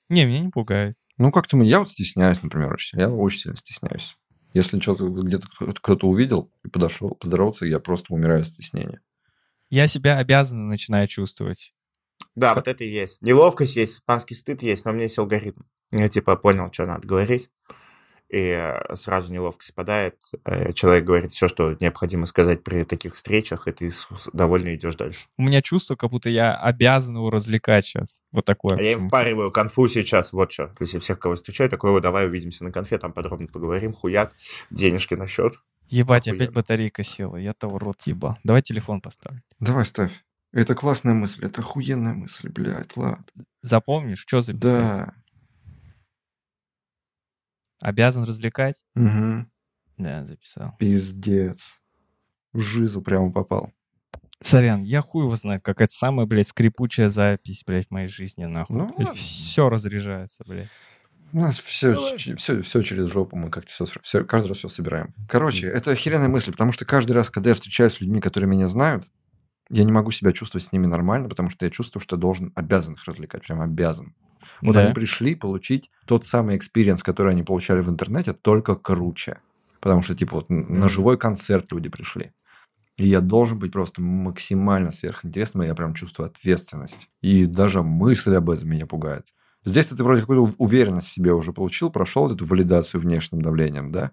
Не, 0.08 0.24
меня 0.24 0.40
не 0.40 0.50
пугает. 0.50 0.96
Ну, 1.16 1.32
как-то 1.32 1.56
мы... 1.56 1.64
Я 1.64 1.80
вот 1.80 1.88
стесняюсь, 1.88 2.42
например, 2.42 2.72
очень. 2.72 2.98
Я 2.98 3.10
очень 3.10 3.40
сильно 3.40 3.56
стесняюсь. 3.56 4.16
Если 4.54 4.80
что-то 4.80 5.08
где-то 5.08 5.48
кто- 5.48 5.72
кто-то 5.72 6.08
увидел 6.08 6.52
и 6.64 6.68
подошел 6.68 7.10
поздороваться, 7.10 7.66
я 7.66 7.80
просто 7.80 8.14
умираю 8.14 8.40
от 8.40 8.46
стеснения. 8.46 9.00
Я 9.68 9.86
себя 9.86 10.16
обязанно 10.18 10.64
начинаю 10.64 11.06
чувствовать. 11.06 11.74
Да, 12.34 12.54
вот 12.54 12.68
это 12.68 12.84
и 12.84 12.88
есть. 12.88 13.20
Неловкость 13.20 13.76
есть, 13.76 13.94
испанский 13.94 14.34
стыд 14.34 14.62
есть, 14.62 14.84
но 14.84 14.92
у 14.92 14.94
меня 14.94 15.04
есть 15.04 15.18
алгоритм. 15.18 15.62
Я 15.90 16.08
типа 16.08 16.36
понял, 16.36 16.72
что 16.72 16.86
надо 16.86 17.06
говорить, 17.06 17.50
и 18.28 18.38
э, 18.58 18.94
сразу 18.94 19.32
неловкость 19.32 19.70
спадает. 19.70 20.16
Э, 20.44 20.72
Человек 20.72 21.04
говорит 21.04 21.32
все, 21.32 21.48
что 21.48 21.76
необходимо 21.80 22.26
сказать 22.26 22.62
при 22.62 22.84
таких 22.84 23.14
встречах, 23.14 23.66
и 23.68 23.72
ты 23.72 23.90
довольно 24.32 24.74
идешь 24.74 24.96
дальше. 24.96 25.26
У 25.38 25.42
меня 25.42 25.62
чувство, 25.62 25.96
как 25.96 26.10
будто 26.10 26.28
я 26.28 26.54
обязан 26.54 27.16
его 27.16 27.30
развлекать 27.30 27.86
сейчас. 27.86 28.20
Вот 28.32 28.44
такое. 28.44 28.76
А 28.78 28.82
я 28.82 28.92
им 28.92 29.08
впариваю 29.08 29.50
конфу 29.50 29.88
сейчас, 29.88 30.32
вот 30.32 30.52
что. 30.52 30.66
То 30.68 30.82
есть 30.82 30.94
я 30.94 31.00
всех, 31.00 31.18
кого 31.18 31.34
встречаю, 31.36 31.70
такой, 31.70 31.90
вот 31.90 32.02
давай 32.02 32.26
увидимся 32.26 32.64
на 32.64 32.72
конфе, 32.72 32.98
там 32.98 33.12
подробно 33.12 33.46
поговорим, 33.46 33.92
хуяк, 33.92 34.34
денежки 34.70 35.14
на 35.14 35.26
счет. 35.26 35.54
Ебать, 35.88 36.28
Охуенно. 36.28 36.44
опять 36.44 36.54
батарейка 36.54 37.02
села. 37.02 37.36
Я 37.36 37.54
того 37.54 37.78
рот 37.78 38.02
ебал. 38.04 38.36
Давай 38.44 38.60
телефон 38.60 39.00
поставлю. 39.00 39.42
Давай, 39.58 39.86
ставь. 39.86 40.12
Это 40.52 40.74
классная 40.74 41.14
мысль, 41.14 41.44
это 41.46 41.60
охуенная 41.60 42.14
мысль, 42.14 42.48
блядь, 42.48 42.96
ладно. 42.96 43.24
Запомнишь, 43.62 44.20
что 44.26 44.40
записать? 44.40 44.60
Да. 44.62 45.14
Обязан 47.80 48.24
развлекать? 48.24 48.84
Угу. 48.96 49.46
Да, 49.98 50.24
записал. 50.24 50.74
Пиздец. 50.78 51.76
В 52.52 52.60
жизу 52.60 53.02
прямо 53.02 53.30
попал. 53.32 53.72
Сорян, 54.40 54.82
я 54.84 55.02
хуй 55.02 55.24
его 55.24 55.34
знает, 55.34 55.62
какая-то 55.62 55.92
самая, 55.92 56.26
блядь, 56.26 56.48
скрипучая 56.48 57.08
запись, 57.08 57.64
блядь, 57.66 57.88
в 57.88 57.90
моей 57.90 58.06
жизни, 58.06 58.44
нахуй. 58.44 58.76
Ну, 58.76 58.84
ладно. 58.96 59.14
все 59.14 59.68
разряжается, 59.68 60.44
блядь. 60.46 60.68
У 61.32 61.40
нас 61.40 61.58
все, 61.58 62.16
все, 62.16 62.62
все 62.62 62.82
через 62.82 63.10
жопу, 63.10 63.36
мы 63.36 63.50
как-то 63.50 63.70
все, 63.70 63.84
все, 64.00 64.24
каждый 64.24 64.48
раз 64.48 64.58
все 64.58 64.68
собираем. 64.68 65.12
Короче, 65.28 65.66
это 65.66 65.90
охеренная 65.90 66.28
мысль, 66.28 66.52
потому 66.52 66.72
что 66.72 66.86
каждый 66.86 67.12
раз, 67.12 67.28
когда 67.28 67.50
я 67.50 67.54
встречаюсь 67.54 67.94
с 67.94 68.00
людьми, 68.00 68.20
которые 68.20 68.48
меня 68.48 68.66
знают, 68.68 69.06
я 69.68 69.84
не 69.84 69.92
могу 69.92 70.10
себя 70.10 70.32
чувствовать 70.32 70.64
с 70.64 70.72
ними 70.72 70.86
нормально, 70.86 71.28
потому 71.28 71.50
что 71.50 71.66
я 71.66 71.70
чувствую, 71.70 72.00
что 72.02 72.16
должен 72.16 72.52
обязан 72.54 72.94
их 72.94 73.04
развлекать, 73.04 73.42
прям 73.42 73.60
обязан. 73.60 74.14
Вот 74.62 74.74
Да. 74.74 74.84
они 74.84 74.94
пришли 74.94 75.34
получить 75.34 75.90
тот 76.06 76.24
самый 76.24 76.56
experience, 76.56 77.02
который 77.02 77.32
они 77.32 77.42
получали 77.42 77.80
в 77.80 77.88
интернете, 77.88 78.32
только 78.32 78.74
круче. 78.76 79.38
Потому 79.80 80.02
что, 80.02 80.14
типа, 80.14 80.36
вот 80.36 80.50
н- 80.50 80.78
на 80.78 80.88
живой 80.88 81.16
концерт 81.18 81.70
люди 81.72 81.88
пришли. 81.88 82.32
И 82.96 83.06
я 83.06 83.20
должен 83.20 83.58
быть 83.60 83.70
просто 83.72 84.02
максимально 84.02 84.90
сверхинтересным, 84.90 85.62
и 85.62 85.66
я 85.66 85.74
прям 85.74 85.94
чувствую 85.94 86.26
ответственность. 86.28 87.08
И 87.20 87.46
даже 87.46 87.82
мысль 87.82 88.34
об 88.34 88.50
этом 88.50 88.68
меня 88.68 88.86
пугает. 88.86 89.26
Здесь 89.64 89.86
ты 89.86 90.02
вроде 90.02 90.22
какую-то 90.22 90.54
уверенность 90.58 91.08
в 91.08 91.12
себе 91.12 91.32
уже 91.32 91.52
получил, 91.52 91.90
прошел 91.90 92.28
эту 92.32 92.44
валидацию 92.44 93.00
внешним 93.00 93.40
давлением, 93.42 93.92
да? 93.92 94.12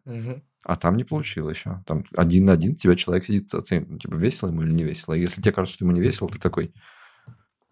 А 0.64 0.76
там 0.76 0.98
не 0.98 1.04
получил 1.04 1.50
еще. 1.50 1.84
Там 1.86 2.04
один 2.16 2.46
на 2.46 2.54
один 2.54 2.76
тебя 2.76 2.96
человек 2.96 3.26
сидит, 3.26 3.54
оценит, 3.54 3.88
ну, 3.90 3.98
типа, 4.00 4.16
весело 4.16 4.50
ему 4.50 4.64
или 4.64 4.72
не 4.74 4.84
весело. 4.84 5.14
И 5.14 5.22
если 5.22 5.42
тебе 5.42 5.52
кажется, 5.52 5.76
что 5.76 5.86
ему 5.86 5.94
не 5.96 6.02
весело, 6.02 6.28
ты 6.30 6.40
такой, 6.40 6.74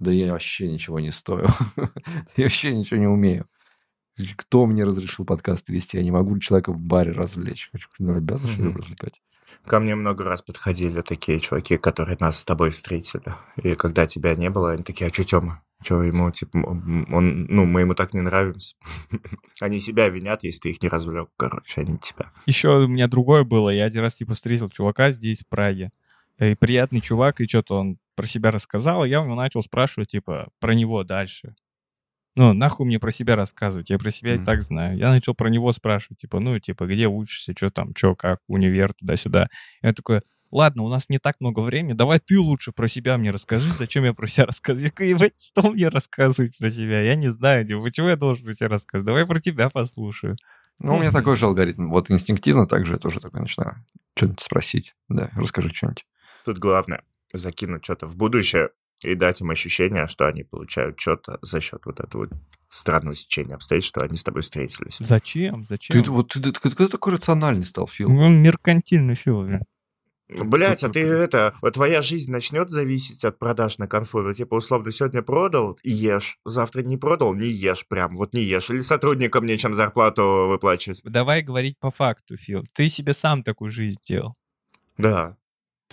да 0.04 0.12
я 0.12 0.34
вообще 0.34 0.72
ничего 0.72 1.00
не 1.00 1.12
стою. 1.12 1.48
я 2.36 2.44
вообще 2.44 2.76
ничего 2.76 3.00
не 3.00 3.08
умею. 3.08 3.48
Кто 4.36 4.66
мне 4.68 4.84
разрешил 4.84 5.26
подкаст 5.26 5.70
вести? 5.70 5.98
Я 5.98 6.04
не 6.04 6.12
могу 6.12 6.38
человека 6.38 6.72
в 6.72 6.80
баре 6.80 7.12
развлечь. 7.12 7.72
Ну, 7.98 8.16
обязан, 8.16 8.48
что 8.48 8.64
ли, 8.64 8.72
развлекать? 8.72 9.22
Ко 9.66 9.80
мне 9.80 9.96
много 9.96 10.24
раз 10.24 10.42
подходили 10.42 11.02
такие 11.02 11.40
чуваки, 11.40 11.78
которые 11.78 12.18
нас 12.20 12.40
с 12.40 12.46
тобой 12.46 12.70
встретили. 12.70 13.36
И 13.62 13.76
когда 13.76 14.06
тебя 14.06 14.36
не 14.36 14.50
было, 14.50 14.72
они 14.72 14.84
такие, 14.84 15.10
а 15.10 15.14
что 15.14 15.24
Тёма? 15.24 15.64
Что 15.82 16.02
ему, 16.04 16.32
типа, 16.32 16.58
он, 16.58 17.46
ну, 17.50 17.66
мы 17.66 17.82
ему 17.82 17.96
так 17.96 18.14
не 18.14 18.22
нравимся. 18.22 18.76
они 19.62 19.80
себя 19.80 20.10
винят, 20.10 20.44
если 20.44 20.62
ты 20.62 20.70
их 20.72 20.82
не 20.82 20.90
развлек, 20.90 21.30
короче, 21.38 21.82
они 21.82 21.98
тебя. 21.98 22.32
Еще 22.46 22.70
у 22.70 22.88
меня 22.88 23.08
другое 23.08 23.44
было. 23.44 23.70
Я 23.70 23.86
один 23.86 24.02
раз, 24.02 24.16
типа, 24.16 24.34
встретил 24.34 24.70
чувака 24.70 25.12
здесь, 25.12 25.42
в 25.42 25.48
Праге. 25.48 25.92
И 26.40 26.56
приятный 26.56 27.02
чувак, 27.02 27.42
и 27.42 27.48
что-то 27.48 27.76
он 27.76 27.98
про 28.16 28.28
себя 28.28 28.52
рассказал, 28.52 29.06
и 29.06 29.10
я 29.10 29.20
ему 29.20 29.36
начал 29.36 29.62
спрашивать, 29.62 30.10
типа, 30.10 30.50
про 30.60 30.74
него 30.74 31.04
дальше. 31.04 31.56
Ну, 32.36 32.54
нахуй 32.54 32.88
мне 32.88 33.00
про 33.00 33.12
себя 33.12 33.36
рассказывать, 33.36 33.92
я 33.92 34.00
про 34.00 34.10
себя 34.10 34.36
mm-hmm. 34.36 34.42
и 34.42 34.46
так 34.46 34.64
знаю. 34.64 34.98
Я 34.98 35.10
начал 35.12 35.36
про 35.36 35.50
него 35.50 35.72
спрашивать, 35.72 36.20
типа, 36.20 36.40
ну, 36.40 36.58
типа, 36.60 36.88
где 36.88 37.08
учишься, 37.08 37.54
что 37.56 37.70
там, 37.70 37.96
что, 37.96 38.16
как, 38.16 38.40
универ, 38.48 38.94
туда-сюда. 38.94 39.48
Я 39.84 39.94
такой, 39.94 40.22
ладно, 40.50 40.82
у 40.84 40.90
нас 40.90 41.10
не 41.10 41.20
так 41.20 41.36
много 41.40 41.60
времени, 41.60 41.94
давай 41.94 42.20
ты 42.20 42.40
лучше 42.40 42.72
про 42.72 42.88
себя 42.88 43.20
мне 43.20 43.30
расскажи, 43.30 43.72
зачем 43.72 44.04
я 44.04 44.14
про 44.14 44.26
себя 44.28 44.48
рассказываю. 44.48 44.92
Я 45.00 45.30
что 45.40 45.72
мне 45.72 45.90
рассказывать 45.90 46.58
про 46.58 46.70
себя? 46.70 47.02
Я 47.02 47.16
не 47.16 47.30
знаю, 47.30 47.68
типа, 47.68 47.82
почему 47.82 48.08
я 48.08 48.16
должен 48.16 48.46
про 48.46 48.54
себя 48.54 48.70
рассказывать? 48.70 49.06
Давай 49.06 49.28
про 49.28 49.40
тебя 49.40 49.70
послушаю. 49.70 50.36
Ну, 50.80 50.96
у 50.96 51.00
меня 51.00 51.12
такой 51.12 51.36
же 51.36 51.46
алгоритм. 51.46 51.90
Вот 51.90 52.10
инстинктивно 52.10 52.66
также 52.68 52.94
я 52.94 53.00
тоже 53.00 53.20
такой 53.20 53.42
начинаю 53.42 53.86
что-нибудь 54.16 54.42
спросить. 54.42 54.96
Да, 55.08 55.30
расскажи 55.36 55.70
что-нибудь. 55.70 56.06
Тут 56.46 56.58
главное 56.58 57.04
закинуть 57.34 57.84
что-то 57.84 58.08
в 58.08 58.16
будущее 58.16 58.70
и 59.04 59.16
дать 59.16 59.42
им 59.42 59.50
ощущение, 59.50 60.08
что 60.08 60.28
они 60.28 60.44
получают 60.44 61.00
что-то 61.00 61.40
за 61.42 61.60
счет 61.60 61.82
вот 61.86 62.00
этого 62.00 62.30
странного 62.70 63.16
сечения 63.16 63.56
обстоятельств, 63.56 63.90
что 63.96 64.02
они 64.02 64.18
с 64.18 64.24
тобой 64.24 64.42
встретились. 64.42 64.98
Зачем? 65.00 65.66
Зачем? 65.66 66.04
Ты, 66.04 66.10
вот, 66.10 66.30
ты, 66.30 66.40
ты, 66.40 66.52
ты, 66.52 66.70
ты 66.70 66.88
такой 66.88 67.14
рациональный 67.14 67.66
стал, 67.66 67.88
Фил. 67.88 68.10
Ну, 68.10 68.30
меркантильный 68.30 69.16
Фил, 69.16 69.44
блин. 69.44 69.62
Блять, 70.30 70.84
а 70.84 70.90
ты 70.90 71.02
это, 71.02 71.54
твоя 71.74 72.02
жизнь 72.02 72.32
начнет 72.32 72.70
зависеть 72.72 73.24
от 73.24 73.38
продаж 73.38 73.78
на 73.78 73.88
конфу. 73.88 74.22
Ну, 74.22 74.34
типа, 74.34 74.56
условно, 74.56 74.92
сегодня 74.92 75.22
продал, 75.22 75.78
ешь, 75.84 76.40
завтра 76.46 76.82
не 76.82 76.98
продал, 76.98 77.36
не 77.36 77.48
ешь 77.48 77.86
прям, 77.88 78.16
вот 78.16 78.34
не 78.34 78.42
ешь. 78.42 78.70
Или 78.70 78.82
сотрудникам 78.82 79.46
нечем 79.46 79.76
зарплату 79.76 80.48
выплачивать. 80.50 81.02
Давай 81.04 81.44
говорить 81.44 81.78
по 81.80 81.92
факту, 81.92 82.38
Фил. 82.38 82.66
Ты 82.74 82.90
себе 82.90 83.14
сам 83.14 83.44
такую 83.44 83.70
жизнь 83.70 84.00
делал. 84.08 84.36
Да. 84.98 85.38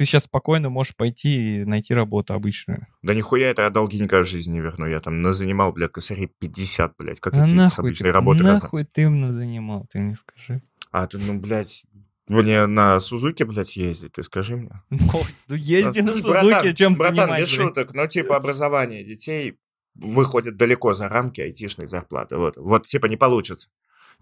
Ты 0.00 0.06
сейчас 0.06 0.24
спокойно 0.24 0.70
можешь 0.70 0.96
пойти 0.96 1.60
и 1.60 1.64
найти 1.66 1.92
работу 1.92 2.32
обычную. 2.32 2.86
Да 3.02 3.12
нихуя 3.12 3.50
это 3.50 3.60
я 3.60 3.68
долги 3.68 3.98
никогда 3.98 4.24
в 4.24 4.26
жизни 4.26 4.52
не 4.52 4.60
верну. 4.60 4.86
Я 4.86 4.98
там 5.00 5.20
назанимал, 5.20 5.74
бля, 5.74 5.88
косарей 5.88 6.32
50, 6.38 6.94
блядь. 6.96 7.20
Как 7.20 7.34
а 7.34 7.44
идти 7.44 7.68
с 7.68 7.78
обычной 7.78 8.08
ты, 8.08 8.12
работы? 8.14 8.42
Нахуй 8.42 8.80
разно... 8.80 8.90
ты 8.94 9.08
назанимал, 9.10 9.86
ты 9.92 9.98
мне 9.98 10.16
скажи. 10.16 10.62
А 10.90 11.06
ты, 11.06 11.18
ну, 11.18 11.38
блядь, 11.38 11.84
мне 12.28 12.64
на 12.64 12.98
Сузуке, 12.98 13.44
блядь, 13.44 13.76
ездить, 13.76 14.12
ты 14.12 14.22
скажи 14.22 14.56
мне. 14.56 14.70
Ну, 14.88 15.54
езди 15.54 16.00
на 16.00 16.14
Сузуке, 16.14 16.72
чем 16.72 16.94
Братан, 16.94 17.36
без 17.36 17.50
шуток, 17.50 17.92
но 17.92 18.06
типа 18.06 18.36
образование 18.36 19.04
детей 19.04 19.58
выходит 19.94 20.56
далеко 20.56 20.94
за 20.94 21.10
рамки 21.10 21.42
айтишной 21.42 21.88
зарплаты. 21.88 22.38
Вот, 22.38 22.56
вот 22.56 22.86
типа 22.86 23.04
не 23.04 23.18
получится. 23.18 23.68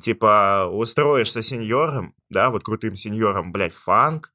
Типа 0.00 0.68
устроишься 0.68 1.40
сеньором, 1.40 2.16
да, 2.30 2.50
вот 2.50 2.64
крутым 2.64 2.96
сеньором, 2.96 3.52
блядь, 3.52 3.74
фанк, 3.74 4.32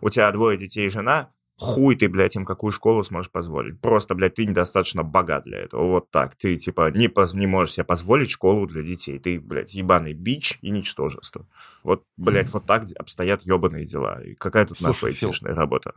у 0.00 0.10
тебя 0.10 0.30
двое 0.32 0.56
детей 0.58 0.86
и 0.86 0.90
жена, 0.90 1.30
хуй 1.58 1.96
ты, 1.96 2.08
блядь, 2.08 2.36
им 2.36 2.44
какую 2.44 2.70
школу 2.72 3.02
сможешь 3.02 3.30
позволить. 3.30 3.80
Просто, 3.80 4.14
блядь, 4.14 4.34
ты 4.34 4.44
недостаточно 4.44 5.02
богат 5.02 5.44
для 5.44 5.58
этого. 5.58 5.86
Вот 5.86 6.10
так. 6.10 6.34
Ты, 6.36 6.56
типа, 6.56 6.90
не, 6.90 7.08
поз- 7.08 7.34
не 7.34 7.46
можешь 7.46 7.74
себе 7.74 7.84
позволить 7.84 8.30
школу 8.30 8.66
для 8.66 8.82
детей. 8.82 9.18
Ты, 9.18 9.40
блядь, 9.40 9.74
ебаный 9.74 10.12
бич 10.12 10.58
и 10.60 10.70
ничтожество. 10.70 11.46
Вот, 11.82 12.04
блядь, 12.16 12.52
вот 12.52 12.66
так 12.66 12.84
обстоят 12.98 13.42
ебаные 13.42 13.86
дела. 13.86 14.22
И 14.22 14.34
какая 14.34 14.66
тут 14.66 14.78
Слушай, 14.78 14.88
наша 14.88 15.06
айтишная 15.06 15.54
работа? 15.54 15.94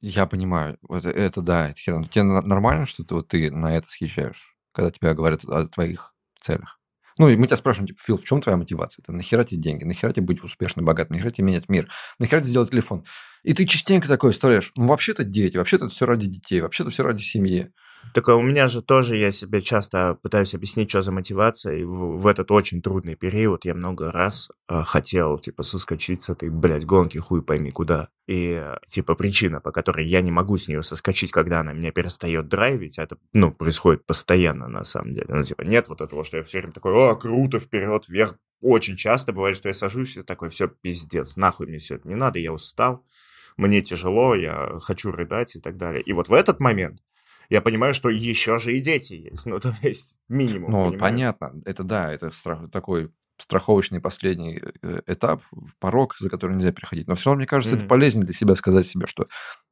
Я 0.00 0.26
понимаю. 0.26 0.78
Это, 0.88 1.10
это 1.10 1.42
да, 1.42 1.70
это 1.70 1.78
херня. 1.78 2.04
Тебе 2.04 2.24
нормально, 2.24 2.86
что 2.86 3.04
ты, 3.04 3.14
вот, 3.14 3.28
ты 3.28 3.50
на 3.50 3.76
это 3.76 3.88
съезжаешь, 3.88 4.56
когда 4.72 4.90
тебе 4.90 5.14
говорят 5.14 5.44
о 5.44 5.66
твоих 5.66 6.14
целях? 6.40 6.77
Ну, 7.18 7.28
и 7.28 7.36
мы 7.36 7.46
тебя 7.46 7.56
спрашиваем, 7.56 7.88
типа, 7.88 8.00
Фил, 8.02 8.16
в 8.16 8.24
чем 8.24 8.40
твоя 8.40 8.56
мотивация? 8.56 9.02
Это 9.02 9.12
нахера 9.12 9.44
тебе 9.44 9.60
деньги? 9.60 9.84
Нахера 9.84 10.12
тебе 10.12 10.24
быть 10.26 10.42
успешным, 10.42 10.84
богатым? 10.84 11.16
Нахера 11.16 11.30
тебе 11.30 11.48
менять 11.48 11.68
мир? 11.68 11.90
Нахера 12.18 12.40
тебе 12.40 12.50
сделать 12.50 12.70
телефон? 12.70 13.04
И 13.42 13.54
ты 13.54 13.66
частенько 13.66 14.08
такой 14.08 14.32
вставляешь, 14.32 14.72
ну, 14.76 14.86
вообще-то 14.86 15.24
дети, 15.24 15.56
вообще-то 15.56 15.88
все 15.88 16.06
ради 16.06 16.28
детей, 16.28 16.60
вообще-то 16.60 16.90
все 16.90 17.02
ради 17.02 17.22
семьи. 17.22 17.72
Так 18.14 18.28
а 18.28 18.36
у 18.36 18.42
меня 18.42 18.68
же 18.68 18.82
тоже, 18.82 19.16
я 19.16 19.32
себе 19.32 19.60
часто 19.60 20.18
пытаюсь 20.22 20.54
объяснить, 20.54 20.88
что 20.88 21.02
за 21.02 21.12
мотивация, 21.12 21.76
и 21.76 21.84
в, 21.84 22.18
в 22.18 22.26
этот 22.26 22.50
очень 22.50 22.80
трудный 22.80 23.16
период 23.16 23.64
я 23.64 23.74
много 23.74 24.10
раз 24.10 24.50
э, 24.68 24.82
хотел, 24.84 25.38
типа, 25.38 25.62
соскочить 25.62 26.22
с 26.22 26.30
этой, 26.30 26.48
блядь, 26.48 26.86
гонки, 26.86 27.18
хуй 27.18 27.42
пойми 27.42 27.70
куда. 27.70 28.08
И, 28.26 28.62
типа, 28.88 29.14
причина, 29.14 29.60
по 29.60 29.72
которой 29.72 30.06
я 30.06 30.20
не 30.20 30.30
могу 30.30 30.56
с 30.58 30.68
нее 30.68 30.82
соскочить, 30.82 31.32
когда 31.32 31.60
она 31.60 31.72
меня 31.72 31.92
перестает 31.92 32.48
драйвить, 32.48 32.98
это, 32.98 33.18
ну, 33.32 33.52
происходит 33.52 34.06
постоянно, 34.06 34.68
на 34.68 34.84
самом 34.84 35.14
деле. 35.14 35.26
Ну, 35.28 35.44
типа, 35.44 35.62
нет 35.62 35.88
вот 35.88 36.00
этого, 36.00 36.24
что 36.24 36.38
я 36.38 36.42
все 36.42 36.58
время 36.58 36.72
такой, 36.72 36.92
о, 36.92 37.14
круто, 37.14 37.60
вперед, 37.60 38.08
вверх. 38.08 38.36
Очень 38.60 38.96
часто 38.96 39.32
бывает, 39.32 39.56
что 39.56 39.68
я 39.68 39.74
сажусь 39.74 40.16
и 40.16 40.22
такой, 40.22 40.48
все, 40.48 40.68
пиздец, 40.68 41.36
нахуй 41.36 41.66
мне 41.66 41.78
все 41.78 41.96
это 41.96 42.08
не 42.08 42.16
надо, 42.16 42.40
я 42.40 42.52
устал, 42.52 43.04
мне 43.56 43.82
тяжело, 43.82 44.34
я 44.34 44.78
хочу 44.80 45.10
рыдать 45.12 45.56
и 45.56 45.60
так 45.60 45.76
далее. 45.76 46.02
И 46.02 46.12
вот 46.12 46.28
в 46.28 46.32
этот 46.32 46.58
момент 46.60 47.00
я 47.48 47.60
понимаю, 47.60 47.94
что 47.94 48.08
еще 48.08 48.58
же 48.58 48.76
и 48.76 48.80
дети 48.80 49.14
есть. 49.14 49.46
Ну, 49.46 49.58
то 49.60 49.74
есть 49.82 50.16
минимум. 50.28 50.70
Ну, 50.70 50.78
понимаешь? 50.90 51.00
понятно. 51.00 51.52
Это 51.64 51.82
да, 51.82 52.12
это 52.12 52.30
страх, 52.30 52.70
такой 52.70 53.10
страховочный 53.38 54.00
последний 54.00 54.60
э, 54.82 55.00
этап, 55.06 55.42
порог, 55.78 56.16
за 56.18 56.28
который 56.28 56.56
нельзя 56.56 56.72
переходить. 56.72 57.06
Но 57.06 57.14
все 57.14 57.30
равно, 57.30 57.38
мне 57.38 57.46
кажется, 57.46 57.76
mm-hmm. 57.76 57.78
это 57.78 57.88
полезнее 57.88 58.24
для 58.24 58.34
себя 58.34 58.54
сказать 58.56 58.86
себе, 58.86 59.06
что 59.06 59.26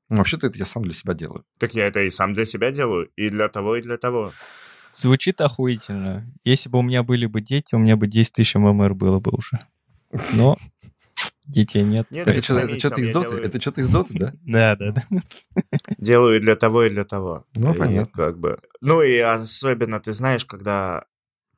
ну, 0.08 0.18
вообще-то 0.18 0.46
это 0.46 0.58
я 0.58 0.66
сам 0.66 0.84
для 0.84 0.92
себя 0.92 1.14
делаю. 1.14 1.44
Так 1.58 1.74
я 1.74 1.86
это 1.86 2.00
и 2.02 2.10
сам 2.10 2.32
для 2.32 2.44
себя 2.44 2.70
делаю, 2.70 3.10
и 3.16 3.28
для 3.28 3.48
того, 3.48 3.76
и 3.76 3.82
для 3.82 3.98
того. 3.98 4.32
Звучит 4.94 5.40
охуительно. 5.40 6.32
Если 6.44 6.68
бы 6.68 6.78
у 6.78 6.82
меня 6.82 7.02
были 7.02 7.26
бы 7.26 7.40
дети, 7.40 7.74
у 7.74 7.78
меня 7.78 7.96
бы 7.96 8.06
10 8.06 8.32
тысяч 8.32 8.54
ММР 8.54 8.94
было 8.94 9.18
бы 9.18 9.32
уже. 9.32 9.66
Но 10.34 10.56
детей 11.46 11.82
нет. 11.82 12.10
нет 12.10 12.26
это 12.26 12.42
что-то 12.42 12.78
что 12.78 13.00
из 13.00 13.10
Доты? 13.10 13.28
Делаю... 13.28 13.44
Это 13.44 13.60
что-то 13.60 13.80
из 13.80 13.88
Доты, 13.88 14.14
да? 14.14 14.32
Да, 14.44 14.76
да, 14.76 14.92
да. 14.92 15.22
Делаю 15.98 16.36
и 16.36 16.40
для 16.40 16.56
того, 16.56 16.84
и 16.84 16.90
для 16.90 17.04
того. 17.04 17.46
Ну, 17.54 17.74
понятно. 17.74 18.12
Как 18.12 18.38
бы. 18.38 18.58
Ну, 18.80 19.02
и 19.02 19.18
особенно, 19.18 20.00
ты 20.00 20.12
знаешь, 20.12 20.44
когда 20.44 21.04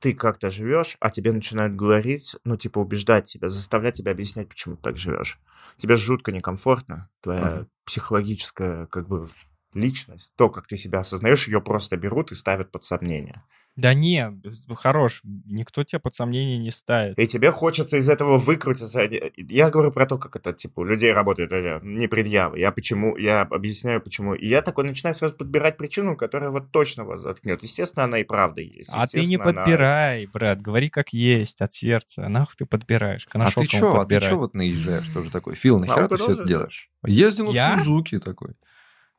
ты 0.01 0.15
как-то 0.15 0.51
живешь, 0.51 0.97
а 1.01 1.11
тебе 1.11 1.33
начинают 1.33 1.75
говорить, 1.75 2.37
ну, 2.45 2.57
типа, 2.57 2.79
убеждать 2.79 3.27
тебя, 3.27 3.49
заставлять 3.49 3.95
тебя 3.95 4.13
объяснять, 4.13 4.49
почему 4.49 4.77
ты 4.77 4.83
так 4.83 4.97
живешь. 4.97 5.41
Тебе 5.77 5.97
жутко 5.97 6.33
некомфортно, 6.33 7.09
твоя 7.21 7.43
uh-huh. 7.43 7.67
психологическая, 7.85 8.87
как 8.87 9.09
бы, 9.09 9.29
личность, 9.75 10.33
то, 10.37 10.51
как 10.51 10.67
ты 10.67 10.77
себя 10.77 11.01
осознаешь, 11.01 11.47
ее 11.47 11.61
просто 11.61 11.97
берут 11.97 12.33
и 12.33 12.35
ставят 12.35 12.71
под 12.71 12.85
сомнение. 12.85 13.43
Да 13.79 13.95
не, 13.95 14.33
хорош, 14.75 15.21
никто 15.23 15.85
тебя 15.85 16.01
под 16.01 16.13
сомнение 16.13 16.59
не 16.59 16.73
ставит. 16.73 17.17
И 17.17 17.29
тебе 17.29 17.53
хочется 17.53 17.97
из 17.97 18.09
этого 18.09 18.37
выкрутиться. 18.37 19.09
Я 19.37 19.71
говорю 19.71 19.93
про 19.93 20.05
то, 20.05 20.19
как 20.19 20.35
это, 20.35 20.53
типа, 20.53 20.81
у 20.81 20.85
людей 20.85 21.13
работает, 21.13 21.85
не 21.85 22.09
предъявы. 22.09 22.59
Я 22.59 22.73
почему, 22.73 23.17
я 23.17 23.43
объясняю, 23.43 24.01
почему. 24.01 24.35
И 24.35 24.49
я 24.49 24.63
такой 24.63 24.83
начинаю 24.83 25.15
сразу 25.15 25.37
подбирать 25.37 25.77
причину, 25.77 26.17
которая 26.17 26.51
вот 26.51 26.73
точно 26.73 27.05
вас 27.05 27.23
заткнет. 27.23 27.63
Естественно, 27.63 28.07
она 28.07 28.19
и 28.19 28.25
правда 28.25 28.63
есть. 28.63 28.91
А 28.93 29.07
ты 29.07 29.25
не 29.25 29.39
подбирай, 29.39 30.25
она... 30.25 30.31
брат, 30.33 30.61
говори 30.61 30.89
как 30.89 31.11
есть, 31.11 31.61
от 31.61 31.73
сердца. 31.73 32.29
Нахуй 32.29 32.57
ты 32.59 32.67
подбираешь? 32.67 33.29
А 33.31 33.49
ты 33.49 33.67
что, 33.67 34.01
а 34.01 34.07
ты 34.07 34.19
что 34.19 34.39
вот 34.39 34.55
наезжаешь 34.55 35.07
тоже 35.11 35.31
такой? 35.31 35.55
Фил, 35.55 35.79
нахера 35.79 36.07
а 36.07 36.09
ты 36.09 36.17
все 36.17 36.33
это 36.33 36.45
делаешь? 36.45 36.91
Езди 37.07 37.43
на 37.43 37.77
Сузуки 37.77 38.19
такой. 38.19 38.55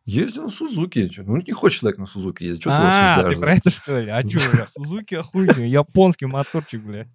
Езди 0.10 0.40
на 0.40 0.50
Сузуки. 0.50 1.12
Ну, 1.18 1.38
не 1.38 1.54
хочет 1.54 1.82
человек 1.82 2.00
на 2.00 2.08
Сузуки 2.08 2.44
ездить. 2.44 2.64
Что 2.64 2.72
а, 2.74 3.22
ты, 3.22 3.30
ты 3.30 3.40
про 3.40 3.54
это, 3.54 3.70
что 3.70 4.00
ли? 4.00 4.10
А 4.10 4.28
что, 4.28 4.40
бля, 4.52 4.66
Сузуки 4.66 5.14
охуенный, 5.14 5.70
японский 5.70 6.26
моторчик, 6.26 6.82
бля. 6.82 7.08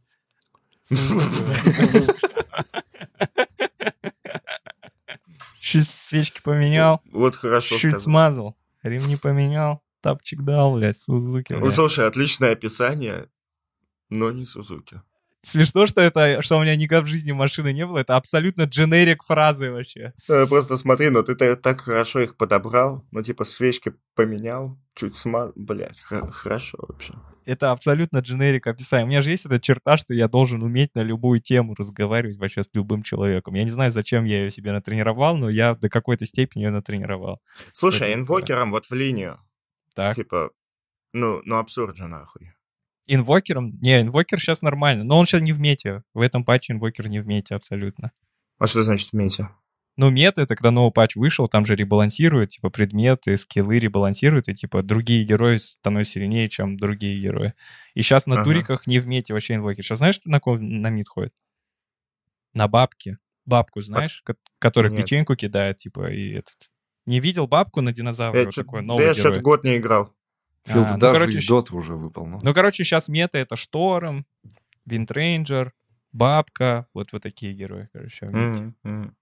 Чуть 5.59 5.89
свечки 5.89 6.41
поменял. 6.41 7.03
Вот 7.11 7.35
хорошо 7.35 7.77
Чуть 7.79 7.99
смазал. 7.99 8.57
Ремни 8.85 9.17
поменял. 9.17 9.83
Тапчик 10.01 10.43
дал, 10.43 10.75
блядь, 10.75 10.99
Сузуки. 10.99 11.53
Ну, 11.55 11.71
слушай, 11.71 12.07
отличное 12.07 12.53
описание, 12.53 13.27
но 14.09 14.31
не 14.31 14.45
Сузуки. 14.45 15.03
Смешно, 15.45 15.87
что 15.87 16.01
это, 16.01 16.43
что 16.43 16.57
у 16.57 16.63
меня 16.63 16.75
никогда 16.75 17.05
в 17.05 17.07
жизни 17.07 17.33
машины 17.33 17.73
не 17.73 17.87
было. 17.87 17.99
Это 17.99 18.17
абсолютно 18.17 18.63
дженерик 18.63 19.23
фразы 19.23 19.71
вообще. 19.71 20.13
Э, 20.29 20.47
просто 20.47 20.77
смотри, 20.77 21.11
ну 21.11 21.23
ты 21.23 21.35
так 21.57 21.81
хорошо 21.83 22.21
их 22.21 22.37
подобрал. 22.37 23.05
Ну, 23.13 23.23
типа, 23.23 23.45
свечки 23.45 23.95
поменял, 24.15 24.79
чуть 24.95 25.15
сма... 25.15 25.53
Блять, 25.55 26.01
хорошо 26.01 26.79
вообще. 26.89 27.15
это 27.45 27.73
абсолютно 27.73 28.19
дженерик 28.19 28.67
описание. 28.67 29.05
У 29.05 29.09
меня 29.09 29.21
же 29.21 29.31
есть 29.31 29.45
эта 29.47 29.59
черта, 29.59 29.97
что 29.97 30.15
я 30.15 30.29
должен 30.29 30.63
уметь 30.63 30.95
на 30.95 31.01
любую 31.03 31.41
тему 31.41 31.75
разговаривать 31.79 32.39
вообще 32.39 32.63
с 32.63 32.71
любым 32.75 33.03
человеком. 33.03 33.55
Я 33.55 33.65
не 33.65 33.71
знаю, 33.71 33.91
зачем 33.91 34.25
я 34.25 34.45
ее 34.45 34.51
себе 34.51 34.73
натренировал, 34.73 35.37
но 35.37 35.51
я 35.51 35.75
до 35.75 35.89
какой-то 35.89 36.25
степени 36.27 36.63
ее 36.65 36.71
натренировал. 36.71 37.41
Слушай, 37.73 38.11
Это- 38.11 38.21
инвокером 38.21 38.71
вот 38.71 38.87
в 38.87 38.93
линию. 38.93 39.39
Так. 39.95 40.15
Типа, 40.17 40.51
ну, 41.13 41.41
ну 41.45 41.59
абсурд 41.59 41.97
же 41.97 42.07
нахуй. 42.07 42.53
Инвокером? 43.07 43.79
Не, 43.81 44.01
инвокер 44.01 44.39
сейчас 44.41 44.63
нормально, 44.63 45.05
но 45.05 45.19
он 45.19 45.27
сейчас 45.27 45.43
не 45.43 45.53
в 45.53 45.61
мете. 45.61 46.03
В 46.15 46.21
этом 46.21 46.45
патче 46.45 46.73
инвокер 46.73 47.09
не 47.09 47.21
в 47.21 47.27
мете 47.27 47.55
абсолютно. 47.55 48.13
А 48.59 48.67
что 48.67 48.83
значит 48.83 49.11
в 49.11 49.13
мете? 49.15 49.49
Ну, 49.97 50.11
мета— 50.11 50.43
это 50.43 50.57
когда 50.57 50.73
новый 50.73 50.91
патч 50.91 51.15
вышел, 51.15 51.47
там 51.47 51.65
же 51.65 51.77
ребалансируют, 51.77 52.51
типа, 52.51 52.69
предметы, 52.71 53.37
скиллы 53.37 53.79
ребалансируют, 53.79 54.49
и, 54.49 54.55
типа, 54.55 54.83
другие 54.83 55.25
герои 55.25 55.55
становятся 55.57 56.15
сильнее, 56.15 56.49
чем 56.49 56.77
другие 56.77 57.21
герои. 57.21 57.55
И 57.95 58.03
сейчас 58.03 58.27
на 58.27 58.35
Ага. 58.35 58.45
туриках 58.45 58.87
не 58.89 58.99
в 58.99 59.07
мете 59.07 59.35
вообще 59.35 59.55
инвокер. 59.55 59.85
Сейчас 59.85 59.99
знаешь, 59.99 60.21
на 60.25 60.41
ком 60.41 60.59
на 60.81 60.91
мид 60.91 61.09
ходит? 61.09 61.33
На 62.55 62.67
бабке. 62.69 63.19
Бабку 63.47 63.83
знаешь, 63.83 64.23
ко- 64.25 64.35
которая 64.59 64.91
Нет. 64.91 65.03
печеньку 65.03 65.37
кидает, 65.37 65.77
типа, 65.79 66.11
и 66.11 66.33
этот... 66.33 66.55
Не 67.07 67.21
видел 67.21 67.47
бабку 67.47 67.81
на 67.83 67.93
динозавра? 67.93 68.39
Я 68.41 68.47
Вот 68.47 68.55
такой 68.55 68.83
новый 68.83 69.05
я 69.05 69.13
герой. 69.13 69.21
что-то 69.21 69.41
год 69.43 69.63
не 69.63 69.77
играл. 69.77 70.13
Фил, 70.65 70.83
А, 70.83 70.85
ты 70.87 70.93
ну, 70.95 70.99
даже 70.99 71.19
короче, 71.21 71.39
из 71.39 71.47
Доты 71.47 71.75
уже 71.75 71.95
выпал. 71.95 72.27
Ну. 72.27 72.39
Ну, 72.43 72.55
короче, 72.55 72.85
сейчас 72.85 73.09
мета— 73.09 73.39
это 73.41 73.57
Шторм, 73.57 74.27
Винтрейнджер, 74.87 75.73
Бабка, 76.13 76.87
вот 76.95 77.13
вот 77.13 77.23
такие 77.23 77.53
герои, 77.53 77.89
короче, 77.93 78.27
в 78.27 78.35
мете. 78.35 78.63
Мгм, 78.63 78.77
мгм. 78.83 79.17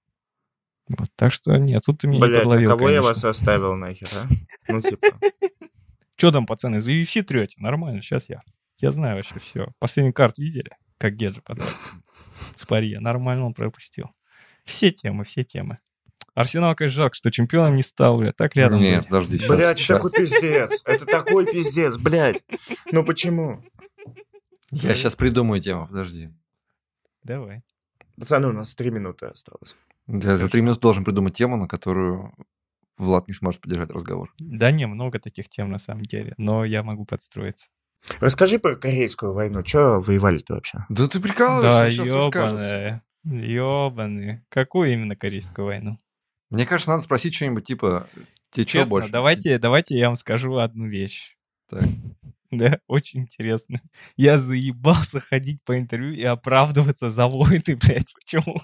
Вот, 0.99 1.09
так 1.17 1.33
что 1.33 1.57
нет, 1.57 1.83
тут 1.85 2.01
ты 2.01 2.07
меня 2.07 2.19
не 2.19 2.27
Блядь, 2.27 2.37
на 2.37 2.41
подловил, 2.43 2.71
кого 2.71 2.91
я 2.91 3.01
конечно. 3.01 3.03
вас 3.03 3.25
оставил 3.25 3.75
нахер, 3.75 4.09
а? 4.15 4.29
Ну, 4.69 4.81
типа, 4.81 5.07
Че 6.17 6.31
там, 6.31 6.47
пацаны, 6.47 6.81
за 6.81 6.93
UFC 6.93 7.23
трете? 7.23 7.57
Нормально, 7.59 8.03
сейчас 8.03 8.29
я. 8.29 8.43
Я 8.79 8.91
знаю 8.91 9.17
вообще 9.17 9.39
все. 9.39 9.69
Последний 9.79 10.13
карт 10.13 10.39
видели? 10.39 10.71
Как 10.99 11.15
Геджи 11.15 11.41
подал. 11.41 11.67
С 12.57 12.65
пари. 12.67 12.97
Нормально 12.99 13.47
он 13.47 13.55
пропустил. 13.55 14.11
Все 14.65 14.93
темы, 14.93 15.25
все 15.25 15.43
темы. 15.43 15.79
Арсенал, 16.35 16.75
конечно, 16.75 16.97
жалко, 17.03 17.15
что 17.15 17.31
чемпионом 17.31 17.75
не 17.75 17.83
стал, 17.83 18.19
бля. 18.19 18.33
Так 18.33 18.57
рядом 18.57 18.81
Нет, 18.81 19.05
подожди, 19.07 19.37
сейчас. 19.39 19.51
блядь, 19.51 19.81
это 19.81 19.95
такой 19.95 20.13
пиздец. 20.13 20.83
Это 20.87 21.05
такой 21.07 21.47
пиздец, 21.47 21.97
блядь. 21.99 22.43
Ну 22.91 23.05
почему? 23.05 23.63
Я 24.71 24.95
сейчас 24.95 25.15
придумаю 25.15 25.61
тему, 25.61 25.87
подожди. 25.87 26.31
Давай. 27.23 27.63
Пацаны, 28.19 28.49
у 28.49 28.53
нас 28.53 28.75
три 28.75 28.91
минуты 28.91 29.27
осталось. 29.27 29.77
Я 30.07 30.37
за 30.39 30.49
три 30.49 30.63
минуты 30.63 30.81
должен 30.81 31.05
придумать 31.05 31.35
тему, 31.37 31.57
на 31.57 31.69
которую 31.69 32.33
Влад 32.97 33.29
не 33.29 33.35
сможет 33.35 33.61
поддержать 33.61 33.91
разговор. 33.91 34.33
Да 34.39 34.71
не, 34.71 34.87
много 34.87 35.19
таких 35.19 35.49
тем 35.49 35.71
на 35.71 35.79
самом 35.79 36.03
деле. 36.03 36.35
Но 36.39 36.65
я 36.65 36.83
могу 36.83 37.05
подстроиться. 37.05 37.69
Расскажи 38.21 38.59
про 38.59 38.75
Корейскую 38.75 39.33
войну. 39.35 39.63
Че 39.63 40.01
воевали-то 40.01 40.55
вообще? 40.55 40.87
Да 40.89 41.07
ты 41.07 41.19
Да, 41.21 41.29
прикалываешься, 41.29 42.05
сейчас 42.05 42.15
расскажешь. 42.17 42.59
ёбаные. 42.61 43.03
Ёбаные. 43.25 44.45
Какую 44.49 44.93
именно 44.93 45.15
корейскую 45.15 45.67
войну? 45.67 45.99
Мне 46.53 46.67
кажется, 46.67 46.91
надо 46.91 47.03
спросить 47.03 47.35
что-нибудь 47.35 47.65
типа, 47.65 48.07
тебе 48.51 48.67
Честно, 48.67 48.91
больше? 48.91 49.11
давайте, 49.11 49.59
давайте 49.59 49.97
я 49.97 50.09
вам 50.09 50.17
скажу 50.17 50.59
одну 50.59 50.87
вещь. 50.87 51.35
Так. 51.71 51.83
Да, 52.53 52.79
очень 52.87 53.21
интересно. 53.21 53.81
Я 54.19 54.37
заебался 54.37 55.21
ходить 55.21 55.65
по 55.65 55.79
интервью 55.79 56.13
и 56.13 56.23
оправдываться 56.23 57.11
за 57.11 57.27
войны, 57.27 57.63
блядь. 57.81 58.13
Почему? 58.15 58.61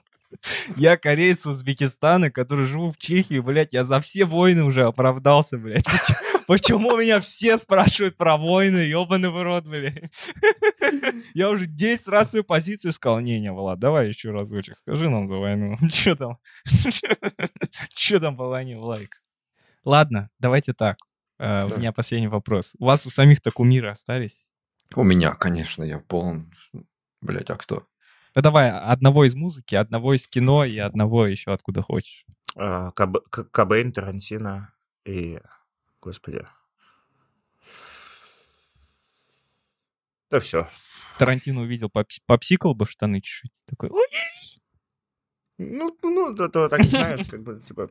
Я 0.77 0.98
кореец 0.98 1.47
Узбекистана, 1.47 2.31
который 2.31 2.66
живу 2.66 2.90
в 2.90 2.98
Чехии, 2.98 3.40
блядь, 3.40 3.73
я 3.73 3.85
за 3.85 4.01
все 4.01 4.27
войны 4.27 4.62
уже 4.62 4.85
оправдался, 4.85 5.56
блядь. 5.56 5.86
Почему, 6.47 6.98
меня 6.98 7.19
все 7.20 7.56
спрашивают 7.56 8.19
про 8.19 8.36
войны, 8.36 8.78
ебаный 8.78 9.31
в 9.31 9.43
рот, 9.43 9.66
блядь? 9.66 10.12
Я 11.32 11.48
уже 11.48 11.66
10 11.66 12.09
раз 12.09 12.31
свою 12.31 12.44
позицию 12.44 12.93
сказал. 12.93 13.20
Не, 13.20 13.40
не, 13.40 13.51
Влад, 13.51 13.78
давай 13.78 14.09
еще 14.09 14.32
разочек, 14.32 14.77
скажи 14.77 15.09
нам 15.09 15.28
за 15.28 15.35
войну. 15.36 15.78
Че 15.90 16.15
там? 16.15 16.36
Че 17.94 18.20
там 18.20 18.36
по 18.36 18.48
войне, 18.48 18.77
лайк? 18.77 19.23
Ладно, 19.82 20.28
давайте 20.39 20.74
так. 20.74 20.98
Э, 21.39 21.65
У 21.66 21.69
Так. 21.70 21.78
меня 21.78 21.93
последний 21.93 22.28
вопрос. 22.28 22.74
У 22.78 22.85
вас 22.86 23.06
у 23.06 23.10
самих-то 23.10 23.51
кумиры 23.51 23.89
остались? 23.90 24.47
У 24.94 25.02
меня, 25.05 25.35
конечно, 25.35 25.82
я 25.85 25.98
полон. 26.01 26.52
Блять, 27.20 27.51
а 27.51 27.56
кто? 27.56 27.86
Ну 28.35 28.43
давай, 28.43 28.70
одного 28.70 29.24
из 29.24 29.35
музыки, 29.35 29.74
одного 29.74 30.15
из 30.15 30.27
кино 30.28 30.65
и 30.65 30.78
одного 30.78 31.27
еще 31.27 31.52
откуда 31.52 31.82
хочешь. 31.82 32.24
А, 32.56 32.90
Коб- 32.93 33.28
К- 33.31 33.44
Кобейн, 33.44 33.93
Тарантино 33.93 34.73
и... 35.05 35.40
Господи. 36.01 36.47
Да 40.31 40.40
все. 40.40 40.69
Тарантино 41.19 41.62
увидел, 41.62 41.89
попс- 41.89 42.20
попсикал 42.27 42.74
бы 42.74 42.85
в 42.85 42.90
штаны 42.90 43.20
чуть-чуть. 43.20 43.52
Такой, 43.66 43.90
«Ой, 43.90 44.06
Ну, 45.59 45.97
ну, 46.02 46.35
то, 46.36 46.48
то 46.48 46.69
так 46.69 46.85
знаешь, 46.85 47.27
как 47.28 47.43
бы, 47.43 47.59
типа... 47.60 47.89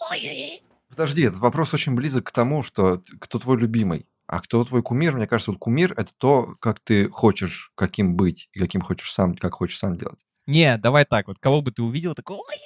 Подожди, 0.96 1.22
этот 1.22 1.38
вопрос 1.40 1.74
очень 1.74 1.94
близок 1.94 2.24
к 2.24 2.32
тому, 2.32 2.62
что 2.62 3.02
кто 3.20 3.38
твой 3.38 3.58
любимый, 3.58 4.06
а 4.26 4.40
кто 4.40 4.62
твой 4.64 4.82
кумир. 4.82 5.16
Мне 5.16 5.26
кажется, 5.26 5.50
вот 5.50 5.58
кумир— 5.58 5.92
это 5.96 6.12
то, 6.16 6.54
как 6.60 6.80
ты 6.80 7.08
хочешь, 7.08 7.72
каким 7.74 8.14
быть, 8.16 8.48
и 8.52 8.60
каким 8.60 8.80
хочешь 8.80 9.12
сам, 9.12 9.34
как 9.34 9.54
хочешь 9.54 9.78
сам 9.78 9.96
делать. 9.96 10.18
Не, 10.46 10.76
давай 10.78 11.04
так, 11.04 11.26
вот 11.26 11.38
кого 11.40 11.62
бы 11.62 11.72
ты 11.72 11.82
увидел, 11.82 12.14
такой, 12.14 12.36
«Ой!» 12.36 12.56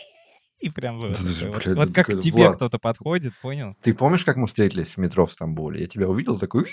и 0.58 0.70
прям 0.70 0.98
вот, 0.98 1.12
Да 1.12 1.18
такой 1.18 1.52
вот. 1.52 1.64
блядь, 1.64 1.76
Вот 1.76 1.86
как 1.86 1.94
какой-то 2.06 2.20
к 2.20 2.24
тебе 2.24 2.42
Влад. 2.42 2.56
кто-то 2.56 2.78
подходит, 2.78 3.32
понял? 3.40 3.76
Ты 3.80 3.94
помнишь, 3.94 4.24
как 4.24 4.36
мы 4.36 4.48
встретились 4.48 4.94
в 4.94 4.98
метро 4.98 5.24
в 5.24 5.32
Стамбуле? 5.32 5.82
Я 5.82 5.86
тебя 5.86 6.08
увидел, 6.08 6.38
такой... 6.38 6.66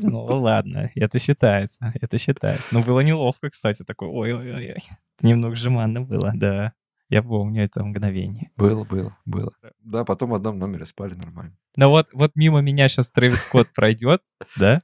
Ну 0.00 0.24
ладно, 0.24 0.90
это 0.94 1.18
считается, 1.18 1.92
это 2.00 2.18
считается. 2.18 2.66
Но 2.70 2.82
было 2.82 3.00
неловко, 3.00 3.50
кстати, 3.50 3.84
такой, 3.84 4.08
ой-ой-ой. 4.08 4.78
Немного 5.20 5.54
жеманно 5.54 6.00
было, 6.00 6.32
да. 6.34 6.72
Я 7.08 7.22
помню 7.22 7.64
это 7.64 7.84
мгновение. 7.84 8.50
Было, 8.56 8.84
было, 8.84 9.16
было. 9.24 9.52
Да, 9.80 10.04
потом 10.04 10.30
в 10.30 10.34
одном 10.34 10.58
номере 10.58 10.86
спали 10.86 11.14
нормально. 11.14 11.56
Но 11.76 11.90
вот, 11.90 12.08
вот 12.12 12.32
мимо 12.34 12.60
меня 12.60 12.88
сейчас 12.88 13.10
Трэвис 13.10 13.42
Скотт 13.42 13.72
пройдет, 13.74 14.22
да? 14.56 14.80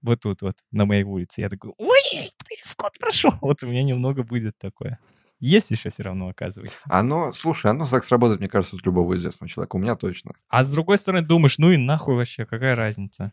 Вот 0.00 0.20
тут 0.20 0.42
вот, 0.42 0.56
на 0.70 0.84
моей 0.84 1.02
улице. 1.04 1.40
Я 1.40 1.48
такой, 1.48 1.72
ой, 1.78 2.30
Трэвис 2.38 2.64
Скотт 2.64 2.98
прошел. 2.98 3.32
Вот 3.40 3.62
у 3.62 3.66
меня 3.66 3.82
немного 3.82 4.22
будет 4.22 4.58
такое. 4.58 4.98
Есть 5.40 5.70
еще 5.70 5.90
все 5.90 6.02
равно, 6.02 6.28
оказывается. 6.28 6.80
Оно, 6.86 7.32
слушай, 7.32 7.70
оно 7.70 7.86
так 7.86 8.04
сработает, 8.04 8.40
мне 8.40 8.48
кажется, 8.48 8.76
от 8.76 8.84
любого 8.84 9.14
известного 9.14 9.48
человека. 9.48 9.76
У 9.76 9.78
меня 9.78 9.94
точно. 9.94 10.32
А 10.48 10.64
с 10.64 10.72
другой 10.72 10.98
стороны, 10.98 11.24
думаешь, 11.24 11.58
ну 11.58 11.70
и 11.70 11.76
нахуй 11.76 12.16
вообще, 12.16 12.44
какая 12.44 12.74
разница? 12.74 13.32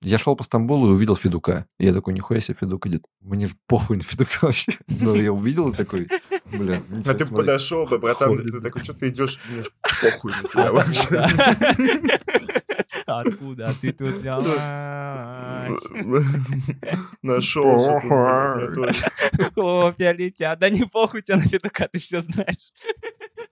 Я 0.00 0.18
шел 0.18 0.36
по 0.36 0.44
Стамбулу 0.44 0.88
и 0.88 0.90
увидел 0.92 1.16
Федука. 1.16 1.66
И 1.78 1.86
я 1.86 1.92
такой, 1.92 2.14
нихуя 2.14 2.40
себе, 2.40 2.56
Федук 2.60 2.86
идет. 2.86 3.04
Мне 3.20 3.46
же 3.46 3.54
похуй 3.66 3.96
на 3.96 4.02
Федука 4.02 4.30
вообще. 4.42 4.72
Но 4.86 5.14
я 5.16 5.32
увидел 5.32 5.70
и 5.70 5.74
такой, 5.74 6.08
бля, 6.44 6.80
А 7.04 7.14
ты 7.14 7.26
подошел 7.26 7.86
бы, 7.86 7.98
братан, 7.98 8.36
ты 8.38 8.60
такой, 8.60 8.82
что 8.84 8.94
ты 8.94 9.08
идешь, 9.08 9.38
мне 9.48 9.62
ж 9.62 9.66
похуй 10.02 10.32
на 10.42 10.48
тебя 10.48 10.72
вообще. 10.72 11.26
Откуда 13.06 13.72
ты 13.80 13.92
тут 13.92 14.08
взялась? 14.08 14.48
Тоже. 18.74 19.04
Хлопья 19.54 20.12
летят. 20.12 20.58
Да 20.58 20.70
не 20.70 20.84
похуй 20.84 21.22
тебе 21.22 21.36
на 21.36 21.48
петуха, 21.48 21.88
ты 21.88 21.98
все 21.98 22.20
знаешь. 22.20 22.72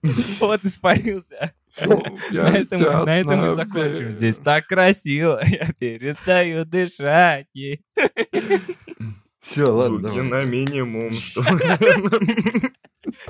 Вот 0.41 0.65
испарился. 0.65 1.55
Я 2.31 2.45
На 3.05 3.19
этом, 3.19 3.41
мы 3.41 3.55
закончим. 3.57 4.13
Здесь 4.13 4.39
так 4.39 4.67
красиво, 4.67 5.41
я 5.47 5.73
перестаю 5.79 6.65
дышать. 6.65 7.49
Все, 9.41 9.65
ладно, 9.65 10.09
Руки 10.09 10.21
на 10.23 10.45
минимум, 10.45 11.11
что 11.21 11.43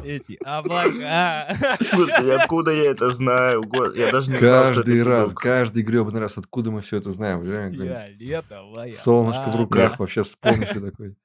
Эти 0.05 0.39
облака. 0.45 1.57
Господи, 1.81 2.31
откуда 2.31 2.71
я 2.71 2.91
это 2.93 3.11
знаю? 3.13 3.65
Я 3.97 4.13
даже 4.13 4.31
не 4.31 4.39
знал, 4.39 4.67
что 4.67 4.75
Каждый 4.75 5.03
раз, 5.03 5.31
Федук. 5.31 5.43
каждый 5.43 5.83
гребаный 5.83 6.21
раз, 6.21 6.39
откуда 6.39 6.71
мы 6.71 6.83
все 6.83 6.99
это 6.99 7.11
знаем? 7.11 7.41
Какое-нибудь 7.41 7.89
Фиолетовая. 7.89 8.93
Солнышко 8.93 9.51
в 9.51 9.57
руках, 9.57 9.93
Да. 9.93 9.97
вообще 9.99 10.23
вспомнишь 10.23 10.69
такой. 10.69 11.17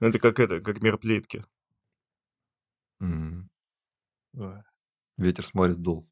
Ну, 0.00 0.08
Это 0.08 0.18
как 0.18 0.38
это, 0.40 0.60
как 0.60 0.82
мир 0.82 0.98
плитки. 0.98 1.44
Ветер 5.16 5.44
с 5.44 5.54
моря 5.54 5.74
дул. 5.74 6.09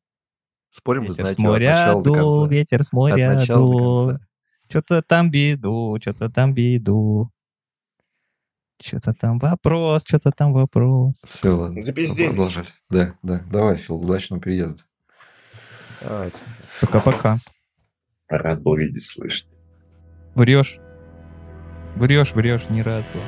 Спорим, 0.71 1.03
вы 1.03 1.09
Ветер 1.09 1.23
знаете 1.23 1.35
с 1.35 1.39
от 1.39 1.45
моря 1.45 1.71
начала 1.71 2.03
до 2.03 2.11
дул, 2.15 2.41
конца. 2.41 2.55
ветер 2.55 2.83
с 2.83 2.87
От 2.89 2.93
моря 2.93 3.33
начала 3.35 3.59
до 3.59 3.79
дул. 3.79 4.07
конца. 4.09 4.27
Что-то 4.69 5.03
там 5.03 5.31
беду, 5.31 5.99
что-то 6.01 6.29
там 6.31 6.55
беду. 6.55 7.29
Что-то 8.81 9.13
там 9.13 9.39
вопрос, 9.39 10.05
что-то 10.07 10.31
там 10.31 10.53
вопрос. 10.53 11.15
Все, 11.27 11.51
ладно. 11.57 11.81
Запизделись. 11.83 12.29
Продолжили. 12.31 12.67
Да, 12.91 13.15
да. 13.23 13.43
Давай, 13.51 13.77
Фил, 13.77 13.97
удачного 13.97 14.41
переезда. 14.41 14.83
Давайте. 16.01 16.39
Пока-пока. 16.81 17.39
Рад 18.29 18.63
был 18.63 18.77
видеть, 18.77 19.05
слышать. 19.05 19.49
Врешь. 20.37 20.79
Врешь, 21.97 22.33
врешь, 22.35 22.69
не 22.69 22.83
рад 22.83 23.05
был. 23.13 23.23